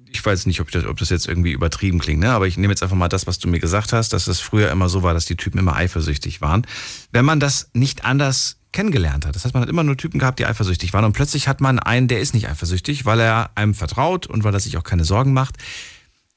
ich 0.10 0.26
weiß 0.26 0.46
nicht, 0.46 0.62
ob 0.62 0.72
das, 0.72 0.86
ob 0.86 0.98
das 0.98 1.10
jetzt 1.10 1.28
irgendwie 1.28 1.52
übertrieben 1.52 2.00
klingt, 2.00 2.22
ne? 2.22 2.32
aber 2.32 2.48
ich 2.48 2.58
nehme 2.58 2.72
jetzt 2.72 2.82
einfach 2.82 2.96
mal 2.96 3.08
das, 3.08 3.28
was 3.28 3.40
du 3.40 3.48
mir 3.48 3.60
gesagt 3.60 3.94
hast, 3.94 4.14
dass 4.14 4.28
es 4.28 4.40
früher 4.40 4.72
immer 4.72 4.90
so 4.90 5.04
war, 5.04 5.14
dass 5.14 5.26
die 5.26 5.36
Typen 5.36 5.60
immer 5.60 5.76
eifersüchtig 5.76 6.42
waren. 6.42 6.66
Wenn 7.12 7.26
man 7.26 7.40
das 7.40 7.70
nicht 7.74 8.06
anders 8.06 8.58
kennengelernt 8.72 9.26
hat, 9.26 9.36
das 9.36 9.46
heißt, 9.46 9.54
man 9.54 9.62
hat 9.62 9.70
immer 9.70 9.84
nur 9.84 9.98
Typen 9.98 10.20
gehabt, 10.20 10.40
die 10.40 10.46
eifersüchtig 10.46 10.94
waren 10.94 11.06
und 11.06 11.14
plötzlich 11.14 11.48
hat 11.48 11.62
man 11.62 11.80
einen, 11.80 12.08
der 12.08 12.20
ist 12.20 12.34
nicht 12.34 12.50
eifersüchtig, 12.50 13.06
weil 13.06 13.20
er 13.20 13.52
einem 13.56 13.74
vertraut 13.74 14.28
und 14.28 14.44
weil 14.44 14.54
er 14.54 14.60
sich 14.60 14.78
auch 14.78 14.84
keine 14.84 15.06
Sorgen 15.06 15.34
macht. 15.34 15.56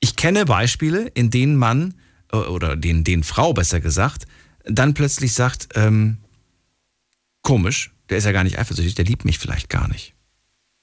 Ich 0.01 0.17
kenne 0.17 0.45
Beispiele, 0.45 1.07
in 1.09 1.31
denen 1.31 1.57
man, 1.57 1.95
oder 2.33 2.77
den, 2.77 3.05
den 3.05 3.25
Frau 3.25 3.53
besser 3.53 3.81
gesagt, 3.81 4.27
dann 4.65 4.95
plötzlich 4.95 5.33
sagt, 5.33 5.69
ähm, 5.75 6.19
komisch, 7.43 7.93
der 8.09 8.19
ist 8.19 8.25
ja 8.25 8.33
gar 8.33 8.45
nicht 8.45 8.59
eifersüchtig, 8.59 8.95
der 8.95 9.05
liebt 9.05 9.25
mich 9.25 9.39
vielleicht 9.39 9.69
gar 9.69 9.89
nicht. 9.89 10.15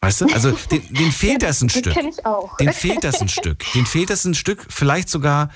Weißt 0.02 0.22
du? 0.22 0.28
Also 0.28 0.52
den, 0.72 0.94
den 0.94 1.12
fehlt 1.12 1.44
das 1.44 1.62
ein 1.62 1.70
Stück. 1.70 1.94
kenne 1.94 2.10
ich 2.10 2.26
auch. 2.26 2.58
Den 2.58 2.74
fehlt 2.74 3.04
das 3.04 3.22
ein 3.22 3.30
Stück. 3.30 3.64
Den 3.74 3.86
fehlt 3.86 4.10
das 4.10 4.26
ein 4.26 4.36
Stück, 4.36 4.66
vielleicht 4.70 5.10
sogar 5.10 5.50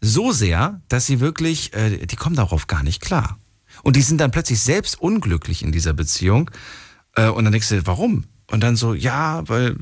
so 0.00 0.32
sehr, 0.32 0.80
dass 0.88 1.06
sie 1.06 1.20
wirklich, 1.20 1.74
äh, 1.74 2.06
die 2.06 2.16
kommen 2.16 2.36
darauf 2.36 2.66
gar 2.66 2.82
nicht 2.82 3.00
klar. 3.00 3.38
Und 3.82 3.96
die 3.96 4.02
sind 4.02 4.20
dann 4.20 4.30
plötzlich 4.30 4.60
selbst 4.60 5.00
unglücklich 5.00 5.62
in 5.62 5.72
dieser 5.72 5.92
Beziehung. 5.92 6.50
Äh, 7.16 7.28
und 7.28 7.44
dann 7.44 7.52
denkst 7.52 7.68
du, 7.68 7.86
warum? 7.86 8.24
Und 8.50 8.60
dann 8.62 8.76
so, 8.76 8.94
ja, 8.94 9.46
weil, 9.48 9.76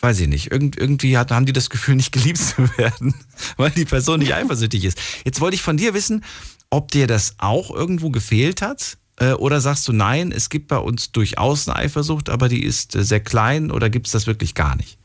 weiß 0.00 0.20
ich 0.20 0.28
nicht, 0.28 0.50
irgend, 0.52 0.76
irgendwie 0.76 1.16
hat, 1.16 1.30
haben 1.30 1.46
die 1.46 1.52
das 1.52 1.70
Gefühl, 1.70 1.96
nicht 1.96 2.12
geliebt 2.12 2.38
zu 2.38 2.68
werden, 2.78 3.14
weil 3.56 3.70
die 3.70 3.84
Person 3.84 4.20
nicht 4.20 4.34
eifersüchtig 4.34 4.84
ist. 4.84 4.98
Jetzt 5.24 5.40
wollte 5.40 5.54
ich 5.54 5.62
von 5.62 5.76
dir 5.76 5.94
wissen, 5.94 6.24
ob 6.70 6.90
dir 6.90 7.06
das 7.06 7.36
auch 7.38 7.70
irgendwo 7.70 8.10
gefehlt 8.10 8.62
hat. 8.62 8.98
Äh, 9.18 9.32
oder 9.32 9.60
sagst 9.60 9.88
du, 9.88 9.92
nein, 9.92 10.32
es 10.32 10.50
gibt 10.50 10.68
bei 10.68 10.78
uns 10.78 11.12
durchaus 11.12 11.68
eine 11.68 11.78
Eifersucht, 11.78 12.28
aber 12.28 12.48
die 12.48 12.62
ist 12.62 12.94
äh, 12.94 13.04
sehr 13.04 13.20
klein 13.20 13.70
oder 13.70 13.88
gibt 13.88 14.06
es 14.06 14.12
das 14.12 14.26
wirklich 14.26 14.54
gar 14.54 14.76
nicht? 14.76 14.98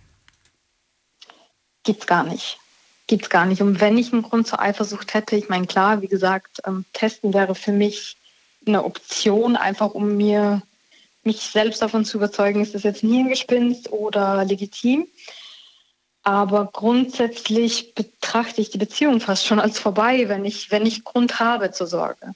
Gibt's 1.84 2.08
gar 2.08 2.24
nicht. 2.24 2.58
Gibt's 3.08 3.30
gar 3.30 3.46
nicht. 3.46 3.62
Und 3.62 3.80
wenn 3.80 3.98
ich 3.98 4.12
einen 4.12 4.22
Grund 4.22 4.48
zur 4.48 4.62
Eifersucht 4.62 5.14
hätte, 5.14 5.36
ich 5.36 5.50
meine, 5.50 5.68
klar, 5.68 6.02
wie 6.02 6.08
gesagt, 6.08 6.62
ähm, 6.66 6.86
testen 6.94 7.34
wäre 7.34 7.56
für 7.56 7.72
mich 7.72 8.18
eine 8.66 8.84
Option, 8.84 9.56
einfach 9.56 9.92
um 9.92 10.18
mir 10.18 10.62
mich 11.24 11.42
selbst 11.42 11.82
davon 11.82 12.06
zu 12.06 12.18
überzeugen, 12.18 12.62
ist 12.62 12.76
das 12.76 12.84
jetzt 12.84 13.04
ein 13.04 13.12
Hirngespinst 13.12 13.92
oder 13.92 14.44
legitim. 14.46 15.08
Aber 16.24 16.70
grundsätzlich 16.72 17.96
betrachte 17.96 18.62
ich 18.62 18.70
die 18.70 18.78
Beziehung 18.78 19.20
fast 19.22 19.46
schon 19.46 19.60
als 19.60 19.80
vorbei, 19.80 20.30
wenn 20.30 20.46
ich, 20.46 20.70
wenn 20.72 20.86
ich 20.86 21.04
Grund 21.04 21.40
habe 21.40 21.72
zur 21.72 21.88
Sorge. 21.88 22.34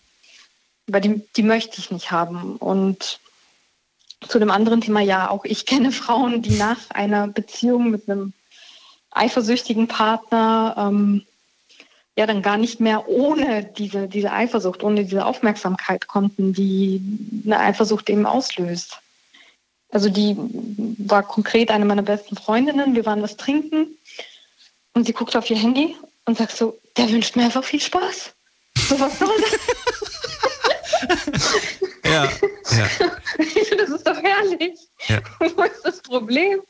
Weil 0.88 1.02
die, 1.02 1.22
die 1.36 1.44
möchte 1.44 1.80
ich 1.80 1.92
nicht 1.92 2.12
haben. 2.12 2.58
Und 2.58 3.20
zu 4.28 4.40
dem 4.40 4.50
anderen 4.50 4.82
Thema, 4.82 5.02
ja, 5.02 5.30
auch 5.30 5.46
ich 5.46 5.66
kenne 5.66 5.92
Frauen, 5.92 6.42
die 6.42 6.58
nach 6.58 6.90
einer 6.90 7.28
Beziehung 7.28 7.92
mit 7.92 8.10
einem 8.10 8.34
eifersüchtigen 9.12 9.88
Partner 9.88 10.76
ähm, 10.78 11.26
ja 12.18 12.26
dann 12.26 12.41
gar 12.41 12.57
nicht 12.57 12.80
mehr 12.80 13.07
ohne 13.09 13.63
diese, 13.63 14.07
diese 14.07 14.32
Eifersucht, 14.32 14.84
ohne 14.84 15.03
diese 15.03 15.26
Aufmerksamkeit 15.26 16.07
konnten, 16.07 16.53
die 16.53 17.01
eine 17.45 17.59
Eifersucht 17.59 18.09
eben 18.09 18.26
auslöst. 18.26 18.99
Also 19.91 20.09
die 20.09 20.36
war 20.97 21.24
konkret 21.24 21.72
eine 21.72 21.86
meiner 21.86 22.01
besten 22.01 22.36
Freundinnen, 22.36 22.95
wir 22.95 23.05
waren 23.05 23.22
was 23.22 23.38
trinken 23.38 23.97
und 24.93 25.05
sie 25.05 25.13
guckt 25.13 25.36
auf 25.36 25.49
ihr 25.49 25.57
Handy 25.57 25.95
und 26.26 26.38
sagt 26.38 26.55
so, 26.55 26.78
der 26.97 27.09
wünscht 27.09 27.36
mir 27.36 27.43
einfach 27.43 27.63
viel 27.63 27.82
Spaß. 27.82 28.34
So 28.89 28.99
was 28.99 29.20
soll 29.20 29.36
das? 29.41 29.59
Ja, 32.05 32.24
ja. 32.78 32.89
das 33.78 33.89
ist 33.89 34.07
doch 34.07 34.22
herrlich. 34.22 34.80
Ja. 35.07 35.20
Wo 35.55 35.63
ist 35.63 35.84
das 35.84 36.01
Problem? 36.01 36.61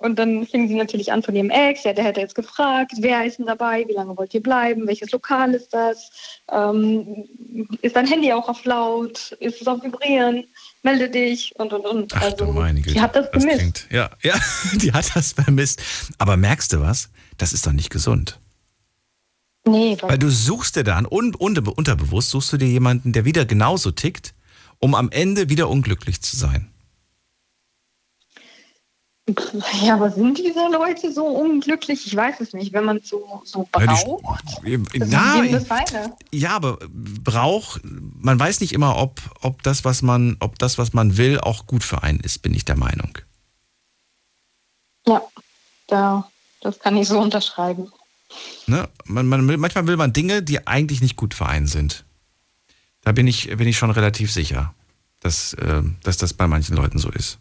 Und 0.00 0.18
dann 0.18 0.46
fing 0.46 0.68
sie 0.68 0.74
natürlich 0.74 1.12
an 1.12 1.22
von 1.22 1.34
ihrem 1.34 1.50
Ex. 1.50 1.84
Ja, 1.84 1.92
der 1.92 2.04
hätte 2.04 2.20
jetzt 2.20 2.34
gefragt, 2.34 2.92
wer 2.98 3.24
ist 3.24 3.38
denn 3.38 3.46
dabei? 3.46 3.84
Wie 3.88 3.94
lange 3.94 4.16
wollt 4.16 4.32
ihr 4.32 4.42
bleiben? 4.42 4.86
Welches 4.86 5.10
Lokal 5.10 5.54
ist 5.54 5.74
das? 5.74 6.10
Ähm, 6.52 7.26
ist 7.82 7.96
dein 7.96 8.06
Handy 8.06 8.32
auch 8.32 8.48
auf 8.48 8.64
laut? 8.64 9.32
Ist 9.40 9.60
es 9.60 9.66
auf 9.66 9.82
Vibrieren? 9.82 10.44
Melde 10.82 11.10
dich 11.10 11.52
und 11.56 11.72
und 11.72 11.84
und. 11.84 12.12
Ach 12.14 12.32
du 12.32 12.46
meine 12.46 12.80
Güte. 12.80 12.94
die 12.94 13.00
hat 13.00 13.16
das 13.16 13.30
gemisst. 13.32 13.58
klingt, 13.58 13.86
ja, 13.90 14.10
ja, 14.22 14.34
die 14.74 14.92
hat 14.92 15.10
das 15.14 15.32
vermisst. 15.32 15.82
Aber 16.18 16.36
merkst 16.36 16.72
du 16.72 16.80
was? 16.80 17.10
Das 17.36 17.52
ist 17.52 17.66
doch 17.66 17.72
nicht 17.72 17.90
gesund. 17.90 18.40
Nee, 19.64 19.96
weil, 20.00 20.10
Weil 20.10 20.18
du 20.18 20.30
suchst 20.30 20.76
dir 20.76 20.84
dann, 20.84 21.06
un, 21.06 21.34
unter, 21.34 21.76
unterbewusst 21.76 22.30
suchst 22.30 22.52
du 22.52 22.56
dir 22.56 22.68
jemanden, 22.68 23.12
der 23.12 23.24
wieder 23.24 23.44
genauso 23.44 23.90
tickt, 23.90 24.34
um 24.78 24.94
am 24.94 25.10
Ende 25.10 25.48
wieder 25.48 25.68
unglücklich 25.68 26.20
zu 26.20 26.36
sein. 26.36 26.70
ja, 29.82 29.94
aber 29.94 30.10
sind 30.10 30.38
diese 30.38 30.68
Leute 30.70 31.12
so 31.12 31.26
unglücklich? 31.26 32.06
Ich 32.06 32.14
weiß 32.16 32.40
es 32.40 32.52
nicht. 32.52 32.72
Wenn 32.72 32.84
man 32.84 32.98
es 32.98 33.08
so, 33.08 33.42
so 33.44 33.68
Ja, 33.78 33.80
die- 33.80 33.86
braucht, 33.86 34.44
das 34.94 35.08
Na, 35.08 35.44
ja, 36.32 36.50
aber 36.50 36.78
Brauch, 36.88 37.78
man 37.82 38.38
weiß 38.38 38.60
nicht 38.60 38.72
immer, 38.72 38.96
ob, 38.96 39.20
ob, 39.42 39.62
das, 39.62 39.84
was 39.84 40.02
man, 40.02 40.36
ob 40.40 40.58
das, 40.58 40.78
was 40.78 40.92
man 40.92 41.16
will, 41.16 41.40
auch 41.40 41.66
gut 41.66 41.84
für 41.84 42.02
einen 42.02 42.20
ist, 42.20 42.40
bin 42.42 42.54
ich 42.54 42.64
der 42.64 42.76
Meinung. 42.76 43.18
Ja, 45.06 45.22
da, 45.86 46.28
das 46.60 46.78
kann 46.78 46.96
ich 46.96 47.08
so 47.08 47.18
unterschreiben. 47.18 47.90
Ne? 48.66 48.88
Man, 49.04 49.26
man, 49.26 49.44
manchmal 49.58 49.86
will 49.86 49.96
man 49.96 50.12
Dinge, 50.12 50.42
die 50.42 50.66
eigentlich 50.66 51.00
nicht 51.00 51.16
gut 51.16 51.34
für 51.34 51.46
einen 51.46 51.66
sind. 51.66 52.04
Da 53.02 53.12
bin 53.12 53.26
ich, 53.26 53.48
bin 53.56 53.68
ich 53.68 53.78
schon 53.78 53.90
relativ 53.90 54.32
sicher, 54.32 54.74
dass, 55.20 55.54
äh, 55.54 55.82
dass 56.02 56.18
das 56.18 56.34
bei 56.34 56.46
manchen 56.46 56.76
Leuten 56.76 56.98
so 56.98 57.10
ist. 57.10 57.38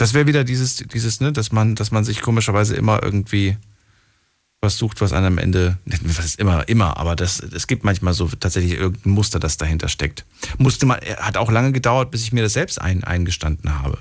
Das 0.00 0.14
wäre 0.14 0.26
wieder 0.26 0.44
dieses, 0.44 0.76
dieses, 0.76 1.20
ne, 1.20 1.30
dass 1.30 1.52
man, 1.52 1.74
dass 1.74 1.90
man 1.90 2.04
sich 2.04 2.22
komischerweise 2.22 2.74
immer 2.74 3.02
irgendwie 3.02 3.58
was 4.62 4.78
sucht, 4.78 5.02
was 5.02 5.12
einem 5.12 5.26
am 5.26 5.36
Ende, 5.36 5.76
was 6.00 6.36
immer, 6.36 6.66
immer, 6.70 6.96
aber 6.96 7.14
das, 7.16 7.40
es 7.40 7.66
gibt 7.66 7.84
manchmal 7.84 8.14
so 8.14 8.26
tatsächlich 8.28 8.78
irgendein 8.78 9.12
Muster, 9.12 9.38
das 9.38 9.58
dahinter 9.58 9.88
steckt. 9.88 10.24
Musste 10.56 10.86
man, 10.86 11.00
hat 11.18 11.36
auch 11.36 11.50
lange 11.50 11.72
gedauert, 11.72 12.10
bis 12.10 12.22
ich 12.22 12.32
mir 12.32 12.42
das 12.42 12.54
selbst 12.54 12.80
ein, 12.80 13.04
eingestanden 13.04 13.78
habe. 13.78 13.98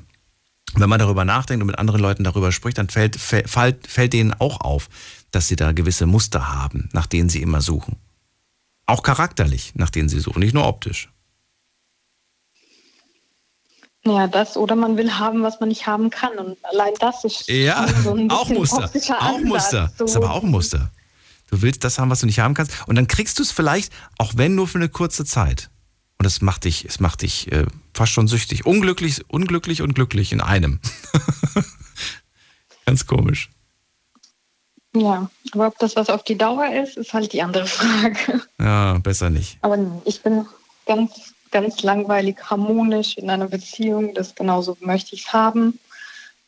Wenn 0.73 0.87
man 0.87 0.99
darüber 0.99 1.25
nachdenkt 1.25 1.63
und 1.63 1.67
mit 1.67 1.79
anderen 1.79 1.99
Leuten 1.99 2.23
darüber 2.23 2.53
spricht, 2.53 2.77
dann 2.77 2.87
fällt, 2.87 3.17
fällt, 3.17 3.85
fällt 3.85 4.13
denen 4.13 4.31
auch 4.31 4.61
auf, 4.61 4.87
dass 5.31 5.49
sie 5.49 5.57
da 5.57 5.73
gewisse 5.73 6.05
Muster 6.05 6.47
haben, 6.47 6.87
nach 6.93 7.07
denen 7.07 7.27
sie 7.27 7.41
immer 7.41 7.59
suchen. 7.59 7.97
Auch 8.85 9.03
charakterlich, 9.03 9.73
nach 9.75 9.89
denen 9.89 10.07
sie 10.07 10.21
suchen, 10.21 10.39
nicht 10.39 10.53
nur 10.53 10.65
optisch. 10.65 11.09
Ja, 14.05 14.27
das 14.27 14.55
oder 14.55 14.75
man 14.75 14.97
will 14.97 15.11
haben, 15.11 15.43
was 15.43 15.59
man 15.59 15.69
nicht 15.69 15.85
haben 15.85 16.09
kann. 16.09 16.37
Und 16.37 16.57
allein 16.63 16.93
das 16.99 17.23
ist 17.25 17.47
ja, 17.49 17.87
so 18.03 18.13
ein 18.13 18.31
auch 18.31 18.49
Muster. 18.49 18.89
Auch 19.19 19.39
Muster. 19.39 19.91
So. 19.97 20.05
Das 20.05 20.11
ist 20.11 20.17
aber 20.17 20.31
auch 20.31 20.43
ein 20.43 20.51
Muster. 20.51 20.91
Du 21.49 21.61
willst 21.61 21.83
das 21.83 21.99
haben, 21.99 22.09
was 22.09 22.19
du 22.21 22.25
nicht 22.25 22.39
haben 22.39 22.53
kannst. 22.53 22.87
Und 22.87 22.95
dann 22.95 23.07
kriegst 23.07 23.39
du 23.39 23.43
es 23.43 23.51
vielleicht, 23.51 23.91
auch 24.17 24.33
wenn 24.35 24.55
nur 24.55 24.67
für 24.67 24.77
eine 24.77 24.89
kurze 24.89 25.25
Zeit. 25.25 25.69
Und 26.17 26.25
es 26.25 26.41
macht 26.41 26.65
dich, 26.65 26.85
es 26.85 26.99
macht 26.99 27.21
dich 27.21 27.51
äh, 27.51 27.65
fast 27.93 28.11
schon 28.11 28.27
süchtig. 28.27 28.65
Unglücklich, 28.65 29.23
unglücklich 29.29 29.81
und 29.81 29.95
glücklich 29.95 30.31
in 30.31 30.41
einem. 30.41 30.79
Ganz 32.85 33.05
komisch. 33.05 33.49
Ja, 34.95 35.29
aber 35.51 35.67
ob 35.67 35.77
das 35.79 35.95
was 35.95 36.09
auf 36.09 36.23
die 36.23 36.37
Dauer 36.37 36.73
ist, 36.73 36.97
ist 36.97 37.13
halt 37.13 37.31
die 37.33 37.41
andere 37.41 37.67
Frage. 37.67 38.41
Ja, 38.59 38.97
besser 38.99 39.29
nicht. 39.29 39.57
Aber 39.61 39.77
ich 40.05 40.21
bin 40.21 40.45
ganz 40.85 41.33
ganz 41.51 41.83
langweilig 41.83 42.37
harmonisch 42.49 43.17
in 43.17 43.29
einer 43.29 43.47
Beziehung. 43.47 44.13
Das 44.13 44.35
genauso 44.35 44.77
möchte 44.79 45.15
ich 45.15 45.25
es 45.25 45.33
haben. 45.33 45.79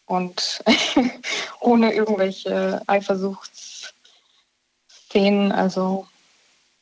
Und 0.05 0.63
ohne 1.59 1.93
irgendwelche 1.93 2.81
Eifersuchtsszenen. 2.87 5.51
Also 5.51 6.07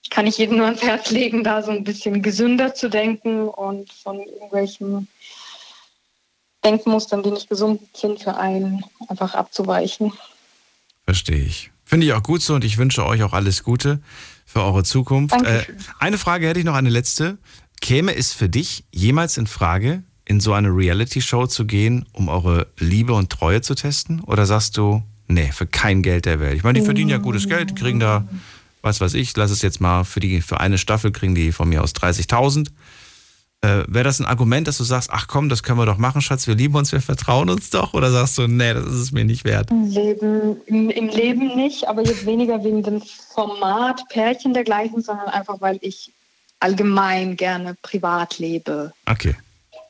kann 0.09 0.27
ich 0.27 0.37
jedem 0.37 0.57
nur 0.57 0.65
ans 0.65 0.81
Herz 0.81 1.11
legen, 1.11 1.43
da 1.43 1.61
so 1.61 1.71
ein 1.71 1.83
bisschen 1.83 2.21
gesünder 2.21 2.73
zu 2.73 2.89
denken 2.89 3.47
und 3.47 3.91
von 3.93 4.19
irgendwelchen 4.19 5.07
Denkmustern, 6.63 7.23
die 7.23 7.31
nicht 7.31 7.49
gesund 7.49 7.81
sind, 7.95 8.21
für 8.21 8.37
einen 8.37 8.83
einfach 9.07 9.35
abzuweichen. 9.35 10.13
Verstehe 11.05 11.43
ich. 11.43 11.71
Finde 11.85 12.05
ich 12.05 12.13
auch 12.13 12.21
gut 12.21 12.41
so 12.41 12.53
und 12.53 12.63
ich 12.63 12.77
wünsche 12.77 13.05
euch 13.05 13.23
auch 13.23 13.33
alles 13.33 13.63
Gute 13.63 13.99
für 14.45 14.63
eure 14.63 14.83
Zukunft. 14.83 15.35
Äh, 15.41 15.65
eine 15.99 16.17
Frage 16.17 16.47
hätte 16.47 16.59
ich 16.59 16.65
noch, 16.65 16.75
eine 16.75 16.89
letzte. 16.89 17.37
Käme 17.81 18.15
es 18.15 18.33
für 18.33 18.49
dich 18.49 18.83
jemals 18.91 19.37
in 19.37 19.47
Frage, 19.47 20.03
in 20.25 20.39
so 20.39 20.53
eine 20.53 20.69
Reality-Show 20.69 21.47
zu 21.47 21.65
gehen, 21.65 22.05
um 22.13 22.29
eure 22.29 22.67
Liebe 22.77 23.13
und 23.13 23.31
Treue 23.31 23.61
zu 23.61 23.73
testen? 23.73 24.21
Oder 24.21 24.45
sagst 24.45 24.77
du, 24.77 25.01
nee, 25.27 25.51
für 25.51 25.65
kein 25.65 26.03
Geld 26.03 26.25
der 26.25 26.39
Welt? 26.39 26.55
Ich 26.55 26.63
meine, 26.63 26.79
die 26.79 26.85
verdienen 26.85 27.09
ja 27.09 27.17
gutes 27.17 27.47
Geld, 27.49 27.75
kriegen 27.75 27.99
da, 27.99 28.27
was 28.81 29.01
weiß 29.01 29.15
ich, 29.15 29.35
lass 29.35 29.49
es 29.49 29.61
jetzt 29.61 29.81
mal, 29.81 30.03
für, 30.03 30.19
die, 30.19 30.41
für 30.41 30.59
eine 30.59 30.77
Staffel 30.77 31.11
kriegen 31.11 31.35
die 31.35 31.51
von 31.51 31.67
mir 31.67 31.81
aus 31.81 31.95
30.000. 31.95 32.67
Äh, 33.61 33.83
Wäre 33.87 34.03
das 34.03 34.19
ein 34.19 34.25
Argument, 34.25 34.67
dass 34.67 34.77
du 34.77 34.83
sagst, 34.83 35.09
ach 35.11 35.27
komm, 35.27 35.49
das 35.49 35.63
können 35.63 35.79
wir 35.79 35.85
doch 35.85 35.97
machen, 35.97 36.21
Schatz, 36.21 36.47
wir 36.47 36.55
lieben 36.55 36.75
uns, 36.75 36.91
wir 36.91 37.01
vertrauen 37.01 37.49
uns 37.49 37.71
doch? 37.71 37.93
Oder 37.93 38.11
sagst 38.11 38.37
du, 38.37 38.47
nee, 38.47 38.73
das 38.73 38.85
ist 38.85 38.99
es 38.99 39.11
mir 39.11 39.25
nicht 39.25 39.45
wert? 39.45 39.71
Im 39.71 39.89
Leben, 39.89 40.57
im, 40.67 40.89
im 40.89 41.07
Leben 41.07 41.55
nicht, 41.55 41.87
aber 41.87 42.05
jetzt 42.05 42.25
weniger 42.25 42.63
wegen 42.63 42.83
dem 42.83 43.01
Format 43.33 44.01
Pärchen 44.09 44.53
dergleichen, 44.53 45.01
sondern 45.01 45.27
einfach, 45.27 45.59
weil 45.59 45.79
ich 45.81 46.13
allgemein 46.59 47.35
gerne 47.37 47.75
privat 47.81 48.39
lebe. 48.39 48.93
Okay. 49.05 49.35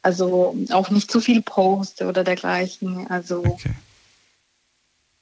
Also 0.01 0.55
auch 0.71 0.89
nicht 0.89 1.11
zu 1.11 1.19
viel 1.19 1.41
poste 1.41 2.07
oder 2.07 2.23
dergleichen. 2.23 3.07
Also 3.09 3.43
okay. 3.45 3.73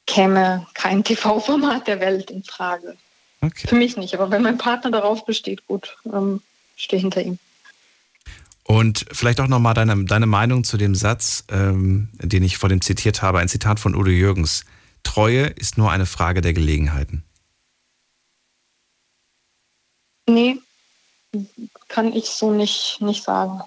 käme 0.05 0.67
kein 0.73 1.03
TV-Format 1.03 1.87
der 1.87 1.99
Welt 1.99 2.31
in 2.31 2.43
Frage. 2.43 2.95
Okay. 3.41 3.67
Für 3.67 3.75
mich 3.75 3.97
nicht, 3.97 4.15
aber 4.15 4.31
wenn 4.31 4.41
mein 4.41 4.57
Partner 4.57 4.91
darauf 4.91 5.25
besteht, 5.25 5.65
gut, 5.67 5.97
ähm, 6.11 6.41
stehe 6.75 7.01
hinter 7.01 7.21
ihm. 7.21 7.37
Und 8.63 9.05
vielleicht 9.11 9.39
auch 9.39 9.47
nochmal 9.47 9.73
deine, 9.73 10.03
deine 10.05 10.25
Meinung 10.25 10.63
zu 10.63 10.75
dem 10.75 10.93
Satz, 10.93 11.45
ähm, 11.49 12.09
den 12.19 12.43
ich 12.43 12.57
vor 12.57 12.67
dem 12.67 12.81
zitiert 12.81 13.21
habe, 13.21 13.39
ein 13.39 13.47
Zitat 13.47 13.79
von 13.79 13.95
Udo 13.95 14.09
Jürgens. 14.09 14.65
Treue 15.03 15.45
ist 15.45 15.77
nur 15.77 15.91
eine 15.91 16.05
Frage 16.05 16.41
der 16.41 16.53
Gelegenheiten. 16.53 17.23
Nee, 20.27 20.57
kann 21.88 22.13
ich 22.13 22.30
so 22.30 22.51
nicht, 22.51 22.97
nicht 23.01 23.23
sagen. 23.23 23.61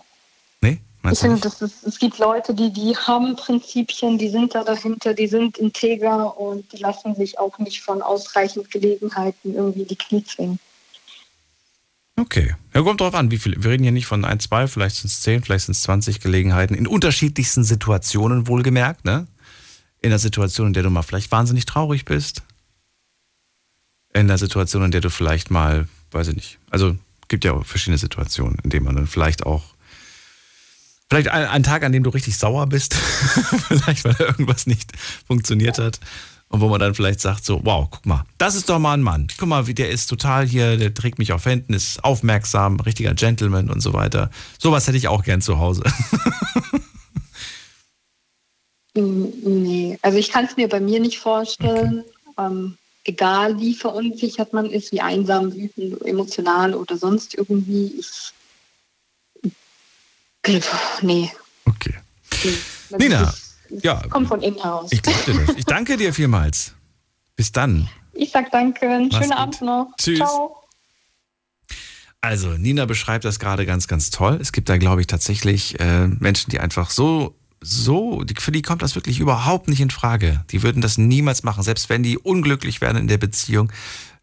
Nee? 0.60 0.80
Ich 1.10 1.18
finde, 1.18 1.50
es 1.86 1.98
gibt 1.98 2.18
Leute, 2.18 2.54
die, 2.54 2.70
die 2.72 2.94
haben 2.94 3.34
Prinzipien, 3.36 4.18
die 4.18 4.28
sind 4.28 4.54
da 4.54 4.64
dahinter, 4.64 5.14
die 5.14 5.28
sind 5.28 5.56
integer 5.56 6.38
und 6.38 6.70
die 6.72 6.76
lassen 6.76 7.14
sich 7.14 7.38
auch 7.38 7.58
nicht 7.58 7.82
von 7.82 8.02
ausreichend 8.02 8.70
Gelegenheiten 8.70 9.54
irgendwie 9.54 9.84
die 9.84 9.96
Knie 9.96 10.24
zwingen. 10.24 10.58
Okay. 12.16 12.54
Ja, 12.74 12.82
kommt 12.82 13.00
drauf 13.00 13.14
an, 13.14 13.30
wie 13.30 13.38
viel. 13.38 13.62
Wir 13.62 13.70
reden 13.70 13.82
hier 13.82 13.92
nicht 13.92 14.06
von 14.06 14.26
ein, 14.26 14.40
zwei, 14.40 14.66
vielleicht 14.66 14.96
sind 14.96 15.08
es 15.08 15.22
zehn, 15.22 15.42
vielleicht 15.42 15.66
sind 15.66 15.72
es 15.72 15.82
20 15.82 16.20
Gelegenheiten. 16.20 16.74
In 16.74 16.86
unterschiedlichsten 16.86 17.64
Situationen 17.64 18.46
wohlgemerkt, 18.46 19.06
ne? 19.06 19.26
In 20.02 20.10
der 20.10 20.18
Situation, 20.18 20.68
in 20.68 20.72
der 20.74 20.82
du 20.82 20.90
mal 20.90 21.02
vielleicht 21.02 21.32
wahnsinnig 21.32 21.64
traurig 21.64 22.04
bist. 22.04 22.42
In 24.12 24.28
der 24.28 24.38
Situation, 24.38 24.84
in 24.84 24.90
der 24.90 25.00
du 25.00 25.08
vielleicht 25.08 25.50
mal, 25.50 25.88
weiß 26.10 26.28
ich 26.28 26.36
nicht, 26.36 26.58
also 26.70 26.96
gibt 27.30 27.46
ja 27.46 27.54
auch 27.54 27.64
verschiedene 27.64 27.96
Situationen, 27.96 28.58
in 28.62 28.68
denen 28.68 28.84
man 28.84 28.96
dann 28.96 29.06
vielleicht 29.06 29.46
auch, 29.46 29.62
vielleicht 31.08 31.28
ein, 31.28 31.46
ein 31.46 31.62
Tag, 31.62 31.82
an 31.82 31.92
dem 31.92 32.02
du 32.02 32.10
richtig 32.10 32.36
sauer 32.36 32.66
bist, 32.66 32.94
vielleicht 33.68 34.04
weil 34.04 34.16
irgendwas 34.18 34.66
nicht 34.66 34.92
funktioniert 35.26 35.78
hat. 35.78 35.98
Und 36.48 36.60
wo 36.60 36.68
man 36.68 36.80
dann 36.80 36.96
vielleicht 36.96 37.20
sagt 37.20 37.44
so, 37.44 37.60
wow, 37.62 37.86
guck 37.88 38.04
mal, 38.04 38.24
das 38.36 38.56
ist 38.56 38.68
doch 38.68 38.80
mal 38.80 38.94
ein 38.94 39.02
Mann. 39.02 39.28
Guck 39.38 39.48
mal, 39.48 39.68
wie 39.68 39.74
der 39.74 39.88
ist 39.88 40.08
total 40.08 40.44
hier, 40.44 40.76
der 40.76 40.92
trägt 40.92 41.20
mich 41.20 41.32
auf 41.32 41.44
Händen, 41.44 41.74
ist 41.74 42.02
aufmerksam, 42.02 42.80
richtiger 42.80 43.14
Gentleman 43.14 43.70
und 43.70 43.80
so 43.80 43.92
weiter. 43.92 44.30
Sowas 44.58 44.88
hätte 44.88 44.96
ich 44.96 45.06
auch 45.06 45.22
gern 45.22 45.40
zu 45.40 45.60
Hause. 45.60 45.84
nee, 48.94 49.96
also 50.02 50.18
ich 50.18 50.30
kann 50.30 50.46
es 50.46 50.56
mir 50.56 50.68
bei 50.68 50.80
mir 50.80 50.98
nicht 50.98 51.20
vorstellen. 51.20 52.02
Okay. 52.36 52.46
Ähm, 52.46 52.76
egal 53.04 53.58
wie 53.60 53.74
verunsichert 53.74 54.52
man 54.52 54.66
ist, 54.66 54.92
wie 54.92 55.00
einsam, 55.00 55.52
wütend, 55.54 56.04
emotional 56.04 56.74
oder 56.74 56.96
sonst 56.96 57.34
irgendwie. 57.34 57.94
Ich, 57.98 58.32
nee. 61.02 61.30
Okay. 61.66 61.94
Nina, 62.98 63.22
ist, 63.22 63.56
ja. 63.82 64.02
Kommt 64.08 64.28
von 64.28 64.42
innen 64.42 64.60
heraus. 64.60 64.90
Ich, 64.92 65.02
ich 65.56 65.64
danke 65.64 65.96
dir 65.96 66.12
vielmals. 66.12 66.74
Bis 67.36 67.52
dann. 67.52 67.88
Ich 68.12 68.30
sag 68.30 68.50
danke. 68.50 68.88
Einen 68.88 69.12
schönen 69.12 69.32
Abend 69.32 69.60
noch. 69.62 69.92
Tschüss. 69.98 70.18
Ciao. 70.18 70.56
Also, 72.22 72.50
Nina 72.50 72.84
beschreibt 72.84 73.24
das 73.24 73.38
gerade 73.38 73.64
ganz, 73.64 73.88
ganz 73.88 74.10
toll. 74.10 74.38
Es 74.40 74.52
gibt 74.52 74.68
da, 74.68 74.76
glaube 74.76 75.00
ich, 75.00 75.06
tatsächlich 75.06 75.80
äh, 75.80 76.06
Menschen, 76.06 76.50
die 76.50 76.60
einfach 76.60 76.90
so 76.90 77.34
so, 77.62 78.24
für 78.38 78.52
die 78.52 78.62
kommt 78.62 78.82
das 78.82 78.94
wirklich 78.94 79.20
überhaupt 79.20 79.68
nicht 79.68 79.80
in 79.80 79.90
Frage. 79.90 80.44
Die 80.50 80.62
würden 80.62 80.80
das 80.80 80.96
niemals 80.96 81.42
machen, 81.42 81.62
selbst 81.62 81.90
wenn 81.90 82.02
die 82.02 82.16
unglücklich 82.16 82.80
wären 82.80 82.96
in 82.96 83.08
der 83.08 83.18
Beziehung. 83.18 83.70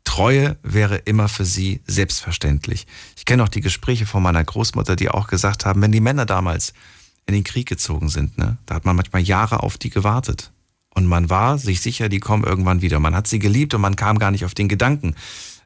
Treue 0.03 0.57
wäre 0.63 0.97
immer 0.97 1.27
für 1.27 1.45
sie 1.45 1.81
selbstverständlich. 1.85 2.88
Ich 3.15 3.26
kenne 3.26 3.43
auch 3.43 3.49
die 3.49 3.61
Gespräche 3.61 4.05
von 4.05 4.23
meiner 4.23 4.43
Großmutter, 4.43 4.95
die 4.95 5.09
auch 5.09 5.27
gesagt 5.27 5.65
haben, 5.65 5.81
wenn 5.81 5.91
die 5.91 5.99
Männer 5.99 6.26
damals 6.26 6.73
in 7.27 7.35
den 7.35 7.43
Krieg 7.43 7.68
gezogen 7.68 8.09
sind, 8.09 8.38
ne, 8.38 8.57
da 8.65 8.76
hat 8.76 8.85
man 8.85 8.95
manchmal 8.95 9.22
Jahre 9.22 9.61
auf 9.61 9.77
die 9.77 9.89
gewartet. 9.89 10.51
Und 10.95 11.05
man 11.05 11.30
war 11.30 11.59
sich 11.59 11.81
sicher, 11.81 12.09
die 12.09 12.19
kommen 12.19 12.43
irgendwann 12.43 12.81
wieder. 12.81 12.99
Man 12.99 13.14
hat 13.14 13.27
sie 13.27 13.38
geliebt 13.38 13.73
und 13.73 13.81
man 13.81 13.97
kam 13.97 14.18
gar 14.18 14.31
nicht 14.31 14.45
auf 14.45 14.55
den 14.55 14.69
Gedanken, 14.69 15.14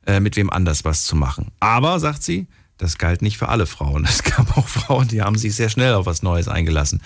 äh, 0.06 0.19
mit 0.19 0.35
wem 0.35 0.49
anders 0.49 0.84
was 0.84 1.06
zu 1.06 1.15
machen. 1.15 1.52
Aber, 1.60 1.99
sagt 1.99 2.23
sie, 2.23 2.48
das 2.77 2.98
galt 2.98 3.22
nicht 3.22 3.38
für 3.38 3.48
alle 3.48 3.68
Frauen. 3.68 4.06
Es 4.10 4.23
gab 4.23 4.57
auch 4.57 4.68
Frauen, 4.68 5.07
die 5.07 5.22
haben 5.22 5.38
sich 5.38 5.56
sehr 5.56 5.69
schnell 5.69 5.93
auf 5.93 6.07
was 6.07 6.23
Neues 6.23 6.49
eingelassen 6.49 7.02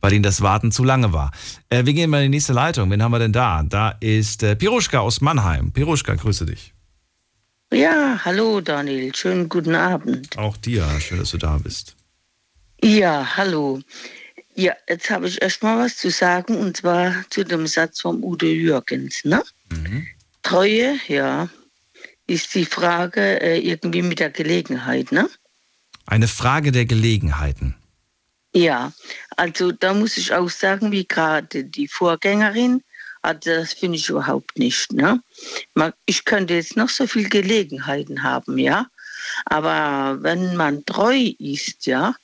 weil 0.00 0.12
ihnen 0.12 0.22
das 0.22 0.40
Warten 0.40 0.72
zu 0.72 0.84
lange 0.84 1.12
war. 1.12 1.32
Äh, 1.68 1.84
wir 1.84 1.92
gehen 1.92 2.10
mal 2.10 2.24
in 2.24 2.32
die 2.32 2.36
nächste 2.36 2.52
Leitung. 2.52 2.90
Wen 2.90 3.02
haben 3.02 3.12
wir 3.12 3.18
denn 3.18 3.32
da? 3.32 3.62
Da 3.62 3.90
ist 4.00 4.42
äh, 4.42 4.56
Piruschka 4.56 5.00
aus 5.00 5.20
Mannheim. 5.20 5.72
Piruschka, 5.72 6.14
grüße 6.14 6.46
dich. 6.46 6.72
Ja, 7.72 8.20
hallo 8.24 8.60
Daniel, 8.60 9.14
schönen 9.14 9.48
guten 9.48 9.76
Abend. 9.76 10.36
Auch 10.36 10.56
dir, 10.56 10.88
schön, 11.00 11.18
dass 11.18 11.30
du 11.30 11.38
da 11.38 11.56
bist. 11.58 11.94
Ja, 12.82 13.36
hallo. 13.36 13.80
Ja, 14.56 14.74
jetzt 14.88 15.08
habe 15.10 15.28
ich 15.28 15.40
erst 15.40 15.62
mal 15.62 15.78
was 15.78 15.96
zu 15.96 16.10
sagen 16.10 16.56
und 16.56 16.78
zwar 16.78 17.14
zu 17.30 17.44
dem 17.44 17.66
Satz 17.68 18.00
vom 18.00 18.24
Udo 18.24 18.46
Jürgens. 18.46 19.24
Ne? 19.24 19.42
Mhm. 19.70 20.06
Treue, 20.42 20.98
ja, 21.06 21.48
ist 22.26 22.54
die 22.54 22.64
Frage 22.64 23.40
äh, 23.40 23.58
irgendwie 23.60 24.02
mit 24.02 24.18
der 24.18 24.30
Gelegenheit. 24.30 25.12
Ne? 25.12 25.28
Eine 26.06 26.26
Frage 26.26 26.72
der 26.72 26.86
Gelegenheiten. 26.86 27.76
Ja, 28.52 28.92
also 29.36 29.72
da 29.72 29.94
muss 29.94 30.16
ich 30.16 30.32
auch 30.32 30.50
sagen, 30.50 30.90
wie 30.92 31.06
gerade 31.06 31.64
die 31.64 31.88
Vorgängerin, 31.88 32.82
also 33.22 33.50
das 33.50 33.74
finde 33.74 33.96
ich 33.98 34.08
überhaupt 34.08 34.58
nicht. 34.58 34.92
Ne? 34.92 35.22
Ich 36.06 36.24
könnte 36.24 36.54
jetzt 36.54 36.76
noch 36.76 36.88
so 36.88 37.06
viele 37.06 37.28
Gelegenheiten 37.28 38.22
haben, 38.22 38.58
ja. 38.58 38.86
Aber 39.46 40.22
wenn 40.22 40.56
man 40.56 40.84
treu 40.86 41.32
ist, 41.38 41.86
ja, 41.86 42.14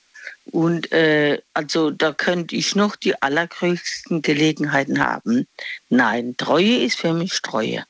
Und 0.53 0.93
äh, 0.93 1.41
also 1.55 1.91
da 1.91 2.13
könnte 2.13 2.57
ich 2.57 2.75
noch 2.77 2.97
die 2.97 3.21
allergrößten 3.21 4.23
Gelegenheiten 4.23 5.01
haben. 5.05 5.47
Nein, 5.89 6.37
Treue 6.37 6.85
ist 6.85 6.99
für 7.01 7.13
mich 7.13 7.43
Treue. 7.43 7.85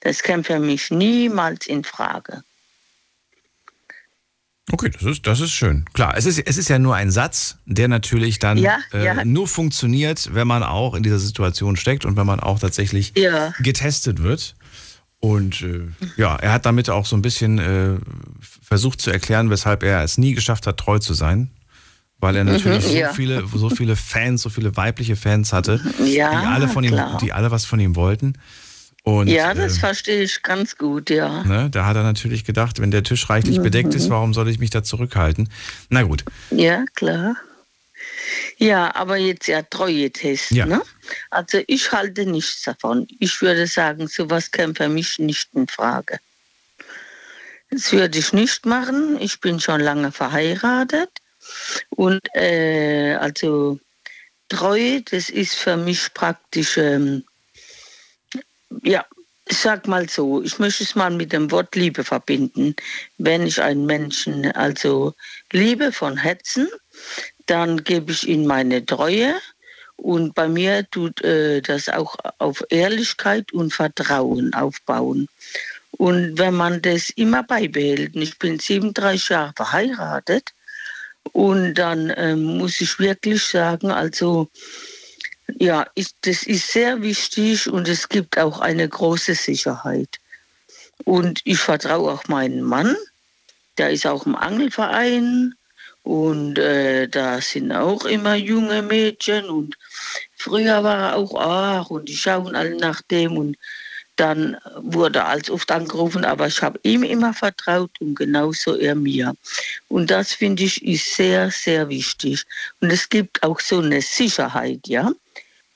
Das 0.00 0.22
käme 0.22 0.44
für 0.44 0.58
mich 0.58 0.90
niemals 0.90 1.66
in 1.66 1.84
Frage. 1.84 2.42
Okay, 4.70 4.90
das 4.90 5.02
ist, 5.02 5.26
das 5.26 5.40
ist 5.40 5.50
schön. 5.50 5.84
Klar, 5.92 6.14
es 6.16 6.24
ist, 6.24 6.38
es 6.38 6.56
ist 6.56 6.68
ja 6.68 6.78
nur 6.78 6.94
ein 6.94 7.10
Satz, 7.10 7.56
der 7.66 7.88
natürlich 7.88 8.38
dann 8.38 8.58
Ja, 8.58 8.78
äh, 8.92 9.04
ja. 9.04 9.24
nur 9.24 9.48
funktioniert, 9.48 10.30
wenn 10.34 10.46
man 10.46 10.62
auch 10.62 10.94
in 10.94 11.02
dieser 11.02 11.18
Situation 11.18 11.76
steckt 11.76 12.04
und 12.04 12.16
wenn 12.16 12.26
man 12.26 12.38
auch 12.40 12.60
tatsächlich 12.60 13.12
Ja. 13.16 13.52
getestet 13.58 14.22
wird. 14.22 14.54
Und 15.18 15.62
äh, 15.62 15.88
ja, 16.16 16.36
er 16.36 16.52
hat 16.52 16.64
damit 16.66 16.90
auch 16.90 17.06
so 17.06 17.16
ein 17.16 17.22
bisschen 17.22 17.58
äh, 17.58 17.96
versucht 18.40 19.00
zu 19.00 19.10
erklären, 19.10 19.50
weshalb 19.50 19.82
er 19.82 20.02
es 20.04 20.16
nie 20.18 20.32
geschafft 20.34 20.66
hat, 20.66 20.78
treu 20.78 20.98
zu 20.98 21.14
sein. 21.14 21.50
Weil 22.18 22.36
er 22.36 22.44
natürlich 22.44 22.84
Mhm, 22.84 23.06
so, 23.08 23.12
viele, 23.14 23.46
so 23.48 23.68
viele 23.70 23.96
Fans, 23.96 24.42
so 24.42 24.48
viele 24.48 24.76
weibliche 24.76 25.16
Fans 25.16 25.52
hatte, 25.52 25.80
die 25.98 26.20
alle 26.22 26.68
von 26.68 26.84
ihm, 26.84 27.00
die 27.20 27.32
alle 27.32 27.50
was 27.50 27.64
von 27.64 27.80
ihm 27.80 27.96
wollten. 27.96 28.34
Und, 29.04 29.26
ja, 29.26 29.52
das 29.52 29.76
äh, 29.76 29.80
verstehe 29.80 30.22
ich 30.22 30.42
ganz 30.42 30.76
gut, 30.78 31.10
ja. 31.10 31.42
Ne, 31.42 31.68
da 31.70 31.86
hat 31.86 31.96
er 31.96 32.04
natürlich 32.04 32.44
gedacht, 32.44 32.80
wenn 32.80 32.92
der 32.92 33.02
Tisch 33.02 33.28
reichlich 33.28 33.60
bedeckt 33.60 33.94
ist, 33.94 34.06
Mhm. 34.06 34.10
warum 34.12 34.34
soll 34.34 34.48
ich 34.48 34.60
mich 34.60 34.70
da 34.70 34.84
zurückhalten? 34.84 35.48
Na 35.88 36.02
gut. 36.04 36.24
Ja, 36.50 36.84
klar. 36.94 37.36
Ja, 38.58 38.94
aber 38.94 39.16
jetzt 39.16 39.48
ja 39.48 39.62
Treue-Test, 39.62 40.52
Ja. 40.52 40.66
ne? 40.66 40.82
Also 41.30 41.60
ich 41.66 41.90
halte 41.90 42.26
nichts 42.26 42.62
davon. 42.62 43.06
Ich 43.18 43.40
würde 43.42 43.66
sagen, 43.66 44.06
sowas 44.06 44.50
käme 44.50 44.74
für 44.74 44.88
mich 44.88 45.18
nicht 45.18 45.48
in 45.54 45.66
Frage. 45.66 46.18
Das 47.70 47.90
würde 47.92 48.18
ich 48.18 48.32
nicht 48.32 48.66
machen. 48.66 49.18
Ich 49.20 49.40
bin 49.40 49.58
schon 49.58 49.80
lange 49.80 50.12
verheiratet. 50.12 51.10
Und 51.90 52.20
äh, 52.34 53.14
also 53.14 53.80
Treue, 54.48 55.02
das 55.02 55.28
ist 55.30 55.54
für 55.54 55.76
mich 55.76 56.12
praktisch, 56.14 56.76
ähm, 56.76 57.24
ja, 58.82 59.04
ich 59.48 59.58
sag 59.58 59.86
mal 59.86 60.08
so, 60.08 60.42
ich 60.42 60.58
möchte 60.58 60.84
es 60.84 60.94
mal 60.94 61.10
mit 61.10 61.32
dem 61.32 61.50
Wort 61.50 61.74
Liebe 61.74 62.04
verbinden. 62.04 62.74
Wenn 63.18 63.46
ich 63.46 63.60
einen 63.60 63.86
Menschen 63.86 64.50
also 64.52 65.14
liebe 65.52 65.92
von 65.92 66.16
Herzen, 66.16 66.68
dann 67.46 67.82
gebe 67.82 68.12
ich 68.12 68.28
ihm 68.28 68.46
meine 68.46 68.84
Treue. 68.84 69.34
Und 69.96 70.34
bei 70.34 70.48
mir 70.48 70.88
tut 70.90 71.22
äh, 71.22 71.60
das 71.60 71.88
auch 71.88 72.16
auf 72.38 72.64
Ehrlichkeit 72.70 73.52
und 73.52 73.72
Vertrauen 73.72 74.54
aufbauen. 74.54 75.28
Und 75.92 76.38
wenn 76.38 76.54
man 76.54 76.80
das 76.82 77.10
immer 77.10 77.42
beibehält, 77.42 78.16
ich 78.16 78.38
bin 78.38 78.58
37 78.58 79.28
Jahre 79.28 79.52
verheiratet, 79.54 80.52
und 81.30 81.74
dann 81.74 82.12
ähm, 82.16 82.58
muss 82.58 82.80
ich 82.80 82.98
wirklich 82.98 83.44
sagen, 83.44 83.90
also 83.90 84.48
ja, 85.48 85.86
ist, 85.94 86.16
das 86.22 86.44
ist 86.44 86.68
sehr 86.68 87.02
wichtig 87.02 87.68
und 87.68 87.88
es 87.88 88.08
gibt 88.08 88.38
auch 88.38 88.60
eine 88.60 88.88
große 88.88 89.34
Sicherheit. 89.34 90.18
Und 91.04 91.40
ich 91.44 91.58
vertraue 91.58 92.12
auch 92.12 92.28
meinen 92.28 92.62
Mann, 92.62 92.96
der 93.78 93.90
ist 93.90 94.06
auch 94.06 94.26
im 94.26 94.36
Angelverein 94.36 95.54
und 96.02 96.58
äh, 96.58 97.08
da 97.08 97.40
sind 97.40 97.72
auch 97.72 98.04
immer 98.04 98.34
junge 98.34 98.82
Mädchen 98.82 99.46
und 99.46 99.76
früher 100.36 100.82
war 100.82 101.10
er 101.10 101.16
auch, 101.16 101.34
ach, 101.34 101.90
und 101.90 102.08
die 102.08 102.16
schauen 102.16 102.54
alle 102.54 102.76
nach 102.76 103.02
dem 103.02 103.36
und 103.36 103.56
dann 104.22 104.56
wurde 104.76 105.24
als 105.24 105.50
oft 105.50 105.68
angerufen, 105.72 106.24
aber 106.24 106.46
ich 106.46 106.62
habe 106.62 106.78
ihm 106.84 107.02
immer 107.02 107.34
vertraut 107.34 107.90
und 108.00 108.14
genauso 108.14 108.76
er 108.76 108.94
mir. 108.94 109.34
Und 109.88 110.12
das 110.12 110.32
finde 110.32 110.62
ich 110.62 110.84
ist 110.84 111.16
sehr, 111.16 111.50
sehr 111.50 111.88
wichtig. 111.88 112.44
Und 112.80 112.92
es 112.92 113.08
gibt 113.08 113.42
auch 113.42 113.58
so 113.58 113.80
eine 113.80 114.00
Sicherheit, 114.00 114.86
ja. 114.86 115.10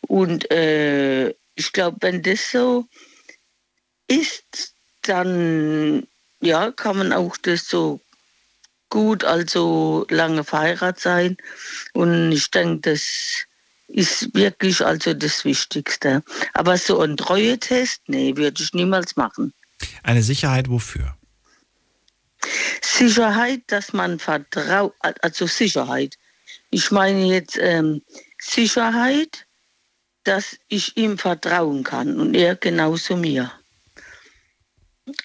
Und 0.03 0.49
äh, 0.53 1.31
ich 1.57 1.73
glaube, 1.73 1.97
wenn 2.01 2.23
das 2.23 2.53
so 2.53 2.87
ist, 4.07 4.73
dann 5.03 6.07
ja, 6.41 6.71
kann 6.71 6.99
man 6.99 7.13
auch 7.13 7.37
das 7.39 7.69
so 7.69 8.01
gut, 8.91 9.25
also 9.25 10.07
lange 10.09 10.45
verheiratet 10.45 11.01
sein. 11.03 11.37
Und 11.95 12.31
ich 12.31 12.49
denke, 12.53 12.93
das 12.93 13.46
ist 13.89 14.35
wirklich 14.35 14.85
also 14.85 15.15
das 15.15 15.45
Wichtigste. 15.45 16.23
Aber 16.55 16.77
so 16.77 17.01
ein 17.01 17.17
Treue-Test, 17.17 18.03
nee, 18.07 18.37
würde 18.37 18.63
ich 18.63 18.73
niemals 18.73 19.17
machen. 19.17 19.53
Eine 20.03 20.23
Sicherheit 20.23 20.69
wofür? 20.69 21.17
Sicherheit, 22.83 23.63
dass 23.69 23.93
man 23.93 24.19
vertraut, 24.19 24.95
also 25.01 25.47
Sicherheit. 25.47 26.17
Ich 26.71 26.91
meine 26.91 27.27
jetzt 27.27 27.59
ähm, 27.61 28.03
Sicherheit, 28.39 29.47
dass 30.25 30.57
ich 30.69 30.97
ihm 30.97 31.19
vertrauen 31.19 31.85
kann 31.85 32.19
und 32.19 32.35
er 32.35 32.57
genauso 32.57 33.17
mir. 33.17 33.53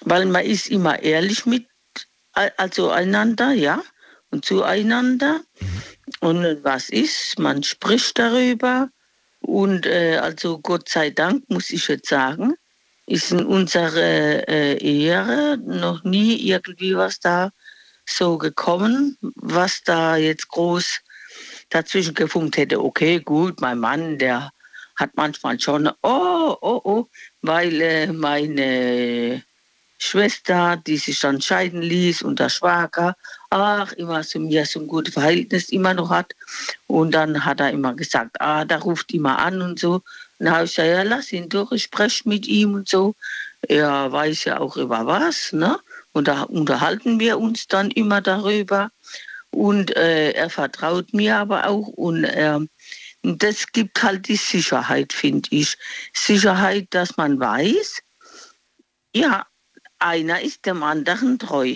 Weil 0.01 0.25
man 0.25 0.45
ist 0.45 0.69
immer 0.69 1.01
ehrlich 1.01 1.45
mit, 1.45 1.67
also 2.33 2.91
einander, 2.91 3.51
ja, 3.51 3.81
und 4.31 4.45
zueinander. 4.45 5.41
Und 6.19 6.63
was 6.63 6.89
ist? 6.89 7.37
Man 7.39 7.63
spricht 7.63 8.17
darüber. 8.17 8.89
Und 9.41 9.85
äh, 9.85 10.17
also 10.17 10.59
Gott 10.59 10.89
sei 10.89 11.09
Dank, 11.09 11.49
muss 11.49 11.69
ich 11.69 11.87
jetzt 11.87 12.09
sagen, 12.09 12.55
ist 13.07 13.31
in 13.31 13.45
unserer 13.45 14.47
äh, 14.47 14.77
Ehe 14.77 15.57
noch 15.65 16.03
nie 16.03 16.35
irgendwie 16.47 16.95
was 16.95 17.19
da 17.19 17.51
so 18.05 18.37
gekommen, 18.37 19.17
was 19.35 19.83
da 19.83 20.15
jetzt 20.15 20.47
groß 20.49 20.99
dazwischen 21.69 22.13
gefunkt 22.13 22.57
hätte. 22.57 22.83
Okay, 22.83 23.19
gut, 23.19 23.61
mein 23.61 23.79
Mann, 23.79 24.17
der 24.17 24.51
hat 24.95 25.11
manchmal 25.15 25.59
schon, 25.59 25.87
oh, 26.03 26.57
oh, 26.61 26.81
oh, 26.83 27.05
weil 27.41 27.81
äh, 27.81 28.07
meine 28.07 29.43
Schwester, 30.03 30.77
die 30.77 30.97
sich 30.97 31.19
dann 31.19 31.41
scheiden 31.41 31.81
ließ 31.81 32.23
und 32.23 32.39
der 32.39 32.49
Schwager, 32.49 33.15
ach, 33.51 33.91
immer 33.93 34.23
zu 34.23 34.39
mir 34.39 34.65
so 34.65 34.79
ein 34.79 34.87
gutes 34.87 35.13
Verhältnis 35.13 35.69
immer 35.69 35.93
noch 35.93 36.09
hat. 36.09 36.33
Und 36.87 37.11
dann 37.11 37.45
hat 37.45 37.59
er 37.59 37.69
immer 37.69 37.93
gesagt, 37.93 38.41
ah, 38.41 38.65
da 38.65 38.77
ruft 38.77 39.13
immer 39.13 39.37
an 39.37 39.61
und 39.61 39.79
so. 39.79 39.93
Und 39.93 40.03
dann 40.39 40.55
habe 40.55 40.65
ich 40.65 40.71
gesagt, 40.71 40.89
ja, 40.89 41.03
lass 41.03 41.31
ihn 41.31 41.49
doch, 41.49 41.71
ich 41.71 41.83
spreche 41.83 42.27
mit 42.27 42.47
ihm 42.47 42.73
und 42.73 42.89
so. 42.89 43.13
Er 43.67 44.11
weiß 44.11 44.45
ja 44.45 44.59
auch 44.59 44.75
über 44.75 45.05
was, 45.05 45.53
ne? 45.53 45.79
Und 46.13 46.27
da 46.27 46.43
unterhalten 46.43 47.19
wir 47.19 47.37
uns 47.37 47.67
dann 47.67 47.91
immer 47.91 48.21
darüber. 48.21 48.89
Und 49.51 49.95
äh, 49.95 50.31
er 50.31 50.49
vertraut 50.49 51.13
mir 51.13 51.37
aber 51.37 51.67
auch 51.67 51.87
und 51.87 52.25
und 53.23 53.43
das 53.43 53.67
gibt 53.71 54.01
halt 54.01 54.27
die 54.27 54.35
Sicherheit, 54.35 55.13
finde 55.13 55.47
ich. 55.51 55.77
Sicherheit, 56.11 56.87
dass 56.89 57.17
man 57.17 57.39
weiß, 57.39 58.01
ja, 59.13 59.45
einer 60.01 60.41
ist 60.41 60.65
dem 60.65 60.83
anderen 60.83 61.39
treu. 61.39 61.75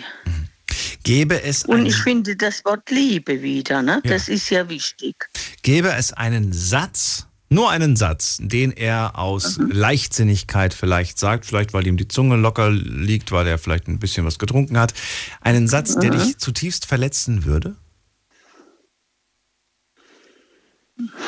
Gäbe 1.04 1.42
es, 1.44 1.64
Und 1.66 1.86
ich 1.86 1.98
finde 1.98 2.36
das 2.36 2.66
Wort 2.66 2.90
Liebe 2.90 3.42
wieder, 3.44 3.82
ne? 3.84 4.02
Ja. 4.04 4.12
Das 4.14 4.28
ist 4.28 4.50
ja 4.50 4.68
wichtig. 4.70 5.30
gäbe 5.62 5.94
es 5.94 6.12
einen 6.14 6.52
Satz, 6.52 7.28
nur 7.50 7.70
einen 7.70 7.96
Satz, 7.96 8.40
den 8.42 8.72
er 8.72 9.20
aus 9.20 9.60
Leichtsinnigkeit 9.60 10.74
vielleicht 10.74 11.20
sagt, 11.20 11.46
vielleicht 11.46 11.74
weil 11.74 11.86
ihm 11.86 11.98
die 11.98 12.08
Zunge 12.08 12.38
locker 12.38 12.72
liegt, 12.72 13.32
weil 13.32 13.46
er 13.46 13.60
vielleicht 13.60 13.88
ein 13.88 14.00
bisschen 14.00 14.26
was 14.26 14.40
getrunken 14.40 14.80
hat, 14.80 14.96
einen 15.42 15.68
Satz, 15.68 15.96
der 15.96 16.12
Mhm. 16.12 16.18
dich 16.20 16.38
zutiefst 16.40 16.88
verletzen 16.88 17.46
würde? 17.46 17.76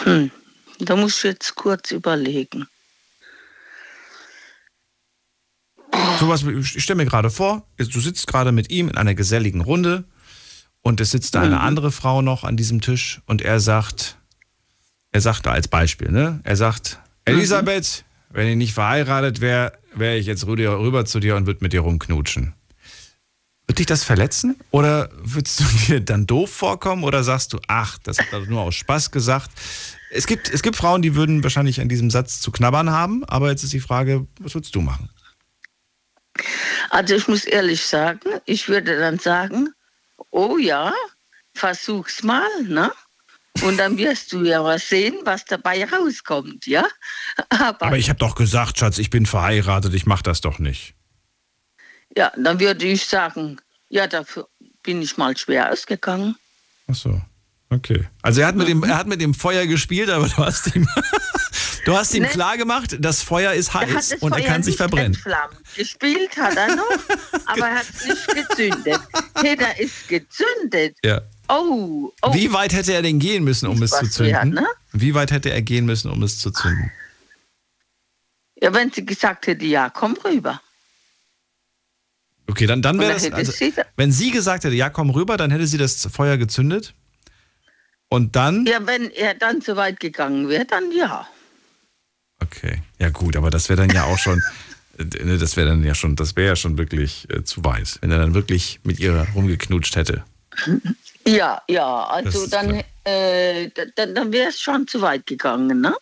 Hm. 0.03 0.31
Da 0.79 0.95
muss 0.95 1.17
ich 1.17 1.23
jetzt 1.23 1.55
kurz 1.55 1.91
überlegen. 1.91 2.67
Sowas, 6.19 6.43
ich 6.43 6.83
stelle 6.83 6.97
mir 6.97 7.05
gerade 7.05 7.29
vor, 7.29 7.67
du 7.77 7.99
sitzt 7.99 8.27
gerade 8.27 8.51
mit 8.51 8.69
ihm 8.71 8.89
in 8.89 8.97
einer 8.97 9.13
geselligen 9.15 9.61
Runde 9.61 10.03
und 10.81 10.99
es 11.01 11.11
sitzt 11.11 11.35
da 11.35 11.41
eine 11.41 11.55
Mhm. 11.57 11.61
andere 11.61 11.91
Frau 11.91 12.21
noch 12.21 12.43
an 12.43 12.57
diesem 12.57 12.81
Tisch 12.81 13.21
und 13.25 13.41
er 13.41 13.59
sagt, 13.59 14.17
er 15.11 15.21
sagt 15.21 15.45
da 15.45 15.51
als 15.51 15.67
Beispiel, 15.67 16.11
ne? 16.11 16.39
Er 16.43 16.55
sagt, 16.55 16.99
Elisabeth, 17.25 18.03
wenn 18.29 18.47
ich 18.47 18.55
nicht 18.55 18.73
verheiratet 18.73 19.41
wäre, 19.41 19.73
wäre 19.93 20.17
ich 20.17 20.25
jetzt 20.25 20.45
rüber, 20.47 20.79
rüber 20.79 21.05
zu 21.05 21.19
dir 21.19 21.35
und 21.35 21.45
würde 21.45 21.59
mit 21.63 21.73
dir 21.73 21.81
rumknutschen. 21.81 22.53
Wird 23.67 23.79
dich 23.79 23.85
das 23.85 24.03
verletzen? 24.05 24.55
Oder 24.71 25.09
würdest 25.21 25.59
du 25.59 25.63
dir 25.87 25.99
dann 25.99 26.25
doof 26.25 26.49
vorkommen? 26.51 27.03
Oder 27.03 27.23
sagst 27.23 27.51
du, 27.53 27.59
ach, 27.67 27.97
das 28.03 28.17
hat 28.17 28.27
er 28.31 28.39
nur 28.45 28.61
aus 28.61 28.75
Spaß 28.75 29.11
gesagt? 29.11 29.51
Es 30.09 30.25
gibt, 30.25 30.49
es 30.49 30.61
gibt 30.61 30.77
Frauen, 30.77 31.01
die 31.01 31.15
würden 31.15 31.43
wahrscheinlich 31.43 31.81
an 31.81 31.89
diesem 31.89 32.09
Satz 32.09 32.39
zu 32.39 32.51
knabbern 32.51 32.91
haben, 32.91 33.25
aber 33.25 33.49
jetzt 33.49 33.63
ist 33.63 33.73
die 33.73 33.81
Frage, 33.81 34.25
was 34.39 34.53
würdest 34.55 34.73
du 34.73 34.81
machen? 34.81 35.09
Also 36.89 37.15
ich 37.15 37.27
muss 37.27 37.45
ehrlich 37.45 37.85
sagen, 37.85 38.29
ich 38.45 38.67
würde 38.69 38.99
dann 38.99 39.19
sagen, 39.19 39.73
oh 40.31 40.57
ja, 40.57 40.93
versuch's 41.53 42.23
mal, 42.23 42.47
ne? 42.63 42.91
Und 43.63 43.77
dann 43.77 43.97
wirst 43.97 44.31
du 44.33 44.43
ja 44.43 44.63
was 44.63 44.87
sehen, 44.87 45.15
was 45.23 45.43
dabei 45.45 45.83
rauskommt, 45.85 46.67
ja? 46.67 46.85
Aber, 47.49 47.87
Aber 47.87 47.97
ich 47.97 48.09
habe 48.09 48.19
doch 48.19 48.35
gesagt, 48.35 48.77
Schatz, 48.77 48.97
ich 48.99 49.09
bin 49.09 49.25
verheiratet, 49.25 49.93
ich 49.93 50.05
mache 50.05 50.23
das 50.23 50.41
doch 50.41 50.59
nicht. 50.59 50.93
ja, 52.15 52.31
dann 52.37 52.59
würde 52.59 52.85
ich 52.85 53.05
sagen, 53.05 53.59
ja, 53.89 54.07
dafür 54.07 54.47
bin 54.83 55.01
ich 55.01 55.17
mal 55.17 55.35
schwer 55.37 55.71
ausgegangen. 55.71 56.35
Ach 56.87 56.95
so. 56.95 57.21
Okay. 57.69 58.07
Also 58.21 58.41
er 58.41 58.47
hat 58.47 58.55
mit 58.55 58.67
dem, 58.69 58.83
er 58.83 58.97
hat 58.97 59.07
mit 59.07 59.19
dem 59.19 59.33
Feuer 59.33 59.65
gespielt, 59.65 60.09
aber 60.09 60.27
du 60.29 60.37
hast 60.37 60.73
ihm, 60.73 60.87
du 61.87 61.97
hast 61.97 62.13
ihm 62.13 62.23
Ne? 62.23 62.29
klar 62.29 62.57
gemacht, 62.57 62.97
das 62.99 63.21
Feuer 63.21 63.53
ist 63.53 63.69
Er 63.69 63.81
hat 63.81 63.95
heiß 63.95 64.13
und 64.19 64.31
er 64.31 64.39
Feuer 64.39 64.47
kann 64.47 64.63
sich 64.63 64.75
verbrennen. 64.77 65.13
entflammt. 65.13 65.57
Gespielt 65.75 66.35
hat 66.37 66.55
er 66.55 66.75
noch, 66.75 66.89
aber 67.45 67.67
er 67.67 67.75
hat 67.75 67.85
es 67.89 68.05
nicht 68.05 68.27
gezündet. 68.27 68.99
Peter 69.35 69.79
ist 69.79 70.07
gezündet. 70.07 70.97
Ja. 71.03 71.21
Oh, 71.49 72.11
oh. 72.21 72.33
Wie 72.33 72.51
weit 72.51 72.73
hätte 72.73 72.93
er 72.93 73.01
denn 73.01 73.19
gehen 73.19 73.43
müssen, 73.43 73.67
um 73.67 73.81
es 73.81 73.91
zu 73.91 74.09
zünden? 74.09 74.33
wert, 74.33 74.45
ne? 74.47 74.67
Wie 74.91 75.13
weit 75.13 75.31
hätte 75.31 75.49
er 75.49 75.61
gehen 75.61 75.85
müssen, 75.85 76.11
um 76.11 76.21
es 76.23 76.39
zu 76.39 76.51
zünden? 76.51 76.91
Ja, 78.61 78.73
wenn 78.73 78.91
sie 78.91 79.05
gesagt 79.05 79.47
hätte, 79.47 79.65
ja, 79.65 79.89
komm 79.89 80.17
rüber. 80.25 80.61
Okay, 82.49 82.65
dann, 82.65 82.81
dann 82.81 82.99
wäre 82.99 83.13
das. 83.13 83.31
Also, 83.31 83.51
sie 83.51 83.73
wenn 83.97 84.11
sie 84.11 84.31
gesagt 84.31 84.63
hätte, 84.63 84.75
ja, 84.75 84.89
komm 84.89 85.09
rüber, 85.09 85.37
dann 85.37 85.51
hätte 85.51 85.67
sie 85.67 85.77
das 85.77 86.07
Feuer 86.11 86.37
gezündet. 86.37 86.93
Und 88.09 88.35
dann. 88.35 88.65
Ja, 88.65 88.85
wenn 88.87 89.11
er 89.11 89.33
dann 89.33 89.61
so 89.61 89.75
weit 89.75 89.99
gegangen 89.99 90.49
wäre, 90.49 90.65
dann 90.65 90.91
ja. 90.91 91.27
Okay. 92.41 92.81
Ja, 92.99 93.09
gut, 93.09 93.35
aber 93.35 93.49
das 93.49 93.69
wäre 93.69 93.81
dann 93.85 93.89
ja 93.95 94.03
auch 94.05 94.17
schon. 94.17 94.41
ne, 94.97 95.37
Das 95.37 95.55
wäre 95.57 95.67
dann 95.69 95.83
ja 95.83 95.93
schon, 95.95 96.15
das 96.15 96.35
wäre 96.35 96.49
ja 96.49 96.55
schon 96.55 96.77
wirklich 96.77 97.27
äh, 97.29 97.43
zu 97.43 97.63
weit, 97.65 97.97
wenn 98.01 98.11
er 98.11 98.19
dann 98.19 98.33
wirklich 98.33 98.79
mit 98.83 98.99
ihr 98.99 99.27
rumgeknutscht 99.35 99.95
hätte. 99.95 100.23
Ja, 101.25 101.61
ja, 101.67 102.05
also 102.05 102.47
dann, 102.47 102.81
äh, 103.03 103.69
da- 103.69 103.83
dann, 103.95 104.15
dann 104.15 104.31
wäre 104.31 104.49
es 104.49 104.59
schon 104.61 104.87
zu 104.87 105.01
weit 105.01 105.25
gegangen, 105.27 105.81
ne? 105.81 105.95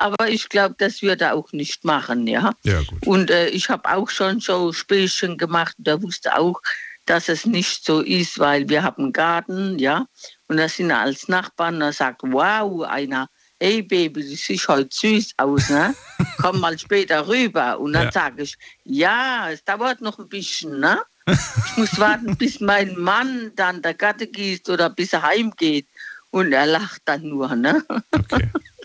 Aber 0.00 0.28
ich 0.28 0.48
glaube, 0.48 0.76
das 0.78 1.02
wird 1.02 1.20
er 1.22 1.34
auch 1.34 1.50
nicht 1.52 1.84
machen, 1.84 2.26
ja. 2.28 2.52
Ja, 2.62 2.80
gut. 2.82 3.04
Und 3.04 3.30
äh, 3.32 3.48
ich 3.48 3.68
habe 3.68 3.88
auch 3.90 4.08
schon 4.10 4.38
so 4.38 4.72
Spielchen 4.72 5.36
gemacht. 5.36 5.74
Der 5.78 6.00
wusste 6.00 6.38
auch, 6.38 6.60
dass 7.06 7.28
es 7.28 7.44
nicht 7.46 7.84
so 7.84 8.00
ist, 8.02 8.38
weil 8.38 8.68
wir 8.68 8.84
haben 8.84 9.04
einen 9.04 9.12
Garten, 9.12 9.76
ja. 9.80 10.06
Und 10.46 10.58
da 10.58 10.68
sind 10.68 10.90
er 10.90 11.00
als 11.00 11.26
Nachbarn, 11.26 11.80
da 11.80 11.92
sagt, 11.92 12.20
wow, 12.22 12.82
einer, 12.84 13.28
hey 13.60 13.82
Baby, 13.82 14.22
du 14.22 14.36
siehst 14.36 14.68
heute 14.68 14.88
süß 14.92 15.34
aus, 15.36 15.68
ne? 15.68 15.94
Komm 16.38 16.60
mal 16.60 16.78
später 16.78 17.26
rüber. 17.26 17.78
Und 17.78 17.92
dann 17.92 18.06
Ja. 18.06 18.12
sage 18.12 18.42
ich, 18.42 18.56
ja, 18.84 19.50
es 19.50 19.64
dauert 19.64 20.00
noch 20.00 20.18
ein 20.18 20.28
bisschen, 20.28 20.78
ne? 20.80 21.00
Ich 21.26 21.76
muss 21.76 21.98
warten, 21.98 22.36
bis 22.36 22.60
mein 22.60 22.96
Mann 22.98 23.52
dann 23.56 23.82
der 23.82 23.94
Gatte 23.94 24.26
gießt 24.26 24.68
oder 24.70 24.88
bis 24.90 25.12
er 25.12 25.22
heimgeht. 25.22 25.86
Und 26.30 26.52
er 26.52 26.66
lacht 26.66 27.02
dann 27.04 27.22
nur, 27.28 27.54
ne? 27.54 27.84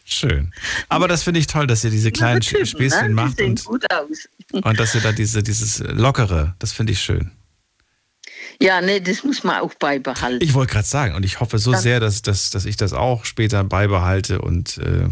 Schön. 0.05 0.51
Aber 0.89 1.07
das 1.07 1.23
finde 1.23 1.39
ich 1.39 1.47
toll, 1.47 1.67
dass 1.67 1.83
ihr 1.83 1.89
diese 1.89 2.11
kleinen 2.11 2.41
Typen, 2.41 2.65
Späßchen 2.65 3.07
ne? 3.07 3.13
macht 3.13 3.39
und, 3.41 3.63
gut 3.63 3.85
aus. 3.93 4.27
und 4.51 4.79
dass 4.79 4.95
ihr 4.95 5.01
da 5.01 5.11
diese, 5.13 5.41
dieses 5.43 5.79
Lockere, 5.79 6.55
das 6.59 6.73
finde 6.73 6.91
ich 6.93 6.99
schön. 7.01 7.31
Ja, 8.59 8.81
nee, 8.81 8.99
das 8.99 9.23
muss 9.23 9.43
man 9.43 9.61
auch 9.61 9.73
beibehalten. 9.75 10.43
Ich 10.43 10.53
wollte 10.53 10.73
gerade 10.73 10.87
sagen, 10.87 11.15
und 11.15 11.23
ich 11.23 11.39
hoffe 11.39 11.59
so 11.59 11.71
Dann- 11.71 11.81
sehr, 11.81 11.99
dass, 11.99 12.21
dass, 12.21 12.49
dass 12.49 12.65
ich 12.65 12.77
das 12.77 12.93
auch 12.93 13.25
später 13.25 13.63
beibehalte 13.63 14.41
und 14.41 14.77
äh, 14.77 15.09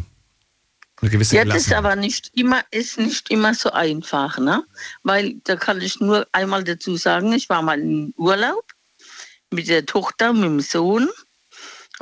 eine 1.02 1.10
gewisse 1.10 1.36
Ja, 1.36 1.46
das 1.46 1.68
ist 1.68 1.74
aber 1.74 1.96
nicht 1.96 2.32
immer, 2.36 2.62
ist 2.72 3.00
nicht 3.00 3.30
immer 3.32 3.54
so 3.56 3.72
einfach, 3.72 4.38
ne? 4.38 4.64
Weil 5.04 5.36
da 5.44 5.56
kann 5.56 5.82
ich 5.82 6.00
nur 6.00 6.28
einmal 6.32 6.64
dazu 6.64 6.96
sagen, 6.96 7.34
ich 7.34 7.50
war 7.50 7.62
mal 7.62 7.80
in 7.80 8.14
Urlaub 8.18 8.64
mit 9.50 9.68
der 9.68 9.86
Tochter, 9.86 10.32
mit 10.34 10.44
dem 10.44 10.60
Sohn. 10.62 11.10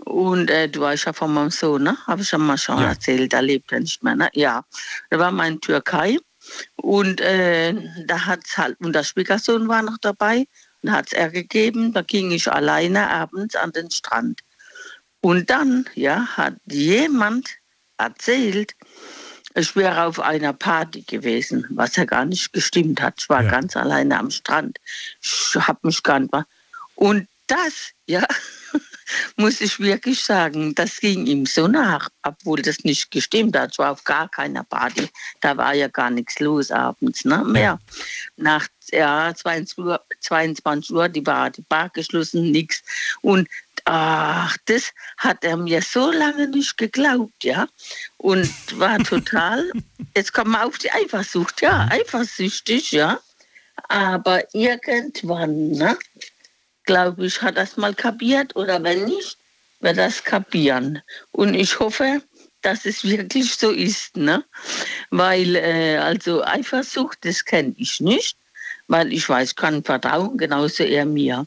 Und 0.06 0.50
äh, 0.50 0.70
du 0.70 0.82
weißt 0.82 1.06
ja 1.06 1.14
von 1.14 1.34
meinem 1.34 1.50
Sohn, 1.50 1.84
ne? 1.84 1.98
Habe 2.08 2.22
ich 2.22 2.32
ja 2.32 2.38
mal 2.38 2.58
schon 2.58 2.80
Ja. 2.80 2.90
erzählt, 2.90 3.34
da 3.34 3.40
lebt 3.40 3.72
er 3.72 3.80
nicht 3.82 4.04
mehr, 4.04 4.16
ne? 4.16 4.30
Ja. 4.34 4.64
Da 5.10 5.20
war 5.20 5.32
man 5.32 5.54
in 5.54 5.62
Türkei 5.62 6.18
und 6.76 7.20
äh, 7.22 7.74
da 8.06 8.26
hat's 8.26 8.58
halt, 8.58 8.78
und 8.80 8.94
der 8.94 9.04
Schwiegersohn 9.04 9.68
war 9.68 9.82
noch 9.82 9.98
dabei 10.00 10.46
hat 10.88 11.08
es 11.08 11.14
er 11.14 11.30
gegeben, 11.30 11.94
da 11.94 12.02
ging 12.02 12.32
ich 12.32 12.52
alleine 12.52 13.10
abends 13.10 13.56
an 13.56 13.72
den 13.72 13.92
Strand. 13.92 14.42
Und 15.22 15.50
dann, 15.50 15.86
ja, 15.96 16.26
hat 16.38 16.56
jemand 16.66 17.50
erzählt, 17.98 18.74
ich 19.56 19.76
wäre 19.76 20.04
auf 20.06 20.20
einer 20.20 20.54
Party 20.54 21.02
gewesen, 21.02 21.66
was 21.72 21.96
ja 21.98 22.06
gar 22.06 22.24
nicht 22.24 22.54
gestimmt 22.54 23.02
hat. 23.02 23.16
Ich 23.20 23.28
war 23.30 23.44
ganz 23.52 23.76
alleine 23.76 24.18
am 24.18 24.32
Strand. 24.32 24.78
Ich 25.22 25.56
habe 25.56 25.80
mich 25.84 26.02
gar 26.04 26.20
nicht. 26.20 26.32
mal- 26.32 26.46
Und 26.96 27.28
das, 27.48 27.92
ja, 28.08 28.26
muss 29.38 29.60
ich 29.60 29.80
wirklich 29.80 30.24
sagen, 30.24 30.76
das 30.76 30.98
ging 30.98 31.26
ihm 31.26 31.46
so 31.48 31.68
nach, 31.68 32.10
obwohl 32.22 32.62
das 32.62 32.84
nicht 32.84 33.10
gestimmt 33.12 33.58
hat. 33.58 33.72
Ich 33.74 33.80
war 33.80 33.92
auf 33.92 34.04
gar 34.04 34.30
keiner 34.30 34.64
Party. 34.64 35.10
Da 35.42 35.58
war 35.58 35.74
ja 35.74 35.88
gar 35.88 36.12
nichts 36.12 36.40
los 36.40 36.70
abends, 36.72 37.26
ne? 37.26 37.44
Mehr. 37.44 37.80
Nach 38.38 38.68
ja, 38.92 39.34
22 39.36 39.78
Uhr, 39.78 40.02
22 40.20 40.92
Uhr 40.96 41.10
die 41.10 41.22
Bar, 41.22 41.50
die 41.50 41.62
Bar 41.62 41.90
geschlossen, 41.90 42.52
nichts. 42.52 42.84
Und 43.22 43.48
ach, 43.86 44.56
das 44.66 44.92
hat 45.18 45.44
er 45.44 45.58
mir 45.58 45.82
so 45.82 46.12
lange 46.12 46.48
nicht 46.48 46.78
geglaubt, 46.78 47.44
ja. 47.44 47.68
Und 48.18 48.80
war 48.80 48.98
total, 49.04 49.72
jetzt 50.16 50.34
kommen 50.34 50.52
wir 50.52 50.66
auf 50.66 50.78
die 50.78 50.92
Eifersucht, 50.92 51.62
ja, 51.62 51.88
eifersüchtig, 51.90 52.92
ja. 52.92 53.20
Aber 53.88 54.44
irgendwann, 54.54 55.72
ne, 55.72 55.98
glaube 56.84 57.26
ich, 57.26 57.42
hat 57.42 57.58
das 57.58 57.78
mal 57.78 57.94
kapiert 57.94 58.56
oder 58.56 58.82
wenn 58.84 59.06
nicht, 59.06 59.38
wird 59.80 59.98
das 59.98 60.24
kapieren. 60.24 61.02
Und 61.32 61.54
ich 61.54 61.80
hoffe, 61.80 62.22
dass 62.62 62.86
es 62.86 63.04
wirklich 63.04 63.56
so 63.56 63.72
ist, 63.72 64.18
ne? 64.18 64.44
Weil, 65.10 65.56
äh, 65.56 65.98
also 65.98 66.44
Eifersucht, 66.44 67.20
das 67.22 67.46
kenne 67.46 67.74
ich 67.78 68.02
nicht, 68.02 68.38
weil 68.90 69.14
ich 69.14 69.30
weiß, 69.30 69.56
kann 69.56 69.84
vertrauen, 69.84 70.38
genauso 70.38 70.84
er 70.84 71.06
mir. 71.06 71.46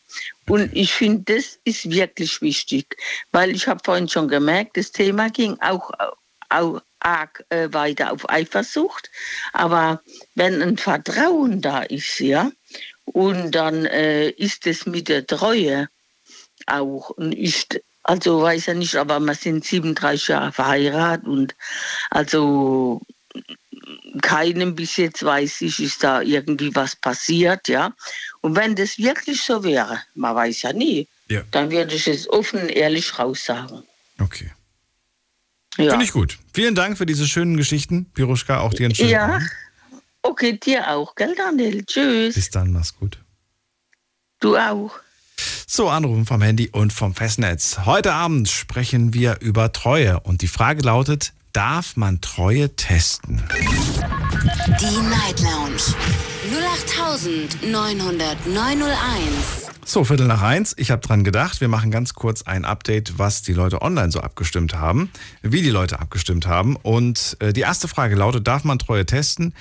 Und 0.49 0.75
ich 0.75 0.93
finde, 0.93 1.35
das 1.35 1.59
ist 1.65 1.91
wirklich 1.91 2.41
wichtig, 2.41 2.97
weil 3.33 3.51
ich 3.51 3.69
habe 3.69 3.81
vorhin 3.85 4.09
schon 4.09 4.29
gemerkt, 4.29 4.77
das 4.77 4.93
Thema 4.93 5.29
ging 5.29 5.59
auch, 5.61 5.91
auch 6.49 6.81
arg 7.01 7.45
äh, 7.49 7.69
weiter 7.73 8.13
auf 8.13 8.31
Eifersucht. 8.31 9.11
Aber 9.53 10.01
wenn 10.35 10.63
ein 10.63 10.79
Vertrauen 10.79 11.61
da 11.61 11.83
ist, 11.83 12.21
ja, 12.21 12.51
und 13.05 13.51
dann 13.51 13.87
äh, 13.87 14.31
ist 14.31 14.67
es 14.67 14.87
mit 14.87 15.09
der 15.09 15.27
Treue 15.27 15.89
auch. 16.67 17.11
Und 17.11 17.33
ich, 17.33 17.67
also 18.05 18.43
weiß 18.43 18.67
ja 18.67 18.75
nicht, 18.75 18.95
aber 18.95 19.19
wir 19.19 19.35
sind 19.35 19.65
37 19.65 20.29
Jahre 20.29 20.53
verheiratet 20.53 21.27
und 21.27 21.57
also 22.11 23.01
keinem 24.21 24.75
bis 24.75 24.97
jetzt 24.97 25.25
weiß 25.25 25.63
ich, 25.63 25.81
ist 25.81 26.03
da 26.05 26.21
irgendwie 26.21 26.75
was 26.75 26.95
passiert, 26.97 27.69
ja. 27.69 27.95
Und 28.41 28.57
wenn 28.57 28.75
das 28.77 28.99
wirklich 28.99 29.43
so 29.43 29.63
wäre, 29.65 30.01
man 30.15 30.35
weiß 30.35 30.63
ja 30.63 30.73
nie, 30.73 31.09
Ja. 31.29 31.43
dann 31.51 31.71
würde 31.71 31.95
ich 31.95 32.07
es 32.09 32.29
offen 32.29 32.61
und 32.63 32.69
ehrlich 32.69 33.19
raussagen. 33.19 33.83
Okay. 34.21 34.51
Ja. 35.79 35.91
Finde 35.91 36.05
ich 36.05 36.13
gut. 36.13 36.39
Vielen 36.53 36.75
Dank 36.75 36.99
für 36.99 37.07
diese 37.07 37.27
schönen 37.27 37.57
Geschichten. 37.57 38.07
Piruschka, 38.13 38.61
auch 38.61 38.75
dir 38.75 38.87
einen 38.87 38.95
schönen 38.95 39.09
Ja, 39.09 39.25
Abend. 39.37 39.49
okay, 40.21 40.59
dir 40.59 40.91
auch, 40.91 41.15
gell, 41.15 41.35
Daniel? 41.35 41.83
Tschüss. 41.87 42.35
Bis 42.35 42.51
dann, 42.51 42.73
mach's 42.73 42.95
gut. 42.95 43.19
Du 44.41 44.57
auch. 44.59 44.93
So, 45.67 45.89
Anrufen 45.89 46.27
vom 46.27 46.43
Handy 46.43 46.69
und 46.69 46.93
vom 46.93 47.15
Festnetz. 47.15 47.79
Heute 47.87 48.13
Abend 48.13 48.51
sprechen 48.51 49.15
wir 49.15 49.39
über 49.41 49.73
Treue 49.73 50.21
und 50.21 50.43
die 50.43 50.49
Frage 50.49 50.83
lautet, 50.83 51.33
darf 51.53 51.97
man 51.97 52.21
Treue 52.21 52.75
testen? 52.77 53.43
Die 54.81 55.11
Night 55.11 55.41
Lounge 55.41 55.83
0890901. 57.71 59.73
So, 59.85 60.05
Viertel 60.05 60.27
nach 60.27 60.43
eins. 60.43 60.75
Ich 60.79 60.91
habe 60.91 61.03
dran 61.03 61.25
gedacht, 61.25 61.61
wir 61.61 61.69
machen 61.69 61.91
ganz 61.91 62.15
kurz 62.15 62.43
ein 62.43 62.65
Update, 62.65 63.19
was 63.19 63.43
die 63.43 63.53
Leute 63.53 63.83
online 63.83 64.11
so 64.11 64.21
abgestimmt 64.21 64.75
haben, 64.75 65.11
wie 65.43 65.63
die 65.63 65.71
Leute 65.71 66.01
abgestimmt 66.01 66.47
haben. 66.47 66.77
Und 66.77 67.37
äh, 67.41 67.53
die 67.53 67.61
erste 67.61 67.89
Frage 67.89 68.15
lautet, 68.15 68.47
darf 68.47 68.65
man 68.65 68.79
Treue 68.79 69.05
testen? 69.05 69.55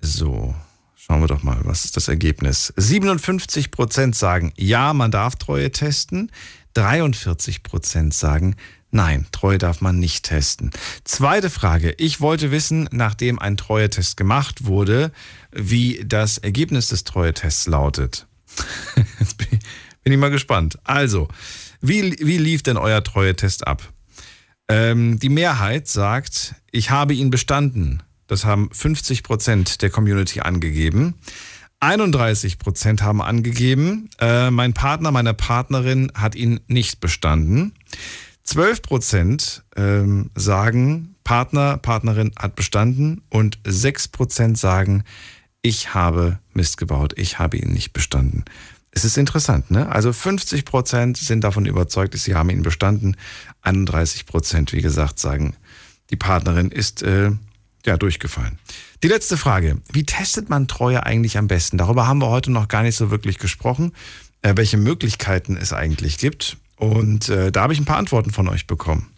So, 0.00 0.54
schauen 0.96 1.20
wir 1.20 1.28
doch 1.28 1.42
mal, 1.42 1.60
was 1.64 1.84
ist 1.84 1.96
das 1.96 2.08
Ergebnis? 2.08 2.72
57 2.76 3.70
Prozent 3.70 4.16
sagen, 4.16 4.52
ja, 4.56 4.92
man 4.92 5.10
darf 5.10 5.36
Treue 5.36 5.70
testen. 5.70 6.30
43 6.74 7.62
Prozent 7.62 8.12
sagen, 8.12 8.56
nein, 8.94 9.26
Treue 9.32 9.58
darf 9.58 9.80
man 9.80 9.98
nicht 9.98 10.24
testen. 10.24 10.70
Zweite 11.04 11.50
Frage. 11.50 11.94
Ich 11.98 12.20
wollte 12.20 12.50
wissen, 12.50 12.88
nachdem 12.92 13.38
ein 13.38 13.56
Treue-Test 13.56 14.16
gemacht 14.16 14.64
wurde, 14.64 15.12
wie 15.52 16.02
das 16.06 16.38
Ergebnis 16.38 16.88
des 16.88 17.04
Treue-Tests 17.04 17.66
lautet. 17.66 18.26
Jetzt 19.20 19.36
bin 19.36 19.48
ich, 20.04 20.18
mal 20.18 20.30
gespannt. 20.30 20.78
Also, 20.84 21.28
wie, 21.80 22.16
wie 22.20 22.38
lief 22.38 22.62
denn 22.62 22.76
euer 22.76 23.02
Treue-Test 23.02 23.66
ab? 23.66 23.92
Ähm, 24.68 25.18
die 25.18 25.28
Mehrheit 25.28 25.88
sagt, 25.88 26.54
ich 26.70 26.90
habe 26.90 27.14
ihn 27.14 27.30
bestanden. 27.30 28.02
Das 28.26 28.44
haben 28.44 28.70
50 28.72 29.22
Prozent 29.22 29.82
der 29.82 29.90
Community 29.90 30.40
angegeben. 30.40 31.14
31 31.80 32.58
Prozent 32.58 33.02
haben 33.02 33.20
angegeben, 33.20 34.08
äh, 34.18 34.50
mein 34.50 34.72
Partner, 34.72 35.10
meine 35.10 35.34
Partnerin 35.34 36.10
hat 36.14 36.34
ihn 36.34 36.60
nicht 36.66 37.00
bestanden. 37.00 37.74
12 38.44 38.82
Prozent 38.82 39.64
ähm, 39.76 40.30
sagen, 40.34 41.16
Partner, 41.24 41.78
Partnerin 41.78 42.32
hat 42.38 42.54
bestanden. 42.54 43.22
Und 43.30 43.58
6 43.66 44.08
Prozent 44.08 44.58
sagen, 44.58 45.02
ich 45.62 45.94
habe 45.94 46.38
Mist 46.52 46.76
gebaut, 46.76 47.14
ich 47.16 47.38
habe 47.38 47.56
ihn 47.56 47.72
nicht 47.72 47.92
bestanden. 47.92 48.44
Es 48.90 49.04
ist 49.04 49.18
interessant, 49.18 49.70
ne? 49.70 49.90
Also 49.90 50.12
50 50.12 50.64
Prozent 50.64 51.16
sind 51.16 51.42
davon 51.42 51.66
überzeugt, 51.66 52.16
sie 52.16 52.34
haben 52.36 52.50
ihn 52.50 52.62
bestanden. 52.62 53.16
31 53.62 54.26
Prozent, 54.26 54.72
wie 54.72 54.82
gesagt, 54.82 55.18
sagen, 55.18 55.56
die 56.10 56.16
Partnerin 56.16 56.70
ist 56.70 57.02
äh, 57.02 57.32
ja 57.84 57.96
durchgefallen. 57.96 58.58
Die 59.02 59.08
letzte 59.08 59.36
Frage: 59.36 59.78
Wie 59.92 60.04
testet 60.04 60.48
man 60.48 60.68
Treue 60.68 61.04
eigentlich 61.04 61.38
am 61.38 61.48
besten? 61.48 61.78
Darüber 61.78 62.06
haben 62.06 62.20
wir 62.20 62.28
heute 62.28 62.52
noch 62.52 62.68
gar 62.68 62.82
nicht 62.82 62.94
so 62.94 63.10
wirklich 63.10 63.38
gesprochen, 63.38 63.92
äh, 64.42 64.52
welche 64.54 64.76
Möglichkeiten 64.76 65.56
es 65.56 65.72
eigentlich 65.72 66.18
gibt. 66.18 66.58
Und 66.76 67.28
äh, 67.28 67.52
da 67.52 67.62
habe 67.62 67.72
ich 67.72 67.80
ein 67.80 67.84
paar 67.84 67.98
Antworten 67.98 68.30
von 68.30 68.48
euch 68.48 68.66
bekommen. 68.66 69.10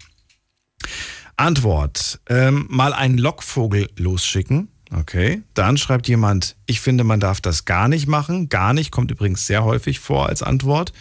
Antwort: 1.37 2.21
ähm, 2.29 2.67
Mal 2.69 2.93
einen 2.93 3.19
Lockvogel 3.19 3.89
losschicken. 3.97 4.69
Okay. 4.95 5.43
Dann 5.55 5.77
schreibt 5.77 6.07
jemand, 6.09 6.57
ich 6.67 6.81
finde, 6.81 7.03
man 7.03 7.21
darf 7.21 7.41
das 7.41 7.65
gar 7.65 7.89
nicht 7.89 8.07
machen. 8.07 8.49
Gar 8.49 8.73
nicht 8.73 8.93
kommt 8.93 9.11
übrigens 9.11 9.47
sehr 9.47 9.65
häufig 9.65 9.99
vor 9.99 10.29
als 10.29 10.43
Antwort. 10.43 10.93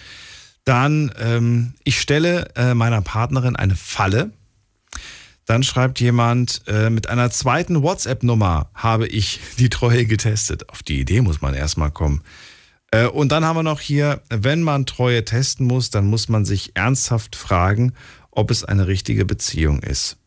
Dann, 0.64 1.11
ähm, 1.19 1.76
ich 1.84 2.02
stelle 2.02 2.49
äh, 2.56 2.73
meiner 2.73 3.02
Partnerin 3.02 3.56
eine 3.56 3.76
Falle. 3.76 4.32
Dann 5.45 5.61
schreibt 5.61 5.99
jemand, 5.99 6.64
äh, 6.65 6.90
mit 6.90 7.07
einer 7.07 7.30
zweiten 7.30 7.84
WhatsApp-Nummer 7.84 8.69
habe 8.73 9.07
ich 9.07 9.40
die 9.60 9.69
Treue 9.69 10.06
getestet. 10.06 10.69
Auf 10.69 10.82
die 10.82 10.99
Idee 10.99 11.22
muss 11.22 11.41
man 11.41 11.53
erstmal 11.53 11.91
kommen. 11.91 12.23
Äh, 12.91 13.07
und 13.07 13.31
dann 13.31 13.45
haben 13.45 13.57
wir 13.57 13.63
noch 13.63 13.81
hier, 13.81 14.21
wenn 14.29 14.61
man 14.61 14.85
Treue 14.85 15.25
testen 15.25 15.67
muss, 15.67 15.89
dann 15.89 16.05
muss 16.05 16.29
man 16.29 16.45
sich 16.45 16.75
ernsthaft 16.75 17.35
fragen, 17.35 17.93
ob 18.31 18.51
es 18.51 18.63
eine 18.63 18.87
richtige 18.87 19.25
Beziehung 19.25 19.81
ist. 19.81 20.17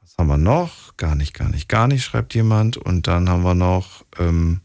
Was 0.00 0.14
haben 0.18 0.28
wir 0.28 0.38
noch? 0.38 0.96
Gar 0.96 1.14
nicht, 1.14 1.34
gar 1.34 1.48
nicht, 1.48 1.68
gar 1.68 1.88
nicht, 1.88 2.04
schreibt 2.04 2.34
jemand. 2.34 2.76
Und 2.76 3.06
dann 3.06 3.28
haben 3.28 3.42
wir 3.42 3.54
noch, 3.54 4.04
ähm, 4.18 4.60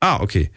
ah, 0.00 0.20
okay. 0.20 0.50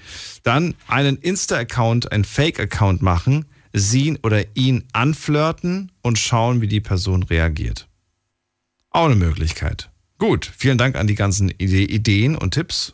Dann 0.44 0.76
einen 0.88 1.18
Insta-Account, 1.18 2.12
einen 2.12 2.24
Fake-Account 2.24 3.02
machen, 3.02 3.46
sie 3.74 4.18
oder 4.24 4.44
ihn 4.56 4.86
anflirten 4.94 5.92
und 6.02 6.18
schauen, 6.18 6.62
wie 6.62 6.68
die 6.68 6.82
Person 6.82 7.24
reagiert. 7.24 7.88
Auch 8.90 9.06
eine 9.06 9.16
Möglichkeit. 9.16 9.90
Gut, 10.18 10.52
vielen 10.56 10.78
Dank 10.78 10.96
an 10.96 11.08
die 11.08 11.16
ganzen 11.16 11.50
Ideen 11.50 12.36
und 12.36 12.54
Tipps 12.54 12.94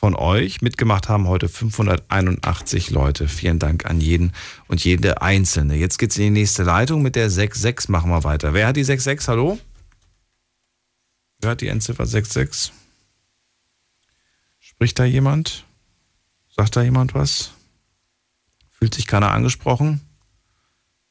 von 0.00 0.16
euch. 0.16 0.62
Mitgemacht 0.62 1.10
haben 1.10 1.28
heute 1.28 1.50
581 1.50 2.88
Leute. 2.88 3.28
Vielen 3.28 3.58
Dank 3.58 3.84
an 3.84 4.00
jeden 4.00 4.32
und 4.66 4.82
jede 4.82 5.20
Einzelne. 5.20 5.76
Jetzt 5.76 5.98
geht's 5.98 6.16
in 6.16 6.24
die 6.24 6.40
nächste 6.40 6.62
Leitung 6.62 7.02
mit 7.02 7.16
der 7.16 7.28
66. 7.28 7.90
Machen 7.90 8.10
wir 8.10 8.24
weiter. 8.24 8.54
Wer 8.54 8.66
hat 8.66 8.76
die 8.76 8.84
66? 8.84 9.28
Hallo? 9.28 9.58
Wer 11.40 11.50
hat 11.50 11.60
die 11.60 11.68
Endziffer 11.68 12.06
66? 12.06 12.72
Spricht 14.58 14.98
da 14.98 15.04
jemand? 15.04 15.64
Sagt 16.56 16.76
da 16.76 16.82
jemand 16.82 17.12
was? 17.12 17.52
Fühlt 18.70 18.94
sich 18.94 19.06
keiner 19.06 19.32
angesprochen? 19.32 20.00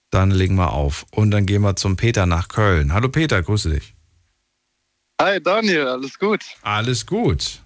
Dann 0.10 0.32
legen 0.32 0.56
wir 0.56 0.74
auf. 0.74 1.06
Und 1.12 1.30
dann 1.30 1.46
gehen 1.46 1.62
wir 1.62 1.76
zum 1.76 1.96
Peter 1.96 2.26
nach 2.26 2.48
Köln. 2.48 2.92
Hallo 2.92 3.10
Peter, 3.10 3.40
grüße 3.44 3.70
dich. 3.70 3.94
Hi 5.22 5.40
Daniel, 5.40 5.86
alles 5.90 6.18
gut? 6.18 6.44
Alles 6.64 7.06
gut. 7.06 7.62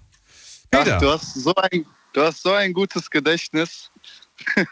Peter. 0.78 0.96
Ach, 0.96 1.00
du, 1.00 1.10
hast 1.10 1.34
so 1.34 1.54
ein, 1.54 1.86
du 2.12 2.22
hast 2.22 2.42
so 2.42 2.52
ein 2.52 2.72
gutes 2.72 3.10
Gedächtnis. 3.10 3.90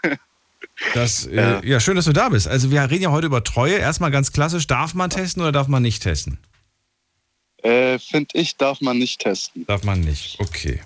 Das, 0.95 1.29
ja. 1.31 1.61
Äh, 1.61 1.69
ja, 1.69 1.81
schön, 1.81 1.97
dass 1.97 2.07
du 2.07 2.13
da 2.13 2.29
bist. 2.29 2.49
Also 2.49 2.71
wir 2.71 2.83
reden 2.91 3.03
ja 3.03 3.11
heute 3.11 3.27
über 3.27 3.45
Treue. 3.45 3.75
Erstmal 3.75 4.11
ganz 4.11 4.33
klassisch, 4.33 4.67
darf 4.67 4.95
man 4.95 5.11
testen 5.11 5.43
oder 5.43 5.53
darf 5.53 5.69
man 5.69 5.83
nicht 5.83 6.03
testen? 6.03 6.39
Äh, 7.59 7.99
Finde 7.99 8.31
ich, 8.33 8.57
darf 8.57 8.81
man 8.81 8.99
nicht 8.99 9.21
testen. 9.21 9.67
Darf 9.67 9.85
man 9.85 10.01
nicht, 10.01 10.41
okay. 10.41 10.81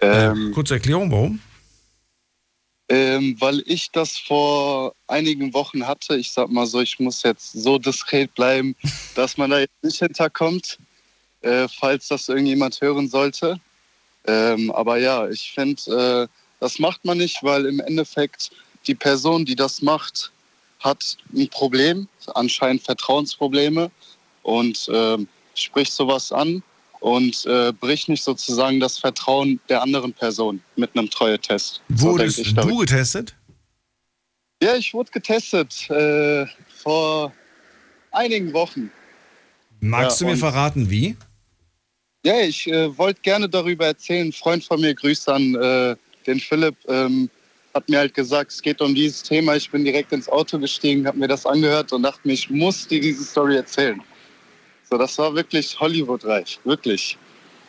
Ähm, 0.00 0.50
äh, 0.50 0.52
kurze 0.52 0.74
Erklärung, 0.74 1.10
warum? 1.10 1.40
Ähm, 2.88 3.36
weil 3.38 3.62
ich 3.66 3.90
das 3.92 4.18
vor 4.18 4.94
einigen 5.06 5.54
Wochen 5.54 5.86
hatte. 5.86 6.16
Ich 6.16 6.32
sag 6.32 6.50
mal 6.50 6.66
so, 6.66 6.80
ich 6.80 6.98
muss 6.98 7.22
jetzt 7.22 7.52
so 7.52 7.78
diskret 7.78 8.34
bleiben, 8.34 8.74
dass 9.14 9.36
man 9.36 9.50
da 9.50 9.60
jetzt 9.60 9.82
nicht 9.82 9.98
hinterkommt, 9.98 10.78
äh, 11.40 11.68
falls 11.68 12.08
das 12.08 12.28
irgendjemand 12.28 12.80
hören 12.80 13.08
sollte. 13.08 13.60
Ähm, 14.26 14.70
aber 14.70 14.98
ja, 14.98 15.28
ich 15.28 15.52
finde, 15.52 16.28
äh, 16.28 16.34
das 16.60 16.78
macht 16.78 17.04
man 17.04 17.18
nicht, 17.18 17.42
weil 17.42 17.66
im 17.66 17.80
Endeffekt 17.80 18.50
die 18.86 18.94
Person, 18.94 19.44
die 19.44 19.56
das 19.56 19.82
macht, 19.82 20.32
hat 20.80 21.16
ein 21.34 21.48
Problem, 21.48 22.08
anscheinend 22.34 22.82
Vertrauensprobleme 22.82 23.90
und 24.42 24.88
äh, 24.88 25.18
spricht 25.54 25.92
sowas 25.92 26.32
an 26.32 26.62
und 27.00 27.44
äh, 27.46 27.72
bricht 27.72 28.08
nicht 28.08 28.22
sozusagen 28.22 28.80
das 28.80 28.98
Vertrauen 28.98 29.60
der 29.68 29.82
anderen 29.82 30.12
Person 30.12 30.62
mit 30.76 30.96
einem 30.96 31.10
Treue-Test. 31.10 31.82
Wurdest 31.88 32.44
so 32.44 32.52
du 32.54 32.78
getestet? 32.78 33.34
Ja, 34.62 34.76
ich 34.76 34.94
wurde 34.94 35.10
getestet 35.10 35.90
äh, 35.90 36.46
vor 36.82 37.32
einigen 38.10 38.52
Wochen. 38.52 38.90
Magst 39.80 40.20
ja, 40.20 40.26
du 40.26 40.32
mir 40.32 40.38
verraten, 40.38 40.88
wie? 40.88 41.16
Ja, 42.26 42.40
ich 42.40 42.66
äh, 42.68 42.96
wollte 42.96 43.20
gerne 43.20 43.46
darüber 43.50 43.84
erzählen. 43.84 44.28
Ein 44.28 44.32
Freund 44.32 44.64
von 44.64 44.80
mir, 44.80 44.94
Grüße 44.94 45.30
an 45.30 45.54
äh, 45.56 45.94
den 46.26 46.40
Philipp, 46.40 46.74
ähm, 46.88 47.28
hat 47.74 47.86
mir 47.90 47.98
halt 47.98 48.14
gesagt, 48.14 48.50
es 48.50 48.62
geht 48.62 48.80
um 48.80 48.94
dieses 48.94 49.22
Thema. 49.22 49.56
Ich 49.56 49.70
bin 49.70 49.84
direkt 49.84 50.10
ins 50.10 50.26
Auto 50.30 50.58
gestiegen, 50.58 51.06
habe 51.06 51.18
mir 51.18 51.28
das 51.28 51.44
angehört 51.44 51.92
und 51.92 52.02
dachte 52.02 52.20
mir, 52.24 52.32
ich 52.32 52.48
muss 52.48 52.88
dir 52.88 52.98
diese 52.98 53.24
Story 53.24 53.56
erzählen. 53.56 54.00
So, 54.88 54.96
das 54.96 55.18
war 55.18 55.34
wirklich 55.34 55.78
Hollywood-reich, 55.78 56.58
wirklich. 56.64 57.18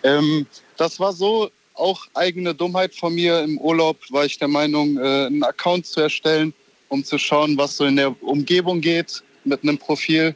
Ähm, 0.04 0.48
das 0.78 1.02
war 1.02 1.12
so 1.12 1.50
auch 1.74 2.08
eigene 2.14 2.56
Dummheit 2.56 2.96
von 2.96 3.14
mir. 3.14 3.42
Im 3.42 3.58
Urlaub 3.58 3.98
war 4.10 4.24
ich 4.24 4.40
der 4.40 4.48
Meinung, 4.48 4.98
äh, 4.98 5.26
einen 5.26 5.44
Account 5.44 5.86
zu 5.86 6.00
erstellen, 6.00 6.54
um 6.88 7.04
zu 7.04 7.18
schauen, 7.18 7.58
was 7.58 7.76
so 7.76 7.84
in 7.84 7.98
der 7.98 8.16
Umgebung 8.24 8.80
geht 8.80 9.22
mit 9.44 9.64
einem 9.64 9.78
Profil. 9.78 10.34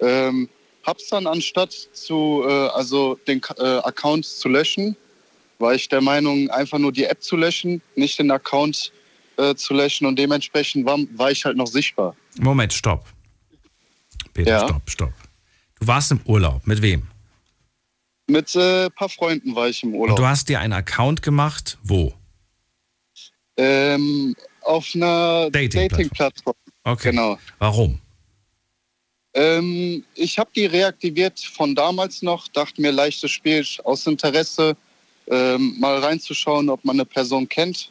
Ähm, 0.00 0.48
Hab's 0.84 1.08
dann 1.08 1.26
anstatt 1.26 1.72
zu, 1.72 2.44
äh, 2.46 2.68
also 2.68 3.18
den 3.26 3.40
äh, 3.58 3.62
Account 3.78 4.26
zu 4.26 4.48
löschen, 4.48 4.96
war 5.58 5.74
ich 5.74 5.88
der 5.88 6.00
Meinung, 6.00 6.50
einfach 6.50 6.78
nur 6.78 6.92
die 6.92 7.04
App 7.04 7.22
zu 7.22 7.36
löschen, 7.36 7.80
nicht 7.94 8.18
den 8.18 8.30
Account 8.30 8.92
äh, 9.36 9.54
zu 9.54 9.74
löschen 9.74 10.06
und 10.06 10.18
dementsprechend 10.18 10.84
war, 10.84 10.98
war 11.16 11.30
ich 11.30 11.44
halt 11.44 11.56
noch 11.56 11.66
sichtbar. 11.66 12.14
Moment, 12.38 12.72
stopp. 12.72 13.06
Peter, 14.32 14.50
ja? 14.50 14.68
stopp, 14.68 14.90
stopp. 14.90 15.12
Du 15.80 15.86
warst 15.86 16.10
im 16.10 16.20
Urlaub. 16.24 16.66
Mit 16.66 16.82
wem? 16.82 17.06
Mit 18.26 18.54
ein 18.54 18.86
äh, 18.86 18.90
paar 18.90 19.08
Freunden 19.08 19.54
war 19.54 19.68
ich 19.68 19.82
im 19.82 19.94
Urlaub. 19.94 20.18
Und 20.18 20.22
du 20.22 20.26
hast 20.26 20.48
dir 20.48 20.60
einen 20.60 20.72
Account 20.72 21.22
gemacht, 21.22 21.78
wo? 21.82 22.14
Ähm, 23.56 24.34
auf 24.62 24.90
einer 24.94 25.50
Dating-Plattform. 25.50 26.56
Dating 26.66 26.92
okay. 26.92 27.10
Genau. 27.10 27.38
Warum? 27.58 28.00
Ähm, 29.34 30.04
ich 30.14 30.38
habe 30.38 30.50
die 30.54 30.66
reaktiviert 30.66 31.40
von 31.40 31.74
damals 31.74 32.22
noch, 32.22 32.46
dachte 32.48 32.80
mir, 32.80 32.92
leichtes 32.92 33.32
Spiel 33.32 33.66
aus 33.82 34.06
Interesse, 34.06 34.76
ähm, 35.26 35.74
mal 35.80 35.98
reinzuschauen, 35.98 36.68
ob 36.70 36.84
man 36.84 36.96
eine 36.96 37.04
Person 37.04 37.48
kennt. 37.48 37.90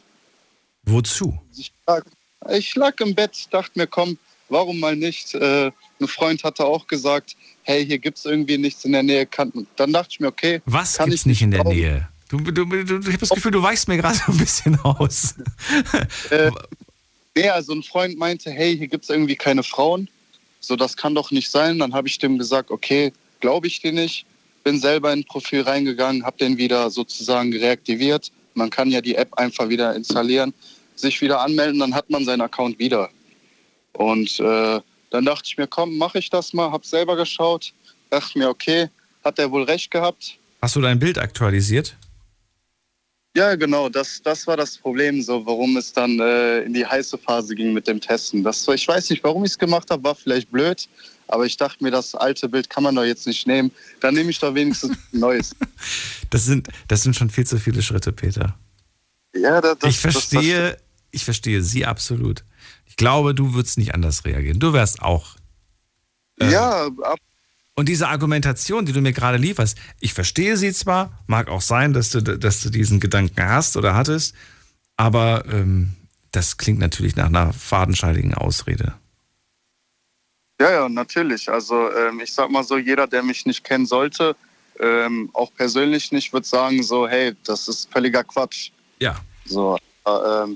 Wozu? 0.84 1.38
Ich 1.56 1.72
lag, 1.86 2.04
ich 2.50 2.74
lag 2.74 2.98
im 3.00 3.14
Bett, 3.14 3.46
dachte 3.50 3.78
mir, 3.78 3.86
komm, 3.86 4.16
warum 4.48 4.80
mal 4.80 4.96
nicht? 4.96 5.34
Äh, 5.34 5.70
ein 6.00 6.08
Freund 6.08 6.42
hatte 6.44 6.64
auch 6.64 6.86
gesagt, 6.86 7.36
hey, 7.62 7.84
hier 7.84 7.98
gibt 7.98 8.18
es 8.18 8.24
irgendwie 8.24 8.56
nichts 8.56 8.84
in 8.84 8.92
der 8.92 9.02
Nähe. 9.02 9.26
Kann, 9.26 9.66
dann 9.76 9.92
dachte 9.92 10.08
ich 10.12 10.20
mir, 10.20 10.28
okay. 10.28 10.62
Was 10.64 10.96
gibt 10.98 11.12
es 11.12 11.26
nicht 11.26 11.42
in 11.42 11.50
der 11.50 11.64
Nähe? 11.64 12.08
Du, 12.28 12.38
du, 12.38 12.64
du, 12.64 12.76
ich 13.00 13.06
habe 13.06 13.18
das 13.18 13.28
Gefühl, 13.28 13.52
du 13.52 13.62
weichst 13.62 13.86
mir 13.88 13.98
gerade 13.98 14.18
ein 14.26 14.38
bisschen 14.38 14.80
aus. 14.80 15.34
äh, 16.30 16.50
nee, 17.34 17.48
also 17.50 17.72
ein 17.74 17.82
Freund 17.82 18.16
meinte, 18.16 18.50
hey, 18.50 18.76
hier 18.76 18.88
gibt 18.88 19.04
es 19.04 19.10
irgendwie 19.10 19.36
keine 19.36 19.62
Frauen 19.62 20.08
so 20.66 20.76
das 20.76 20.96
kann 20.96 21.14
doch 21.14 21.30
nicht 21.30 21.50
sein. 21.50 21.78
Dann 21.78 21.94
habe 21.94 22.08
ich 22.08 22.18
dem 22.18 22.38
gesagt, 22.38 22.70
okay, 22.70 23.12
glaube 23.40 23.66
ich 23.66 23.80
dir 23.80 23.92
nicht. 23.92 24.26
Bin 24.62 24.80
selber 24.80 25.12
in 25.12 25.20
ein 25.20 25.24
Profil 25.24 25.62
reingegangen, 25.62 26.24
habe 26.24 26.38
den 26.38 26.56
wieder 26.56 26.90
sozusagen 26.90 27.52
reaktiviert. 27.52 28.32
Man 28.54 28.70
kann 28.70 28.90
ja 28.90 29.00
die 29.00 29.16
App 29.16 29.34
einfach 29.34 29.68
wieder 29.68 29.94
installieren, 29.94 30.54
sich 30.94 31.20
wieder 31.20 31.40
anmelden, 31.40 31.80
dann 31.80 31.94
hat 31.94 32.08
man 32.08 32.24
seinen 32.24 32.40
Account 32.40 32.78
wieder. 32.78 33.10
Und 33.92 34.40
äh, 34.40 34.80
dann 35.10 35.24
dachte 35.24 35.42
ich 35.46 35.58
mir, 35.58 35.66
komm, 35.66 35.96
mache 35.98 36.18
ich 36.18 36.30
das 36.30 36.52
mal, 36.52 36.70
habe 36.70 36.86
selber 36.86 37.16
geschaut, 37.16 37.72
dachte 38.10 38.38
mir, 38.38 38.48
okay, 38.48 38.88
hat 39.24 39.38
er 39.38 39.50
wohl 39.50 39.64
recht 39.64 39.90
gehabt. 39.90 40.38
Hast 40.62 40.76
du 40.76 40.80
dein 40.80 40.98
Bild 40.98 41.18
aktualisiert? 41.18 41.96
Ja, 43.36 43.56
genau, 43.56 43.88
das, 43.88 44.22
das 44.22 44.46
war 44.46 44.56
das 44.56 44.78
Problem, 44.78 45.20
so 45.20 45.44
warum 45.44 45.76
es 45.76 45.92
dann 45.92 46.20
äh, 46.20 46.60
in 46.60 46.72
die 46.72 46.86
heiße 46.86 47.18
Phase 47.18 47.54
ging 47.56 47.72
mit 47.72 47.88
dem 47.88 48.00
Testen. 48.00 48.44
Das, 48.44 48.66
ich 48.68 48.86
weiß 48.86 49.10
nicht, 49.10 49.24
warum 49.24 49.44
ich 49.44 49.52
es 49.52 49.58
gemacht 49.58 49.90
habe, 49.90 50.04
war 50.04 50.14
vielleicht 50.14 50.52
blöd, 50.52 50.88
aber 51.26 51.44
ich 51.44 51.56
dachte 51.56 51.82
mir, 51.82 51.90
das 51.90 52.14
alte 52.14 52.48
Bild 52.48 52.70
kann 52.70 52.84
man 52.84 52.94
doch 52.94 53.02
jetzt 53.02 53.26
nicht 53.26 53.46
nehmen. 53.48 53.72
Dann 54.00 54.14
nehme 54.14 54.30
ich 54.30 54.38
doch 54.38 54.54
wenigstens 54.54 54.96
ein 55.12 55.18
neues. 55.18 55.56
Das 56.30 56.44
sind, 56.44 56.68
das 56.86 57.02
sind 57.02 57.16
schon 57.16 57.28
viel 57.28 57.44
zu 57.44 57.58
viele 57.58 57.82
Schritte, 57.82 58.12
Peter. 58.12 58.56
Ja, 59.34 59.60
das, 59.60 59.78
ich 59.82 59.98
verstehe, 59.98 60.72
das, 60.72 60.80
ich 61.10 61.24
verstehe 61.24 61.60
Sie 61.60 61.86
absolut. 61.86 62.44
Ich 62.86 62.94
glaube, 62.94 63.34
du 63.34 63.52
würdest 63.54 63.78
nicht 63.78 63.94
anders 63.94 64.24
reagieren. 64.24 64.60
Du 64.60 64.72
wärst 64.72 65.02
auch. 65.02 65.34
Äh, 66.38 66.52
ja, 66.52 66.86
ab, 66.86 67.18
und 67.76 67.88
diese 67.88 68.08
Argumentation, 68.08 68.86
die 68.86 68.92
du 68.92 69.00
mir 69.00 69.12
gerade 69.12 69.38
lieferst, 69.38 69.76
ich 70.00 70.14
verstehe 70.14 70.56
sie 70.56 70.72
zwar, 70.72 71.18
mag 71.26 71.48
auch 71.48 71.60
sein, 71.60 71.92
dass 71.92 72.10
du, 72.10 72.22
dass 72.22 72.60
du 72.60 72.70
diesen 72.70 73.00
Gedanken 73.00 73.44
hast 73.44 73.76
oder 73.76 73.94
hattest, 73.94 74.34
aber 74.96 75.44
ähm, 75.46 75.94
das 76.30 76.56
klingt 76.56 76.78
natürlich 76.78 77.16
nach 77.16 77.26
einer 77.26 77.52
fadenscheinigen 77.52 78.34
Ausrede. 78.34 78.94
Ja, 80.60 80.70
ja, 80.70 80.88
natürlich. 80.88 81.48
Also 81.48 81.90
ähm, 81.92 82.20
ich 82.20 82.32
sag 82.32 82.50
mal 82.50 82.62
so, 82.62 82.78
jeder, 82.78 83.08
der 83.08 83.22
mich 83.22 83.44
nicht 83.44 83.64
kennen 83.64 83.86
sollte, 83.86 84.36
ähm, 84.78 85.30
auch 85.32 85.52
persönlich 85.54 86.12
nicht, 86.12 86.32
wird 86.32 86.46
sagen 86.46 86.82
so, 86.82 87.08
hey, 87.08 87.34
das 87.44 87.66
ist 87.66 87.90
völliger 87.92 88.22
Quatsch. 88.22 88.70
Ja. 89.00 89.16
So, 89.44 89.76
äh, 90.06 90.46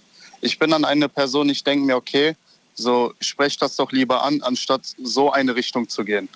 ich 0.41 0.59
bin 0.59 0.71
dann 0.71 0.85
eine 0.85 1.09
Person, 1.09 1.49
ich 1.49 1.65
denke 1.65 1.85
mir, 1.85 1.97
okay, 1.97 2.37
so 2.75 3.13
sprech 3.21 3.57
das 3.59 3.75
doch 3.75 3.91
lieber 3.91 4.23
an, 4.23 4.41
anstatt 4.43 4.83
so 5.03 5.33
eine 5.33 5.57
Richtung 5.57 5.89
zu 5.89 6.05
gehen. 6.05 6.29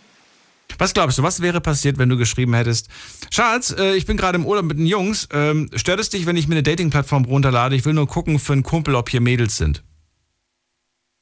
Was 0.79 0.95
glaubst 0.95 1.19
du, 1.19 1.23
was 1.23 1.41
wäre 1.41 1.61
passiert, 1.61 1.99
wenn 1.99 2.09
du 2.09 2.17
geschrieben 2.17 2.55
hättest, 2.55 2.89
Schatz, 3.31 3.75
äh, 3.77 3.95
ich 3.95 4.07
bin 4.07 4.17
gerade 4.17 4.37
im 4.37 4.47
Urlaub 4.47 4.65
mit 4.65 4.79
den 4.79 4.87
Jungs, 4.87 5.29
ähm, 5.33 5.71
stört 5.75 6.01
es 6.01 6.11
dich, 6.11 6.27
wenn 6.27 6.37
ich 6.37 6.49
mir 6.49 6.55
eine 6.55 6.63
Dating-Plattform 6.63 7.25
runterlade? 7.25 7.77
Ich 7.77 7.85
will 7.85 7.95
nur 7.95 8.09
gucken 8.09 8.39
für 8.39 8.53
einen 8.53 8.63
Kumpel, 8.63 8.95
ob 8.95 9.09
hier 9.09 9.21
Mädels 9.21 9.57
sind. 9.57 9.83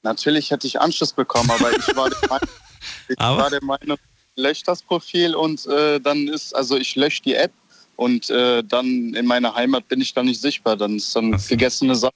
Natürlich 0.02 0.50
hätte 0.50 0.66
ich 0.66 0.80
Anschluss 0.80 1.12
bekommen, 1.12 1.50
aber 1.50 1.70
ich 1.76 1.96
war 1.96 2.08
der 2.08 2.28
Meinung, 2.28 2.48
ich 3.08 3.18
war 3.18 3.50
der 3.50 3.62
Meinung 3.62 3.98
lösche 4.36 4.64
das 4.64 4.82
Profil 4.82 5.34
und 5.34 5.66
äh, 5.66 6.00
dann 6.00 6.28
ist, 6.28 6.54
also 6.54 6.76
ich 6.76 6.96
lösche 6.96 7.22
die 7.22 7.34
App 7.34 7.52
und 7.96 8.30
äh, 8.30 8.62
dann 8.64 9.14
in 9.14 9.26
meiner 9.26 9.54
Heimat 9.54 9.86
bin 9.88 10.00
ich 10.00 10.14
dann 10.14 10.26
nicht 10.26 10.40
sichtbar. 10.40 10.76
Dann 10.76 10.96
ist 10.96 11.14
dann 11.14 11.38
so. 11.38 11.48
gegessene 11.48 11.94
Sache. 11.94 12.14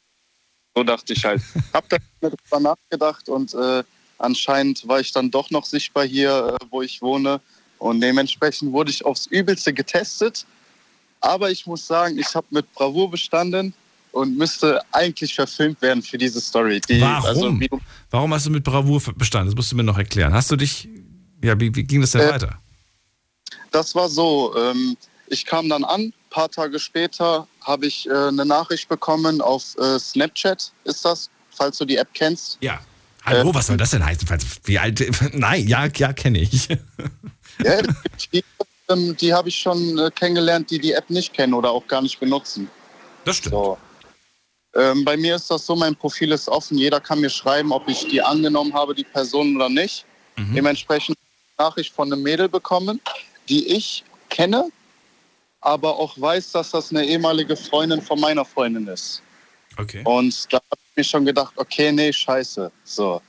So 0.75 0.83
dachte 0.83 1.13
ich 1.13 1.25
halt. 1.25 1.43
Hab 1.73 1.89
da 1.89 1.99
drüber 2.21 2.61
nachgedacht 2.61 3.29
und 3.29 3.55
äh, 3.55 3.85
anscheinend 4.19 4.87
war 4.87 5.01
ich 5.01 5.13
dann 5.13 5.31
doch 5.31 5.51
noch 5.51 5.65
sichtbar 5.65 6.05
hier, 6.05 6.57
äh, 6.61 6.67
wo 6.71 6.83
ich 6.83 7.01
wohne. 7.03 7.41
Und 7.79 8.01
dementsprechend 8.01 8.73
wurde 8.73 8.91
ich 8.91 9.05
aufs 9.05 9.27
Übelste 9.27 9.73
getestet. 9.73 10.47
Aber 11.21 11.51
ich 11.51 11.67
muss 11.67 11.87
sagen, 11.87 12.19
ich 12.19 12.35
habe 12.35 12.47
mit 12.51 12.73
Bravour 12.75 13.11
bestanden 13.11 13.75
und 14.13 14.37
müsste 14.37 14.81
eigentlich 14.93 15.35
verfilmt 15.35 15.81
werden 15.83 16.03
für 16.03 16.19
diese 16.19 16.41
Story. 16.41 16.81
Die, 16.89 17.01
Warum? 17.01 17.61
Also, 17.61 17.81
Warum 18.11 18.35
hast 18.35 18.47
du 18.47 18.51
mit 18.51 18.65
Bravour 18.65 19.01
bestanden? 19.17 19.49
Das 19.49 19.57
musst 19.57 19.73
du 19.73 19.77
mir 19.77 19.83
noch 19.83 19.99
erklären. 19.99 20.33
Hast 20.33 20.51
du 20.51 20.57
dich, 20.57 20.89
ja, 21.43 21.59
wie, 21.59 21.75
wie 21.75 21.83
ging 21.85 22.01
das 22.01 22.13
denn 22.13 22.23
Äh, 22.23 22.31
weiter? 22.31 22.59
Das 23.71 23.95
war 23.95 24.09
so. 24.09 24.55
Ähm, 24.57 24.97
ich 25.27 25.45
kam 25.45 25.69
dann 25.69 25.85
an, 25.85 26.03
ein 26.03 26.15
paar 26.31 26.51
Tage 26.51 26.79
später 26.79 27.47
habe 27.63 27.87
ich 27.87 28.09
äh, 28.09 28.13
eine 28.13 28.45
Nachricht 28.45 28.89
bekommen 28.89 29.41
auf 29.41 29.77
äh, 29.79 29.99
Snapchat, 29.99 30.73
ist 30.85 31.05
das, 31.05 31.31
falls 31.51 31.79
du 31.79 31.85
die 31.85 31.97
App 31.97 32.09
kennst. 32.15 32.59
Ja. 32.61 32.81
Hallo, 33.25 33.51
Äh, 33.51 33.55
was 33.55 33.67
soll 33.67 33.77
das 33.77 33.91
denn 33.91 34.05
heißen? 34.05 34.29
Wie 34.65 34.79
alt? 34.79 35.03
Nein, 35.33 35.67
ja, 35.67 35.87
ja, 35.97 36.13
kenne 36.13 36.41
ich. 36.41 36.69
Ja, 37.63 37.83
die, 38.33 38.45
ähm, 38.89 39.17
die 39.17 39.33
habe 39.33 39.49
ich 39.49 39.57
schon 39.57 39.99
äh, 39.99 40.11
kennengelernt, 40.11 40.71
die 40.71 40.79
die 40.79 40.93
App 40.93 41.09
nicht 41.09 41.33
kennen 41.33 41.55
oder 41.55 41.71
auch 41.71 41.87
gar 41.87 42.03
nicht 42.03 42.21
benutzen. 42.21 42.69
Das 43.25 43.37
stimmt. 43.37 43.55
So. 43.55 43.79
Ähm, 44.75 45.05
bei 45.05 45.17
mir 45.17 45.37
ist 45.37 45.51
das 45.51 45.65
so, 45.65 45.77
mein 45.77 45.95
Profil 45.95 46.33
ist 46.33 46.49
offen. 46.49 46.77
Jeder 46.77 47.01
kann 47.01 47.21
mir 47.21 47.31
schreiben, 47.31 47.73
ob 47.73 47.89
ich 47.89 48.09
die 48.09 48.21
angenommen 48.21 48.75
habe, 48.75 48.95
die 48.95 49.05
Person 49.05 49.57
oder 49.57 49.69
nicht. 49.69 50.05
Dementsprechend 50.37 51.17
eine 51.57 51.69
Nachricht 51.69 51.95
von 51.95 52.13
einem 52.13 52.23
Mädel 52.25 52.49
bekommen, 52.49 53.01
die 53.49 53.69
ich 53.69 54.03
kenne, 54.31 54.69
aber 55.61 55.97
auch 55.97 56.21
weiß, 56.21 56.51
dass 56.51 56.73
das 56.73 56.91
eine 56.91 57.05
ehemalige 57.05 57.57
Freundin 57.57 58.03
von 58.03 58.19
meiner 58.19 58.45
Freundin 58.45 58.89
ist. 58.89 59.23
Okay. 59.77 60.03
Und 60.05 60.53
da 60.53 60.57
habe 60.57 60.81
ich 60.91 60.97
mir 60.97 61.05
schon 61.05 61.25
gedacht, 61.25 61.53
okay, 61.57 61.91
nee, 61.93 62.13
scheiße. 62.13 62.71
So, 62.85 63.21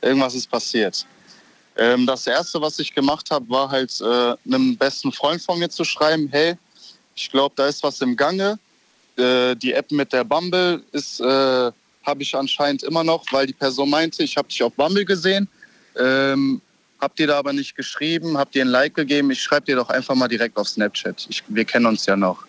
irgendwas 0.00 0.34
ist 0.34 0.50
passiert. 0.50 1.06
Ähm, 1.76 2.06
das 2.06 2.26
Erste, 2.26 2.60
was 2.60 2.78
ich 2.78 2.94
gemacht 2.94 3.30
habe, 3.30 3.48
war 3.48 3.70
halt 3.70 3.92
äh, 4.00 4.36
einem 4.46 4.76
besten 4.76 5.10
Freund 5.12 5.42
von 5.42 5.58
mir 5.58 5.68
zu 5.68 5.84
schreiben, 5.84 6.28
hey, 6.30 6.56
ich 7.16 7.30
glaube, 7.30 7.54
da 7.56 7.66
ist 7.66 7.82
was 7.82 8.00
im 8.00 8.16
Gange. 8.16 8.58
Äh, 9.16 9.56
die 9.56 9.72
App 9.72 9.90
mit 9.90 10.12
der 10.12 10.24
Bumble 10.24 10.82
äh, 10.92 11.72
habe 12.06 12.22
ich 12.22 12.34
anscheinend 12.34 12.82
immer 12.82 13.02
noch, 13.02 13.24
weil 13.32 13.46
die 13.46 13.52
Person 13.52 13.90
meinte, 13.90 14.22
ich 14.22 14.36
habe 14.36 14.48
dich 14.48 14.62
auf 14.62 14.72
Bumble 14.74 15.04
gesehen. 15.04 15.48
Ähm, 15.96 16.60
hab 17.00 17.14
dir 17.16 17.26
da 17.26 17.38
aber 17.38 17.52
nicht 17.52 17.76
geschrieben, 17.76 18.38
hab 18.38 18.50
dir 18.52 18.64
ein 18.64 18.68
Like 18.68 18.94
gegeben. 18.94 19.30
Ich 19.30 19.42
schreibe 19.42 19.66
dir 19.66 19.76
doch 19.76 19.90
einfach 19.90 20.14
mal 20.14 20.28
direkt 20.28 20.56
auf 20.56 20.68
Snapchat. 20.68 21.26
Ich, 21.28 21.42
wir 21.48 21.64
kennen 21.64 21.86
uns 21.86 22.06
ja 22.06 22.16
noch. 22.16 22.44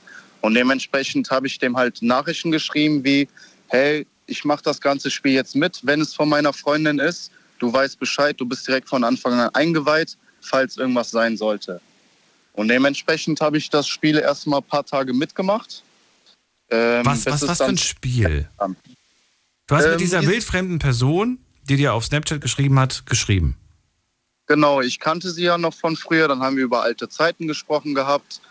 Und 0.45 0.53
dementsprechend 0.53 1.31
habe 1.31 1.47
ich 1.47 1.57
dem 1.57 1.75
halt 1.75 2.03
Nachrichten 2.03 2.51
geschrieben 2.51 3.03
wie, 3.03 3.27
hey, 3.69 4.05
ich 4.27 4.45
mache 4.45 4.61
das 4.61 4.79
ganze 4.79 5.09
Spiel 5.09 5.33
jetzt 5.33 5.55
mit, 5.55 5.79
wenn 5.81 5.99
es 6.01 6.13
von 6.13 6.29
meiner 6.29 6.53
Freundin 6.53 6.99
ist. 6.99 7.31
Du 7.57 7.73
weißt 7.73 7.97
Bescheid, 7.99 8.39
du 8.39 8.45
bist 8.45 8.67
direkt 8.67 8.87
von 8.87 9.03
Anfang 9.03 9.33
an 9.33 9.49
eingeweiht, 9.55 10.15
falls 10.41 10.77
irgendwas 10.77 11.09
sein 11.09 11.35
sollte. 11.35 11.81
Und 12.53 12.67
dementsprechend 12.67 13.41
habe 13.41 13.57
ich 13.57 13.71
das 13.71 13.87
Spiel 13.87 14.19
erstmal 14.19 14.59
ein 14.59 14.67
paar 14.67 14.85
Tage 14.85 15.13
mitgemacht. 15.13 15.81
Ähm, 16.69 17.03
Was, 17.03 17.25
was, 17.25 17.47
was 17.47 17.57
für 17.57 17.65
ein 17.65 17.77
Spiel? 17.79 18.47
Du 19.65 19.75
hast 19.75 19.85
mit 19.85 19.93
Ähm, 19.93 19.97
dieser 19.97 20.19
dies- 20.19 20.29
wildfremden 20.29 20.77
Person, 20.77 21.39
die 21.63 21.75
dir 21.75 21.95
auf 21.95 22.05
Snapchat 22.05 22.39
geschrieben 22.39 22.79
hat, 22.79 23.07
geschrieben. 23.07 23.57
Genau, 24.45 24.79
ich 24.81 24.99
kannte 24.99 25.31
sie 25.31 25.45
ja 25.45 25.57
noch 25.57 25.73
von 25.73 25.95
früher, 25.95 26.27
dann 26.27 26.41
haben 26.41 26.55
wir 26.55 26.65
über 26.65 26.83
alte 26.83 27.09
Zeiten 27.09 27.47
gesprochen 27.47 27.95
gehabt. 27.95 28.41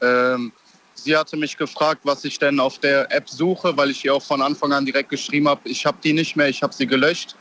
Ähm, 0.00 0.52
sie 0.94 1.16
hatte 1.16 1.36
mich 1.36 1.56
gefragt, 1.56 2.00
was 2.04 2.24
ich 2.24 2.38
denn 2.38 2.60
auf 2.60 2.78
der 2.78 3.10
App 3.12 3.28
suche, 3.28 3.76
weil 3.76 3.90
ich 3.90 4.04
ihr 4.04 4.14
auch 4.14 4.22
von 4.22 4.40
Anfang 4.40 4.72
an 4.72 4.86
direkt 4.86 5.10
geschrieben 5.10 5.48
habe, 5.48 5.68
ich 5.68 5.84
habe 5.84 5.98
die 6.02 6.12
nicht 6.12 6.36
mehr, 6.36 6.48
ich 6.48 6.62
habe 6.62 6.72
sie 6.72 6.86
gelöscht. 6.86 7.36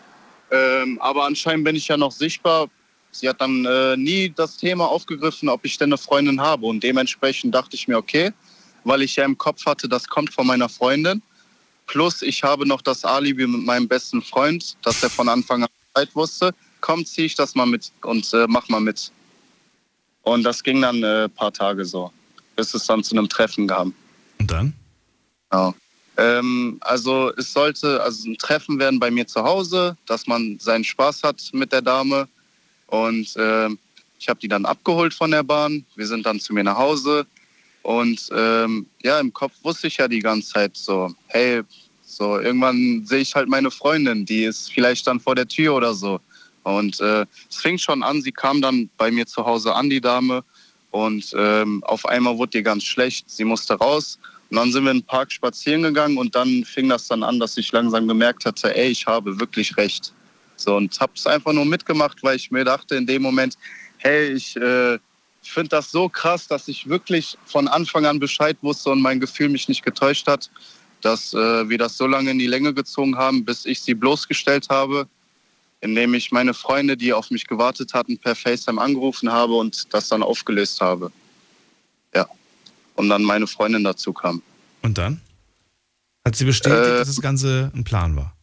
Ähm, 0.52 1.00
aber 1.02 1.26
anscheinend 1.26 1.66
bin 1.66 1.76
ich 1.76 1.88
ja 1.88 1.98
noch 1.98 2.12
sichtbar. 2.12 2.68
Sie 3.12 3.30
hat 3.30 3.40
dann 3.42 3.66
äh, 3.66 3.96
nie 3.96 4.30
das 4.30 4.58
Thema 4.58 4.88
aufgegriffen, 4.88 5.50
ob 5.50 5.64
ich 5.66 5.78
denn 5.78 5.90
eine 5.90 5.98
Freundin 5.98 6.42
habe. 6.42 6.66
Und 6.66 6.84
dementsprechend 6.84 7.54
dachte 7.54 7.76
ich 7.76 7.88
mir, 7.88 7.98
okay, 7.98 8.32
weil 8.84 9.02
ich 9.02 9.16
ja 9.16 9.26
im 9.26 9.38
Kopf 9.38 9.66
hatte, 9.66 9.88
das 9.88 10.08
kommt 10.08 10.34
von 10.34 10.48
meiner 10.48 10.70
Freundin. 10.70 11.22
Plus 11.86 12.22
ich 12.22 12.44
habe 12.44 12.68
noch 12.68 12.82
das 12.82 13.06
Alibi 13.06 13.46
mit 13.46 13.62
meinem 13.62 13.88
besten 13.88 14.22
Freund, 14.22 14.78
dass 14.84 15.04
er 15.04 15.10
von 15.10 15.30
Anfang 15.30 15.64
an 15.64 15.70
Bescheid 15.94 16.16
wusste. 16.16 16.54
Komm, 16.82 17.06
zieh 17.06 17.26
ich 17.26 17.36
das 17.36 17.56
mal 17.56 17.66
mit 17.66 17.92
und 18.02 18.34
äh, 18.34 18.46
mach 18.48 18.68
mal 18.70 18.82
mit. 18.82 19.12
Und 20.24 20.44
das 20.44 20.64
ging 20.64 20.82
dann 20.82 21.04
ein 21.04 21.26
äh, 21.26 21.30
paar 21.30 21.52
Tage 21.52 21.86
so, 21.86 22.12
bis 22.56 22.74
es 22.74 22.86
dann 22.86 23.04
zu 23.04 23.16
einem 23.16 23.30
Treffen 23.30 23.68
kam. 23.68 23.94
Und 24.40 24.52
dann? 24.52 24.74
Ja. 25.52 25.74
Ähm, 26.16 26.78
also 26.82 27.32
es 27.38 27.54
sollte 27.54 28.02
also 28.02 28.30
ein 28.30 28.38
Treffen 28.38 28.78
werden 28.80 29.00
bei 29.00 29.10
mir 29.10 29.26
zu 29.26 29.44
Hause, 29.44 29.98
dass 30.06 30.28
man 30.28 30.60
seinen 30.60 30.84
Spaß 30.84 31.24
hat 31.24 31.42
mit 31.54 31.72
der 31.72 31.82
Dame. 31.82 32.28
Und 32.88 33.34
ähm, 33.38 33.80
ich 34.20 34.30
habe 34.30 34.40
die 34.40 34.48
dann 34.48 34.66
abgeholt 34.66 35.14
von 35.14 35.32
der 35.32 35.44
Bahn. 35.44 35.86
Wir 35.96 36.06
sind 36.06 36.26
dann 36.26 36.40
zu 36.40 36.54
mir 36.54 36.64
nach 36.64 36.78
Hause. 36.78 37.26
Und 37.82 38.30
ähm, 38.34 38.86
ja, 39.02 39.20
im 39.20 39.34
Kopf 39.34 39.54
wusste 39.64 39.88
ich 39.88 39.98
ja 39.98 40.08
die 40.08 40.20
ganze 40.20 40.54
Zeit 40.54 40.78
so, 40.78 41.14
hey, 41.28 41.62
so 42.06 42.40
irgendwann 42.40 43.06
sehe 43.06 43.20
ich 43.20 43.36
halt 43.36 43.50
meine 43.50 43.72
Freundin, 43.72 44.26
die 44.26 44.44
ist 44.44 44.72
vielleicht 44.72 45.08
dann 45.08 45.20
vor 45.20 45.36
der 45.36 45.48
Tür 45.48 45.76
oder 45.76 45.94
so. 45.94 46.20
Und 46.64 47.00
äh, 47.02 47.26
es 47.50 47.58
fing 47.58 47.78
schon 47.78 48.04
an, 48.04 48.22
sie 48.22 48.32
kam 48.32 48.62
dann 48.62 48.90
bei 48.98 49.12
mir 49.12 49.26
zu 49.26 49.46
Hause 49.46 49.74
an, 49.76 49.90
die 49.90 50.00
Dame. 50.00 50.44
Und 50.94 51.34
ähm, 51.36 51.84
auf 51.86 52.06
einmal 52.06 52.38
wurde 52.38 52.60
ihr 52.60 52.64
ganz 52.64 52.84
schlecht, 52.84 53.28
sie 53.28 53.44
musste 53.44 53.74
raus. 53.74 54.20
Und 54.52 54.58
dann 54.58 54.72
sind 54.72 54.84
wir 54.84 54.92
in 54.92 55.00
den 55.00 55.06
Park 55.06 55.32
spazieren 55.32 55.82
gegangen 55.82 56.20
und 56.20 56.36
dann 56.36 56.64
fing 56.64 56.88
das 56.88 57.08
dann 57.08 57.24
an, 57.24 57.40
dass 57.40 57.58
ich 57.58 57.72
langsam 57.72 58.08
gemerkt 58.08 58.46
hatte, 58.46 58.76
ey, 58.76 58.90
ich 58.90 59.08
habe 59.08 59.40
wirklich 59.40 59.76
recht. 59.76 60.14
So, 60.56 60.76
und 60.76 61.00
habe 61.00 61.14
es 61.16 61.26
einfach 61.26 61.52
nur 61.52 61.66
mitgemacht, 61.66 62.22
weil 62.22 62.36
ich 62.36 62.52
mir 62.52 62.64
dachte 62.64 62.96
in 62.96 63.08
dem 63.08 63.24
Moment, 63.24 63.58
hey, 63.98 64.34
ich 64.34 64.56
äh, 64.56 65.00
finde 65.42 65.70
das 65.70 65.90
so 65.90 66.08
krass, 66.08 66.48
dass 66.48 66.68
ich 66.68 66.88
wirklich 66.88 67.40
von 67.46 67.68
Anfang 67.68 68.06
an 68.06 68.20
Bescheid 68.20 68.56
wusste 68.62 68.92
und 68.92 69.02
mein 69.02 69.20
Gefühl 69.20 69.50
mich 69.50 69.68
nicht 69.68 69.84
getäuscht 69.84 70.28
hat, 70.28 70.52
dass 71.02 71.34
äh, 71.34 71.68
wir 71.68 71.80
das 71.80 71.98
so 71.98 72.06
lange 72.06 72.30
in 72.30 72.38
die 72.38 72.46
Länge 72.46 72.72
gezogen 72.72 73.18
haben, 73.18 73.44
bis 73.44 73.66
ich 73.66 73.82
sie 73.82 73.96
bloßgestellt 73.96 74.70
habe, 74.70 75.08
indem 75.84 76.14
ich 76.14 76.32
meine 76.32 76.54
Freunde, 76.54 76.96
die 76.96 77.12
auf 77.12 77.30
mich 77.30 77.46
gewartet 77.46 77.94
hatten, 77.94 78.18
per 78.18 78.36
FaceTime 78.36 78.82
angerufen 78.82 79.32
habe 79.32 79.54
und 79.56 79.94
das 79.94 80.08
dann 80.08 80.24
aufgelöst 80.24 80.80
habe. 80.80 81.12
Ja. 82.16 82.26
Und 82.96 83.10
dann 83.10 83.24
meine 83.24 83.48
Freundin 83.48 83.84
dazu 83.84 84.14
kam. 84.14 84.42
Und 84.82 84.98
dann? 84.98 85.22
Hat 86.26 86.36
sie 86.36 86.46
bestätigt, 86.46 86.80
Äh, 86.80 86.98
dass 87.00 87.08
das 87.08 87.22
Ganze 87.22 87.72
ein 87.76 87.84
Plan 87.84 88.16
war? 88.16 88.34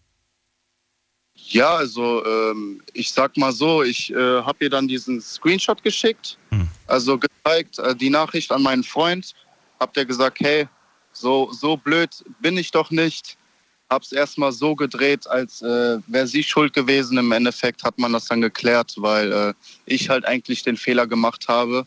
Ja, 1.35 1.77
also 1.77 2.25
ähm, 2.27 2.83
ich 2.93 3.11
sag 3.11 3.37
mal 3.37 3.53
so, 3.53 3.83
ich 3.83 4.13
äh, 4.13 4.43
habe 4.43 4.59
ihr 4.65 4.71
dann 4.71 4.87
diesen 4.87 5.21
Screenshot 5.21 5.83
geschickt, 5.83 6.39
also 6.87 7.19
gezeigt, 7.19 7.79
äh, 7.79 7.97
die 7.97 8.11
Nachricht 8.11 8.53
an 8.53 8.63
meinen 8.63 8.85
Freund, 8.85 9.35
hab 9.81 9.95
der 9.95 10.05
gesagt, 10.05 10.39
hey, 10.41 10.69
so, 11.13 11.51
so 11.53 11.77
blöd 11.77 12.11
bin 12.41 12.57
ich 12.57 12.71
doch 12.71 12.91
nicht. 12.91 13.37
Hab's 13.91 14.13
erstmal 14.13 14.53
so 14.53 14.77
gedreht, 14.77 15.27
als 15.27 15.63
äh, 15.63 15.99
wäre 16.07 16.27
sie 16.27 16.45
schuld 16.45 16.73
gewesen. 16.73 17.19
Im 17.19 17.33
Endeffekt 17.33 17.83
hat 17.83 17.99
man 17.99 18.13
das 18.13 18.27
dann 18.27 18.41
geklärt, 18.41 18.95
weil 18.97 19.33
äh, 19.33 19.55
ich 19.85 20.09
halt 20.09 20.25
eigentlich 20.25 20.63
den 20.63 20.77
Fehler 20.77 21.09
gemacht 21.09 21.49
habe, 21.49 21.87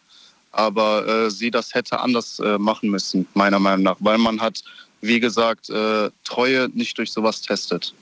aber 0.52 1.08
äh, 1.08 1.32
sie 1.32 1.50
das 1.50 1.74
hätte 1.74 2.02
anders 2.02 2.40
äh, 2.40 2.58
machen 2.58 2.90
müssen, 2.90 3.26
meiner 3.34 3.60
Meinung 3.60 3.84
nach, 3.84 3.96
weil 4.00 4.18
man 4.18 4.42
hat, 4.42 4.64
wie 5.00 5.22
gesagt, 5.22 5.70
äh, 5.70 6.10
Treue 6.26 6.70
nicht 6.74 6.98
durch 6.98 7.12
sowas 7.12 7.42
testet. 7.42 7.94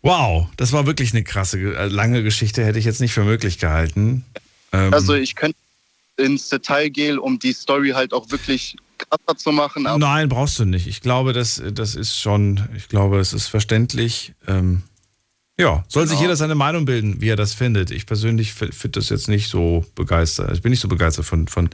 Wow, 0.00 0.46
das 0.56 0.72
war 0.72 0.86
wirklich 0.86 1.12
eine 1.12 1.22
krasse, 1.22 1.58
äh, 1.58 1.88
lange 1.88 2.22
Geschichte, 2.22 2.64
hätte 2.64 2.78
ich 2.78 2.86
jetzt 2.86 3.00
nicht 3.00 3.12
für 3.12 3.24
möglich 3.24 3.58
gehalten. 3.58 4.24
Ähm, 4.72 4.94
Also 4.94 5.14
ich 5.14 5.34
könnte 5.34 5.58
ins 6.16 6.48
Detail 6.48 6.88
gehen, 6.88 7.18
um 7.18 7.38
die 7.38 7.52
Story 7.52 7.90
halt 7.90 8.14
auch 8.14 8.30
wirklich 8.30 8.76
krasser 8.98 9.36
zu 9.36 9.52
machen. 9.52 9.84
Nein, 9.98 10.28
brauchst 10.28 10.58
du 10.58 10.64
nicht. 10.64 10.86
Ich 10.86 11.00
glaube, 11.00 11.32
das, 11.32 11.62
das 11.72 11.94
ist 11.94 12.18
schon, 12.18 12.68
ich 12.76 12.88
glaube, 12.88 13.18
es 13.18 13.32
ist 13.32 13.48
verständlich. 13.48 14.34
Ähm, 14.46 14.82
ja, 15.58 15.84
soll 15.88 16.04
genau. 16.04 16.12
sich 16.12 16.20
jeder 16.20 16.36
seine 16.36 16.54
Meinung 16.54 16.84
bilden, 16.84 17.20
wie 17.20 17.28
er 17.28 17.36
das 17.36 17.54
findet. 17.54 17.90
Ich 17.90 18.06
persönlich 18.06 18.52
finde 18.52 18.90
das 18.90 19.08
jetzt 19.08 19.28
nicht 19.28 19.48
so 19.48 19.84
begeistert. 19.94 20.52
Ich 20.52 20.62
bin 20.62 20.70
nicht 20.70 20.80
so 20.80 20.88
begeistert 20.88 21.24
von, 21.24 21.48
von, 21.48 21.70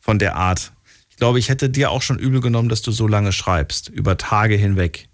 von 0.00 0.18
der 0.18 0.36
Art. 0.36 0.72
Ich 1.08 1.16
glaube, 1.16 1.38
ich 1.38 1.48
hätte 1.48 1.70
dir 1.70 1.90
auch 1.90 2.02
schon 2.02 2.18
übel 2.18 2.40
genommen, 2.40 2.68
dass 2.68 2.82
du 2.82 2.90
so 2.90 3.06
lange 3.06 3.32
schreibst, 3.32 3.88
über 3.88 4.18
Tage 4.18 4.56
hinweg. 4.56 5.08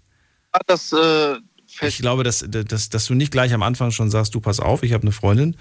Das, 0.67 0.91
äh, 0.91 1.35
ich 1.81 1.97
glaube, 1.99 2.23
dass, 2.23 2.43
dass, 2.47 2.89
dass 2.89 3.05
du 3.05 3.13
nicht 3.13 3.31
gleich 3.31 3.53
am 3.53 3.63
Anfang 3.63 3.91
schon 3.91 4.09
sagst, 4.09 4.35
du 4.35 4.41
pass 4.41 4.59
auf, 4.59 4.83
ich 4.83 4.93
habe 4.93 5.03
eine 5.03 5.11
Freundin 5.11 5.55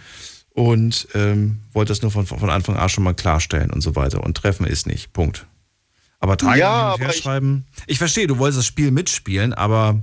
und 0.51 1.07
ähm, 1.15 1.61
wollte 1.73 1.91
das 1.91 2.03
nur 2.03 2.11
von, 2.11 2.27
von 2.27 2.51
Anfang 2.51 2.77
an 2.77 2.89
schon 2.89 3.05
mal 3.05 3.15
klarstellen 3.15 3.71
und 3.71 3.83
so 3.83 3.95
weiter. 3.95 4.25
Und 4.25 4.37
Treffen 4.37 4.67
ist 4.67 4.87
nicht. 4.87 5.13
Punkt. 5.13 5.47
Aber 6.21 6.37
Tage 6.37 6.61
ja, 6.61 6.97
hin 6.97 7.07
und 7.07 7.15
schreiben. 7.15 7.67
Ich, 7.87 7.93
ich 7.93 7.99
verstehe, 7.99 8.27
du 8.27 8.39
wolltest 8.39 8.59
das 8.59 8.67
Spiel 8.67 8.91
mitspielen, 8.91 9.53
aber 9.53 10.03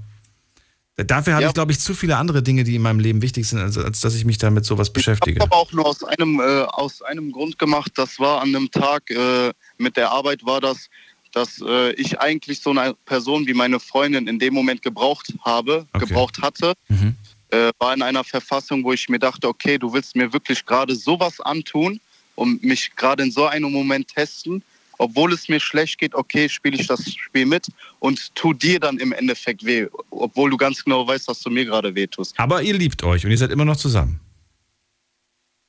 Dafür 0.97 1.33
habe 1.33 1.43
ja. 1.43 1.49
ich, 1.49 1.53
glaube 1.53 1.73
ich, 1.73 1.79
zu 1.81 1.93
viele 1.93 2.15
andere 2.15 2.41
Dinge, 2.41 2.63
die 2.63 2.75
in 2.75 2.81
meinem 2.81 2.99
Leben 2.99 3.21
wichtig 3.21 3.47
sind, 3.49 3.59
als, 3.59 3.77
als 3.77 3.99
dass 3.99 4.15
ich 4.15 4.23
mich 4.23 4.37
damit 4.37 4.63
sowas 4.63 4.93
beschäftige. 4.93 5.37
Ich 5.37 5.41
habe 5.41 5.51
aber 5.51 5.61
auch 5.61 5.71
nur 5.73 5.85
aus 5.85 6.05
einem, 6.05 6.39
äh, 6.39 6.61
aus 6.61 7.01
einem 7.01 7.33
Grund 7.33 7.59
gemacht. 7.59 7.91
Das 7.95 8.17
war 8.17 8.41
an 8.41 8.55
einem 8.55 8.71
Tag 8.71 9.09
äh, 9.11 9.51
mit 9.77 9.97
der 9.97 10.11
Arbeit, 10.11 10.45
war 10.45 10.61
das, 10.61 10.89
dass 11.33 11.61
äh, 11.61 11.91
ich 11.95 12.21
eigentlich 12.21 12.61
so 12.61 12.69
eine 12.69 12.93
Person 13.05 13.45
wie 13.45 13.53
meine 13.53 13.81
Freundin 13.81 14.27
in 14.27 14.39
dem 14.39 14.53
Moment 14.53 14.81
gebraucht 14.81 15.33
habe, 15.43 15.85
okay. 15.91 16.05
gebraucht 16.05 16.41
hatte. 16.41 16.73
Mhm. 16.87 17.15
Äh, 17.49 17.71
war 17.77 17.93
in 17.93 18.01
einer 18.01 18.23
Verfassung, 18.23 18.81
wo 18.85 18.93
ich 18.93 19.09
mir 19.09 19.19
dachte, 19.19 19.49
okay, 19.49 19.77
du 19.77 19.91
willst 19.91 20.15
mir 20.15 20.31
wirklich 20.31 20.65
gerade 20.65 20.95
sowas 20.95 21.41
antun 21.41 21.99
und 22.35 22.63
mich 22.63 22.95
gerade 22.95 23.23
in 23.23 23.31
so 23.31 23.45
einem 23.45 23.69
Moment 23.69 24.07
testen 24.07 24.63
obwohl 24.97 25.33
es 25.33 25.47
mir 25.49 25.59
schlecht 25.59 25.99
geht, 25.99 26.15
okay, 26.15 26.49
spiele 26.49 26.77
ich 26.79 26.87
das 26.87 27.09
Spiel 27.09 27.45
mit 27.45 27.67
und 27.99 28.33
tu 28.35 28.53
dir 28.53 28.79
dann 28.79 28.97
im 28.99 29.11
Endeffekt 29.11 29.65
weh, 29.65 29.87
obwohl 30.09 30.49
du 30.49 30.57
ganz 30.57 30.83
genau 30.83 31.07
weißt, 31.07 31.27
dass 31.27 31.39
du 31.41 31.49
mir 31.49 31.65
gerade 31.65 31.93
weh 31.95 32.07
tust. 32.07 32.33
Aber 32.37 32.61
ihr 32.61 32.73
liebt 32.73 33.03
euch 33.03 33.25
und 33.25 33.31
ihr 33.31 33.37
seid 33.37 33.51
immer 33.51 33.65
noch 33.65 33.77
zusammen. 33.77 34.19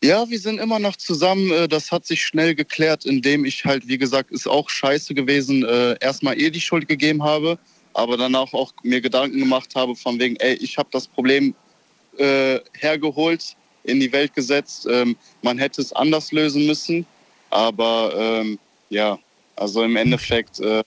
Ja, 0.05 0.29
wir 0.29 0.39
sind 0.39 0.61
immer 0.61 0.79
noch 0.79 0.97
zusammen. 0.97 1.51
Äh, 1.51 1.69
das 1.69 1.91
hat 1.91 2.07
sich 2.07 2.25
schnell 2.25 2.55
geklärt, 2.55 3.07
indem 3.07 3.45
ich 3.45 3.65
halt, 3.65 3.89
wie 3.89 3.99
gesagt, 3.99 4.31
ist 4.31 4.47
auch 4.47 4.69
scheiße 4.69 5.15
gewesen, 5.15 5.65
äh, 5.65 5.97
erstmal 6.01 6.39
ihr 6.39 6.51
die 6.51 6.61
Schuld 6.61 6.87
gegeben 6.87 7.23
habe, 7.23 7.59
aber 7.95 8.17
danach 8.17 8.53
auch 8.53 8.73
mir 8.83 9.01
Gedanken 9.01 9.39
gemacht 9.39 9.75
habe 9.75 9.97
von 9.97 10.21
wegen, 10.21 10.37
ey, 10.37 10.55
ich 10.55 10.77
habe 10.77 10.89
das 10.93 11.09
Problem 11.09 11.55
äh, 12.19 12.61
hergeholt, 12.75 13.57
in 13.85 14.01
die 14.01 14.13
Welt 14.13 14.35
gesetzt. 14.35 14.87
Ähm, 14.91 15.17
man 15.43 15.59
hätte 15.59 15.81
es 15.81 15.93
anders 15.93 16.31
lösen 16.31 16.67
müssen, 16.67 17.07
aber 17.51 18.13
ähm, 18.17 18.59
ja, 18.89 19.19
also 19.57 19.83
im 19.83 19.97
Endeffekt 19.97 20.61
äh, 20.61 20.83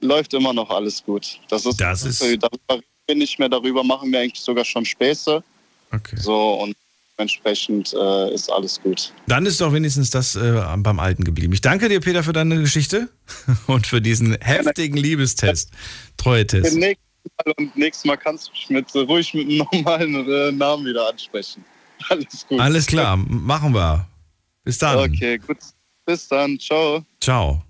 läuft 0.00 0.34
immer 0.34 0.52
noch 0.52 0.70
alles 0.70 1.02
gut. 1.04 1.40
Das 1.48 1.66
ist, 1.66 1.80
das 1.80 2.04
ist 2.04 2.22
darüber 2.22 2.82
bin 3.08 3.20
ich 3.20 3.38
mehr 3.38 3.48
darüber, 3.48 3.82
machen 3.82 4.12
wir 4.12 4.20
eigentlich 4.20 4.40
sogar 4.40 4.64
schon 4.64 4.84
Späße. 4.84 5.42
Okay. 5.90 6.16
So 6.16 6.60
und 6.62 6.76
entsprechend 7.16 7.92
äh, 7.94 8.32
ist 8.32 8.52
alles 8.52 8.80
gut. 8.80 9.12
Dann 9.26 9.44
ist 9.46 9.60
doch 9.60 9.72
wenigstens 9.72 10.10
das 10.10 10.36
äh, 10.36 10.62
beim 10.76 11.00
Alten 11.00 11.24
geblieben. 11.24 11.52
Ich 11.52 11.60
danke 11.60 11.88
dir, 11.88 12.00
Peter, 12.00 12.22
für 12.22 12.32
deine 12.32 12.60
Geschichte 12.60 13.08
und 13.66 13.86
für 13.86 14.00
diesen 14.00 14.38
heftigen 14.40 14.96
Liebestest, 14.96 15.70
Treue-Test. 16.16 16.76
Nächstes 16.76 16.98
Mal 17.44 17.54
und 17.56 17.76
nächstes 17.76 18.04
Mal 18.04 18.16
kannst 18.16 18.48
du 18.48 18.52
mich 18.52 18.70
mit, 18.70 18.94
ruhig 18.94 19.34
mit 19.34 19.48
einem 19.48 19.66
normalen 19.72 20.30
äh, 20.30 20.52
Namen 20.52 20.86
wieder 20.86 21.08
ansprechen. 21.08 21.64
Alles 22.10 22.46
gut. 22.48 22.60
Alles 22.60 22.86
klar, 22.86 23.16
machen 23.16 23.74
wir. 23.74 24.06
Bis 24.62 24.78
dann. 24.78 24.98
Okay, 24.98 25.38
gut. 25.38 25.56
Bis 26.08 26.26
dann. 26.26 26.58
Ciao. 26.58 27.04
Ciao. 27.20 27.62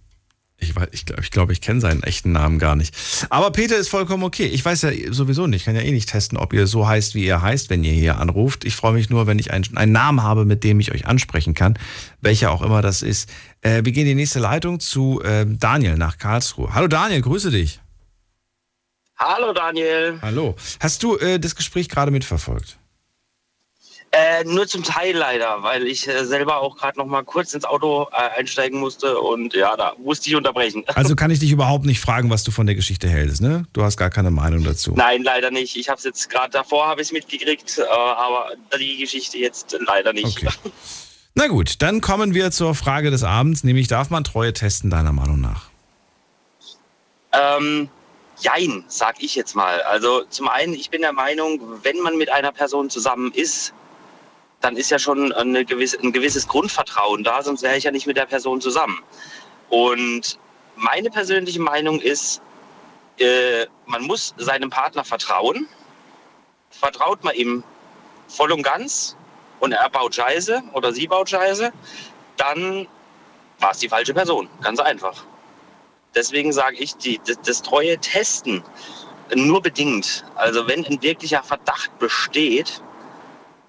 Ich, 0.58 0.76
weiß, 0.76 0.90
ich 0.92 1.06
glaube, 1.06 1.22
ich, 1.22 1.30
glaub, 1.32 1.50
ich 1.50 1.60
kenne 1.60 1.80
seinen 1.80 2.04
echten 2.04 2.30
Namen 2.30 2.60
gar 2.60 2.76
nicht. 2.76 2.94
Aber 3.30 3.50
Peter 3.50 3.76
ist 3.76 3.88
vollkommen 3.88 4.22
okay. 4.22 4.46
Ich 4.46 4.64
weiß 4.64 4.82
ja 4.82 4.92
sowieso 5.10 5.48
nicht. 5.48 5.62
Ich 5.62 5.64
kann 5.64 5.74
ja 5.74 5.82
eh 5.82 5.90
nicht 5.90 6.08
testen, 6.08 6.38
ob 6.38 6.52
ihr 6.52 6.68
so 6.68 6.86
heißt, 6.86 7.16
wie 7.16 7.24
ihr 7.24 7.42
heißt, 7.42 7.68
wenn 7.68 7.82
ihr 7.82 7.92
hier 7.92 8.18
anruft. 8.18 8.64
Ich 8.64 8.76
freue 8.76 8.92
mich 8.92 9.10
nur, 9.10 9.26
wenn 9.26 9.40
ich 9.40 9.50
einen, 9.50 9.76
einen, 9.76 9.90
Namen 9.90 10.22
habe, 10.22 10.44
mit 10.44 10.62
dem 10.62 10.78
ich 10.78 10.92
euch 10.92 11.04
ansprechen 11.04 11.54
kann. 11.54 11.76
Welcher 12.20 12.52
auch 12.52 12.62
immer 12.62 12.80
das 12.80 13.02
ist. 13.02 13.28
Äh, 13.60 13.84
wir 13.84 13.90
gehen 13.90 14.02
in 14.02 14.10
die 14.10 14.14
nächste 14.14 14.38
Leitung 14.38 14.78
zu 14.78 15.20
äh, 15.22 15.44
Daniel 15.44 15.96
nach 15.96 16.18
Karlsruhe. 16.18 16.72
Hallo 16.72 16.86
Daniel, 16.86 17.22
grüße 17.22 17.50
dich. 17.50 17.80
Hallo 19.16 19.52
Daniel. 19.52 20.20
Hallo. 20.22 20.54
Hast 20.78 21.02
du 21.02 21.16
äh, 21.16 21.40
das 21.40 21.56
Gespräch 21.56 21.88
gerade 21.88 22.12
mitverfolgt? 22.12 22.77
Äh, 24.10 24.44
nur 24.44 24.66
zum 24.66 24.82
Teil 24.84 25.14
leider, 25.14 25.62
weil 25.62 25.86
ich 25.86 26.08
äh, 26.08 26.24
selber 26.24 26.62
auch 26.62 26.76
gerade 26.76 26.98
noch 26.98 27.04
mal 27.04 27.22
kurz 27.24 27.52
ins 27.52 27.66
Auto 27.66 28.06
äh, 28.10 28.38
einsteigen 28.38 28.80
musste 28.80 29.18
und 29.18 29.52
ja, 29.52 29.76
da 29.76 29.94
musste 29.98 30.30
ich 30.30 30.36
unterbrechen. 30.36 30.84
Also 30.94 31.14
kann 31.14 31.30
ich 31.30 31.38
dich 31.38 31.52
überhaupt 31.52 31.84
nicht 31.84 32.00
fragen, 32.00 32.30
was 32.30 32.42
du 32.42 32.50
von 32.50 32.66
der 32.66 32.74
Geschichte 32.74 33.08
hältst, 33.08 33.40
ne? 33.40 33.66
Du 33.72 33.82
hast 33.82 33.96
gar 33.96 34.10
keine 34.10 34.30
Meinung 34.30 34.64
dazu. 34.64 34.94
Nein, 34.96 35.22
leider 35.22 35.50
nicht. 35.50 35.76
Ich 35.76 35.88
habe 35.88 35.98
es 35.98 36.04
jetzt 36.04 36.30
gerade 36.30 36.50
davor 36.50 36.86
habe 36.86 37.02
ich 37.02 37.12
mitgekriegt, 37.12 37.78
äh, 37.78 37.82
aber 37.82 38.52
die 38.78 38.96
Geschichte 38.96 39.38
jetzt 39.38 39.78
leider 39.86 40.12
nicht. 40.12 40.42
Okay. 40.42 40.48
Na 41.34 41.46
gut, 41.46 41.82
dann 41.82 42.00
kommen 42.00 42.34
wir 42.34 42.50
zur 42.50 42.74
Frage 42.74 43.10
des 43.10 43.22
Abends, 43.22 43.62
nämlich 43.62 43.86
darf 43.86 44.10
man 44.10 44.24
Treue 44.24 44.52
testen 44.52 44.90
deiner 44.90 45.12
Meinung 45.12 45.40
nach? 45.40 45.68
Ähm, 47.32 47.88
jein, 48.40 48.84
sag 48.88 49.22
ich 49.22 49.34
jetzt 49.34 49.54
mal. 49.54 49.80
Also 49.82 50.24
zum 50.30 50.48
einen, 50.48 50.72
ich 50.72 50.90
bin 50.90 51.02
der 51.02 51.12
Meinung, 51.12 51.60
wenn 51.82 52.00
man 52.00 52.16
mit 52.16 52.30
einer 52.30 52.52
Person 52.52 52.90
zusammen 52.90 53.32
ist, 53.32 53.72
dann 54.60 54.76
ist 54.76 54.90
ja 54.90 54.98
schon 54.98 55.30
gewisse, 55.66 55.98
ein 56.00 56.12
gewisses 56.12 56.48
Grundvertrauen 56.48 57.22
da, 57.24 57.42
sonst 57.42 57.62
wäre 57.62 57.76
ich 57.76 57.84
ja 57.84 57.90
nicht 57.90 58.06
mit 58.06 58.16
der 58.16 58.26
Person 58.26 58.60
zusammen. 58.60 59.02
Und 59.68 60.38
meine 60.76 61.10
persönliche 61.10 61.60
Meinung 61.60 62.00
ist, 62.00 62.40
äh, 63.18 63.66
man 63.86 64.02
muss 64.02 64.34
seinem 64.36 64.70
Partner 64.70 65.04
vertrauen. 65.04 65.68
Vertraut 66.70 67.24
man 67.24 67.34
ihm 67.34 67.64
voll 68.28 68.52
und 68.52 68.62
ganz 68.62 69.16
und 69.60 69.72
er 69.72 69.88
baut 69.90 70.14
Scheiße 70.14 70.62
oder 70.72 70.92
sie 70.92 71.06
baut 71.06 71.30
Scheiße, 71.30 71.72
dann 72.36 72.86
war 73.58 73.72
es 73.72 73.78
die 73.78 73.88
falsche 73.88 74.14
Person. 74.14 74.48
Ganz 74.62 74.78
einfach. 74.78 75.24
Deswegen 76.14 76.52
sage 76.52 76.76
ich, 76.76 76.96
die, 76.96 77.20
das, 77.26 77.40
das 77.42 77.62
treue 77.62 77.98
Testen 77.98 78.62
nur 79.34 79.60
bedingt. 79.60 80.24
Also 80.36 80.66
wenn 80.68 80.84
ein 80.86 81.02
wirklicher 81.02 81.42
Verdacht 81.42 81.98
besteht, 81.98 82.82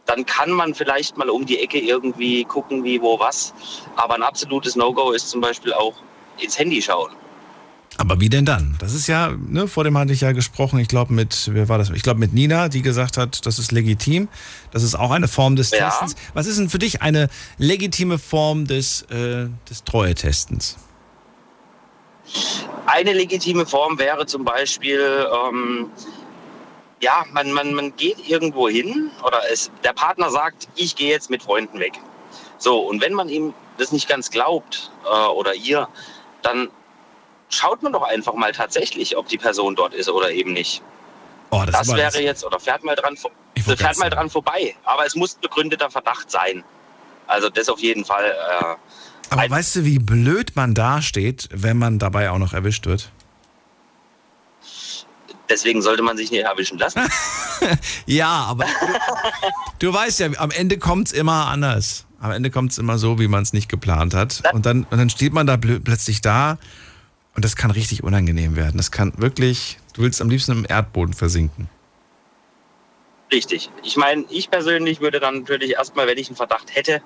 dann 0.09 0.25
kann 0.25 0.49
man 0.49 0.73
vielleicht 0.73 1.17
mal 1.17 1.29
um 1.29 1.45
die 1.45 1.59
Ecke 1.59 1.77
irgendwie 1.77 2.43
gucken, 2.43 2.83
wie, 2.83 2.99
wo, 2.99 3.19
was. 3.19 3.53
Aber 3.95 4.15
ein 4.15 4.23
absolutes 4.23 4.75
No-Go 4.75 5.11
ist 5.11 5.29
zum 5.29 5.39
Beispiel 5.39 5.71
auch 5.71 5.93
ins 6.39 6.57
Handy 6.57 6.81
schauen. 6.81 7.11
Aber 7.97 8.19
wie 8.19 8.29
denn 8.29 8.45
dann? 8.45 8.75
Das 8.79 8.95
ist 8.95 9.05
ja, 9.05 9.29
ne, 9.29 9.67
vor 9.67 9.83
dem 9.83 9.95
hatte 9.97 10.11
ich 10.11 10.21
ja 10.21 10.31
gesprochen, 10.31 10.79
ich 10.79 10.87
glaube 10.87 11.13
mit, 11.13 11.49
wer 11.53 11.69
war 11.69 11.77
das? 11.77 11.91
Ich 11.91 12.01
glaube 12.01 12.19
mit 12.19 12.33
Nina, 12.33 12.69
die 12.69 12.81
gesagt 12.81 13.17
hat, 13.17 13.45
das 13.45 13.59
ist 13.59 13.71
legitim. 13.71 14.29
Das 14.71 14.81
ist 14.81 14.95
auch 14.95 15.11
eine 15.11 15.27
Form 15.27 15.55
des 15.55 15.69
ja. 15.69 15.89
Testens. 15.89 16.15
Was 16.33 16.47
ist 16.47 16.57
denn 16.57 16.69
für 16.69 16.79
dich 16.79 17.03
eine 17.03 17.29
legitime 17.59 18.17
Form 18.17 18.65
des, 18.65 19.03
äh, 19.11 19.47
des 19.69 19.83
Treue-Testens? 19.83 20.77
Eine 22.87 23.13
legitime 23.13 23.67
Form 23.67 23.99
wäre 23.99 24.25
zum 24.25 24.43
Beispiel, 24.43 25.27
ähm, 25.47 25.91
ja, 27.01 27.25
man, 27.31 27.51
man, 27.51 27.73
man 27.73 27.95
geht 27.95 28.27
irgendwo 28.27 28.67
hin 28.69 29.11
oder 29.25 29.41
es, 29.51 29.71
der 29.83 29.93
Partner 29.93 30.29
sagt, 30.29 30.67
ich 30.75 30.95
gehe 30.95 31.09
jetzt 31.09 31.29
mit 31.29 31.43
Freunden 31.43 31.79
weg. 31.79 31.93
So, 32.57 32.79
und 32.79 33.01
wenn 33.01 33.13
man 33.13 33.29
ihm 33.29 33.53
das 33.77 33.91
nicht 33.91 34.07
ganz 34.07 34.29
glaubt 34.29 34.91
äh, 35.05 35.27
oder 35.27 35.53
ihr, 35.55 35.87
dann 36.41 36.69
schaut 37.49 37.81
man 37.81 37.93
doch 37.93 38.03
einfach 38.03 38.33
mal 38.33 38.51
tatsächlich, 38.51 39.17
ob 39.17 39.27
die 39.27 39.37
Person 39.37 39.75
dort 39.75 39.93
ist 39.93 40.09
oder 40.09 40.31
eben 40.31 40.53
nicht. 40.53 40.81
Oh, 41.51 41.63
das, 41.65 41.87
das 41.87 41.95
wäre 41.95 42.21
jetzt, 42.21 42.45
oder 42.45 42.59
fährt 42.59 42.83
mal 42.83 42.95
dran, 42.95 43.17
fährt 43.55 43.97
mal 43.97 44.09
dran 44.09 44.29
vorbei. 44.29 44.75
Aber 44.83 45.05
es 45.05 45.15
muss 45.15 45.35
begründeter 45.35 45.89
Verdacht 45.89 46.29
sein. 46.29 46.63
Also 47.27 47.49
das 47.49 47.69
auf 47.69 47.79
jeden 47.79 48.05
Fall. 48.05 48.25
Äh, 48.25 48.75
Aber 49.29 49.49
weißt 49.49 49.77
du, 49.77 49.85
wie 49.85 49.99
blöd 49.99 50.55
man 50.55 50.73
dasteht, 50.73 51.47
wenn 51.51 51.77
man 51.77 51.97
dabei 51.97 52.29
auch 52.29 52.37
noch 52.37 52.53
erwischt 52.53 52.85
wird? 52.85 53.11
Deswegen 55.49 55.81
sollte 55.81 56.03
man 56.03 56.15
sich 56.15 56.31
nicht 56.31 56.43
erwischen 56.43 56.77
lassen. 56.77 57.01
ja, 58.05 58.27
aber 58.27 58.65
du, 59.79 59.87
du, 59.87 59.93
weißt 59.93 60.19
ja, 60.19 60.29
am 60.37 60.51
Ende 60.51 60.77
kommt 60.77 61.07
es 61.07 61.13
immer 61.13 61.47
anders. 61.47 62.05
Am 62.19 62.31
Ende 62.31 62.51
kommt 62.51 62.71
es 62.71 62.77
immer 62.77 62.97
so, 62.97 63.19
wie 63.19 63.27
man 63.27 63.43
es 63.43 63.53
nicht 63.53 63.69
geplant 63.69 64.13
hat. 64.13 64.43
Und 64.53 64.65
dann, 64.65 64.85
und 64.89 64.97
dann 64.97 65.09
steht 65.09 65.33
man 65.33 65.47
da 65.47 65.57
plötzlich 65.57 66.21
da 66.21 66.57
und 67.35 67.45
das 67.45 67.55
kann 67.55 67.71
richtig 67.71 68.03
unangenehm 68.03 68.55
werden. 68.55 68.77
Das 68.77 68.91
kann 68.91 69.13
wirklich, 69.17 69.79
du 69.93 70.03
willst 70.03 70.21
am 70.21 70.29
liebsten 70.29 70.51
im 70.51 70.65
Erdboden 70.67 71.13
versinken. 71.13 71.69
Richtig. 73.31 73.69
Ich 73.83 73.95
meine, 73.95 74.25
ich 74.29 74.49
persönlich 74.49 75.01
würde 75.01 75.19
dann 75.19 75.39
natürlich 75.39 75.71
erstmal, 75.71 76.07
wenn 76.07 76.17
ich 76.17 76.27
einen 76.27 76.35
Verdacht 76.35 76.75
hätte, 76.75 77.01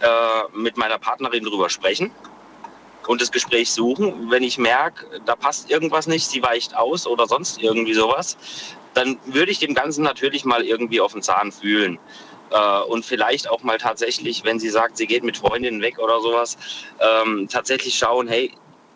äh, 0.00 0.58
mit 0.58 0.76
meiner 0.76 0.98
Partnerin 0.98 1.44
drüber 1.44 1.70
sprechen 1.70 2.10
und 3.06 3.20
das 3.20 3.30
Gespräch 3.30 3.70
suchen. 3.70 4.30
Wenn 4.30 4.42
ich 4.42 4.58
merke, 4.58 5.20
da 5.24 5.36
passt 5.36 5.70
irgendwas 5.70 6.06
nicht, 6.06 6.28
sie 6.28 6.42
weicht 6.42 6.76
aus 6.76 7.06
oder 7.06 7.26
sonst 7.26 7.62
irgendwie 7.62 7.94
sowas, 7.94 8.36
dann 8.94 9.18
würde 9.26 9.52
ich 9.52 9.58
dem 9.58 9.74
Ganzen 9.74 10.02
natürlich 10.02 10.44
mal 10.44 10.64
irgendwie 10.64 11.00
auf 11.00 11.12
den 11.12 11.22
Zahn 11.22 11.52
fühlen. 11.52 11.98
Äh, 12.50 12.80
und 12.82 13.04
vielleicht 13.04 13.48
auch 13.48 13.62
mal 13.62 13.78
tatsächlich, 13.78 14.44
wenn 14.44 14.58
sie 14.58 14.70
sagt, 14.70 14.96
sie 14.96 15.06
geht 15.06 15.24
mit 15.24 15.36
Freundinnen 15.36 15.82
weg 15.82 15.98
oder 15.98 16.20
sowas, 16.20 16.56
ähm, 17.00 17.48
tatsächlich 17.50 17.96
schauen, 17.96 18.28
hey, 18.28 18.52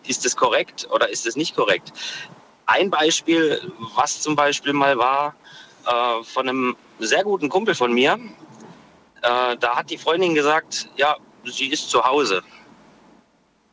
ist 0.07 0.25
es 0.25 0.35
korrekt 0.35 0.87
oder 0.91 1.09
ist 1.09 1.27
es 1.27 1.35
nicht 1.35 1.55
korrekt? 1.55 1.91
Ein 2.65 2.89
Beispiel, 2.89 3.61
was 3.95 4.21
zum 4.21 4.35
Beispiel 4.35 4.73
mal 4.73 4.97
war, 4.97 5.35
äh, 5.85 6.23
von 6.23 6.47
einem 6.47 6.75
sehr 6.99 7.23
guten 7.23 7.49
Kumpel 7.49 7.75
von 7.75 7.91
mir, 7.91 8.17
äh, 9.21 9.57
da 9.57 9.75
hat 9.75 9.89
die 9.89 9.97
Freundin 9.97 10.33
gesagt, 10.33 10.89
ja, 10.95 11.17
sie 11.43 11.67
ist 11.67 11.89
zu 11.89 12.03
Hause. 12.03 12.43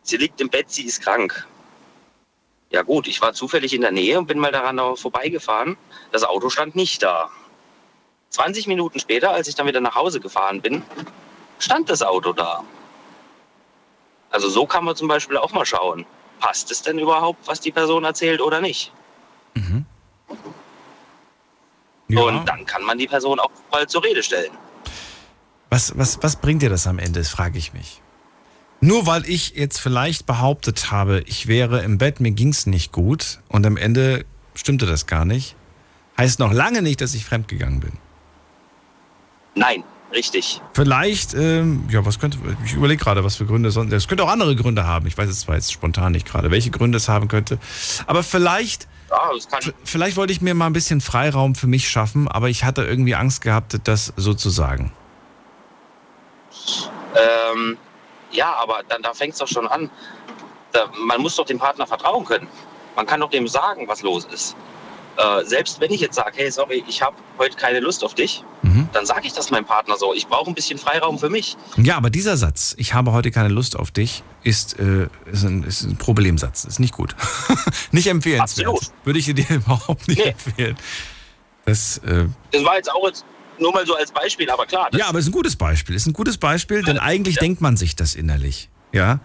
Sie 0.09 0.17
liegt 0.17 0.41
im 0.41 0.49
Bett, 0.49 0.71
sie 0.71 0.87
ist 0.87 1.03
krank. 1.03 1.47
Ja 2.71 2.81
gut, 2.81 3.07
ich 3.09 3.21
war 3.21 3.35
zufällig 3.35 3.75
in 3.75 3.83
der 3.83 3.93
Nähe 3.93 4.19
und 4.19 4.27
bin 4.27 4.39
mal 4.39 4.51
daran 4.51 4.97
vorbeigefahren. 4.97 5.77
Das 6.13 6.25
Auto 6.25 6.49
stand 6.49 6.75
nicht 6.75 7.03
da. 7.03 7.29
20 8.31 8.69
Minuten 8.69 9.01
später, 9.01 9.33
als 9.33 9.49
ich 9.49 9.55
dann 9.55 9.67
wieder 9.67 9.83
nach 9.83 9.97
Hause 9.97 10.19
gefahren 10.19 10.63
bin, 10.63 10.83
stand 11.59 11.91
das 11.91 12.03
Auto 12.03 12.33
da. 12.33 12.65
Also 14.31 14.49
so 14.49 14.65
kann 14.65 14.87
man 14.87 14.97
zum 14.97 15.09
Beispiel 15.09 15.37
auch 15.37 15.53
mal 15.53 15.67
schauen, 15.67 16.07
passt 16.41 16.71
es 16.71 16.81
denn 16.81 16.99
überhaupt, 16.99 17.47
was 17.47 17.61
die 17.61 17.71
Person 17.71 18.05
erzählt 18.05 18.41
oder 18.41 18.63
nicht? 18.63 18.91
Mhm. 19.53 19.85
Ja. 22.09 22.23
Und 22.23 22.47
dann 22.47 22.65
kann 22.65 22.83
man 22.83 22.97
die 22.97 23.09
Person 23.09 23.39
auch 23.41 23.51
mal 23.71 23.87
zur 23.87 24.03
Rede 24.03 24.23
stellen. 24.23 24.57
Was, 25.69 25.99
was, 25.99 26.23
was 26.23 26.37
bringt 26.37 26.63
dir 26.63 26.71
das 26.71 26.87
am 26.87 26.99
Ende, 26.99 27.25
frage 27.25 27.59
ich 27.59 27.75
mich. 27.75 28.01
Nur 28.81 29.07
weil 29.07 29.29
ich 29.29 29.51
jetzt 29.51 29.81
vielleicht 29.81 30.27
behauptet 30.27 30.91
habe, 30.91 31.21
ich 31.27 31.49
wäre 31.49 31.83
im 31.83 31.99
Bett, 31.99 32.21
mir 32.21 32.31
ging 32.31 32.51
es 32.51 32.67
nicht 32.67 32.93
gut 32.93 33.41
und 33.49 33.67
am 33.67 33.77
Ende 33.77 34.25
stimmte 34.55 34.87
das 34.87 35.07
gar 35.07 35.25
nicht, 35.25 35.57
heißt 36.17 36.39
noch 36.39 36.53
lange 36.53 36.83
nicht, 36.83 37.01
dass 37.01 37.15
ich 37.15 37.25
fremdgegangen 37.25 37.81
bin. 37.81 37.93
Nein, 39.57 39.83
richtig. 40.13 40.61
Vielleicht, 40.75 41.35
ähm, 41.35 41.89
ja, 41.91 42.07
was 42.07 42.21
könnte, 42.21 42.39
ich 42.65 42.75
überlege 42.75 43.03
gerade, 43.03 43.25
was 43.25 43.35
für 43.35 43.47
Gründe, 43.47 43.69
es 43.69 44.07
könnte 44.07 44.23
auch 44.23 44.29
andere 44.29 44.55
Gründe 44.55 44.87
haben. 44.87 45.09
Ich 45.09 45.19
weiß 45.19 45.29
es 45.29 45.41
zwar 45.41 45.57
jetzt 45.57 45.73
spontan 45.73 46.13
nicht 46.13 46.27
gerade, 46.27 46.53
welche 46.53 46.71
Gründe 46.71 46.99
es 46.99 47.09
haben 47.09 47.27
könnte. 47.27 47.59
Aber 48.07 48.23
vielleicht, 48.23 48.87
ja, 49.11 49.31
vielleicht 49.83 50.17
wollte 50.17 50.33
ich 50.33 50.41
mir 50.41 50.55
mal 50.55 50.67
ein 50.67 50.73
bisschen 50.73 51.01
Freiraum 51.01 51.57
für 51.57 51.67
mich 51.67 51.89
schaffen, 51.89 52.29
aber 52.29 52.49
ich 52.49 52.63
hatte 52.63 52.85
irgendwie 52.85 53.17
Angst 53.17 53.41
gehabt, 53.41 53.81
das 53.85 54.13
so 54.17 54.35
zu 54.35 54.51
sagen. 54.51 54.93
Ähm, 57.17 57.77
ja, 58.33 58.55
aber 58.55 58.83
dann, 58.89 59.03
da 59.03 59.15
fängt 59.15 59.35
es 59.35 59.39
doch 59.39 59.49
schon 59.49 59.67
an. 59.67 59.91
Da, 60.73 60.91
man 61.07 61.21
muss 61.21 61.37
doch 61.37 61.47
dem 61.47 61.59
Partner 61.59 61.87
vertrauen 61.87 62.25
können. 62.25 62.49
Man 62.97 63.07
kann 63.07 63.21
doch 63.21 63.31
dem 63.31 63.49
sagen, 63.49 63.89
was 63.89 64.03
los 64.03 64.27
ist. 64.27 64.57
Äh, 65.19 65.45
selbst 65.45 65.81
wenn 65.81 65.91
ich 65.91 66.01
jetzt 66.01 66.15
sage, 66.15 66.33
hey, 66.37 66.51
sorry, 66.51 66.85
ich 66.87 67.03
habe 67.03 67.17
heute 67.39 67.57
keine 67.57 67.81
Lust 67.81 68.05
auf 68.05 68.15
dich, 68.15 68.45
mhm. 68.63 68.89
dann 68.93 69.05
sage 69.05 69.27
ich 69.27 69.33
das 69.33 69.51
meinem 69.51 69.65
Partner 69.65 69.97
so. 69.97 70.15
Ich 70.15 70.29
brauche 70.29 70.49
ein 70.49 70.55
bisschen 70.55 70.79
Freiraum 70.79 71.19
für 71.19 71.29
mich. 71.29 71.57
Ja, 71.77 71.97
aber 71.97 72.09
dieser 72.09 72.37
Satz, 72.37 72.75
ich 72.79 72.95
habe 72.95 73.13
heute 73.13 73.33
keine 73.33 73.49
Lust 73.49 73.75
auf 73.75 73.91
dich, 73.91 74.23
ist, 74.45 74.79
äh, 74.79 75.09
ist, 75.31 75.43
ein, 75.43 75.65
ist 75.65 75.83
ein 75.83 75.97
Problemsatz. 75.97 76.65
Ist 76.65 76.79
nicht 76.79 76.95
gut. 76.95 77.17
nicht 77.91 78.07
empfehlenswert. 78.07 78.69
Absolut. 78.69 78.93
Würde 79.03 79.19
ich 79.19 79.35
dir 79.35 79.45
überhaupt 79.51 80.07
nicht 80.07 80.25
nee. 80.25 80.31
empfehlen. 80.31 80.77
Das, 81.65 81.99
äh, 81.99 82.27
das 82.53 82.65
war 82.65 82.77
jetzt 82.77 82.93
auch 82.93 83.05
jetzt 83.07 83.25
nur 83.61 83.73
mal 83.73 83.87
so 83.87 83.95
als 83.97 84.13
Beispiel, 84.13 84.51
aber 84.51 84.67
klar. 84.67 84.89
Ja, 84.93 85.09
aber 85.09 85.19
es 85.19 85.25
ist 85.25 85.31
ein 85.31 85.33
gutes 85.33 85.57
Beispiel. 85.57 85.97
Es 85.97 86.03
ist 86.03 86.09
ein 86.09 86.13
gutes 86.13 86.39
Beispiel, 86.39 86.83
denn 86.83 86.99
eigentlich 86.99 87.37
ja. 87.37 87.41
denkt 87.41 87.61
man 87.61 87.77
sich 87.77 87.97
das 87.97 88.15
innerlich. 88.15 88.69
Ja. 88.93 89.21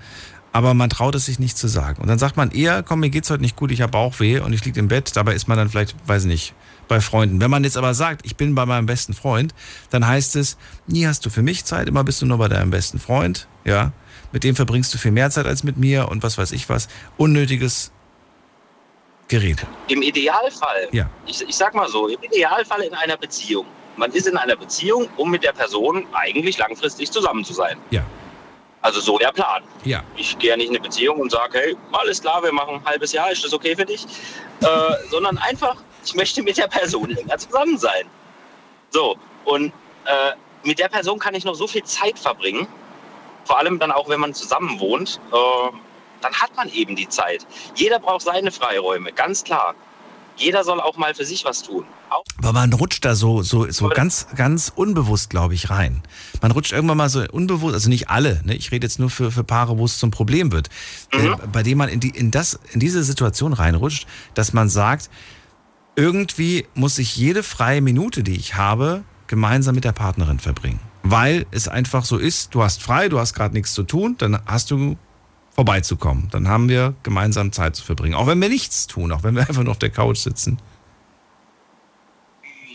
Aber 0.51 0.75
man 0.75 0.89
traut 0.89 1.15
es 1.15 1.25
sich 1.25 1.39
nicht 1.39 1.57
zu 1.57 1.67
sagen. 1.67 1.99
Und 2.01 2.07
dann 2.07 2.19
sagt 2.19 2.37
man 2.37 2.51
eher, 2.51 2.83
komm, 2.83 2.99
mir 2.99 3.09
geht's 3.09 3.31
heute 3.31 3.41
nicht 3.41 3.55
gut, 3.55 3.71
ich 3.71 3.81
habe 3.81 3.91
Bauchweh 3.91 4.39
und 4.39 4.53
ich 4.53 4.63
liege 4.63 4.79
im 4.79 4.87
Bett. 4.87 5.15
Dabei 5.15 5.33
ist 5.33 5.47
man 5.47 5.57
dann 5.57 5.69
vielleicht, 5.69 5.95
weiß 6.07 6.23
ich 6.23 6.27
nicht, 6.27 6.53
bei 6.87 7.01
Freunden. 7.01 7.41
Wenn 7.41 7.49
man 7.49 7.63
jetzt 7.63 7.75
aber 7.75 7.95
sagt, 7.95 8.23
ich 8.23 8.35
bin 8.35 8.53
bei 8.53 8.65
meinem 8.65 8.85
besten 8.85 9.15
Freund, 9.15 9.55
dann 9.89 10.05
heißt 10.05 10.35
es, 10.35 10.57
nie 10.85 11.07
hast 11.07 11.25
du 11.25 11.31
für 11.31 11.41
mich 11.41 11.65
Zeit, 11.65 11.87
immer 11.87 12.03
bist 12.03 12.21
du 12.21 12.27
nur 12.27 12.37
bei 12.37 12.49
deinem 12.49 12.69
besten 12.69 12.99
Freund. 12.99 13.47
Ja. 13.65 13.93
Mit 14.31 14.43
dem 14.43 14.55
verbringst 14.55 14.93
du 14.93 14.99
viel 14.99 15.11
mehr 15.11 15.31
Zeit 15.31 15.47
als 15.47 15.63
mit 15.63 15.77
mir 15.77 16.09
und 16.09 16.21
was 16.21 16.37
weiß 16.37 16.51
ich 16.51 16.69
was. 16.69 16.87
Unnötiges 17.17 17.91
Gerede. 19.27 19.63
Im 19.87 20.01
Idealfall, 20.01 20.89
ja. 20.91 21.09
ich, 21.25 21.41
ich 21.41 21.55
sag 21.55 21.73
mal 21.73 21.87
so, 21.87 22.07
im 22.07 22.21
Idealfall 22.21 22.81
in 22.81 22.93
einer 22.93 23.17
Beziehung 23.17 23.65
man 23.97 24.11
ist 24.11 24.27
in 24.27 24.37
einer 24.37 24.55
Beziehung, 24.55 25.07
um 25.17 25.31
mit 25.31 25.43
der 25.43 25.53
Person 25.53 26.05
eigentlich 26.13 26.57
langfristig 26.57 27.11
zusammen 27.11 27.43
zu 27.43 27.53
sein. 27.53 27.77
Ja. 27.91 28.03
Also 28.81 28.99
so 28.99 29.17
der 29.17 29.31
Plan. 29.31 29.63
Ja. 29.85 30.03
Ich 30.17 30.37
gehe 30.39 30.49
ja 30.49 30.57
nicht 30.57 30.67
in 30.67 30.75
eine 30.75 30.83
Beziehung 30.83 31.19
und 31.19 31.31
sage, 31.31 31.57
hey, 31.57 31.77
alles 31.93 32.21
klar, 32.21 32.43
wir 32.43 32.51
machen 32.51 32.75
ein 32.75 32.85
halbes 32.85 33.13
Jahr, 33.13 33.31
ist 33.31 33.43
das 33.43 33.53
okay 33.53 33.75
für 33.75 33.85
dich? 33.85 34.05
Äh, 34.61 34.67
sondern 35.09 35.37
einfach, 35.37 35.77
ich 36.05 36.13
möchte 36.15 36.43
mit 36.43 36.57
der 36.57 36.67
Person 36.67 37.09
länger 37.09 37.37
zusammen 37.37 37.77
sein. 37.77 38.07
So, 38.89 39.17
und 39.45 39.67
äh, 40.05 40.33
mit 40.63 40.79
der 40.79 40.89
Person 40.89 41.19
kann 41.19 41.33
ich 41.33 41.45
noch 41.45 41.55
so 41.55 41.67
viel 41.67 41.83
Zeit 41.83 42.19
verbringen. 42.19 42.67
Vor 43.45 43.57
allem 43.57 43.79
dann 43.79 43.91
auch, 43.91 44.09
wenn 44.09 44.19
man 44.19 44.33
zusammen 44.33 44.79
wohnt. 44.79 45.19
Äh, 45.31 45.77
dann 46.21 46.33
hat 46.33 46.55
man 46.55 46.69
eben 46.69 46.95
die 46.95 47.09
Zeit. 47.09 47.45
Jeder 47.75 47.99
braucht 47.99 48.21
seine 48.21 48.51
Freiräume, 48.51 49.11
ganz 49.11 49.43
klar 49.43 49.75
jeder 50.37 50.63
soll 50.63 50.79
auch 50.79 50.97
mal 50.97 51.13
für 51.13 51.25
sich 51.25 51.45
was 51.45 51.63
tun. 51.63 51.85
Auch 52.09 52.23
Aber 52.39 52.53
man 52.53 52.73
rutscht 52.73 53.05
da 53.05 53.15
so, 53.15 53.41
so, 53.41 53.69
so 53.71 53.89
ganz, 53.89 54.27
ganz 54.35 54.71
unbewusst, 54.75 55.29
glaube 55.29 55.53
ich, 55.53 55.69
rein. 55.69 56.01
Man 56.41 56.51
rutscht 56.51 56.71
irgendwann 56.71 56.97
mal 56.97 57.09
so 57.09 57.23
unbewusst, 57.31 57.73
also 57.73 57.89
nicht 57.89 58.09
alle, 58.09 58.41
ne? 58.43 58.55
ich 58.55 58.71
rede 58.71 58.85
jetzt 58.85 58.99
nur 58.99 59.09
für, 59.09 59.31
für 59.31 59.43
Paare, 59.43 59.77
wo 59.77 59.85
es 59.85 59.97
zum 59.97 60.11
Problem 60.11 60.51
wird, 60.51 60.69
äh, 61.11 61.19
mhm. 61.19 61.33
äh, 61.33 61.37
bei 61.51 61.63
dem 61.63 61.77
man 61.77 61.89
in, 61.89 61.99
die, 61.99 62.09
in, 62.09 62.31
das, 62.31 62.59
in 62.71 62.79
diese 62.79 63.03
Situation 63.03 63.53
reinrutscht, 63.53 64.07
dass 64.33 64.53
man 64.53 64.69
sagt, 64.69 65.09
irgendwie 65.95 66.65
muss 66.73 66.97
ich 66.97 67.15
jede 67.15 67.43
freie 67.43 67.81
Minute, 67.81 68.23
die 68.23 68.35
ich 68.35 68.55
habe, 68.55 69.03
gemeinsam 69.27 69.75
mit 69.75 69.83
der 69.83 69.91
Partnerin 69.91 70.39
verbringen. 70.39 70.79
Weil 71.03 71.45
es 71.51 71.67
einfach 71.67 72.05
so 72.05 72.17
ist, 72.17 72.55
du 72.55 72.63
hast 72.63 72.81
frei, 72.81 73.09
du 73.09 73.19
hast 73.19 73.33
gerade 73.33 73.53
nichts 73.53 73.73
zu 73.73 73.83
tun, 73.83 74.15
dann 74.17 74.39
hast 74.45 74.71
du 74.71 74.97
vorbeizukommen. 75.55 76.29
Dann 76.31 76.47
haben 76.47 76.69
wir 76.69 76.95
gemeinsam 77.03 77.51
Zeit 77.51 77.75
zu 77.75 77.83
verbringen. 77.83 78.15
Auch 78.15 78.27
wenn 78.27 78.41
wir 78.41 78.49
nichts 78.49 78.87
tun, 78.87 79.11
auch 79.11 79.23
wenn 79.23 79.35
wir 79.35 79.41
einfach 79.47 79.63
nur 79.63 79.71
auf 79.71 79.79
der 79.79 79.91
Couch 79.91 80.17
sitzen. 80.17 80.59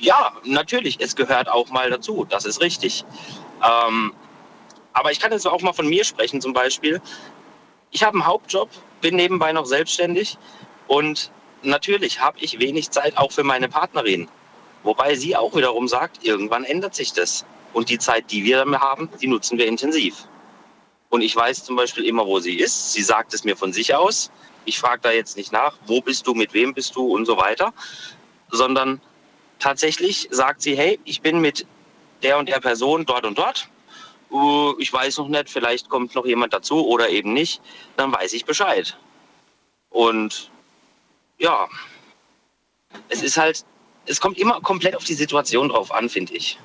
Ja, 0.00 0.32
natürlich, 0.44 1.00
es 1.00 1.16
gehört 1.16 1.48
auch 1.48 1.70
mal 1.70 1.90
dazu, 1.90 2.24
das 2.28 2.44
ist 2.44 2.60
richtig. 2.60 3.04
Ähm, 3.68 4.12
aber 4.92 5.10
ich 5.10 5.18
kann 5.18 5.32
jetzt 5.32 5.46
auch 5.46 5.60
mal 5.60 5.72
von 5.72 5.88
mir 5.88 6.04
sprechen 6.04 6.40
zum 6.40 6.52
Beispiel. 6.52 7.00
Ich 7.90 8.04
habe 8.04 8.14
einen 8.14 8.26
Hauptjob, 8.26 8.70
bin 9.00 9.16
nebenbei 9.16 9.52
noch 9.52 9.66
selbstständig 9.66 10.38
und 10.86 11.32
natürlich 11.62 12.20
habe 12.20 12.38
ich 12.40 12.60
wenig 12.60 12.90
Zeit 12.90 13.16
auch 13.16 13.32
für 13.32 13.42
meine 13.42 13.68
Partnerin. 13.68 14.28
Wobei 14.84 15.16
sie 15.16 15.36
auch 15.36 15.56
wiederum 15.56 15.88
sagt, 15.88 16.24
irgendwann 16.24 16.64
ändert 16.64 16.94
sich 16.94 17.12
das. 17.12 17.44
Und 17.72 17.90
die 17.90 17.98
Zeit, 17.98 18.30
die 18.30 18.44
wir 18.44 18.64
haben, 18.80 19.08
die 19.20 19.26
nutzen 19.26 19.58
wir 19.58 19.66
intensiv. 19.66 20.28
Und 21.10 21.22
ich 21.22 21.34
weiß 21.34 21.64
zum 21.64 21.76
Beispiel 21.76 22.04
immer, 22.04 22.26
wo 22.26 22.38
sie 22.38 22.58
ist. 22.58 22.92
Sie 22.92 23.02
sagt 23.02 23.32
es 23.34 23.44
mir 23.44 23.56
von 23.56 23.72
sich 23.72 23.94
aus. 23.94 24.30
Ich 24.64 24.78
frage 24.78 25.00
da 25.02 25.10
jetzt 25.10 25.36
nicht 25.36 25.52
nach, 25.52 25.74
wo 25.86 26.00
bist 26.00 26.26
du, 26.26 26.34
mit 26.34 26.52
wem 26.52 26.74
bist 26.74 26.94
du 26.96 27.06
und 27.14 27.24
so 27.24 27.38
weiter, 27.38 27.72
sondern 28.50 29.00
tatsächlich 29.58 30.28
sagt 30.30 30.60
sie, 30.62 30.76
hey, 30.76 31.00
ich 31.04 31.22
bin 31.22 31.40
mit 31.40 31.66
der 32.22 32.38
und 32.38 32.48
der 32.48 32.60
Person 32.60 33.06
dort 33.06 33.24
und 33.24 33.38
dort. 33.38 33.68
Uh, 34.30 34.74
ich 34.78 34.92
weiß 34.92 35.18
noch 35.18 35.28
nicht, 35.28 35.48
vielleicht 35.48 35.88
kommt 35.88 36.14
noch 36.14 36.26
jemand 36.26 36.52
dazu 36.52 36.86
oder 36.86 37.08
eben 37.08 37.32
nicht. 37.32 37.62
Dann 37.96 38.12
weiß 38.12 38.34
ich 38.34 38.44
Bescheid. 38.44 38.98
Und 39.88 40.50
ja, 41.38 41.66
es 43.08 43.22
ist 43.22 43.38
halt, 43.38 43.64
es 44.04 44.20
kommt 44.20 44.36
immer 44.36 44.60
komplett 44.60 44.96
auf 44.96 45.04
die 45.04 45.14
Situation 45.14 45.70
drauf 45.70 45.90
an, 45.92 46.10
finde 46.10 46.34
ich. 46.34 46.58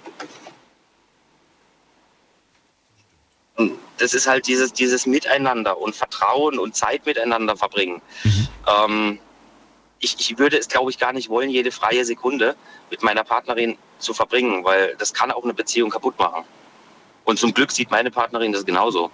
Das 3.98 4.14
ist 4.14 4.28
halt 4.28 4.48
dieses, 4.48 4.74
dieses 4.74 5.06
Miteinander 5.06 5.78
und 5.80 5.96
Vertrauen 5.96 6.60
und 6.60 6.76
Zeit 6.76 7.06
miteinander 7.06 7.56
verbringen. 7.56 8.02
Mhm. 8.24 8.48
Ähm, 8.68 9.20
ich, 10.00 10.16
ich 10.20 10.38
würde 10.38 10.58
es, 10.58 10.68
glaube 10.68 10.92
ich, 10.92 11.00
gar 11.00 11.14
nicht 11.14 11.30
wollen, 11.30 11.50
jede 11.50 11.72
freie 11.72 12.04
Sekunde 12.04 12.56
mit 12.90 13.04
meiner 13.04 13.24
Partnerin 13.24 13.78
zu 14.00 14.14
verbringen, 14.14 14.64
weil 14.64 14.96
das 14.98 15.14
kann 15.14 15.32
auch 15.32 15.44
eine 15.44 15.54
Beziehung 15.54 15.90
kaputt 15.90 16.18
machen. 16.20 16.44
Und 17.24 17.40
zum 17.40 17.54
Glück 17.54 17.72
sieht 17.72 17.90
meine 17.90 18.12
Partnerin 18.12 18.52
das 18.52 18.66
genauso. 18.66 19.10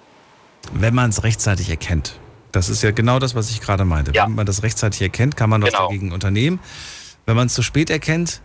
Wenn 0.74 0.96
man 0.96 1.12
es 1.12 1.24
rechtzeitig 1.24 1.70
erkennt. 1.70 2.20
Das 2.52 2.70
ist 2.70 2.82
ja 2.82 2.90
genau 2.90 3.20
das, 3.20 3.36
was 3.36 3.52
ich 3.52 3.62
gerade 3.62 3.86
meinte. 3.86 4.12
Ja. 4.12 4.26
Wenn 4.26 4.34
man 4.34 4.46
das 4.48 4.64
rechtzeitig 4.64 5.02
erkennt, 5.02 5.38
kann 5.38 5.50
man 5.50 5.62
was 5.62 5.70
genau. 5.70 5.88
dagegen 5.88 6.12
unternehmen. 6.12 6.60
Wenn 7.28 7.36
man 7.36 7.46
es 7.46 7.54
zu 7.54 7.62
spät 7.62 7.92
erkennt, 7.92 8.42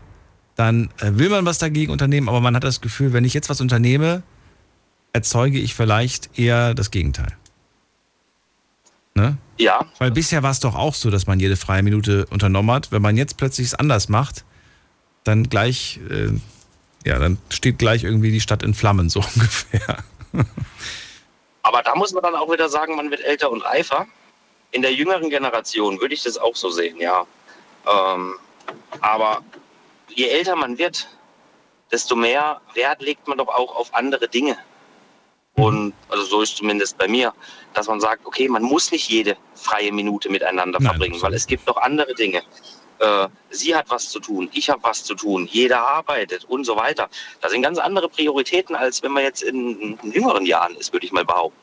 dann 0.56 0.90
äh, 1.00 1.12
will 1.14 1.30
man 1.30 1.46
was 1.46 1.58
dagegen 1.58 1.90
unternehmen, 1.90 2.28
aber 2.28 2.40
man 2.40 2.54
hat 2.54 2.64
das 2.64 2.80
Gefühl, 2.80 3.12
wenn 3.12 3.24
ich 3.24 3.34
jetzt 3.34 3.48
was 3.48 3.60
unternehme, 3.60 4.22
erzeuge 5.14 5.58
ich 5.58 5.74
vielleicht 5.74 6.38
eher 6.38 6.74
das 6.74 6.90
Gegenteil. 6.90 7.32
Ne? 9.14 9.38
Ja. 9.58 9.86
Weil 9.98 10.10
bisher 10.10 10.42
war 10.42 10.50
es 10.50 10.58
doch 10.58 10.74
auch 10.74 10.94
so, 10.94 11.08
dass 11.08 11.26
man 11.26 11.38
jede 11.38 11.56
freie 11.56 11.84
Minute 11.84 12.26
unternommen 12.26 12.72
hat. 12.72 12.90
Wenn 12.90 13.00
man 13.00 13.16
jetzt 13.16 13.36
plötzlich 13.36 13.68
es 13.68 13.74
anders 13.74 14.08
macht, 14.08 14.44
dann 15.22 15.48
gleich, 15.48 16.00
äh, 16.10 16.30
ja, 17.08 17.18
dann 17.20 17.38
steht 17.48 17.78
gleich 17.78 18.02
irgendwie 18.02 18.32
die 18.32 18.40
Stadt 18.40 18.64
in 18.64 18.74
Flammen, 18.74 19.08
so 19.08 19.20
ungefähr. 19.34 19.98
Aber 21.62 21.82
da 21.82 21.94
muss 21.94 22.12
man 22.12 22.24
dann 22.24 22.34
auch 22.34 22.50
wieder 22.50 22.68
sagen, 22.68 22.96
man 22.96 23.10
wird 23.10 23.20
älter 23.20 23.52
und 23.52 23.62
reifer. 23.62 24.06
In 24.72 24.82
der 24.82 24.92
jüngeren 24.92 25.30
Generation 25.30 26.00
würde 26.00 26.14
ich 26.14 26.24
das 26.24 26.36
auch 26.36 26.56
so 26.56 26.70
sehen, 26.70 26.98
ja. 26.98 27.24
Ähm, 27.86 28.34
aber 29.00 29.42
je 30.12 30.26
älter 30.26 30.56
man 30.56 30.76
wird, 30.76 31.08
desto 31.92 32.16
mehr 32.16 32.60
Wert 32.74 33.00
legt 33.00 33.28
man 33.28 33.38
doch 33.38 33.46
auch 33.46 33.76
auf 33.76 33.94
andere 33.94 34.26
Dinge. 34.26 34.58
Und 35.56 35.92
also 36.08 36.24
so 36.24 36.42
ist 36.42 36.56
zumindest 36.56 36.98
bei 36.98 37.06
mir, 37.06 37.32
dass 37.74 37.86
man 37.86 38.00
sagt, 38.00 38.26
okay, 38.26 38.48
man 38.48 38.62
muss 38.62 38.90
nicht 38.90 39.08
jede 39.08 39.36
freie 39.54 39.92
Minute 39.92 40.28
miteinander 40.28 40.78
Nein, 40.80 40.88
verbringen, 40.90 41.22
weil 41.22 41.34
es 41.34 41.46
gibt 41.46 41.66
noch 41.66 41.76
andere 41.76 42.12
Dinge. 42.14 42.42
Äh, 42.98 43.28
sie 43.50 43.74
hat 43.74 43.88
was 43.88 44.08
zu 44.08 44.18
tun, 44.20 44.48
ich 44.52 44.68
habe 44.70 44.82
was 44.82 45.04
zu 45.04 45.14
tun, 45.14 45.48
jeder 45.50 45.80
arbeitet 45.80 46.44
und 46.44 46.64
so 46.64 46.76
weiter. 46.76 47.08
Das 47.40 47.52
sind 47.52 47.62
ganz 47.62 47.78
andere 47.78 48.08
Prioritäten, 48.08 48.74
als 48.74 49.02
wenn 49.02 49.12
man 49.12 49.22
jetzt 49.22 49.42
in, 49.42 49.96
in 50.02 50.12
jüngeren 50.12 50.44
Jahren 50.46 50.74
ist, 50.76 50.92
würde 50.92 51.06
ich 51.06 51.12
mal 51.12 51.24
behaupten. 51.24 51.58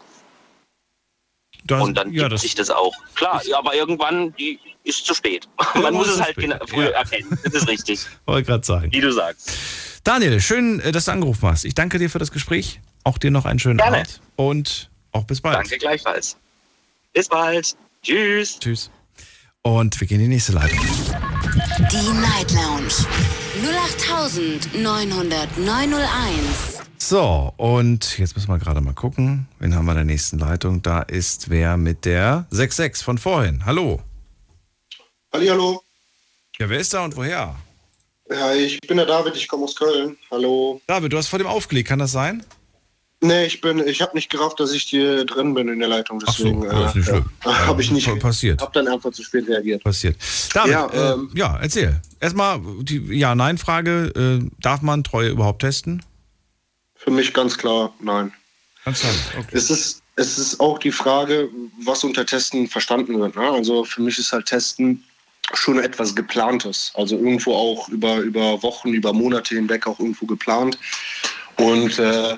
Das, 1.65 1.81
und 1.83 1.95
dann 1.95 2.11
ja, 2.11 2.23
gibt 2.23 2.33
das, 2.33 2.41
sich 2.41 2.55
das 2.55 2.69
auch. 2.69 2.93
Klar, 3.15 3.41
ja, 3.45 3.57
aber 3.57 3.75
irgendwann 3.75 4.33
die 4.35 4.59
ist 4.83 5.05
zu 5.05 5.13
spät. 5.13 5.47
Man 5.75 5.93
muss 5.93 6.07
es 6.07 6.19
halt 6.21 6.31
spät. 6.31 6.45
gena- 6.45 6.59
früher 6.67 6.91
Ja. 6.91 6.97
erkennen. 6.97 7.37
Das 7.43 7.53
ist 7.53 7.67
richtig, 7.67 7.99
wollte 8.25 8.47
gerade 8.47 8.65
sagen. 8.65 8.91
wie 8.91 9.01
du 9.01 9.11
sagst. 9.11 9.51
Daniel, 10.03 10.41
schön, 10.41 10.79
äh, 10.79 10.91
dass 10.91 11.05
du 11.05 11.11
angerufen 11.11 11.47
hast. 11.47 11.63
Ich 11.63 11.75
danke 11.75 11.99
dir 11.99 12.09
für 12.09 12.19
das 12.19 12.31
Gespräch. 12.31 12.81
Auch 13.03 13.17
dir 13.17 13.31
noch 13.31 13.45
einen 13.45 13.59
schönen 13.59 13.77
Gerne. 13.77 13.97
Abend. 13.97 14.21
Und 14.35 14.89
auch 15.11 15.25
bis 15.25 15.41
bald. 15.41 15.57
Danke 15.57 15.77
gleichfalls. 15.77 16.37
Bis 17.13 17.27
bald. 17.27 17.75
Tschüss. 18.03 18.59
Tschüss. 18.59 18.89
Und 19.61 19.99
wir 19.99 20.07
gehen 20.07 20.19
in 20.19 20.29
die 20.29 20.35
nächste 20.35 20.53
Leitung. 20.53 20.79
Die 21.91 22.19
Night 22.19 22.51
Lounge 22.51 22.93
0890901. 24.73 26.81
So, 26.97 27.53
und 27.57 28.17
jetzt 28.17 28.35
müssen 28.35 28.49
wir 28.49 28.57
gerade 28.57 28.81
mal 28.81 28.93
gucken. 28.93 29.47
Wen 29.59 29.75
haben 29.75 29.85
wir 29.85 29.91
in 29.91 29.97
der 29.97 30.05
nächsten 30.05 30.39
Leitung? 30.39 30.81
Da 30.81 31.01
ist 31.01 31.49
wer 31.49 31.77
mit 31.77 32.05
der 32.05 32.47
66 32.49 33.03
von 33.03 33.17
vorhin. 33.17 33.65
Hallo. 33.65 34.01
Hallihallo. 35.31 35.83
Ja, 36.59 36.69
wer 36.69 36.79
ist 36.79 36.93
da 36.93 37.03
und 37.03 37.15
woher? 37.15 37.55
Ja, 38.31 38.53
ich 38.53 38.79
bin 38.81 38.97
der 38.97 39.05
David, 39.05 39.35
ich 39.35 39.47
komme 39.47 39.65
aus 39.65 39.75
Köln. 39.75 40.17
Hallo. 40.31 40.79
David, 40.87 41.11
du 41.11 41.17
hast 41.17 41.27
vor 41.27 41.39
dem 41.39 41.47
aufgelegt, 41.47 41.89
kann 41.89 41.99
das 41.99 42.11
sein? 42.11 42.45
Nee, 43.23 43.45
ich 43.45 43.61
bin, 43.61 43.85
ich 43.87 44.01
habe 44.01 44.15
nicht 44.15 44.31
gerafft, 44.31 44.59
dass 44.59 44.71
ich 44.71 44.83
hier 44.83 45.25
drin 45.25 45.53
bin 45.53 45.67
in 45.67 45.77
der 45.79 45.89
Leitung, 45.89 46.19
deswegen 46.25 46.63
ist 46.63 46.95
nicht 46.95 47.05
schlimm. 47.05 47.25
ja, 47.45 47.67
habe 47.67 47.81
ich 47.81 47.91
nicht. 47.91 48.07
Pa- 48.07 48.15
Passiert. 48.15 48.61
Hab 48.61 48.73
dann 48.73 48.87
einfach 48.87 49.11
zu 49.11 49.21
spät 49.21 49.47
reagiert. 49.47 49.83
Passiert. 49.83 50.15
David, 50.53 50.71
Ja, 50.71 50.89
ja, 50.93 51.13
ähm, 51.13 51.29
äh, 51.35 51.37
ja 51.39 51.57
erzähl. 51.61 52.01
Erstmal 52.19 52.59
die 52.81 52.97
Ja-Nein-Frage. 53.19 54.39
Äh, 54.43 54.49
darf 54.59 54.81
man 54.81 55.03
Treue 55.03 55.29
überhaupt 55.29 55.61
testen? 55.61 56.03
Für 56.95 57.11
mich 57.11 57.31
ganz 57.33 57.57
klar, 57.57 57.93
nein. 57.99 58.31
Ganz 58.85 59.01
klar. 59.01 59.13
Okay. 59.37 59.47
Es 59.55 59.69
ist, 59.69 60.01
es 60.15 60.39
ist 60.39 60.59
auch 60.59 60.79
die 60.79 60.91
Frage, 60.91 61.49
was 61.83 62.03
unter 62.03 62.25
Testen 62.25 62.67
verstanden 62.67 63.19
wird. 63.19 63.35
Ne? 63.35 63.47
Also 63.51 63.83
für 63.83 64.01
mich 64.01 64.17
ist 64.17 64.31
halt 64.31 64.47
Testen 64.47 65.03
schon 65.57 65.79
etwas 65.79 66.15
geplantes. 66.15 66.91
Also 66.95 67.17
irgendwo 67.17 67.53
auch 67.53 67.89
über, 67.89 68.17
über 68.17 68.61
Wochen, 68.63 68.89
über 68.89 69.13
Monate 69.13 69.55
hinweg 69.55 69.87
auch 69.87 69.99
irgendwo 69.99 70.25
geplant. 70.25 70.77
Und 71.57 71.99
äh, 71.99 72.37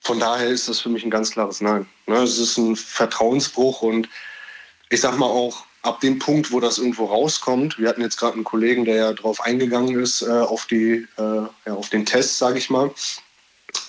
von 0.00 0.20
daher 0.20 0.48
ist 0.48 0.68
das 0.68 0.80
für 0.80 0.88
mich 0.88 1.04
ein 1.04 1.10
ganz 1.10 1.30
klares 1.30 1.60
Nein. 1.60 1.86
Ne? 2.06 2.16
Es 2.16 2.38
ist 2.38 2.58
ein 2.58 2.76
Vertrauensbruch 2.76 3.82
und 3.82 4.08
ich 4.90 5.00
sag 5.00 5.18
mal 5.18 5.26
auch, 5.26 5.64
ab 5.84 6.00
dem 6.00 6.18
Punkt, 6.18 6.50
wo 6.50 6.60
das 6.60 6.78
irgendwo 6.78 7.06
rauskommt, 7.06 7.78
wir 7.78 7.88
hatten 7.88 8.00
jetzt 8.00 8.16
gerade 8.16 8.34
einen 8.34 8.44
Kollegen, 8.44 8.84
der 8.84 8.96
ja 8.96 9.12
drauf 9.12 9.40
eingegangen 9.40 10.00
ist, 10.00 10.22
äh, 10.22 10.30
auf, 10.30 10.66
die, 10.66 11.06
äh, 11.18 11.46
ja, 11.66 11.74
auf 11.74 11.90
den 11.90 12.06
Test, 12.06 12.38
sage 12.38 12.58
ich 12.58 12.70
mal. 12.70 12.90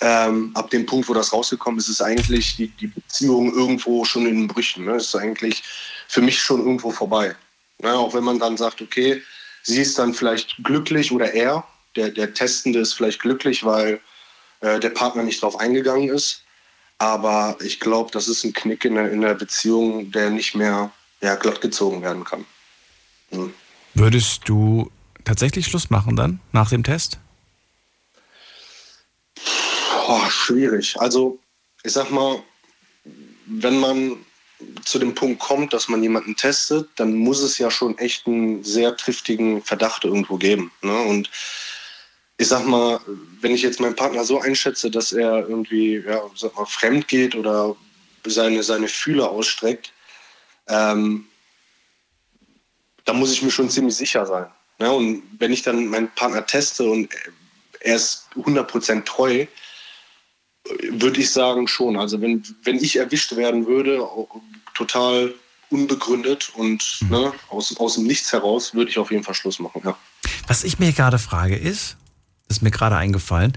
Ähm, 0.00 0.50
ab 0.54 0.70
dem 0.70 0.84
Punkt, 0.84 1.08
wo 1.08 1.14
das 1.14 1.32
rausgekommen 1.32 1.78
ist, 1.78 1.88
ist 1.88 2.02
eigentlich 2.02 2.56
die, 2.56 2.68
die 2.68 2.88
Beziehung 2.88 3.54
irgendwo 3.54 4.04
schon 4.04 4.26
in 4.26 4.36
den 4.36 4.48
Brüchen. 4.48 4.84
Ne? 4.84 4.96
Ist 4.96 5.14
eigentlich 5.14 5.62
für 6.08 6.20
mich 6.20 6.40
schon 6.40 6.60
irgendwo 6.60 6.90
vorbei. 6.90 7.34
Ne? 7.82 7.92
Auch 7.92 8.14
wenn 8.14 8.24
man 8.24 8.38
dann 8.38 8.56
sagt, 8.56 8.80
okay, 8.82 9.22
sie 9.62 9.82
ist 9.82 9.98
dann 9.98 10.14
vielleicht 10.14 10.56
glücklich 10.62 11.12
oder 11.12 11.32
er, 11.32 11.64
der, 11.96 12.10
der 12.10 12.34
Testende 12.34 12.80
ist 12.80 12.94
vielleicht 12.94 13.20
glücklich, 13.20 13.64
weil 13.64 14.00
äh, 14.60 14.78
der 14.80 14.90
Partner 14.90 15.22
nicht 15.22 15.42
drauf 15.42 15.58
eingegangen 15.58 16.08
ist. 16.08 16.42
Aber 16.98 17.56
ich 17.60 17.80
glaube, 17.80 18.10
das 18.10 18.28
ist 18.28 18.44
ein 18.44 18.52
Knick 18.52 18.84
in 18.84 18.94
der, 18.94 19.10
in 19.10 19.20
der 19.20 19.34
Beziehung, 19.34 20.10
der 20.12 20.30
nicht 20.30 20.54
mehr 20.54 20.90
ja, 21.20 21.34
glatt 21.34 21.60
gezogen 21.60 22.02
werden 22.02 22.24
kann. 22.24 22.44
Hm. 23.30 23.52
Würdest 23.94 24.42
du 24.46 24.90
tatsächlich 25.24 25.66
Schluss 25.66 25.90
machen 25.90 26.16
dann, 26.16 26.40
nach 26.52 26.70
dem 26.70 26.84
Test? 26.84 27.18
Boah, 30.06 30.30
schwierig. 30.30 30.98
Also, 31.00 31.38
ich 31.82 31.92
sag 31.92 32.10
mal, 32.10 32.42
wenn 33.46 33.78
man 33.78 34.25
zu 34.84 34.98
dem 34.98 35.14
Punkt 35.14 35.40
kommt, 35.40 35.72
dass 35.72 35.88
man 35.88 36.02
jemanden 36.02 36.36
testet, 36.36 36.88
dann 36.96 37.14
muss 37.14 37.40
es 37.40 37.58
ja 37.58 37.70
schon 37.70 37.98
echt 37.98 38.26
einen 38.26 38.64
sehr 38.64 38.96
triftigen 38.96 39.62
Verdacht 39.62 40.04
irgendwo 40.04 40.36
geben. 40.36 40.72
Ne? 40.82 40.98
Und 41.02 41.30
ich 42.38 42.48
sag 42.48 42.66
mal, 42.66 43.00
wenn 43.40 43.54
ich 43.54 43.62
jetzt 43.62 43.80
meinen 43.80 43.96
Partner 43.96 44.24
so 44.24 44.40
einschätze, 44.40 44.90
dass 44.90 45.12
er 45.12 45.48
irgendwie, 45.48 46.02
ja, 46.06 46.22
sag 46.34 46.54
mal, 46.56 46.66
fremd 46.66 47.08
geht 47.08 47.34
oder 47.34 47.76
seine, 48.26 48.62
seine 48.62 48.88
Fühler 48.88 49.30
ausstreckt, 49.30 49.92
ähm, 50.68 51.26
da 53.04 53.12
muss 53.12 53.32
ich 53.32 53.42
mir 53.42 53.50
schon 53.50 53.70
ziemlich 53.70 53.96
sicher 53.96 54.26
sein. 54.26 54.46
Ne? 54.78 54.90
Und 54.90 55.22
wenn 55.38 55.52
ich 55.52 55.62
dann 55.62 55.86
meinen 55.86 56.10
Partner 56.14 56.44
teste 56.44 56.84
und 56.84 57.08
er 57.80 57.96
ist 57.96 58.26
100% 58.34 59.04
treu, 59.04 59.46
würde 60.90 61.20
ich 61.20 61.30
sagen 61.30 61.68
schon. 61.68 61.96
Also 61.96 62.20
wenn, 62.20 62.42
wenn 62.64 62.76
ich 62.76 62.96
erwischt 62.96 63.36
werden 63.36 63.66
würde, 63.66 64.00
total 64.74 65.34
unbegründet 65.70 66.52
und 66.54 66.98
ne, 67.08 67.32
aus, 67.48 67.76
aus 67.78 67.94
dem 67.94 68.04
Nichts 68.04 68.32
heraus, 68.32 68.74
würde 68.74 68.90
ich 68.90 68.98
auf 68.98 69.10
jeden 69.10 69.24
Fall 69.24 69.34
Schluss 69.34 69.58
machen. 69.58 69.82
Ja. 69.84 69.96
Was 70.46 70.64
ich 70.64 70.78
mir 70.78 70.92
gerade 70.92 71.18
frage 71.18 71.56
ist, 71.56 71.96
das 72.48 72.58
ist 72.58 72.62
mir 72.62 72.70
gerade 72.70 72.96
eingefallen, 72.96 73.52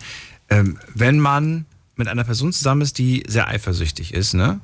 ähm, 0.49 0.79
wenn 0.95 1.19
man 1.19 1.65
mit 1.95 2.07
einer 2.07 2.23
Person 2.23 2.51
zusammen 2.51 2.81
ist, 2.81 2.97
die 2.97 3.23
sehr 3.27 3.47
eifersüchtig 3.47 4.13
ist, 4.13 4.33
ne, 4.33 4.59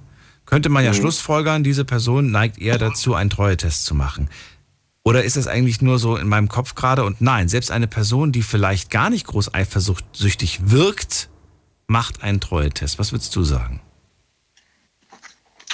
könnte 0.45 0.69
man 0.69 0.83
ja 0.83 0.91
Mhm. 0.91 0.95
schlussfolgern, 0.95 1.63
diese 1.63 1.85
Person 1.85 2.31
neigt 2.31 2.59
eher 2.59 2.77
dazu, 2.77 3.13
einen 3.13 3.29
Treue-Test 3.29 3.85
zu 3.85 3.93
machen. 3.93 4.29
Oder 5.03 5.23
ist 5.23 5.37
das 5.37 5.45
eigentlich 5.45 5.81
nur 5.83 5.99
so 5.99 6.17
in 6.17 6.27
meinem 6.27 6.47
Kopf 6.47 6.73
gerade? 6.73 7.03
Und 7.03 7.21
nein, 7.21 7.47
selbst 7.47 7.69
eine 7.69 7.87
Person, 7.87 8.31
die 8.31 8.41
vielleicht 8.41 8.89
gar 8.89 9.11
nicht 9.11 9.27
groß 9.27 9.53
eifersüchtig 9.53 10.71
wirkt, 10.71 11.29
macht 11.87 12.23
einen 12.23 12.41
Treue-Test. 12.41 12.99
Was 12.99 13.11
würdest 13.11 13.35
du 13.35 13.43
sagen? 13.43 13.81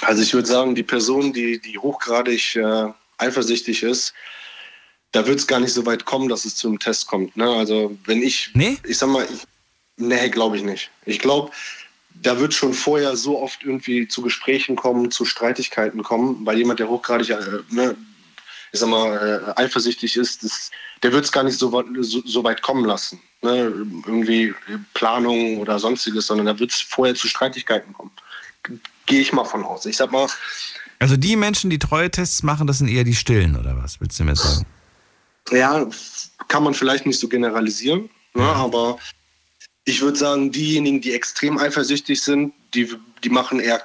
Also 0.02 0.22
ich 0.22 0.34
würde 0.34 0.48
sagen, 0.48 0.74
die 0.74 0.82
Person, 0.82 1.32
die, 1.32 1.60
die 1.60 1.78
hochgradig 1.78 2.56
äh, 2.56 2.88
eifersüchtig 3.18 3.82
ist, 3.82 4.12
da 5.12 5.26
wird 5.26 5.38
es 5.38 5.46
gar 5.46 5.60
nicht 5.60 5.72
so 5.72 5.86
weit 5.86 6.04
kommen, 6.04 6.28
dass 6.28 6.44
es 6.44 6.56
zu 6.56 6.68
einem 6.68 6.78
Test 6.78 7.06
kommt. 7.06 7.36
Ne? 7.36 7.48
Also 7.48 7.96
wenn 8.06 8.22
ich, 8.22 8.50
nee? 8.54 8.78
ich 8.84 8.98
sag 8.98 9.10
mal, 9.10 9.26
ich, 9.30 9.46
nee, 9.96 10.28
glaube 10.30 10.56
ich 10.56 10.62
nicht. 10.64 10.90
Ich 11.04 11.18
glaube, 11.18 11.52
da 12.14 12.38
wird 12.38 12.54
schon 12.54 12.74
vorher 12.74 13.16
so 13.16 13.40
oft 13.40 13.62
irgendwie 13.62 14.08
zu 14.08 14.22
Gesprächen 14.22 14.74
kommen, 14.76 15.10
zu 15.10 15.24
Streitigkeiten 15.24 16.02
kommen, 16.02 16.44
weil 16.44 16.58
jemand, 16.58 16.80
der 16.80 16.88
hochgradig, 16.88 17.30
äh, 17.30 17.36
ne, 17.70 17.96
ich 18.72 18.80
sag 18.80 18.88
mal, 18.88 19.54
äh, 19.56 19.60
eifersüchtig 19.60 20.16
ist, 20.16 20.42
das, 20.42 20.70
der 21.02 21.12
wird 21.12 21.24
es 21.24 21.32
gar 21.32 21.44
nicht 21.44 21.58
so, 21.58 21.70
so, 22.00 22.22
so 22.24 22.44
weit 22.44 22.62
kommen 22.62 22.84
lassen. 22.84 23.20
Ne? 23.42 23.72
Irgendwie 24.06 24.54
Planung 24.94 25.58
oder 25.58 25.78
sonstiges, 25.78 26.26
sondern 26.26 26.46
da 26.46 26.58
wird 26.58 26.70
es 26.70 26.80
vorher 26.80 27.14
zu 27.14 27.28
Streitigkeiten 27.28 27.92
kommen. 27.92 28.12
Gehe 29.06 29.20
ich 29.20 29.32
mal 29.32 29.44
von 29.44 29.64
aus. 29.64 29.84
Ich 29.86 29.96
sag 29.96 30.12
mal, 30.12 30.28
Also 31.00 31.16
die 31.16 31.36
Menschen, 31.36 31.68
die 31.68 31.80
Treue-Tests 31.80 32.42
machen, 32.42 32.66
das 32.66 32.78
sind 32.78 32.88
eher 32.88 33.04
die 33.04 33.14
Stillen, 33.14 33.56
oder 33.56 33.76
was? 33.76 34.00
Willst 34.00 34.18
du 34.20 34.24
mir 34.24 34.36
sagen? 34.36 34.64
ja, 35.50 35.86
kann 36.48 36.62
man 36.62 36.74
vielleicht 36.74 37.06
nicht 37.06 37.18
so 37.18 37.28
generalisieren, 37.28 38.08
ne? 38.34 38.44
aber 38.44 38.98
ich 39.84 40.00
würde 40.00 40.18
sagen, 40.18 40.52
diejenigen, 40.52 41.00
die 41.00 41.12
extrem 41.12 41.58
eifersüchtig 41.58 42.22
sind, 42.22 42.52
die, 42.74 42.88
die 43.24 43.30
machen 43.30 43.60
eher, 43.60 43.82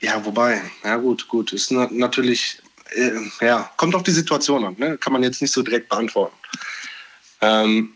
ja, 0.00 0.24
wobei, 0.24 0.62
ja 0.84 0.96
gut, 0.96 1.28
gut, 1.28 1.52
ist 1.52 1.70
na, 1.70 1.88
natürlich, 1.90 2.60
äh, 2.90 3.12
ja, 3.40 3.70
kommt 3.76 3.94
auf 3.94 4.02
die 4.02 4.10
Situation 4.10 4.64
an, 4.64 4.76
ne? 4.78 4.98
kann 4.98 5.12
man 5.12 5.22
jetzt 5.22 5.40
nicht 5.40 5.52
so 5.52 5.62
direkt 5.62 5.88
beantworten. 5.88 6.36
Ähm, 7.40 7.94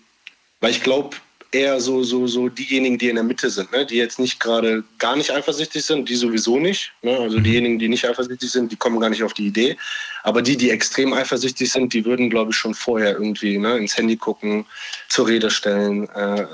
weil 0.64 0.70
ich 0.70 0.82
glaube, 0.82 1.14
eher 1.52 1.78
so, 1.78 2.02
so, 2.02 2.26
so 2.26 2.48
diejenigen, 2.48 2.96
die 2.96 3.10
in 3.10 3.16
der 3.16 3.22
Mitte 3.22 3.50
sind, 3.50 3.70
ne? 3.70 3.84
die 3.84 3.96
jetzt 3.96 4.18
nicht 4.18 4.40
gerade 4.40 4.82
gar 4.98 5.14
nicht 5.14 5.30
eifersüchtig 5.30 5.84
sind, 5.84 6.08
die 6.08 6.14
sowieso 6.14 6.58
nicht. 6.58 6.90
Ne? 7.02 7.18
Also 7.18 7.38
diejenigen, 7.38 7.78
die 7.78 7.86
nicht 7.86 8.08
eifersüchtig 8.08 8.50
sind, 8.50 8.72
die 8.72 8.76
kommen 8.76 8.98
gar 8.98 9.10
nicht 9.10 9.22
auf 9.22 9.34
die 9.34 9.48
Idee. 9.48 9.76
Aber 10.22 10.40
die, 10.40 10.56
die 10.56 10.70
extrem 10.70 11.12
eifersüchtig 11.12 11.70
sind, 11.70 11.92
die 11.92 12.06
würden, 12.06 12.30
glaube 12.30 12.52
ich, 12.52 12.56
schon 12.56 12.72
vorher 12.72 13.12
irgendwie 13.12 13.58
ne, 13.58 13.76
ins 13.76 13.94
Handy 13.98 14.16
gucken, 14.16 14.64
zur 15.10 15.28
Rede 15.28 15.50
stellen, 15.50 16.08
äh, 16.08 16.46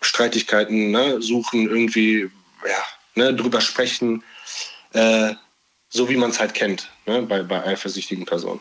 Streitigkeiten 0.00 0.90
ne, 0.90 1.22
suchen, 1.22 1.68
irgendwie 1.68 2.28
ja, 2.66 2.84
ne, 3.14 3.32
drüber 3.32 3.60
sprechen, 3.60 4.24
äh, 4.94 5.32
so 5.90 6.08
wie 6.08 6.16
man 6.16 6.30
es 6.30 6.40
halt 6.40 6.54
kennt 6.54 6.90
ne, 7.06 7.22
bei, 7.22 7.44
bei 7.44 7.64
eifersüchtigen 7.64 8.24
Personen. 8.24 8.60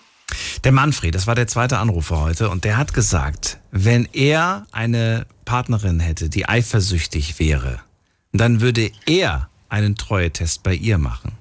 Der 0.63 0.71
Manfred, 0.71 1.13
das 1.15 1.27
war 1.27 1.35
der 1.35 1.47
zweite 1.47 1.77
Anrufer 1.77 2.21
heute, 2.21 2.49
und 2.49 2.63
der 2.63 2.77
hat 2.77 2.93
gesagt, 2.93 3.59
wenn 3.71 4.07
er 4.13 4.65
eine 4.71 5.25
Partnerin 5.45 5.99
hätte, 5.99 6.29
die 6.29 6.47
eifersüchtig 6.47 7.39
wäre, 7.39 7.79
dann 8.31 8.61
würde 8.61 8.91
er 9.05 9.49
einen 9.69 9.95
Treue-Test 9.95 10.63
bei 10.63 10.73
ihr 10.73 10.97
machen. 10.97 11.33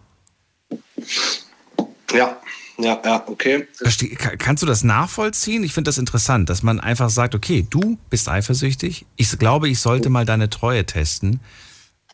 Ja, 2.12 2.36
ja, 2.78 3.00
ja, 3.04 3.24
okay. 3.26 3.66
Verste 3.74 4.08
ka- 4.10 4.36
kannst 4.36 4.62
du 4.62 4.66
das 4.66 4.82
nachvollziehen? 4.84 5.62
Ich 5.64 5.72
finde 5.72 5.88
das 5.88 5.98
interessant, 5.98 6.50
dass 6.50 6.62
man 6.62 6.80
einfach 6.80 7.10
sagt, 7.10 7.34
okay, 7.34 7.66
du 7.68 7.98
bist 8.10 8.28
eifersüchtig. 8.28 9.06
Ich 9.16 9.38
glaube, 9.38 9.68
ich 9.68 9.78
sollte 9.78 10.10
mal 10.10 10.24
deine 10.26 10.50
Treue 10.50 10.84
testen. 10.84 11.40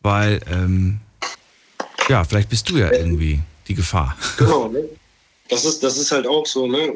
weil, 0.01 0.39
ähm, 0.49 1.01
ja, 2.07 2.23
vielleicht 2.23 2.47
bist 2.49 2.69
du 2.69 2.77
ja 2.77 2.89
irgendwie 2.91 3.41
die 3.67 3.73
Gefahr. 3.75 4.15
Genau, 4.37 4.69
ne? 4.69 4.79
Das 5.49 5.65
ist, 5.65 5.83
das 5.83 5.97
ist 5.97 6.11
halt 6.11 6.27
auch 6.27 6.45
so, 6.45 6.67
ne? 6.67 6.91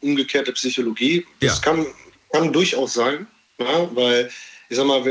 Umgekehrte 0.00 0.52
Psychologie. 0.52 1.26
Das 1.40 1.56
ja. 1.56 1.62
kann, 1.62 1.86
kann 2.32 2.52
durchaus 2.52 2.94
sein, 2.94 3.26
ja? 3.58 3.88
weil, 3.94 4.30
ich 4.68 4.76
sag 4.76 4.86
mal, 4.86 5.02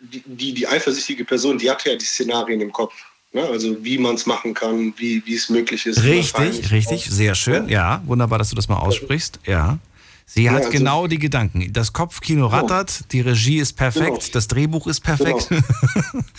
die, 0.00 0.22
die, 0.26 0.52
die 0.52 0.66
eifersüchtige 0.66 1.24
Person, 1.24 1.58
die 1.58 1.70
hat 1.70 1.84
ja 1.84 1.94
die 1.94 2.04
Szenarien 2.04 2.60
im 2.60 2.72
Kopf. 2.72 2.94
Ne? 3.32 3.42
Also 3.44 3.76
wie 3.84 3.98
man 3.98 4.16
es 4.16 4.26
machen 4.26 4.54
kann, 4.54 4.92
wie, 4.96 5.24
wie 5.24 5.34
es 5.34 5.48
möglich 5.48 5.86
ist. 5.86 6.02
Richtig, 6.02 6.70
richtig, 6.72 7.06
sehr 7.08 7.34
schön. 7.34 7.68
Ja, 7.68 8.02
wunderbar, 8.06 8.38
dass 8.38 8.50
du 8.50 8.56
das 8.56 8.68
mal 8.68 8.78
aussprichst. 8.78 9.38
Ja. 9.46 9.78
Sie 10.26 10.44
ja, 10.44 10.52
hat 10.52 10.66
also, 10.66 10.70
genau 10.70 11.06
die 11.06 11.18
Gedanken. 11.18 11.72
Das 11.72 11.92
Kopfkino 11.92 12.48
genau. 12.48 12.62
rattert, 12.62 12.88
genau. 12.88 13.08
die 13.10 13.20
Regie 13.20 13.58
ist 13.58 13.74
perfekt, 13.74 14.20
genau. 14.20 14.32
das 14.32 14.48
Drehbuch 14.48 14.86
ist 14.86 15.00
perfekt. 15.00 15.48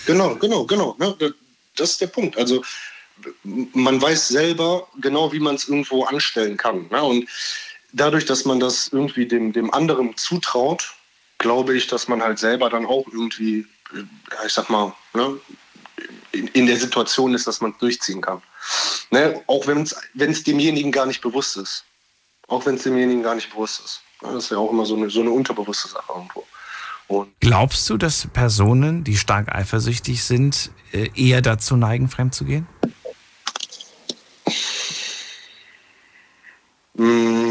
Genau, 0.05 0.35
genau, 0.35 0.65
genau. 0.65 0.93
genau. 0.93 1.15
Das 1.75 1.91
ist 1.91 2.01
der 2.01 2.07
Punkt. 2.07 2.37
Also 2.37 2.63
man 3.43 4.01
weiß 4.01 4.27
selber 4.27 4.87
genau, 4.99 5.31
wie 5.31 5.39
man 5.39 5.55
es 5.55 5.67
irgendwo 5.67 6.03
anstellen 6.05 6.57
kann. 6.57 6.87
Ne? 6.89 7.01
Und 7.01 7.29
dadurch, 7.93 8.25
dass 8.25 8.45
man 8.45 8.59
das 8.59 8.89
irgendwie 8.91 9.25
dem, 9.25 9.53
dem 9.53 9.73
anderen 9.73 10.15
zutraut, 10.17 10.93
glaube 11.37 11.75
ich, 11.75 11.87
dass 11.87 12.07
man 12.07 12.21
halt 12.21 12.39
selber 12.39 12.69
dann 12.69 12.85
auch 12.85 13.05
irgendwie, 13.11 13.65
ich 14.45 14.53
sag 14.53 14.69
mal, 14.69 14.93
ne, 15.13 15.39
in, 16.31 16.47
in, 16.47 16.67
der 16.67 16.77
Situation 16.77 17.33
ist, 17.33 17.47
dass 17.47 17.61
man 17.61 17.71
es 17.71 17.77
durchziehen 17.79 18.21
kann. 18.21 18.41
Ne? 19.09 19.41
Auch 19.47 19.67
wenn 19.67 19.81
es 19.81 20.43
demjenigen 20.43 20.91
gar 20.91 21.05
nicht 21.05 21.21
bewusst 21.21 21.57
ist. 21.57 21.83
Auch 22.47 22.65
wenn 22.65 22.75
es 22.75 22.83
demjenigen 22.83 23.23
gar 23.23 23.35
nicht 23.35 23.51
bewusst 23.51 23.81
ist. 23.83 24.01
Ne? 24.21 24.33
Das 24.33 24.45
ist 24.45 24.51
ja 24.51 24.57
auch 24.57 24.71
immer 24.71 24.85
so 24.85 24.95
eine, 24.95 25.09
so 25.09 25.21
eine 25.21 25.31
unterbewusste 25.31 25.89
Sache 25.89 26.11
irgendwo. 26.13 26.45
Und 27.07 27.33
Glaubst 27.41 27.89
du, 27.89 27.97
dass 27.97 28.27
Personen, 28.27 29.03
die 29.03 29.17
stark 29.17 29.53
eifersüchtig 29.53 30.23
sind, 30.23 30.71
äh, 30.93 31.09
eher 31.15 31.41
dazu 31.41 31.75
neigen, 31.75 32.07
fremd 32.07 32.33
zu 32.33 32.45
gehen? 32.45 32.67
Mmh, 36.93 37.41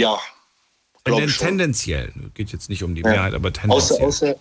ja. 0.00 0.18
Tendenziell. 1.04 2.12
Geht 2.34 2.52
jetzt 2.52 2.68
nicht 2.68 2.82
um 2.82 2.94
die 2.94 3.02
Mehrheit, 3.02 3.34
aber 3.34 3.52
tendenziell. 3.52 4.04
Aus 4.04 4.20
der, 4.20 4.36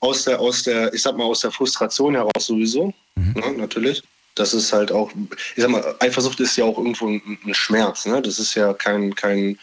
aus, 0.00 0.24
der, 0.24 0.40
aus, 0.40 0.62
der, 0.62 0.94
ich 0.94 1.02
sag 1.02 1.16
mal, 1.16 1.24
aus 1.24 1.40
der 1.40 1.50
Frustration 1.50 2.14
heraus 2.14 2.46
sowieso, 2.46 2.92
mhm. 3.14 3.32
ne, 3.34 3.52
natürlich. 3.56 4.02
Das 4.34 4.52
ist 4.52 4.72
halt 4.72 4.92
auch, 4.92 5.10
ich 5.54 5.62
sag 5.62 5.70
mal, 5.70 5.96
Eifersucht 6.00 6.38
ist 6.40 6.56
ja 6.56 6.64
auch 6.64 6.76
irgendwo 6.76 7.08
ein, 7.08 7.38
ein 7.44 7.54
Schmerz. 7.54 8.04
Ne? 8.04 8.20
Das 8.20 8.38
ist 8.38 8.54
ja 8.54 8.74
kein, 8.74 9.14
kein, 9.14 9.58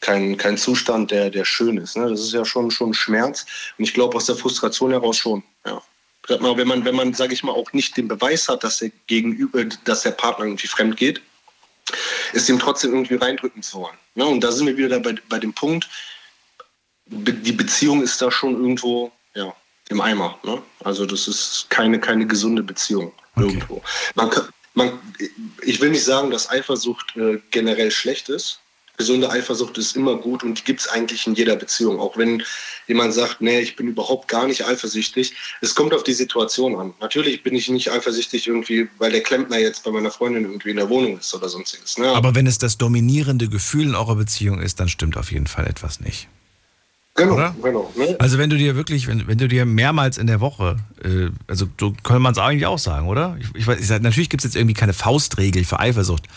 kein, 0.00 0.36
kein 0.36 0.58
Zustand, 0.58 1.10
der, 1.10 1.30
der 1.30 1.46
schön 1.46 1.78
ist. 1.78 1.96
Ne? 1.96 2.10
Das 2.10 2.20
ist 2.20 2.34
ja 2.34 2.44
schon, 2.44 2.70
schon 2.70 2.92
Schmerz. 2.92 3.46
Und 3.78 3.84
ich 3.84 3.94
glaube, 3.94 4.16
aus 4.16 4.26
der 4.26 4.36
Frustration 4.36 4.90
heraus 4.90 5.16
schon. 5.16 5.42
Ja. 5.64 5.80
Wenn 6.28 6.68
man, 6.68 6.84
wenn 6.84 6.94
man, 6.94 7.14
sage 7.14 7.32
ich 7.32 7.42
mal, 7.42 7.52
auch 7.52 7.72
nicht 7.72 7.96
den 7.96 8.06
Beweis 8.06 8.48
hat, 8.48 8.62
dass 8.62 8.80
der 8.80 8.90
Gegenüber, 9.06 9.64
dass 9.84 10.02
der 10.02 10.10
Partner 10.10 10.44
irgendwie 10.44 10.66
fremd 10.66 10.98
geht, 10.98 11.22
ist 12.32 12.48
ihm 12.48 12.58
trotzdem 12.58 12.92
irgendwie 12.92 13.16
reindrücken 13.16 13.62
zu 13.62 13.80
wollen. 13.80 13.96
Ne? 14.14 14.26
Und 14.26 14.42
da 14.42 14.52
sind 14.52 14.66
wir 14.66 14.76
wieder 14.76 15.00
bei, 15.00 15.14
bei 15.28 15.38
dem 15.38 15.52
Punkt, 15.52 15.88
die 17.06 17.52
Beziehung 17.52 18.02
ist 18.02 18.20
da 18.20 18.30
schon 18.30 18.54
irgendwo 18.54 19.10
ja, 19.34 19.54
im 19.88 20.00
Eimer. 20.00 20.38
Ne? 20.42 20.62
Also 20.84 21.06
das 21.06 21.26
ist 21.26 21.66
keine, 21.70 21.98
keine 21.98 22.26
gesunde 22.26 22.62
Beziehung 22.62 23.12
okay. 23.34 23.46
irgendwo. 23.46 23.82
Man, 24.14 24.30
man, 24.74 24.98
ich 25.62 25.80
will 25.80 25.90
nicht 25.90 26.04
sagen, 26.04 26.30
dass 26.30 26.50
Eifersucht 26.50 27.16
äh, 27.16 27.40
generell 27.50 27.90
schlecht 27.90 28.28
ist 28.28 28.60
gesunde 28.98 29.30
Eifersucht 29.30 29.78
ist 29.78 29.96
immer 29.96 30.16
gut 30.16 30.42
und 30.42 30.58
die 30.58 30.64
gibt 30.64 30.80
es 30.80 30.88
eigentlich 30.88 31.26
in 31.26 31.34
jeder 31.34 31.56
Beziehung. 31.56 32.00
Auch 32.00 32.16
wenn 32.16 32.42
jemand 32.88 33.14
sagt, 33.14 33.40
nee, 33.40 33.60
ich 33.60 33.76
bin 33.76 33.86
überhaupt 33.86 34.28
gar 34.28 34.46
nicht 34.46 34.66
eifersüchtig. 34.66 35.34
Es 35.60 35.74
kommt 35.74 35.94
auf 35.94 36.02
die 36.02 36.12
Situation 36.12 36.76
an. 36.76 36.92
Natürlich 37.00 37.42
bin 37.42 37.54
ich 37.54 37.68
nicht 37.68 37.90
eifersüchtig 37.90 38.48
irgendwie, 38.48 38.88
weil 38.98 39.12
der 39.12 39.22
Klempner 39.22 39.58
jetzt 39.58 39.84
bei 39.84 39.92
meiner 39.92 40.10
Freundin 40.10 40.44
irgendwie 40.44 40.70
in 40.70 40.76
der 40.76 40.90
Wohnung 40.90 41.18
ist 41.18 41.32
oder 41.34 41.48
sonstiges. 41.48 41.96
Ne? 41.96 42.08
Aber 42.08 42.34
wenn 42.34 42.46
es 42.46 42.58
das 42.58 42.76
dominierende 42.76 43.48
Gefühl 43.48 43.86
in 43.86 43.94
eurer 43.94 44.16
Beziehung 44.16 44.60
ist, 44.60 44.80
dann 44.80 44.88
stimmt 44.88 45.16
auf 45.16 45.30
jeden 45.30 45.46
Fall 45.46 45.66
etwas 45.66 46.00
nicht. 46.00 46.28
Genau, 47.14 47.34
Oder? 47.34 47.54
genau. 47.60 47.92
Ne? 47.96 48.16
Also 48.20 48.38
wenn 48.38 48.48
du 48.48 48.56
dir 48.56 48.76
wirklich, 48.76 49.08
wenn, 49.08 49.26
wenn 49.26 49.38
du 49.38 49.48
dir 49.48 49.64
mehrmals 49.64 50.18
in 50.18 50.28
der 50.28 50.40
Woche, 50.40 50.76
äh, 51.02 51.30
also 51.48 51.66
so 51.78 51.92
kann 52.04 52.22
man 52.22 52.32
es 52.32 52.38
eigentlich 52.38 52.66
auch 52.66 52.78
sagen, 52.78 53.08
oder? 53.08 53.36
Ich, 53.40 53.48
ich 53.54 53.66
weiß, 53.66 54.00
natürlich 54.00 54.30
gibt 54.30 54.44
es 54.44 54.44
jetzt 54.44 54.54
irgendwie 54.54 54.74
keine 54.74 54.92
Faustregel 54.92 55.64
für 55.64 55.80
Eifersucht, 55.80 56.28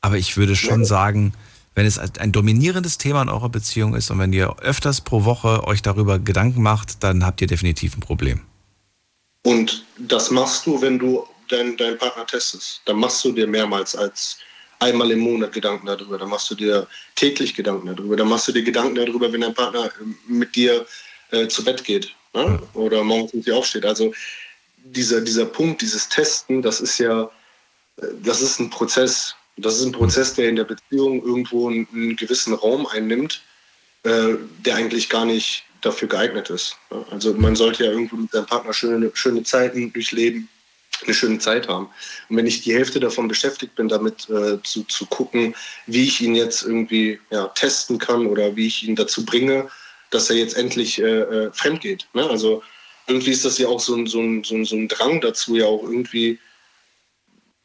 aber 0.00 0.16
ich 0.16 0.38
würde 0.38 0.56
schon 0.56 0.80
ja. 0.80 0.86
sagen, 0.86 1.34
wenn 1.74 1.86
es 1.86 1.98
ein 1.98 2.32
dominierendes 2.32 2.98
Thema 2.98 3.22
in 3.22 3.28
eurer 3.28 3.48
Beziehung 3.48 3.94
ist 3.94 4.10
und 4.10 4.18
wenn 4.18 4.32
ihr 4.32 4.58
öfters 4.60 5.00
pro 5.00 5.24
Woche 5.24 5.64
euch 5.66 5.82
darüber 5.82 6.18
Gedanken 6.18 6.62
macht, 6.62 7.02
dann 7.02 7.24
habt 7.24 7.40
ihr 7.40 7.46
definitiv 7.46 7.96
ein 7.96 8.00
Problem. 8.00 8.40
Und 9.44 9.84
das 9.98 10.30
machst 10.30 10.66
du, 10.66 10.80
wenn 10.80 10.98
du 10.98 11.26
deinen 11.48 11.76
dein 11.76 11.98
Partner 11.98 12.26
testest. 12.26 12.82
Dann 12.86 12.96
machst 12.96 13.24
du 13.24 13.32
dir 13.32 13.46
mehrmals 13.46 13.94
als 13.94 14.38
einmal 14.78 15.10
im 15.10 15.20
Monat 15.20 15.52
Gedanken 15.52 15.86
darüber. 15.86 16.18
Dann 16.18 16.28
machst 16.28 16.50
du 16.50 16.54
dir 16.54 16.86
täglich 17.14 17.54
Gedanken 17.54 17.94
darüber. 17.94 18.16
Dann 18.16 18.28
machst 18.28 18.48
du 18.48 18.52
dir 18.52 18.62
Gedanken 18.62 18.94
darüber, 18.94 19.32
wenn 19.32 19.42
dein 19.42 19.54
Partner 19.54 19.90
mit 20.26 20.54
dir 20.54 20.86
äh, 21.30 21.46
zu 21.48 21.64
Bett 21.64 21.84
geht 21.84 22.14
ne? 22.34 22.60
oder 22.74 23.04
morgens 23.04 23.34
mit 23.34 23.46
dir 23.46 23.56
aufsteht. 23.56 23.84
Also 23.84 24.12
dieser, 24.84 25.20
dieser 25.20 25.46
Punkt, 25.46 25.82
dieses 25.82 26.08
Testen, 26.08 26.62
das 26.62 26.80
ist 26.80 26.98
ja, 26.98 27.30
äh, 27.96 28.06
das 28.22 28.40
ist 28.40 28.58
ein 28.58 28.70
Prozess, 28.70 29.36
das 29.56 29.78
ist 29.78 29.84
ein 29.84 29.92
Prozess, 29.92 30.34
der 30.34 30.48
in 30.48 30.56
der 30.56 30.64
Beziehung 30.64 31.22
irgendwo 31.22 31.68
einen, 31.68 31.86
einen 31.92 32.16
gewissen 32.16 32.54
Raum 32.54 32.86
einnimmt, 32.86 33.42
äh, 34.04 34.34
der 34.64 34.76
eigentlich 34.76 35.08
gar 35.08 35.24
nicht 35.24 35.64
dafür 35.82 36.08
geeignet 36.08 36.48
ist. 36.50 36.76
Also 37.10 37.34
man 37.34 37.56
sollte 37.56 37.84
ja 37.84 37.90
irgendwo 37.90 38.16
mit 38.16 38.30
seinem 38.30 38.46
Partner 38.46 38.72
schöne, 38.72 39.10
schöne 39.14 39.42
Zeiten 39.42 39.92
durchleben, 39.92 40.48
eine 41.04 41.14
schöne 41.14 41.38
Zeit 41.38 41.68
haben. 41.68 41.88
Und 42.28 42.36
wenn 42.36 42.46
ich 42.46 42.62
die 42.62 42.74
Hälfte 42.74 43.00
davon 43.00 43.28
beschäftigt 43.28 43.74
bin, 43.74 43.88
damit 43.88 44.28
äh, 44.30 44.62
zu, 44.62 44.84
zu 44.84 45.06
gucken, 45.06 45.54
wie 45.86 46.04
ich 46.04 46.20
ihn 46.20 46.34
jetzt 46.34 46.62
irgendwie 46.62 47.20
ja, 47.30 47.48
testen 47.48 47.98
kann 47.98 48.26
oder 48.26 48.54
wie 48.54 48.68
ich 48.68 48.86
ihn 48.86 48.96
dazu 48.96 49.24
bringe, 49.24 49.68
dass 50.10 50.30
er 50.30 50.36
jetzt 50.36 50.56
endlich 50.56 51.00
äh, 51.00 51.20
äh 51.20 51.52
fremd 51.52 51.80
geht. 51.80 52.06
Ne? 52.14 52.28
Also 52.28 52.62
irgendwie 53.08 53.32
ist 53.32 53.44
das 53.44 53.58
ja 53.58 53.68
auch 53.68 53.80
so 53.80 53.96
ein, 53.96 54.06
so, 54.06 54.20
ein, 54.20 54.44
so, 54.44 54.54
ein, 54.54 54.64
so 54.64 54.76
ein 54.76 54.88
Drang 54.88 55.20
dazu, 55.20 55.56
ja 55.56 55.66
auch 55.66 55.82
irgendwie 55.82 56.38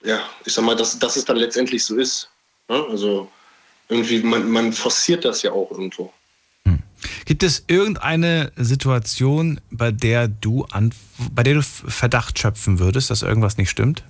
ja, 0.04 0.22
ich 0.46 0.54
sag 0.54 0.64
mal, 0.64 0.76
dass, 0.76 0.98
dass 1.00 1.16
es 1.16 1.26
dann 1.26 1.38
letztendlich 1.38 1.84
so 1.84 1.96
ist. 1.96 2.30
Ne? 2.70 2.86
Also 2.90 3.30
irgendwie, 3.90 4.20
man, 4.22 4.50
man 4.50 4.74
forciert 4.74 5.26
das 5.26 5.42
ja 5.42 5.52
auch 5.52 5.72
irgendwo. 5.72 6.14
Hm. 6.66 6.82
Gibt 7.26 7.44
es 7.44 7.64
irgendeine 7.68 8.52
Situation, 8.56 9.62
bei 9.70 9.92
der 9.92 10.28
du 10.28 10.66
an, 10.66 10.94
bei 11.32 11.44
der 11.44 11.56
du 11.56 11.62
Verdacht 11.62 12.38
schöpfen 12.38 12.80
würdest, 12.80 13.10
dass 13.10 13.22
irgendwas 13.22 13.58
nicht 13.58 13.70
stimmt? 13.70 14.04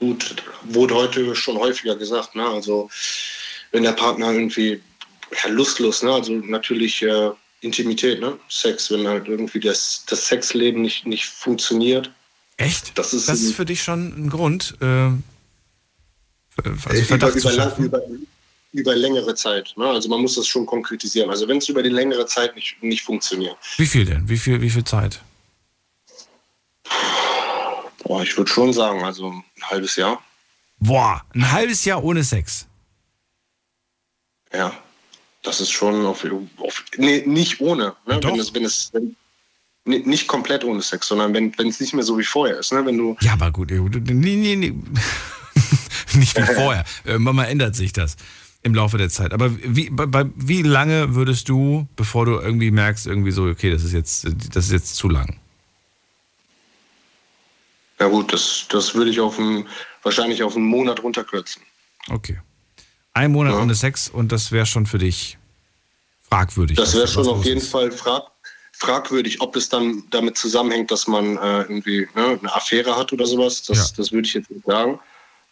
Gut, 0.00 0.36
wurde 0.64 0.94
heute 0.94 1.34
schon 1.36 1.56
häufiger 1.56 1.96
gesagt, 1.96 2.34
ne? 2.34 2.46
Also 2.46 2.90
wenn 3.70 3.84
der 3.84 3.92
Partner 3.92 4.32
irgendwie 4.32 4.80
ja, 5.42 5.48
lustlos, 5.50 6.02
ne? 6.02 6.12
Also 6.12 6.32
natürlich 6.32 7.00
äh, 7.02 7.30
Intimität, 7.60 8.20
ne? 8.20 8.38
Sex, 8.48 8.90
wenn 8.90 9.06
halt 9.06 9.28
irgendwie 9.28 9.60
das, 9.60 10.04
das 10.08 10.26
Sexleben 10.26 10.82
nicht, 10.82 11.06
nicht 11.06 11.26
funktioniert, 11.26 12.10
Echt? 12.56 12.96
Das 12.96 13.12
ist, 13.12 13.28
das 13.28 13.40
ist 13.40 13.54
für 13.54 13.64
dich 13.64 13.82
schon 13.82 14.26
ein 14.26 14.30
Grund. 14.30 14.76
Äh, 14.80 15.10
also 16.56 17.14
über, 17.14 17.34
über, 17.34 17.52
lang, 17.52 17.76
über, 17.78 18.00
über, 18.72 18.94
längere 18.94 19.34
Zeit. 19.34 19.74
Ne? 19.76 19.86
Also 19.86 20.08
man 20.08 20.20
muss 20.20 20.36
das 20.36 20.46
schon 20.46 20.66
konkretisieren. 20.66 21.30
Also 21.30 21.48
wenn 21.48 21.58
es 21.58 21.68
über 21.68 21.82
die 21.82 21.90
längere 21.90 22.26
Zeit 22.26 22.54
nicht, 22.54 22.80
nicht 22.82 23.02
funktioniert. 23.02 23.56
Wie 23.76 23.86
viel 23.86 24.04
denn? 24.04 24.28
Wie 24.28 24.38
viel, 24.38 24.60
wie 24.60 24.70
viel 24.70 24.84
Zeit? 24.84 25.20
Boah, 28.04 28.22
ich 28.22 28.36
würde 28.36 28.50
schon 28.50 28.72
sagen, 28.72 29.02
also 29.02 29.30
ein 29.30 29.44
halbes 29.62 29.96
Jahr. 29.96 30.22
Boah, 30.78 31.24
ein 31.34 31.50
halbes 31.50 31.84
Jahr 31.84 32.04
ohne 32.04 32.22
Sex. 32.22 32.66
Ja, 34.52 34.72
das 35.42 35.60
ist 35.60 35.70
schon 35.70 36.06
auf, 36.06 36.24
auf 36.58 36.84
nee, 36.96 37.22
nicht 37.26 37.60
ohne. 37.60 37.96
Ne? 38.06 38.20
Wenn 38.22 38.38
es, 38.38 38.54
wenn 38.54 38.64
es, 38.64 38.90
wenn, 38.92 39.16
nicht 39.84 40.28
komplett 40.28 40.64
ohne 40.64 40.82
Sex, 40.82 41.08
sondern 41.08 41.34
wenn 41.34 41.68
es 41.68 41.80
nicht 41.80 41.94
mehr 41.94 42.04
so 42.04 42.18
wie 42.18 42.24
vorher 42.24 42.58
ist. 42.58 42.72
Ne? 42.72 42.84
Wenn 42.84 42.96
du 42.96 43.16
ja, 43.20 43.34
aber 43.34 43.50
gut, 43.50 43.70
nee, 43.70 44.36
nee, 44.36 44.56
nee. 44.56 44.74
nicht 46.14 46.36
wie 46.36 46.54
vorher. 46.54 46.84
Irgendwann 47.04 47.36
mal 47.36 47.44
ändert 47.44 47.76
sich 47.76 47.92
das 47.92 48.16
im 48.62 48.74
Laufe 48.74 48.96
der 48.96 49.10
Zeit. 49.10 49.32
Aber 49.34 49.50
wie, 49.62 49.90
bei, 49.90 50.24
wie 50.36 50.62
lange 50.62 51.14
würdest 51.14 51.48
du, 51.50 51.86
bevor 51.96 52.24
du 52.24 52.32
irgendwie 52.38 52.70
merkst, 52.70 53.06
irgendwie 53.06 53.30
so, 53.30 53.44
okay, 53.44 53.70
das 53.70 53.84
ist 53.84 53.92
jetzt, 53.92 54.26
das 54.54 54.66
ist 54.66 54.72
jetzt 54.72 54.96
zu 54.96 55.08
lang? 55.10 55.38
Ja 58.00 58.08
gut, 58.08 58.32
das, 58.32 58.66
das 58.70 58.94
würde 58.94 59.10
ich 59.10 59.20
auf 59.20 59.38
einen, 59.38 59.68
wahrscheinlich 60.02 60.42
auf 60.42 60.56
einen 60.56 60.64
Monat 60.64 61.02
runterkürzen. 61.02 61.62
Okay. 62.08 62.40
Ein 63.12 63.32
Monat 63.32 63.52
ja. 63.52 63.60
ohne 63.60 63.74
Sex 63.74 64.08
und 64.08 64.32
das 64.32 64.50
wäre 64.50 64.66
schon 64.66 64.86
für 64.86 64.98
dich 64.98 65.38
fragwürdig. 66.28 66.78
Das 66.78 66.94
wäre 66.96 67.06
schon 67.06 67.28
auf 67.28 67.44
jeden 67.44 67.58
ist. 67.58 67.70
Fall 67.70 67.92
fragwürdig 67.92 68.33
fragwürdig, 68.76 69.40
ob 69.40 69.56
es 69.56 69.68
dann 69.68 70.04
damit 70.10 70.36
zusammenhängt, 70.36 70.90
dass 70.90 71.06
man 71.06 71.36
äh, 71.36 71.62
irgendwie 71.62 72.08
ne, 72.14 72.38
eine 72.40 72.54
Affäre 72.54 72.96
hat 72.96 73.12
oder 73.12 73.26
sowas. 73.26 73.62
Das, 73.62 73.90
ja. 73.90 73.96
das 73.96 74.12
würde 74.12 74.26
ich 74.26 74.34
jetzt 74.34 74.50
nicht 74.50 74.66
sagen. 74.66 74.98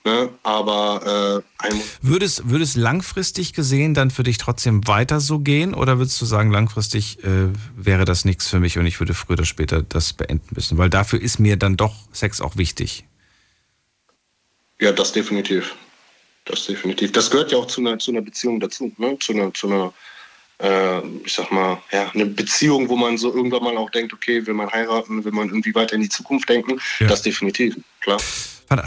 Ne? 0.04 0.30
Aber 0.42 1.42
äh, 1.62 1.74
würde, 2.00 2.24
es, 2.24 2.48
würde 2.48 2.64
es 2.64 2.74
langfristig 2.74 3.52
gesehen 3.52 3.94
dann 3.94 4.10
für 4.10 4.24
dich 4.24 4.36
trotzdem 4.36 4.86
weiter 4.88 5.20
so 5.20 5.38
gehen 5.38 5.74
oder 5.74 5.98
würdest 5.98 6.20
du 6.20 6.24
sagen, 6.24 6.50
langfristig 6.50 7.22
äh, 7.22 7.48
wäre 7.76 8.04
das 8.04 8.24
nichts 8.24 8.48
für 8.48 8.58
mich 8.58 8.78
und 8.78 8.86
ich 8.86 8.98
würde 8.98 9.14
früher 9.14 9.34
oder 9.34 9.44
später 9.44 9.82
das 9.82 10.12
beenden 10.12 10.56
müssen? 10.56 10.76
Weil 10.76 10.90
dafür 10.90 11.20
ist 11.20 11.38
mir 11.38 11.56
dann 11.56 11.76
doch 11.76 11.94
Sex 12.10 12.40
auch 12.40 12.56
wichtig. 12.56 13.04
Ja, 14.80 14.90
das 14.90 15.12
definitiv. 15.12 15.76
Das 16.46 16.66
definitiv. 16.66 17.12
Das 17.12 17.30
gehört 17.30 17.52
ja 17.52 17.58
auch 17.58 17.68
zu 17.68 17.80
einer, 17.80 18.00
zu 18.00 18.10
einer 18.10 18.22
Beziehung 18.22 18.58
dazu, 18.58 18.92
ne? 18.98 19.16
zu 19.20 19.32
einer, 19.32 19.54
zu 19.54 19.68
einer 19.68 19.94
äh, 20.62 21.00
ich 21.24 21.32
sag 21.32 21.50
mal, 21.50 21.78
ja, 21.90 22.10
eine 22.14 22.26
Beziehung, 22.26 22.88
wo 22.88 22.96
man 22.96 23.18
so 23.18 23.34
irgendwann 23.34 23.64
mal 23.64 23.76
auch 23.76 23.90
denkt, 23.90 24.12
okay, 24.12 24.46
will 24.46 24.54
man 24.54 24.70
heiraten, 24.70 25.24
will 25.24 25.32
man 25.32 25.48
irgendwie 25.48 25.74
weiter 25.74 25.94
in 25.94 26.02
die 26.02 26.08
Zukunft 26.08 26.48
denken. 26.48 26.80
Ja. 27.00 27.08
Das 27.08 27.22
definitiv, 27.22 27.76
klar. 28.00 28.18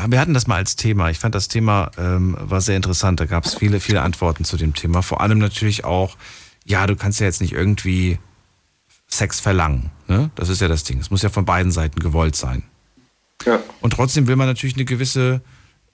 Wir 0.07 0.19
hatten 0.19 0.33
das 0.33 0.47
mal 0.47 0.55
als 0.55 0.75
Thema. 0.75 1.11
Ich 1.11 1.19
fand 1.19 1.35
das 1.35 1.47
Thema 1.47 1.91
ähm, 1.97 2.35
war 2.39 2.61
sehr 2.61 2.75
interessant. 2.75 3.19
Da 3.19 3.25
gab 3.25 3.45
es 3.45 3.55
viele, 3.55 3.79
viele 3.79 4.01
Antworten 4.01 4.43
zu 4.43 4.57
dem 4.57 4.73
Thema. 4.73 5.03
Vor 5.03 5.21
allem 5.21 5.37
natürlich 5.37 5.83
auch, 5.83 6.17
ja, 6.63 6.87
du 6.87 6.95
kannst 6.95 7.19
ja 7.19 7.27
jetzt 7.27 7.39
nicht 7.39 7.53
irgendwie 7.53 8.17
Sex 9.07 9.39
verlangen. 9.39 9.91
Ne? 10.07 10.31
Das 10.33 10.49
ist 10.49 10.59
ja 10.61 10.67
das 10.67 10.85
Ding. 10.85 10.99
Es 10.99 11.11
muss 11.11 11.21
ja 11.21 11.29
von 11.29 11.45
beiden 11.45 11.71
Seiten 11.71 11.99
gewollt 11.99 12.35
sein. 12.35 12.63
Ja. 13.45 13.61
Und 13.81 13.93
trotzdem 13.93 14.25
will 14.25 14.35
man 14.35 14.47
natürlich 14.47 14.75
eine 14.75 14.85
gewisse, 14.85 15.41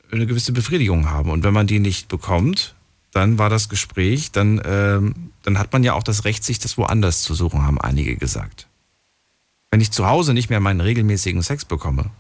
eine 0.10 0.26
gewisse 0.26 0.54
Befriedigung 0.54 1.10
haben. 1.10 1.30
Und 1.30 1.44
wenn 1.44 1.54
man 1.54 1.68
die 1.68 1.80
nicht 1.80 2.08
bekommt, 2.08 2.76
dann 3.12 3.38
war 3.38 3.50
das 3.50 3.68
Gespräch, 3.68 4.32
dann, 4.32 4.62
ähm, 4.64 5.31
dann 5.44 5.58
hat 5.58 5.74
man 5.74 5.84
ja 5.84 5.94
auch 5.94 6.04
das 6.04 6.26
Recht, 6.26 6.44
sich 6.44 6.60
das 6.60 6.78
woanders 6.78 7.24
zu 7.24 7.34
suchen, 7.34 7.64
haben 7.64 7.80
einige 7.80 8.16
gesagt. 8.16 8.68
Wenn 9.72 9.82
ich 9.82 9.92
zu 9.92 10.08
Hause 10.08 10.34
nicht 10.34 10.50
mehr 10.50 10.60
meinen 10.60 10.82
regelmäßigen 10.82 11.42
Sex 11.42 11.66
bekomme, 11.66 12.12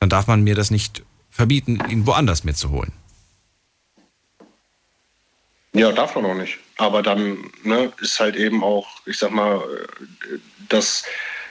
dann 0.00 0.08
darf 0.08 0.26
man 0.26 0.42
mir 0.42 0.54
das 0.54 0.70
nicht 0.70 1.02
verbieten, 1.30 1.78
ihn 1.90 2.06
woanders 2.06 2.44
mitzuholen. 2.44 2.92
Ja, 5.72 5.92
darf 5.92 6.14
man 6.14 6.24
auch 6.24 6.34
nicht. 6.34 6.58
Aber 6.76 7.02
dann 7.02 7.50
ne, 7.62 7.92
ist 8.00 8.18
halt 8.18 8.36
eben 8.36 8.64
auch, 8.64 8.88
ich 9.06 9.18
sag 9.18 9.32
mal, 9.32 9.62
das, 10.68 11.04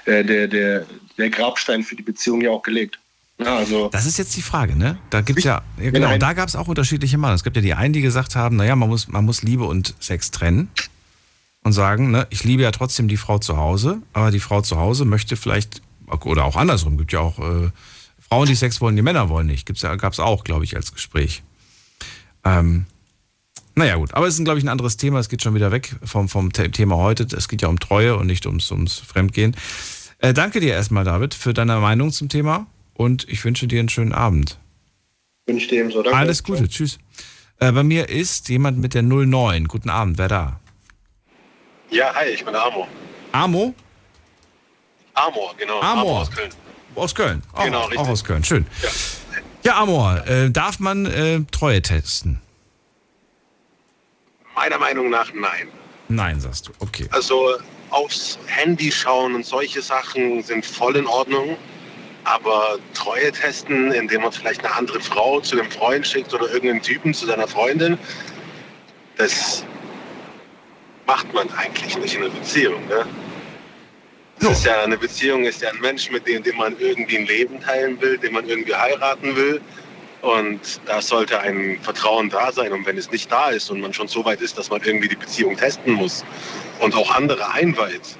äh, 0.05 0.23
der, 0.23 0.47
der, 0.47 0.85
der 1.17 1.29
Grabstein 1.29 1.83
für 1.83 1.95
die 1.95 2.03
Beziehung 2.03 2.41
ja 2.41 2.49
auch 2.49 2.63
gelegt. 2.63 2.99
Ja, 3.39 3.57
also 3.57 3.89
das 3.89 4.05
ist 4.05 4.17
jetzt 4.17 4.35
die 4.35 4.41
Frage, 4.41 4.75
ne? 4.75 4.97
Da 5.11 5.21
gibt's 5.21 5.43
ja, 5.43 5.61
ja 5.79 5.91
genau, 5.91 6.17
da 6.17 6.33
gab 6.33 6.49
es 6.49 6.55
auch 6.55 6.67
unterschiedliche 6.67 7.17
Meinungen. 7.17 7.35
Es 7.35 7.43
gibt 7.43 7.55
ja 7.55 7.61
die 7.61 7.75
einen, 7.75 7.93
die 7.93 8.01
gesagt 8.01 8.35
haben, 8.35 8.55
naja, 8.55 8.75
man 8.75 8.89
muss, 8.89 9.07
man 9.07 9.25
muss 9.25 9.43
Liebe 9.43 9.65
und 9.65 9.93
Sex 9.99 10.31
trennen 10.31 10.69
und 11.63 11.73
sagen, 11.73 12.09
ne, 12.11 12.25
ich 12.31 12.43
liebe 12.43 12.63
ja 12.63 12.71
trotzdem 12.71 13.07
die 13.07 13.17
Frau 13.17 13.37
zu 13.37 13.57
Hause, 13.57 14.01
aber 14.13 14.31
die 14.31 14.39
Frau 14.39 14.61
zu 14.61 14.77
Hause 14.77 15.05
möchte 15.05 15.35
vielleicht, 15.35 15.81
oder 16.23 16.45
auch 16.45 16.55
andersrum, 16.55 16.97
gibt 16.97 17.11
ja 17.11 17.19
auch 17.19 17.37
äh, 17.37 17.69
Frauen, 18.27 18.47
die 18.47 18.55
Sex 18.55 18.81
wollen, 18.81 18.95
die 18.95 19.03
Männer 19.03 19.29
wollen 19.29 19.47
nicht. 19.47 19.67
Gibt's 19.67 19.83
ja, 19.83 19.95
gab 19.95 20.13
es 20.13 20.19
auch, 20.19 20.43
glaube 20.43 20.65
ich, 20.65 20.75
als 20.75 20.91
Gespräch. 20.91 21.43
Ähm, 22.43 22.85
naja, 23.75 23.97
gut, 23.97 24.15
aber 24.15 24.25
es 24.25 24.39
ist, 24.39 24.43
glaube 24.43 24.57
ich, 24.57 24.65
ein 24.65 24.69
anderes 24.69 24.97
Thema. 24.97 25.19
Es 25.19 25.29
geht 25.29 25.43
schon 25.43 25.53
wieder 25.53 25.71
weg 25.71 25.95
vom, 26.03 26.27
vom 26.27 26.51
Thema 26.51 26.95
heute. 26.95 27.27
Es 27.37 27.47
geht 27.47 27.61
ja 27.61 27.67
um 27.67 27.79
Treue 27.79 28.17
und 28.17 28.25
nicht 28.25 28.47
ums, 28.47 28.71
ums 28.71 28.97
Fremdgehen. 28.97 29.55
Äh, 30.17 30.33
danke 30.33 30.59
dir 30.59 30.73
erstmal, 30.73 31.03
David, 31.03 31.35
für 31.35 31.53
deine 31.53 31.77
Meinung 31.77 32.11
zum 32.11 32.29
Thema 32.29 32.65
und 32.97 33.29
ich 33.29 33.43
wünsche 33.45 33.67
dir 33.67 33.79
einen 33.79 33.89
schönen 33.89 34.11
Abend. 34.11 34.57
Wünsche 35.45 35.67
dir 35.67 35.79
ebenso. 35.81 36.03
Danke. 36.03 36.17
Alles 36.17 36.43
Gute, 36.43 36.67
tschüss. 36.67 36.97
Äh, 37.59 37.71
bei 37.71 37.83
mir 37.83 38.09
ist 38.09 38.49
jemand 38.49 38.79
mit 38.79 38.93
der 38.93 39.03
09. 39.03 39.67
Guten 39.67 39.89
Abend, 39.89 40.17
wer 40.17 40.27
da? 40.27 40.59
Ja, 41.89 42.13
hi, 42.13 42.29
ich 42.29 42.43
bin 42.43 42.53
der 42.53 42.65
Amo. 42.65 42.87
Amo? 43.31 43.73
Amor, 45.13 45.55
genau. 45.57 45.79
Amor. 45.79 46.01
Amor 46.01 46.21
aus 46.21 46.31
Köln. 46.31 46.49
Aus 46.95 47.15
Köln. 47.15 47.43
Auch, 47.53 47.63
genau, 47.63 47.81
richtig. 47.83 47.99
Auch 47.99 48.07
aus 48.09 48.23
Köln, 48.23 48.43
schön. 48.43 48.65
Ja, 48.83 48.89
ja 49.63 49.79
Amor, 49.79 50.27
äh, 50.27 50.51
darf 50.51 50.79
man 50.79 51.05
äh, 51.05 51.41
Treue 51.51 51.81
testen? 51.81 52.41
Meiner 54.55 54.79
Meinung 54.79 55.09
nach 55.09 55.31
nein. 55.33 55.67
Nein, 56.09 56.39
sagst 56.39 56.67
du, 56.67 56.71
okay. 56.79 57.07
Also 57.11 57.57
aufs 57.89 58.37
Handy 58.47 58.91
schauen 58.91 59.35
und 59.35 59.45
solche 59.45 59.81
Sachen 59.81 60.41
sind 60.43 60.65
voll 60.65 60.95
in 60.95 61.05
Ordnung. 61.05 61.57
Aber 62.27 62.77
Treue 62.93 63.31
testen, 63.31 63.93
indem 63.93 64.23
man 64.23 64.33
vielleicht 64.33 64.63
eine 64.65 64.75
andere 64.75 64.99
Frau 64.99 65.39
zu 65.39 65.55
dem 65.55 65.71
Freund 65.71 66.05
schickt 66.05 66.33
oder 66.33 66.51
irgendeinen 66.51 66.81
Typen 66.81 67.13
zu 67.13 67.25
seiner 67.25 67.47
Freundin, 67.47 67.97
das 69.15 69.63
macht 71.05 71.33
man 71.33 71.49
eigentlich 71.53 71.97
nicht 71.97 72.15
in 72.15 72.23
einer 72.23 72.33
Beziehung. 72.33 72.85
Ne? 72.89 73.05
Das 74.41 74.59
ist 74.59 74.65
ja 74.65 74.83
eine 74.83 74.97
Beziehung, 74.97 75.45
ist 75.45 75.61
ja 75.61 75.69
ein 75.69 75.79
Mensch, 75.79 76.11
mit 76.11 76.27
dem, 76.27 76.43
dem 76.43 76.57
man 76.57 76.77
irgendwie 76.79 77.17
ein 77.17 77.25
Leben 77.25 77.61
teilen 77.61 77.99
will, 78.01 78.17
den 78.17 78.33
man 78.33 78.45
irgendwie 78.45 78.75
heiraten 78.75 79.33
will. 79.37 79.61
Und 80.21 80.81
da 80.85 81.01
sollte 81.01 81.39
ein 81.39 81.79
Vertrauen 81.81 82.29
da 82.29 82.51
sein. 82.51 82.73
Und 82.73 82.85
wenn 82.85 82.97
es 82.97 83.09
nicht 83.09 83.31
da 83.31 83.51
ist 83.51 83.71
und 83.71 83.79
man 83.79 83.93
schon 83.93 84.09
so 84.09 84.25
weit 84.25 84.41
ist, 84.41 84.57
dass 84.57 84.69
man 84.69 84.81
irgendwie 84.83 85.07
die 85.07 85.15
Beziehung 85.15 85.55
testen 85.55 85.93
muss 85.93 86.25
und 86.81 86.93
auch 86.93 87.09
andere 87.15 87.53
einweiht, 87.53 88.17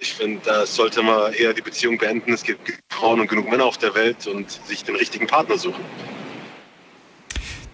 ich 0.00 0.14
finde, 0.14 0.40
da 0.44 0.66
sollte 0.66 1.02
man 1.02 1.32
eher 1.34 1.52
die 1.52 1.60
Beziehung 1.60 1.98
beenden. 1.98 2.32
Es 2.32 2.42
gibt 2.42 2.72
Frauen 2.88 3.20
und 3.20 3.28
genug 3.28 3.48
Männer 3.48 3.66
auf 3.66 3.78
der 3.78 3.94
Welt 3.94 4.26
und 4.26 4.50
sich 4.50 4.82
den 4.82 4.96
richtigen 4.96 5.26
Partner 5.26 5.58
suchen. 5.58 5.84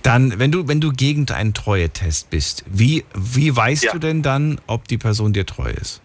Dann, 0.02 0.38
wenn 0.38 0.52
du, 0.52 0.68
wenn 0.68 0.80
du 0.80 0.92
gegen 0.92 1.28
einen 1.30 1.54
Treue-Test 1.54 2.30
bist, 2.30 2.64
wie, 2.66 3.04
wie 3.14 3.54
weißt 3.56 3.84
ja. 3.84 3.92
du 3.92 3.98
denn 3.98 4.22
dann, 4.22 4.60
ob 4.66 4.86
die 4.88 4.98
Person 4.98 5.32
dir 5.32 5.46
treu 5.46 5.70
ist? 5.70 6.00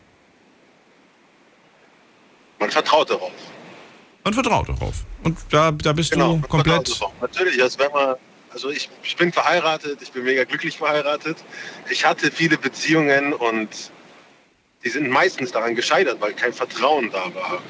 Man 2.60 2.72
vertraut 2.72 3.10
darauf. 3.10 3.32
Man 4.24 4.34
vertraut 4.34 4.70
darauf. 4.70 5.06
Und 5.24 5.38
da, 5.50 5.72
da 5.72 5.94
bist 5.94 6.12
genau, 6.12 6.38
du 6.38 6.48
komplett. 6.48 7.00
Natürlich, 7.20 7.62
also 7.62 7.80
wenn 7.80 7.92
man, 7.92 8.16
also 8.52 8.70
ich, 8.70 8.90
ich 9.04 9.16
bin 9.16 9.32
verheiratet, 9.32 10.00
ich 10.02 10.12
bin 10.12 10.24
mega 10.24 10.44
glücklich 10.44 10.78
verheiratet. 10.78 11.38
Ich 11.90 12.06
hatte 12.06 12.32
viele 12.32 12.58
Beziehungen 12.58 13.34
und 13.34 13.92
die 14.84 14.90
sind 14.90 15.10
meistens 15.10 15.52
daran 15.52 15.76
gescheitert, 15.76 16.20
weil 16.20 16.34
kein 16.34 16.54
Vertrauen 16.54 17.10
da 17.12 17.34
war. 17.36 17.62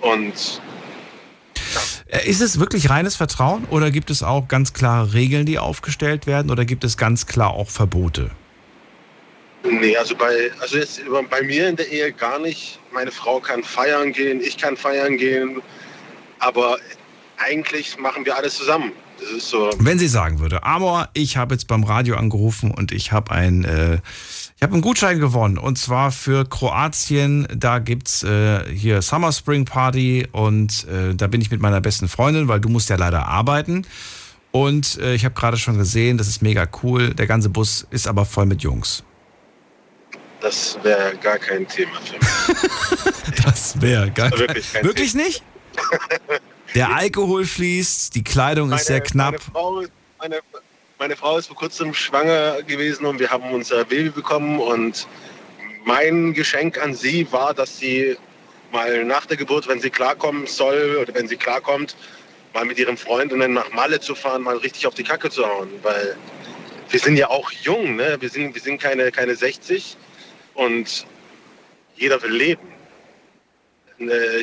Und 0.00 0.60
äh, 2.08 2.28
ist 2.28 2.40
es 2.40 2.58
wirklich 2.58 2.90
reines 2.90 3.16
Vertrauen 3.16 3.64
oder 3.70 3.90
gibt 3.90 4.10
es 4.10 4.22
auch 4.22 4.48
ganz 4.48 4.72
klare 4.72 5.12
Regeln, 5.12 5.46
die 5.46 5.58
aufgestellt 5.58 6.26
werden 6.26 6.50
oder 6.50 6.64
gibt 6.64 6.84
es 6.84 6.96
ganz 6.96 7.26
klar 7.26 7.50
auch 7.50 7.70
Verbote? 7.70 8.30
Nee, 9.62 9.94
also 9.96 10.16
bei, 10.16 10.50
also 10.60 10.78
jetzt 10.78 11.02
bei 11.28 11.42
mir 11.42 11.68
in 11.68 11.76
der 11.76 11.88
Ehe 11.88 12.12
gar 12.12 12.38
nicht. 12.38 12.78
Meine 12.92 13.10
Frau 13.10 13.40
kann 13.40 13.62
feiern 13.62 14.12
gehen, 14.12 14.40
ich 14.40 14.56
kann 14.56 14.76
feiern 14.76 15.18
gehen, 15.18 15.60
aber 16.38 16.78
eigentlich 17.40 17.98
machen 17.98 18.24
wir 18.24 18.36
alles 18.36 18.54
zusammen. 18.54 18.92
Das 19.18 19.30
ist 19.30 19.50
so. 19.50 19.70
Wenn 19.78 19.98
sie 19.98 20.08
sagen 20.08 20.40
würde, 20.40 20.62
Amor, 20.62 21.08
ich 21.12 21.36
habe 21.36 21.54
jetzt 21.54 21.66
beim 21.66 21.84
Radio 21.84 22.16
angerufen 22.16 22.70
und 22.70 22.92
ich 22.92 23.12
habe 23.12 23.30
ein, 23.32 23.64
äh, 23.64 23.98
ich 24.56 24.62
habe 24.62 24.72
einen 24.72 24.82
Gutschein 24.82 25.20
gewonnen 25.20 25.58
und 25.58 25.76
zwar 25.78 26.10
für 26.12 26.44
Kroatien. 26.48 27.46
Da 27.54 27.78
gibt's 27.78 28.22
äh, 28.22 28.64
hier 28.74 29.02
Summer 29.02 29.32
Spring 29.32 29.64
Party 29.64 30.26
und 30.32 30.86
äh, 30.88 31.14
da 31.14 31.26
bin 31.26 31.40
ich 31.40 31.50
mit 31.50 31.60
meiner 31.60 31.80
besten 31.80 32.08
Freundin, 32.08 32.48
weil 32.48 32.60
du 32.60 32.68
musst 32.68 32.88
ja 32.88 32.96
leider 32.96 33.26
arbeiten. 33.26 33.86
Und 34.52 34.98
äh, 34.98 35.14
ich 35.14 35.24
habe 35.24 35.34
gerade 35.34 35.56
schon 35.56 35.78
gesehen, 35.78 36.18
das 36.18 36.26
ist 36.26 36.42
mega 36.42 36.66
cool. 36.82 37.14
Der 37.14 37.26
ganze 37.26 37.50
Bus 37.50 37.86
ist 37.90 38.08
aber 38.08 38.24
voll 38.24 38.46
mit 38.46 38.62
Jungs. 38.62 39.04
Das 40.40 40.78
wäre 40.82 41.14
gar 41.16 41.38
kein 41.38 41.68
Thema 41.68 41.92
für 42.02 42.14
mich. 42.14 43.44
das 43.44 43.80
wäre 43.80 44.10
gar 44.10 44.30
wirklich 44.30 44.72
kein 44.72 44.84
Wirklich 44.84 45.12
Thema. 45.12 45.24
nicht? 45.24 45.42
Der 46.74 46.94
Alkohol 46.94 47.44
fließt, 47.44 48.14
die 48.14 48.22
Kleidung 48.22 48.68
meine, 48.68 48.80
ist 48.80 48.86
sehr 48.86 49.00
knapp. 49.00 49.32
Meine 49.32 49.40
Frau, 49.52 49.82
meine, 50.18 50.40
meine 50.98 51.16
Frau 51.16 51.38
ist 51.38 51.46
vor 51.46 51.56
kurzem 51.56 51.94
schwanger 51.94 52.62
gewesen 52.62 53.06
und 53.06 53.18
wir 53.18 53.30
haben 53.30 53.50
unser 53.52 53.84
Baby 53.84 54.10
bekommen 54.10 54.60
und 54.60 55.06
mein 55.84 56.34
Geschenk 56.34 56.80
an 56.80 56.94
sie 56.94 57.30
war, 57.32 57.54
dass 57.54 57.78
sie 57.78 58.16
mal 58.70 59.04
nach 59.04 59.26
der 59.26 59.36
Geburt, 59.36 59.66
wenn 59.66 59.80
sie 59.80 59.90
klarkommen 59.90 60.46
soll 60.46 60.98
oder 61.00 61.12
wenn 61.14 61.26
sie 61.26 61.36
klarkommt, 61.36 61.96
mal 62.54 62.64
mit 62.64 62.78
ihren 62.78 62.96
Freundinnen 62.96 63.52
nach 63.52 63.72
Malle 63.72 64.00
zu 64.00 64.14
fahren, 64.14 64.42
mal 64.42 64.56
richtig 64.58 64.86
auf 64.86 64.94
die 64.94 65.04
Kacke 65.04 65.30
zu 65.30 65.44
hauen. 65.44 65.68
Weil 65.82 66.16
wir 66.90 67.00
sind 67.00 67.16
ja 67.16 67.28
auch 67.28 67.50
jung, 67.50 67.96
ne? 67.96 68.16
wir, 68.20 68.28
sind, 68.28 68.54
wir 68.54 68.62
sind 68.62 68.80
keine, 68.80 69.10
keine 69.10 69.34
60 69.34 69.96
und 70.54 71.06
jeder 71.96 72.22
will 72.22 72.32
leben. 72.32 72.79
Äh, 74.00 74.42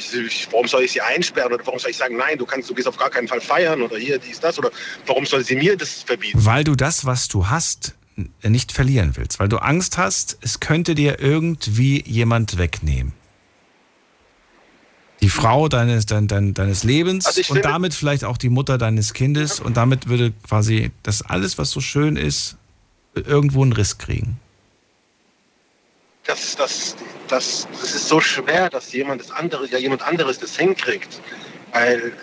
warum 0.52 0.68
soll 0.68 0.84
ich 0.84 0.92
sie 0.92 1.02
einsperren 1.02 1.52
oder 1.52 1.66
warum 1.66 1.80
soll 1.80 1.90
ich 1.92 1.98
sagen, 1.98 2.16
nein, 2.16 2.38
du 2.38 2.46
kannst, 2.46 2.70
du 2.70 2.76
gehst 2.76 2.88
auf 2.88 2.98
gar 2.98 3.10
keinen 3.10 3.28
Fall 3.28 3.42
feiern 3.42 3.82
oder 3.82 3.98
hier, 3.98 4.20
dies, 4.20 4.40
das 4.40 4.60
oder 4.60 4.70
warum 5.08 5.26
soll 5.26 5.44
sie 5.44 5.56
mir 5.56 5.76
das 5.76 6.04
verbieten? 6.04 6.38
Weil 6.46 6.64
du 6.64 6.76
das, 6.76 7.06
was 7.06 7.28
du 7.28 7.48
hast, 7.48 7.96
nicht 8.44 8.72
verlieren 8.72 9.16
willst, 9.16 9.40
weil 9.40 9.50
du 9.50 9.58
Angst 9.58 9.98
hast, 9.98 10.38
es 10.42 10.60
könnte 10.60 10.96
dir 10.96 11.20
irgendwie 11.20 12.04
jemand 12.06 12.58
wegnehmen. 12.58 13.14
Die 15.22 15.30
Frau 15.30 15.68
deines, 15.68 16.06
dein, 16.06 16.28
dein, 16.28 16.54
deines 16.54 16.84
Lebens 16.84 17.26
also 17.26 17.54
und 17.54 17.66
damit 17.66 17.96
vielleicht 17.96 18.24
auch 18.24 18.38
die 18.38 18.50
Mutter 18.50 18.78
deines 18.78 19.14
Kindes 19.14 19.60
und 19.60 19.76
damit 19.76 20.08
würde 20.08 20.34
quasi 20.48 20.92
das 21.02 21.24
alles, 21.24 21.58
was 21.58 21.72
so 21.72 21.82
schön 21.82 22.16
ist, 22.16 22.58
irgendwo 23.16 23.64
einen 23.64 23.74
Riss 23.74 23.98
kriegen 23.98 24.40
das, 26.28 26.56
das, 26.56 26.96
das, 27.28 27.68
das 27.72 27.96
ist 27.96 28.08
so 28.10 28.20
schwer, 28.20 28.70
dass 28.70 28.92
jemand, 28.92 29.22
das 29.22 29.32
andere, 29.32 29.68
ja, 29.68 29.78
jemand 29.78 30.02
anderes 30.04 30.40
das 30.40 30.58
hinkriegt. 30.58 31.22
Weil 31.74 32.14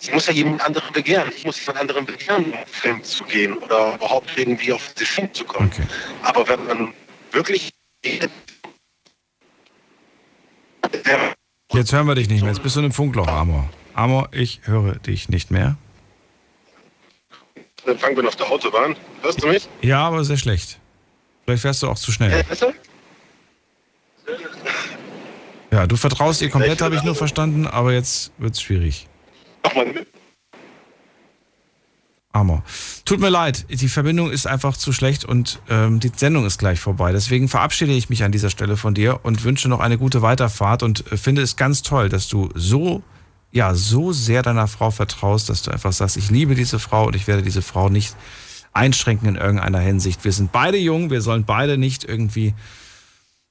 ich 0.00 0.12
muss 0.12 0.26
ja 0.26 0.32
jemand 0.32 0.64
anderen 0.64 0.92
begehren. 0.92 1.32
Ich 1.34 1.44
muss 1.44 1.58
jemand 1.60 1.78
anderen 1.78 2.04
begehren, 2.04 2.52
um 2.52 2.66
Film 2.66 3.02
zu 3.02 3.24
gehen 3.24 3.56
oder 3.58 3.94
überhaupt 3.94 4.30
irgendwie 4.36 4.72
auf 4.72 4.92
den 4.94 5.06
Film 5.06 5.32
zu 5.32 5.44
kommen. 5.44 5.70
Okay. 5.72 5.86
Aber 6.22 6.46
wenn 6.48 6.64
man 6.66 6.94
wirklich 7.32 7.70
Jetzt 11.72 11.92
hören 11.92 12.06
wir 12.06 12.14
dich 12.14 12.28
nicht 12.28 12.42
mehr. 12.42 12.52
Jetzt 12.52 12.62
bist 12.62 12.76
du 12.76 12.80
in 12.80 12.86
einem 12.86 12.92
Funkloch, 12.92 13.26
Amor. 13.26 13.68
Amor, 13.94 14.28
ich 14.32 14.60
höre 14.64 14.94
dich 14.96 15.28
nicht 15.28 15.50
mehr. 15.50 15.76
Empfang 17.84 18.14
bin 18.14 18.26
auf 18.26 18.36
der 18.36 18.50
Autobahn. 18.50 18.96
Hörst 19.22 19.42
du 19.42 19.48
mich? 19.48 19.68
Ja, 19.82 20.06
aber 20.06 20.24
sehr 20.24 20.36
schlecht. 20.36 20.78
Vielleicht 21.44 21.62
fährst 21.62 21.82
du 21.82 21.88
auch 21.88 21.98
zu 21.98 22.12
schnell. 22.12 22.32
Äh, 22.32 22.42
besser? 22.42 22.72
Ja, 25.70 25.86
du 25.86 25.96
vertraust 25.96 26.42
ihr 26.42 26.50
komplett, 26.50 26.80
habe 26.80 26.96
ich 26.96 27.02
nur 27.02 27.14
verstanden, 27.14 27.66
aber 27.66 27.92
jetzt 27.92 28.32
wird's 28.38 28.62
schwierig. 28.62 29.08
Nochmal 29.64 29.86
mit. 29.86 30.06
Amor. 32.32 32.62
Tut 33.04 33.20
mir 33.20 33.30
leid, 33.30 33.66
die 33.70 33.88
Verbindung 33.88 34.30
ist 34.30 34.46
einfach 34.46 34.76
zu 34.76 34.92
schlecht 34.92 35.24
und 35.24 35.60
ähm, 35.70 36.00
die 36.00 36.12
Sendung 36.14 36.44
ist 36.44 36.58
gleich 36.58 36.78
vorbei. 36.78 37.12
Deswegen 37.12 37.48
verabschiede 37.48 37.92
ich 37.92 38.10
mich 38.10 38.24
an 38.24 38.32
dieser 38.32 38.50
Stelle 38.50 38.76
von 38.76 38.94
dir 38.94 39.20
und 39.22 39.42
wünsche 39.44 39.68
noch 39.68 39.80
eine 39.80 39.96
gute 39.96 40.22
Weiterfahrt 40.22 40.82
und 40.82 41.10
äh, 41.10 41.16
finde 41.16 41.42
es 41.42 41.56
ganz 41.56 41.82
toll, 41.82 42.10
dass 42.10 42.28
du 42.28 42.50
so, 42.54 43.02
ja, 43.52 43.74
so 43.74 44.12
sehr 44.12 44.42
deiner 44.42 44.68
Frau 44.68 44.90
vertraust, 44.90 45.48
dass 45.48 45.62
du 45.62 45.70
einfach 45.70 45.92
sagst, 45.92 46.18
ich 46.18 46.30
liebe 46.30 46.54
diese 46.54 46.78
Frau 46.78 47.06
und 47.06 47.16
ich 47.16 47.26
werde 47.26 47.42
diese 47.42 47.62
Frau 47.62 47.88
nicht 47.88 48.14
einschränken 48.74 49.28
in 49.28 49.36
irgendeiner 49.36 49.80
Hinsicht. 49.80 50.24
Wir 50.24 50.32
sind 50.32 50.52
beide 50.52 50.76
jung, 50.76 51.10
wir 51.10 51.22
sollen 51.22 51.44
beide 51.44 51.78
nicht 51.78 52.04
irgendwie 52.04 52.54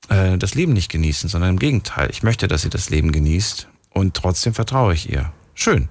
äh, 0.09 0.37
das 0.37 0.55
Leben 0.55 0.73
nicht 0.73 0.91
genießen, 0.91 1.29
sondern 1.29 1.51
im 1.51 1.59
Gegenteil. 1.59 2.09
Ich 2.11 2.23
möchte, 2.23 2.47
dass 2.47 2.61
sie 2.61 2.69
das 2.69 2.89
Leben 2.89 3.11
genießt 3.11 3.67
und 3.93 4.15
trotzdem 4.15 4.53
vertraue 4.53 4.93
ich 4.93 5.09
ihr. 5.09 5.31
Schön. 5.53 5.89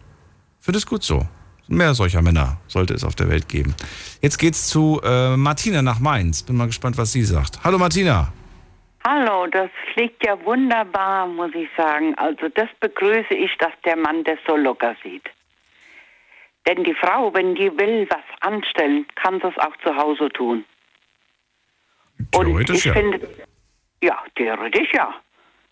Finde 0.60 0.78
es 0.78 0.86
gut 0.86 1.02
so. 1.02 1.26
Mehr 1.66 1.94
solcher 1.94 2.20
Männer 2.20 2.58
sollte 2.66 2.92
es 2.94 3.04
auf 3.04 3.14
der 3.14 3.30
Welt 3.30 3.48
geben. 3.48 3.74
Jetzt 4.20 4.38
geht's 4.38 4.68
zu 4.68 5.00
äh, 5.02 5.36
Martina 5.36 5.80
nach 5.80 5.98
Mainz. 5.98 6.42
Bin 6.42 6.56
mal 6.56 6.66
gespannt, 6.66 6.98
was 6.98 7.12
sie 7.12 7.22
sagt. 7.22 7.64
Hallo 7.64 7.78
Martina. 7.78 8.32
Hallo, 9.06 9.46
das 9.46 9.70
fliegt 9.92 10.24
ja 10.26 10.42
wunderbar, 10.44 11.26
muss 11.26 11.54
ich 11.54 11.68
sagen. 11.76 12.14
Also 12.16 12.48
das 12.54 12.68
begrüße 12.80 13.34
ich, 13.34 13.50
dass 13.58 13.72
der 13.84 13.96
Mann 13.96 14.24
das 14.24 14.38
so 14.46 14.56
locker 14.56 14.96
sieht. 15.02 15.24
Denn 16.66 16.84
die 16.84 16.94
Frau, 16.94 17.32
wenn 17.34 17.54
die 17.54 17.70
will 17.76 18.06
was 18.08 18.24
anstellen, 18.40 19.06
kann 19.16 19.40
das 19.40 19.56
auch 19.58 19.76
zu 19.82 19.94
Hause 19.94 20.30
tun. 20.30 20.64
Und 22.34 22.70
ich 22.70 22.84
ja. 22.84 22.94
finde, 22.94 23.20
ja, 24.04 24.22
theoretisch 24.36 24.92
ja. 24.92 25.14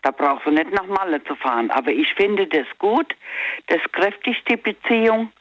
Da 0.01 0.11
brauchst 0.11 0.45
du 0.45 0.51
nicht 0.51 0.71
nach 0.71 0.85
Malle 0.87 1.23
zu 1.23 1.35
fahren. 1.35 1.71
Aber 1.71 1.91
ich 1.91 2.13
finde 2.15 2.45
das 2.47 2.67
gut. 2.77 3.15
Das 3.67 3.79
kräftigt 3.93 4.43
die 4.49 4.57
Beziehung. 4.57 5.31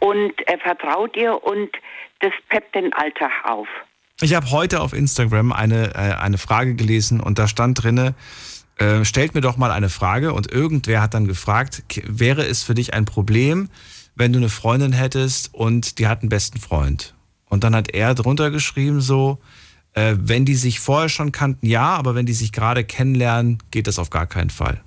Und 0.00 0.34
er 0.46 0.58
vertraut 0.58 1.16
ihr 1.16 1.42
und 1.42 1.70
das 2.20 2.32
peppt 2.48 2.74
den 2.74 2.92
Alltag 2.92 3.32
auf. 3.44 3.68
Ich 4.20 4.34
habe 4.34 4.50
heute 4.50 4.80
auf 4.80 4.92
Instagram 4.92 5.52
eine, 5.52 5.94
äh, 5.94 6.14
eine 6.14 6.38
Frage 6.38 6.74
gelesen 6.74 7.20
und 7.20 7.38
da 7.38 7.48
stand 7.48 7.82
drinne, 7.82 8.14
äh, 8.78 9.04
stellt 9.04 9.34
mir 9.34 9.40
doch 9.40 9.56
mal 9.56 9.70
eine 9.70 9.88
Frage 9.88 10.32
und 10.32 10.50
irgendwer 10.50 11.02
hat 11.02 11.14
dann 11.14 11.26
gefragt, 11.26 11.82
wäre 12.04 12.42
es 12.42 12.62
für 12.62 12.74
dich 12.74 12.94
ein 12.94 13.04
Problem, 13.04 13.68
wenn 14.14 14.32
du 14.32 14.38
eine 14.38 14.48
Freundin 14.48 14.92
hättest 14.92 15.52
und 15.54 15.98
die 15.98 16.06
hat 16.06 16.20
einen 16.20 16.30
besten 16.30 16.58
Freund? 16.58 17.14
Und 17.48 17.64
dann 17.64 17.74
hat 17.74 17.94
er 17.94 18.14
drunter 18.14 18.50
geschrieben 18.50 19.00
so, 19.00 19.38
äh, 19.96 20.14
wenn 20.18 20.44
die 20.44 20.54
sich 20.54 20.78
vorher 20.78 21.08
schon 21.08 21.32
kannten, 21.32 21.66
ja, 21.66 21.96
aber 21.96 22.14
wenn 22.14 22.26
die 22.26 22.34
sich 22.34 22.52
gerade 22.52 22.84
kennenlernen, 22.84 23.58
geht 23.70 23.86
das 23.86 23.98
auf 23.98 24.10
gar 24.10 24.26
keinen 24.26 24.50
Fall. 24.50 24.82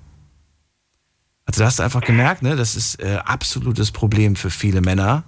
Also 1.44 1.60
da 1.60 1.66
hast 1.66 1.80
du 1.80 1.82
einfach 1.82 2.00
gemerkt, 2.02 2.42
ne, 2.42 2.54
das 2.54 2.76
ist 2.76 3.00
äh, 3.02 3.18
absolutes 3.24 3.90
Problem 3.90 4.36
für 4.36 4.50
viele 4.50 4.80
Männer, 4.80 5.24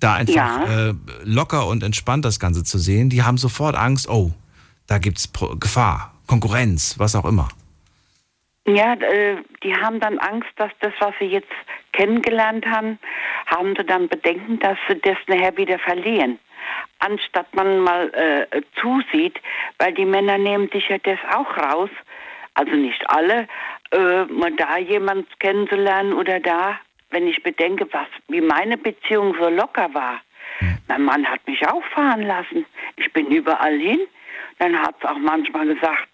da 0.00 0.14
einfach 0.14 0.34
Ja. 0.34 0.64
äh, 0.88 0.94
locker 1.24 1.66
und 1.66 1.82
entspannt 1.82 2.24
das 2.24 2.40
Ganze 2.40 2.64
zu 2.64 2.78
sehen. 2.78 3.10
Die 3.10 3.22
haben 3.22 3.36
sofort 3.36 3.76
Angst, 3.76 4.08
oh, 4.08 4.32
da 4.86 4.96
gibt's 4.98 5.28
Pro 5.28 5.54
Gefahr, 5.56 6.14
Konkurrenz, 6.26 6.94
was 6.98 7.14
auch 7.14 7.26
immer. 7.26 7.48
Ja, 8.66 8.94
äh, 8.94 9.36
die 9.62 9.74
haben 9.74 10.00
dann 10.00 10.18
Angst, 10.18 10.50
dass 10.56 10.72
das, 10.80 10.92
was 10.98 11.14
sie 11.20 11.26
jetzt 11.26 11.52
kennengelernt 11.92 12.66
haben, 12.66 12.98
haben 13.46 13.74
sie 13.76 13.84
dann 13.84 14.08
Bedenken, 14.08 14.58
dass 14.58 14.76
sie 14.88 14.98
das 15.00 15.16
nachher 15.28 15.56
wieder 15.56 15.78
verlieren. 15.78 16.38
Anstatt 16.98 17.54
man 17.54 17.80
mal 17.80 18.12
äh, 18.14 18.62
zusieht, 18.80 19.40
weil 19.78 19.94
die 19.94 20.04
Männer 20.04 20.36
nehmen 20.36 20.68
sich 20.72 20.88
ja 20.88 20.98
das 20.98 21.18
auch 21.32 21.56
raus, 21.56 21.90
also 22.54 22.72
nicht 22.72 23.08
alle, 23.08 23.46
äh, 23.92 24.24
mal 24.24 24.52
da 24.52 24.78
jemand 24.78 25.28
kennenzulernen 25.38 26.12
oder 26.12 26.40
da, 26.40 26.80
wenn 27.10 27.28
ich 27.28 27.40
bedenke, 27.44 27.86
was, 27.92 28.08
wie 28.28 28.40
meine 28.40 28.76
Beziehung 28.76 29.36
so 29.38 29.48
locker 29.48 29.94
war. 29.94 30.20
Mein 30.88 31.02
Mann 31.02 31.26
hat 31.26 31.46
mich 31.46 31.66
auch 31.68 31.84
fahren 31.84 32.22
lassen. 32.22 32.64
Ich 32.96 33.12
bin 33.12 33.26
überall 33.26 33.78
hin. 33.78 34.00
Dann 34.58 34.80
hat 34.80 34.94
es 34.98 35.08
auch 35.08 35.18
manchmal 35.18 35.66
gesagt, 35.66 36.08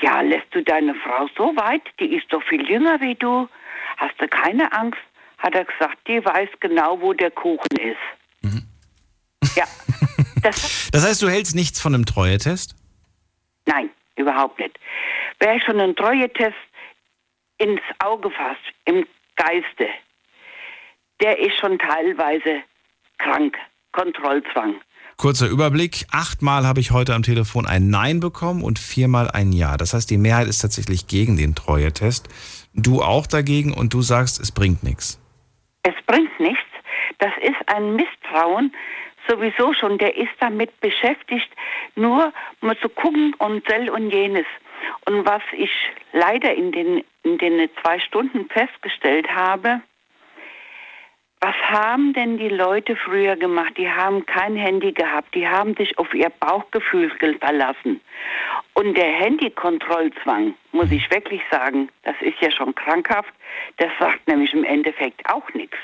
ja, 0.00 0.20
lässt 0.20 0.46
du 0.52 0.62
deine 0.62 0.94
Frau 0.94 1.28
so 1.36 1.56
weit? 1.56 1.82
Die 2.00 2.14
ist 2.16 2.32
doch 2.32 2.42
viel 2.44 2.68
jünger 2.68 3.00
wie 3.00 3.14
du. 3.14 3.48
Hast 3.96 4.14
du 4.20 4.28
keine 4.28 4.70
Angst? 4.72 5.00
Hat 5.38 5.54
er 5.54 5.64
gesagt, 5.64 5.98
die 6.06 6.24
weiß 6.24 6.48
genau, 6.60 7.00
wo 7.00 7.12
der 7.12 7.30
Kuchen 7.30 7.76
ist. 7.78 8.56
Ja. 9.56 9.64
Das, 10.42 10.90
Das 10.92 11.04
heißt, 11.04 11.22
du 11.22 11.28
hältst 11.28 11.56
nichts 11.56 11.80
von 11.80 11.94
einem 11.94 12.04
Treue-Test? 12.06 12.76
nein, 13.64 13.90
überhaupt 14.16 14.60
nicht. 14.60 14.78
Wer 15.40 15.60
schon 15.60 15.80
einen 15.80 15.96
Treue-Test 15.96 16.54
ins 17.58 17.80
Auge 17.98 18.30
fasst, 18.30 18.60
im 18.84 19.04
Geiste, 19.34 19.88
der 21.20 21.38
ist 21.40 21.56
schon 21.58 21.78
teilweise 21.78 22.62
krank. 23.18 23.56
Kontrollzwang. 23.92 24.76
Kurzer 25.16 25.48
Überblick. 25.48 26.04
Achtmal 26.12 26.66
habe 26.66 26.80
ich 26.80 26.90
heute 26.90 27.14
am 27.14 27.22
Telefon 27.22 27.66
ein 27.66 27.88
Nein 27.88 28.20
bekommen 28.20 28.62
und 28.62 28.78
viermal 28.78 29.30
ein 29.30 29.50
Ja. 29.52 29.78
Das 29.78 29.94
heißt, 29.94 30.10
die 30.10 30.18
Mehrheit 30.18 30.46
ist 30.46 30.58
tatsächlich 30.58 31.06
gegen 31.06 31.38
den 31.38 31.54
Treue-Test. 31.54 32.28
Du 32.74 33.00
auch 33.00 33.26
dagegen 33.26 33.72
und 33.72 33.94
du 33.94 34.02
sagst, 34.02 34.38
es 34.38 34.52
bringt 34.52 34.82
nichts. 34.82 35.18
Es 35.84 35.94
bringt 36.06 36.38
nichts. 36.38 36.60
Das 37.18 37.32
ist 37.40 37.56
ein 37.74 37.96
Misstrauen 37.96 38.72
sowieso 39.26 39.72
schon. 39.72 39.98
Der 39.98 40.16
ist 40.16 40.32
damit 40.38 40.78
beschäftigt, 40.80 41.48
nur 41.94 42.32
mal 42.60 42.76
zu 42.78 42.88
gucken 42.88 43.34
und 43.38 43.66
sel 43.66 43.88
und 43.88 44.10
jenes. 44.10 44.46
Und 45.06 45.24
was 45.26 45.42
ich 45.56 45.70
leider 46.12 46.54
in 46.54 46.72
den, 46.72 47.02
in 47.22 47.38
den 47.38 47.68
zwei 47.82 47.98
Stunden 48.00 48.48
festgestellt 48.50 49.28
habe, 49.34 49.80
was 51.40 51.54
haben 51.68 52.12
denn 52.14 52.38
die 52.38 52.48
Leute 52.48 52.96
früher 52.96 53.36
gemacht? 53.36 53.74
Die 53.76 53.88
haben 53.88 54.24
kein 54.26 54.56
Handy 54.56 54.92
gehabt, 54.92 55.34
die 55.34 55.46
haben 55.46 55.74
sich 55.76 55.98
auf 55.98 56.12
ihr 56.14 56.30
Bauchgefühl 56.30 57.10
verlassen. 57.40 58.00
Und 58.74 58.96
der 58.96 59.12
Handykontrollzwang, 59.12 60.54
muss 60.72 60.90
ich 60.90 61.10
wirklich 61.10 61.42
sagen, 61.50 61.88
das 62.04 62.14
ist 62.20 62.40
ja 62.40 62.50
schon 62.50 62.74
krankhaft, 62.74 63.32
das 63.76 63.90
sagt 63.98 64.26
nämlich 64.26 64.52
im 64.54 64.64
Endeffekt 64.64 65.28
auch 65.30 65.48
nichts. 65.54 65.76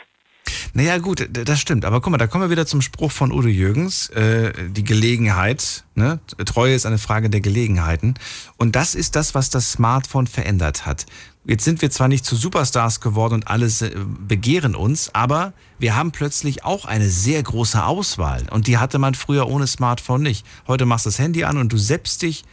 Naja, 0.75 0.97
gut, 0.99 1.29
das 1.31 1.61
stimmt. 1.61 1.85
Aber 1.85 2.01
guck 2.01 2.13
mal, 2.13 2.19
da 2.19 2.27
kommen 2.27 2.45
wir 2.45 2.51
wieder 2.51 2.65
zum 2.65 2.81
Spruch 2.81 3.13
von 3.13 3.31
Udo 3.31 3.49
Jürgens. 3.49 4.09
Äh, 4.09 4.53
die 4.71 4.85
Gelegenheit, 4.85 5.85
ne? 5.95 6.19
Treue 6.47 6.75
ist 6.75 6.87
eine 6.87 6.97
Frage 6.97 7.29
der 7.29 7.41
Gelegenheiten. 7.41 8.15
Und 8.57 8.75
das 8.75 8.95
ist 8.95 9.15
das, 9.15 9.35
was 9.35 9.51
das 9.51 9.73
Smartphone 9.73 10.27
verändert 10.27 10.87
hat. 10.87 11.05
Jetzt 11.45 11.65
sind 11.65 11.83
wir 11.83 11.91
zwar 11.91 12.07
nicht 12.07 12.25
zu 12.25 12.37
Superstars 12.37 13.01
geworden 13.01 13.35
und 13.35 13.49
alles 13.49 13.83
äh, 13.83 13.91
begehren 13.97 14.77
uns, 14.77 15.13
aber 15.13 15.53
wir 15.79 15.97
haben 15.97 16.13
plötzlich 16.13 16.65
auch 16.65 16.85
eine 16.85 17.07
sehr 17.07 17.43
große 17.43 17.85
Auswahl. 17.85 18.47
Und 18.51 18.69
die 18.69 18.79
hatte 18.79 18.99
man 19.01 19.15
früher 19.15 19.49
ohne 19.49 19.67
Smartphone 19.67 20.23
nicht. 20.23 20.47
Heute 20.69 20.87
machst 20.87 21.07
du 21.07 21.09
das 21.09 21.19
Handy 21.19 21.43
an 21.43 21.57
und 21.57 21.73
du 21.73 21.79
selbst 21.79 22.23
dich 22.23 22.45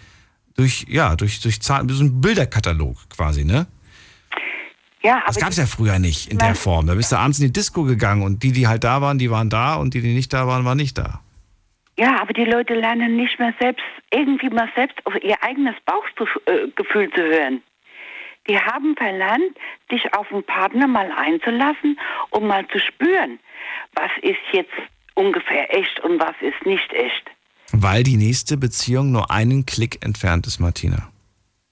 durch, 0.55 0.87
ja, 0.89 1.15
durch, 1.15 1.39
durch 1.39 1.61
Zahlen, 1.61 1.87
so 1.89 2.03
ein 2.03 2.19
Bilderkatalog 2.19 2.97
quasi, 3.09 3.45
ne? 3.45 3.67
Ja, 5.01 5.23
Das 5.25 5.39
gab 5.39 5.51
es 5.51 5.57
ja 5.57 5.65
früher 5.65 5.97
nicht 5.99 6.29
in 6.29 6.37
der. 6.37 6.55
Form. 6.55 6.87
Da 6.87 6.95
bist 6.95 7.11
du 7.11 7.17
abends 7.17 7.39
in 7.39 7.45
die 7.45 7.53
Disco 7.53 7.83
gegangen 7.83 8.21
und 8.21 8.43
die, 8.43 8.51
die 8.51 8.67
halt 8.67 8.83
da 8.83 9.01
waren, 9.01 9.17
die 9.17 9.31
waren 9.31 9.49
da 9.49 9.75
und 9.75 9.93
die, 9.93 10.01
die 10.01 10.13
nicht 10.13 10.33
da 10.33 10.45
waren, 10.45 10.65
waren 10.65 10.77
nicht 10.77 10.97
da. 10.97 11.21
Ja, 11.97 12.19
aber 12.21 12.33
die 12.33 12.43
Leute 12.43 12.73
lernen 12.73 13.15
nicht 13.15 13.39
mehr 13.39 13.53
selbst, 13.61 13.83
irgendwie 14.11 14.49
mal 14.49 14.69
selbst 14.75 14.97
auf 15.05 15.13
ihr 15.21 15.41
eigenes 15.41 15.75
Bauchgefühl 15.85 17.09
zu 17.11 17.21
hören. 17.21 17.61
Die 18.49 18.59
haben 18.59 18.95
verlernt, 18.97 19.55
sich 19.89 20.13
auf 20.13 20.31
einen 20.31 20.43
Partner 20.43 20.87
mal 20.87 21.11
einzulassen, 21.11 21.99
um 22.31 22.47
mal 22.47 22.67
zu 22.67 22.79
spüren, 22.79 23.39
was 23.93 24.11
ist 24.23 24.39
jetzt 24.51 24.73
ungefähr 25.13 25.73
echt 25.73 25.99
und 26.01 26.19
was 26.19 26.35
ist 26.41 26.65
nicht 26.65 26.91
echt. 26.91 27.29
Weil 27.71 28.03
die 28.03 28.17
nächste 28.17 28.57
Beziehung 28.57 29.11
nur 29.11 29.29
einen 29.29 29.65
Klick 29.65 30.03
entfernt 30.03 30.47
ist, 30.47 30.59
Martina. 30.59 31.09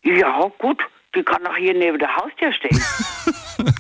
Ja, 0.04 0.50
gut, 0.60 0.80
die 1.16 1.24
kann 1.24 1.46
auch 1.48 1.58
hier 1.58 1.74
neben 1.74 1.98
der 1.98 2.16
Haustür 2.16 2.54
stehen. 2.54 2.80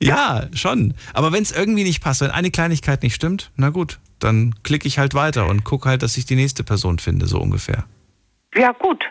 Ja, 0.00 0.46
schon. 0.54 0.94
Aber 1.12 1.32
wenn 1.32 1.42
es 1.42 1.50
irgendwie 1.50 1.82
nicht 1.82 2.02
passt, 2.02 2.20
wenn 2.20 2.30
eine 2.30 2.50
Kleinigkeit 2.50 3.02
nicht 3.02 3.14
stimmt, 3.14 3.50
na 3.56 3.70
gut, 3.70 3.98
dann 4.20 4.54
klicke 4.62 4.86
ich 4.86 4.98
halt 4.98 5.14
weiter 5.14 5.48
und 5.48 5.64
gucke 5.64 5.88
halt, 5.88 6.02
dass 6.02 6.16
ich 6.16 6.24
die 6.24 6.36
nächste 6.36 6.62
Person 6.62 6.98
finde, 6.98 7.26
so 7.26 7.40
ungefähr. 7.40 7.84
ja, 8.54 8.72
gut. 8.72 9.04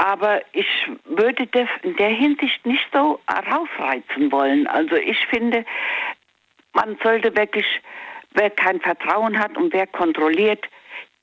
Aber 0.00 0.40
ich 0.52 0.66
würde 1.04 1.46
das 1.48 1.68
in 1.82 1.94
der 1.96 2.08
Hinsicht 2.08 2.64
nicht 2.64 2.86
so 2.90 3.20
rausreizen 3.28 4.32
wollen. 4.32 4.66
Also 4.66 4.96
ich 4.96 5.18
finde, 5.26 5.66
man 6.72 6.96
sollte 7.02 7.36
wirklich, 7.36 7.66
wer 8.30 8.48
kein 8.48 8.80
Vertrauen 8.80 9.38
hat 9.38 9.58
und 9.58 9.74
wer 9.74 9.86
kontrolliert, 9.86 10.64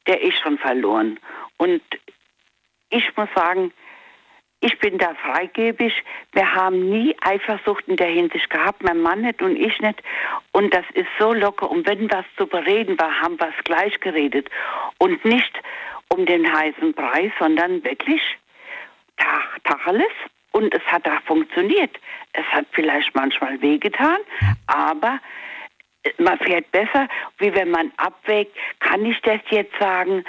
der 0.06 0.22
ist 0.22 0.38
schon 0.44 0.60
verloren. 0.60 1.20
Und 1.58 1.82
ich 2.92 3.18
muss 3.18 3.30
sagen, 3.34 3.74
ich 4.60 4.78
bin 4.78 5.00
da 5.00 5.16
freigebig. 5.16 6.04
Wir 6.34 6.54
haben 6.54 6.88
nie 6.88 7.16
Eifersucht 7.22 7.88
in 7.88 7.96
der 7.96 8.10
Hinsicht 8.10 8.48
gehabt, 8.52 8.84
mein 8.84 9.02
Mann 9.02 9.22
nicht 9.22 9.42
und 9.42 9.56
ich 9.56 9.80
nicht. 9.80 10.04
Und 10.52 10.72
das 10.72 10.86
ist 10.94 11.10
so 11.18 11.34
locker. 11.34 11.72
Und 11.72 11.88
wenn 11.88 12.12
was 12.12 12.26
zu 12.38 12.46
bereden 12.46 13.00
war, 13.00 13.22
haben 13.22 13.40
wir 13.40 13.52
es 13.58 13.64
gleich 13.64 14.00
geredet. 14.02 14.52
Und 15.00 15.26
nicht 15.26 15.60
um 16.10 16.28
den 16.28 16.54
heißen 16.54 16.94
Preis, 16.94 17.32
sondern 17.40 17.84
wirklich 17.84 18.22
Tacheles. 19.64 20.14
Und 20.52 20.74
es 20.74 20.82
hat 20.86 21.06
da 21.06 21.20
funktioniert. 21.26 21.96
Es 22.34 22.46
hat 22.46 22.66
vielleicht 22.72 23.14
manchmal 23.14 23.62
wehgetan, 23.62 24.18
aber 24.66 25.20
man 26.18 26.38
fährt 26.40 26.72
besser, 26.72 27.08
wie 27.38 27.54
wenn 27.54 27.70
man 27.70 27.92
abwägt, 27.98 28.56
kann 28.80 29.06
ich 29.06 29.20
das 29.22 29.42
jetzt 29.50 29.74
sagen? 29.80 30.24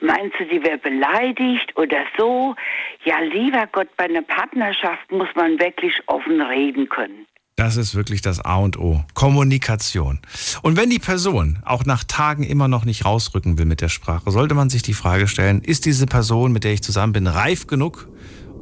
Meinst 0.00 0.34
du, 0.38 0.44
sie 0.50 0.62
wäre 0.62 0.78
beleidigt 0.78 1.76
oder 1.76 2.04
so? 2.18 2.56
Ja, 3.04 3.20
lieber 3.20 3.68
Gott, 3.70 3.88
bei 3.96 4.04
einer 4.04 4.22
Partnerschaft 4.22 5.10
muss 5.12 5.28
man 5.36 5.58
wirklich 5.60 5.94
offen 6.06 6.42
reden 6.42 6.88
können. 6.88 7.26
Das 7.56 7.76
ist 7.76 7.94
wirklich 7.94 8.22
das 8.22 8.40
A 8.40 8.56
und 8.56 8.78
O. 8.78 9.04
Kommunikation. 9.14 10.20
Und 10.62 10.76
wenn 10.76 10.90
die 10.90 10.98
Person 10.98 11.60
auch 11.64 11.84
nach 11.84 12.02
Tagen 12.02 12.42
immer 12.42 12.66
noch 12.66 12.84
nicht 12.84 13.04
rausrücken 13.04 13.58
will 13.58 13.66
mit 13.66 13.80
der 13.80 13.90
Sprache, 13.90 14.30
sollte 14.30 14.54
man 14.54 14.70
sich 14.70 14.82
die 14.82 14.94
Frage 14.94 15.28
stellen, 15.28 15.60
ist 15.60 15.84
diese 15.84 16.06
Person, 16.06 16.52
mit 16.52 16.64
der 16.64 16.72
ich 16.72 16.82
zusammen 16.82 17.12
bin, 17.12 17.26
reif 17.26 17.66
genug? 17.66 18.08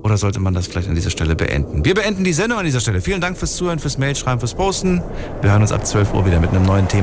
Oder 0.03 0.17
sollte 0.17 0.41
man 0.41 0.55
das 0.55 0.67
vielleicht 0.67 0.89
an 0.89 0.95
dieser 0.95 1.11
Stelle 1.11 1.37
beenden? 1.37 1.85
Wir 1.85 1.95
beenden 1.95 2.25
die 2.25 2.33
Sendung 2.33 2.59
an 2.59 2.65
dieser 2.65 2.81
Stelle. 2.81 3.01
Vielen 3.01 3.21
Dank 3.21 3.37
fürs 3.37 3.57
Zuhören, 3.57 3.79
fürs 3.79 3.99
Mailschreiben, 3.99 4.41
fürs 4.41 4.55
Posten. 4.55 5.03
Wir 5.43 5.51
hören 5.51 5.63
uns 5.63 5.73
ab 5.73 5.87
12 5.87 6.15
Uhr 6.15 6.25
wieder 6.25 6.41
mit 6.41 6.51
einem 6.51 6.65
neuen 6.65 6.89
Thema. 6.89 6.99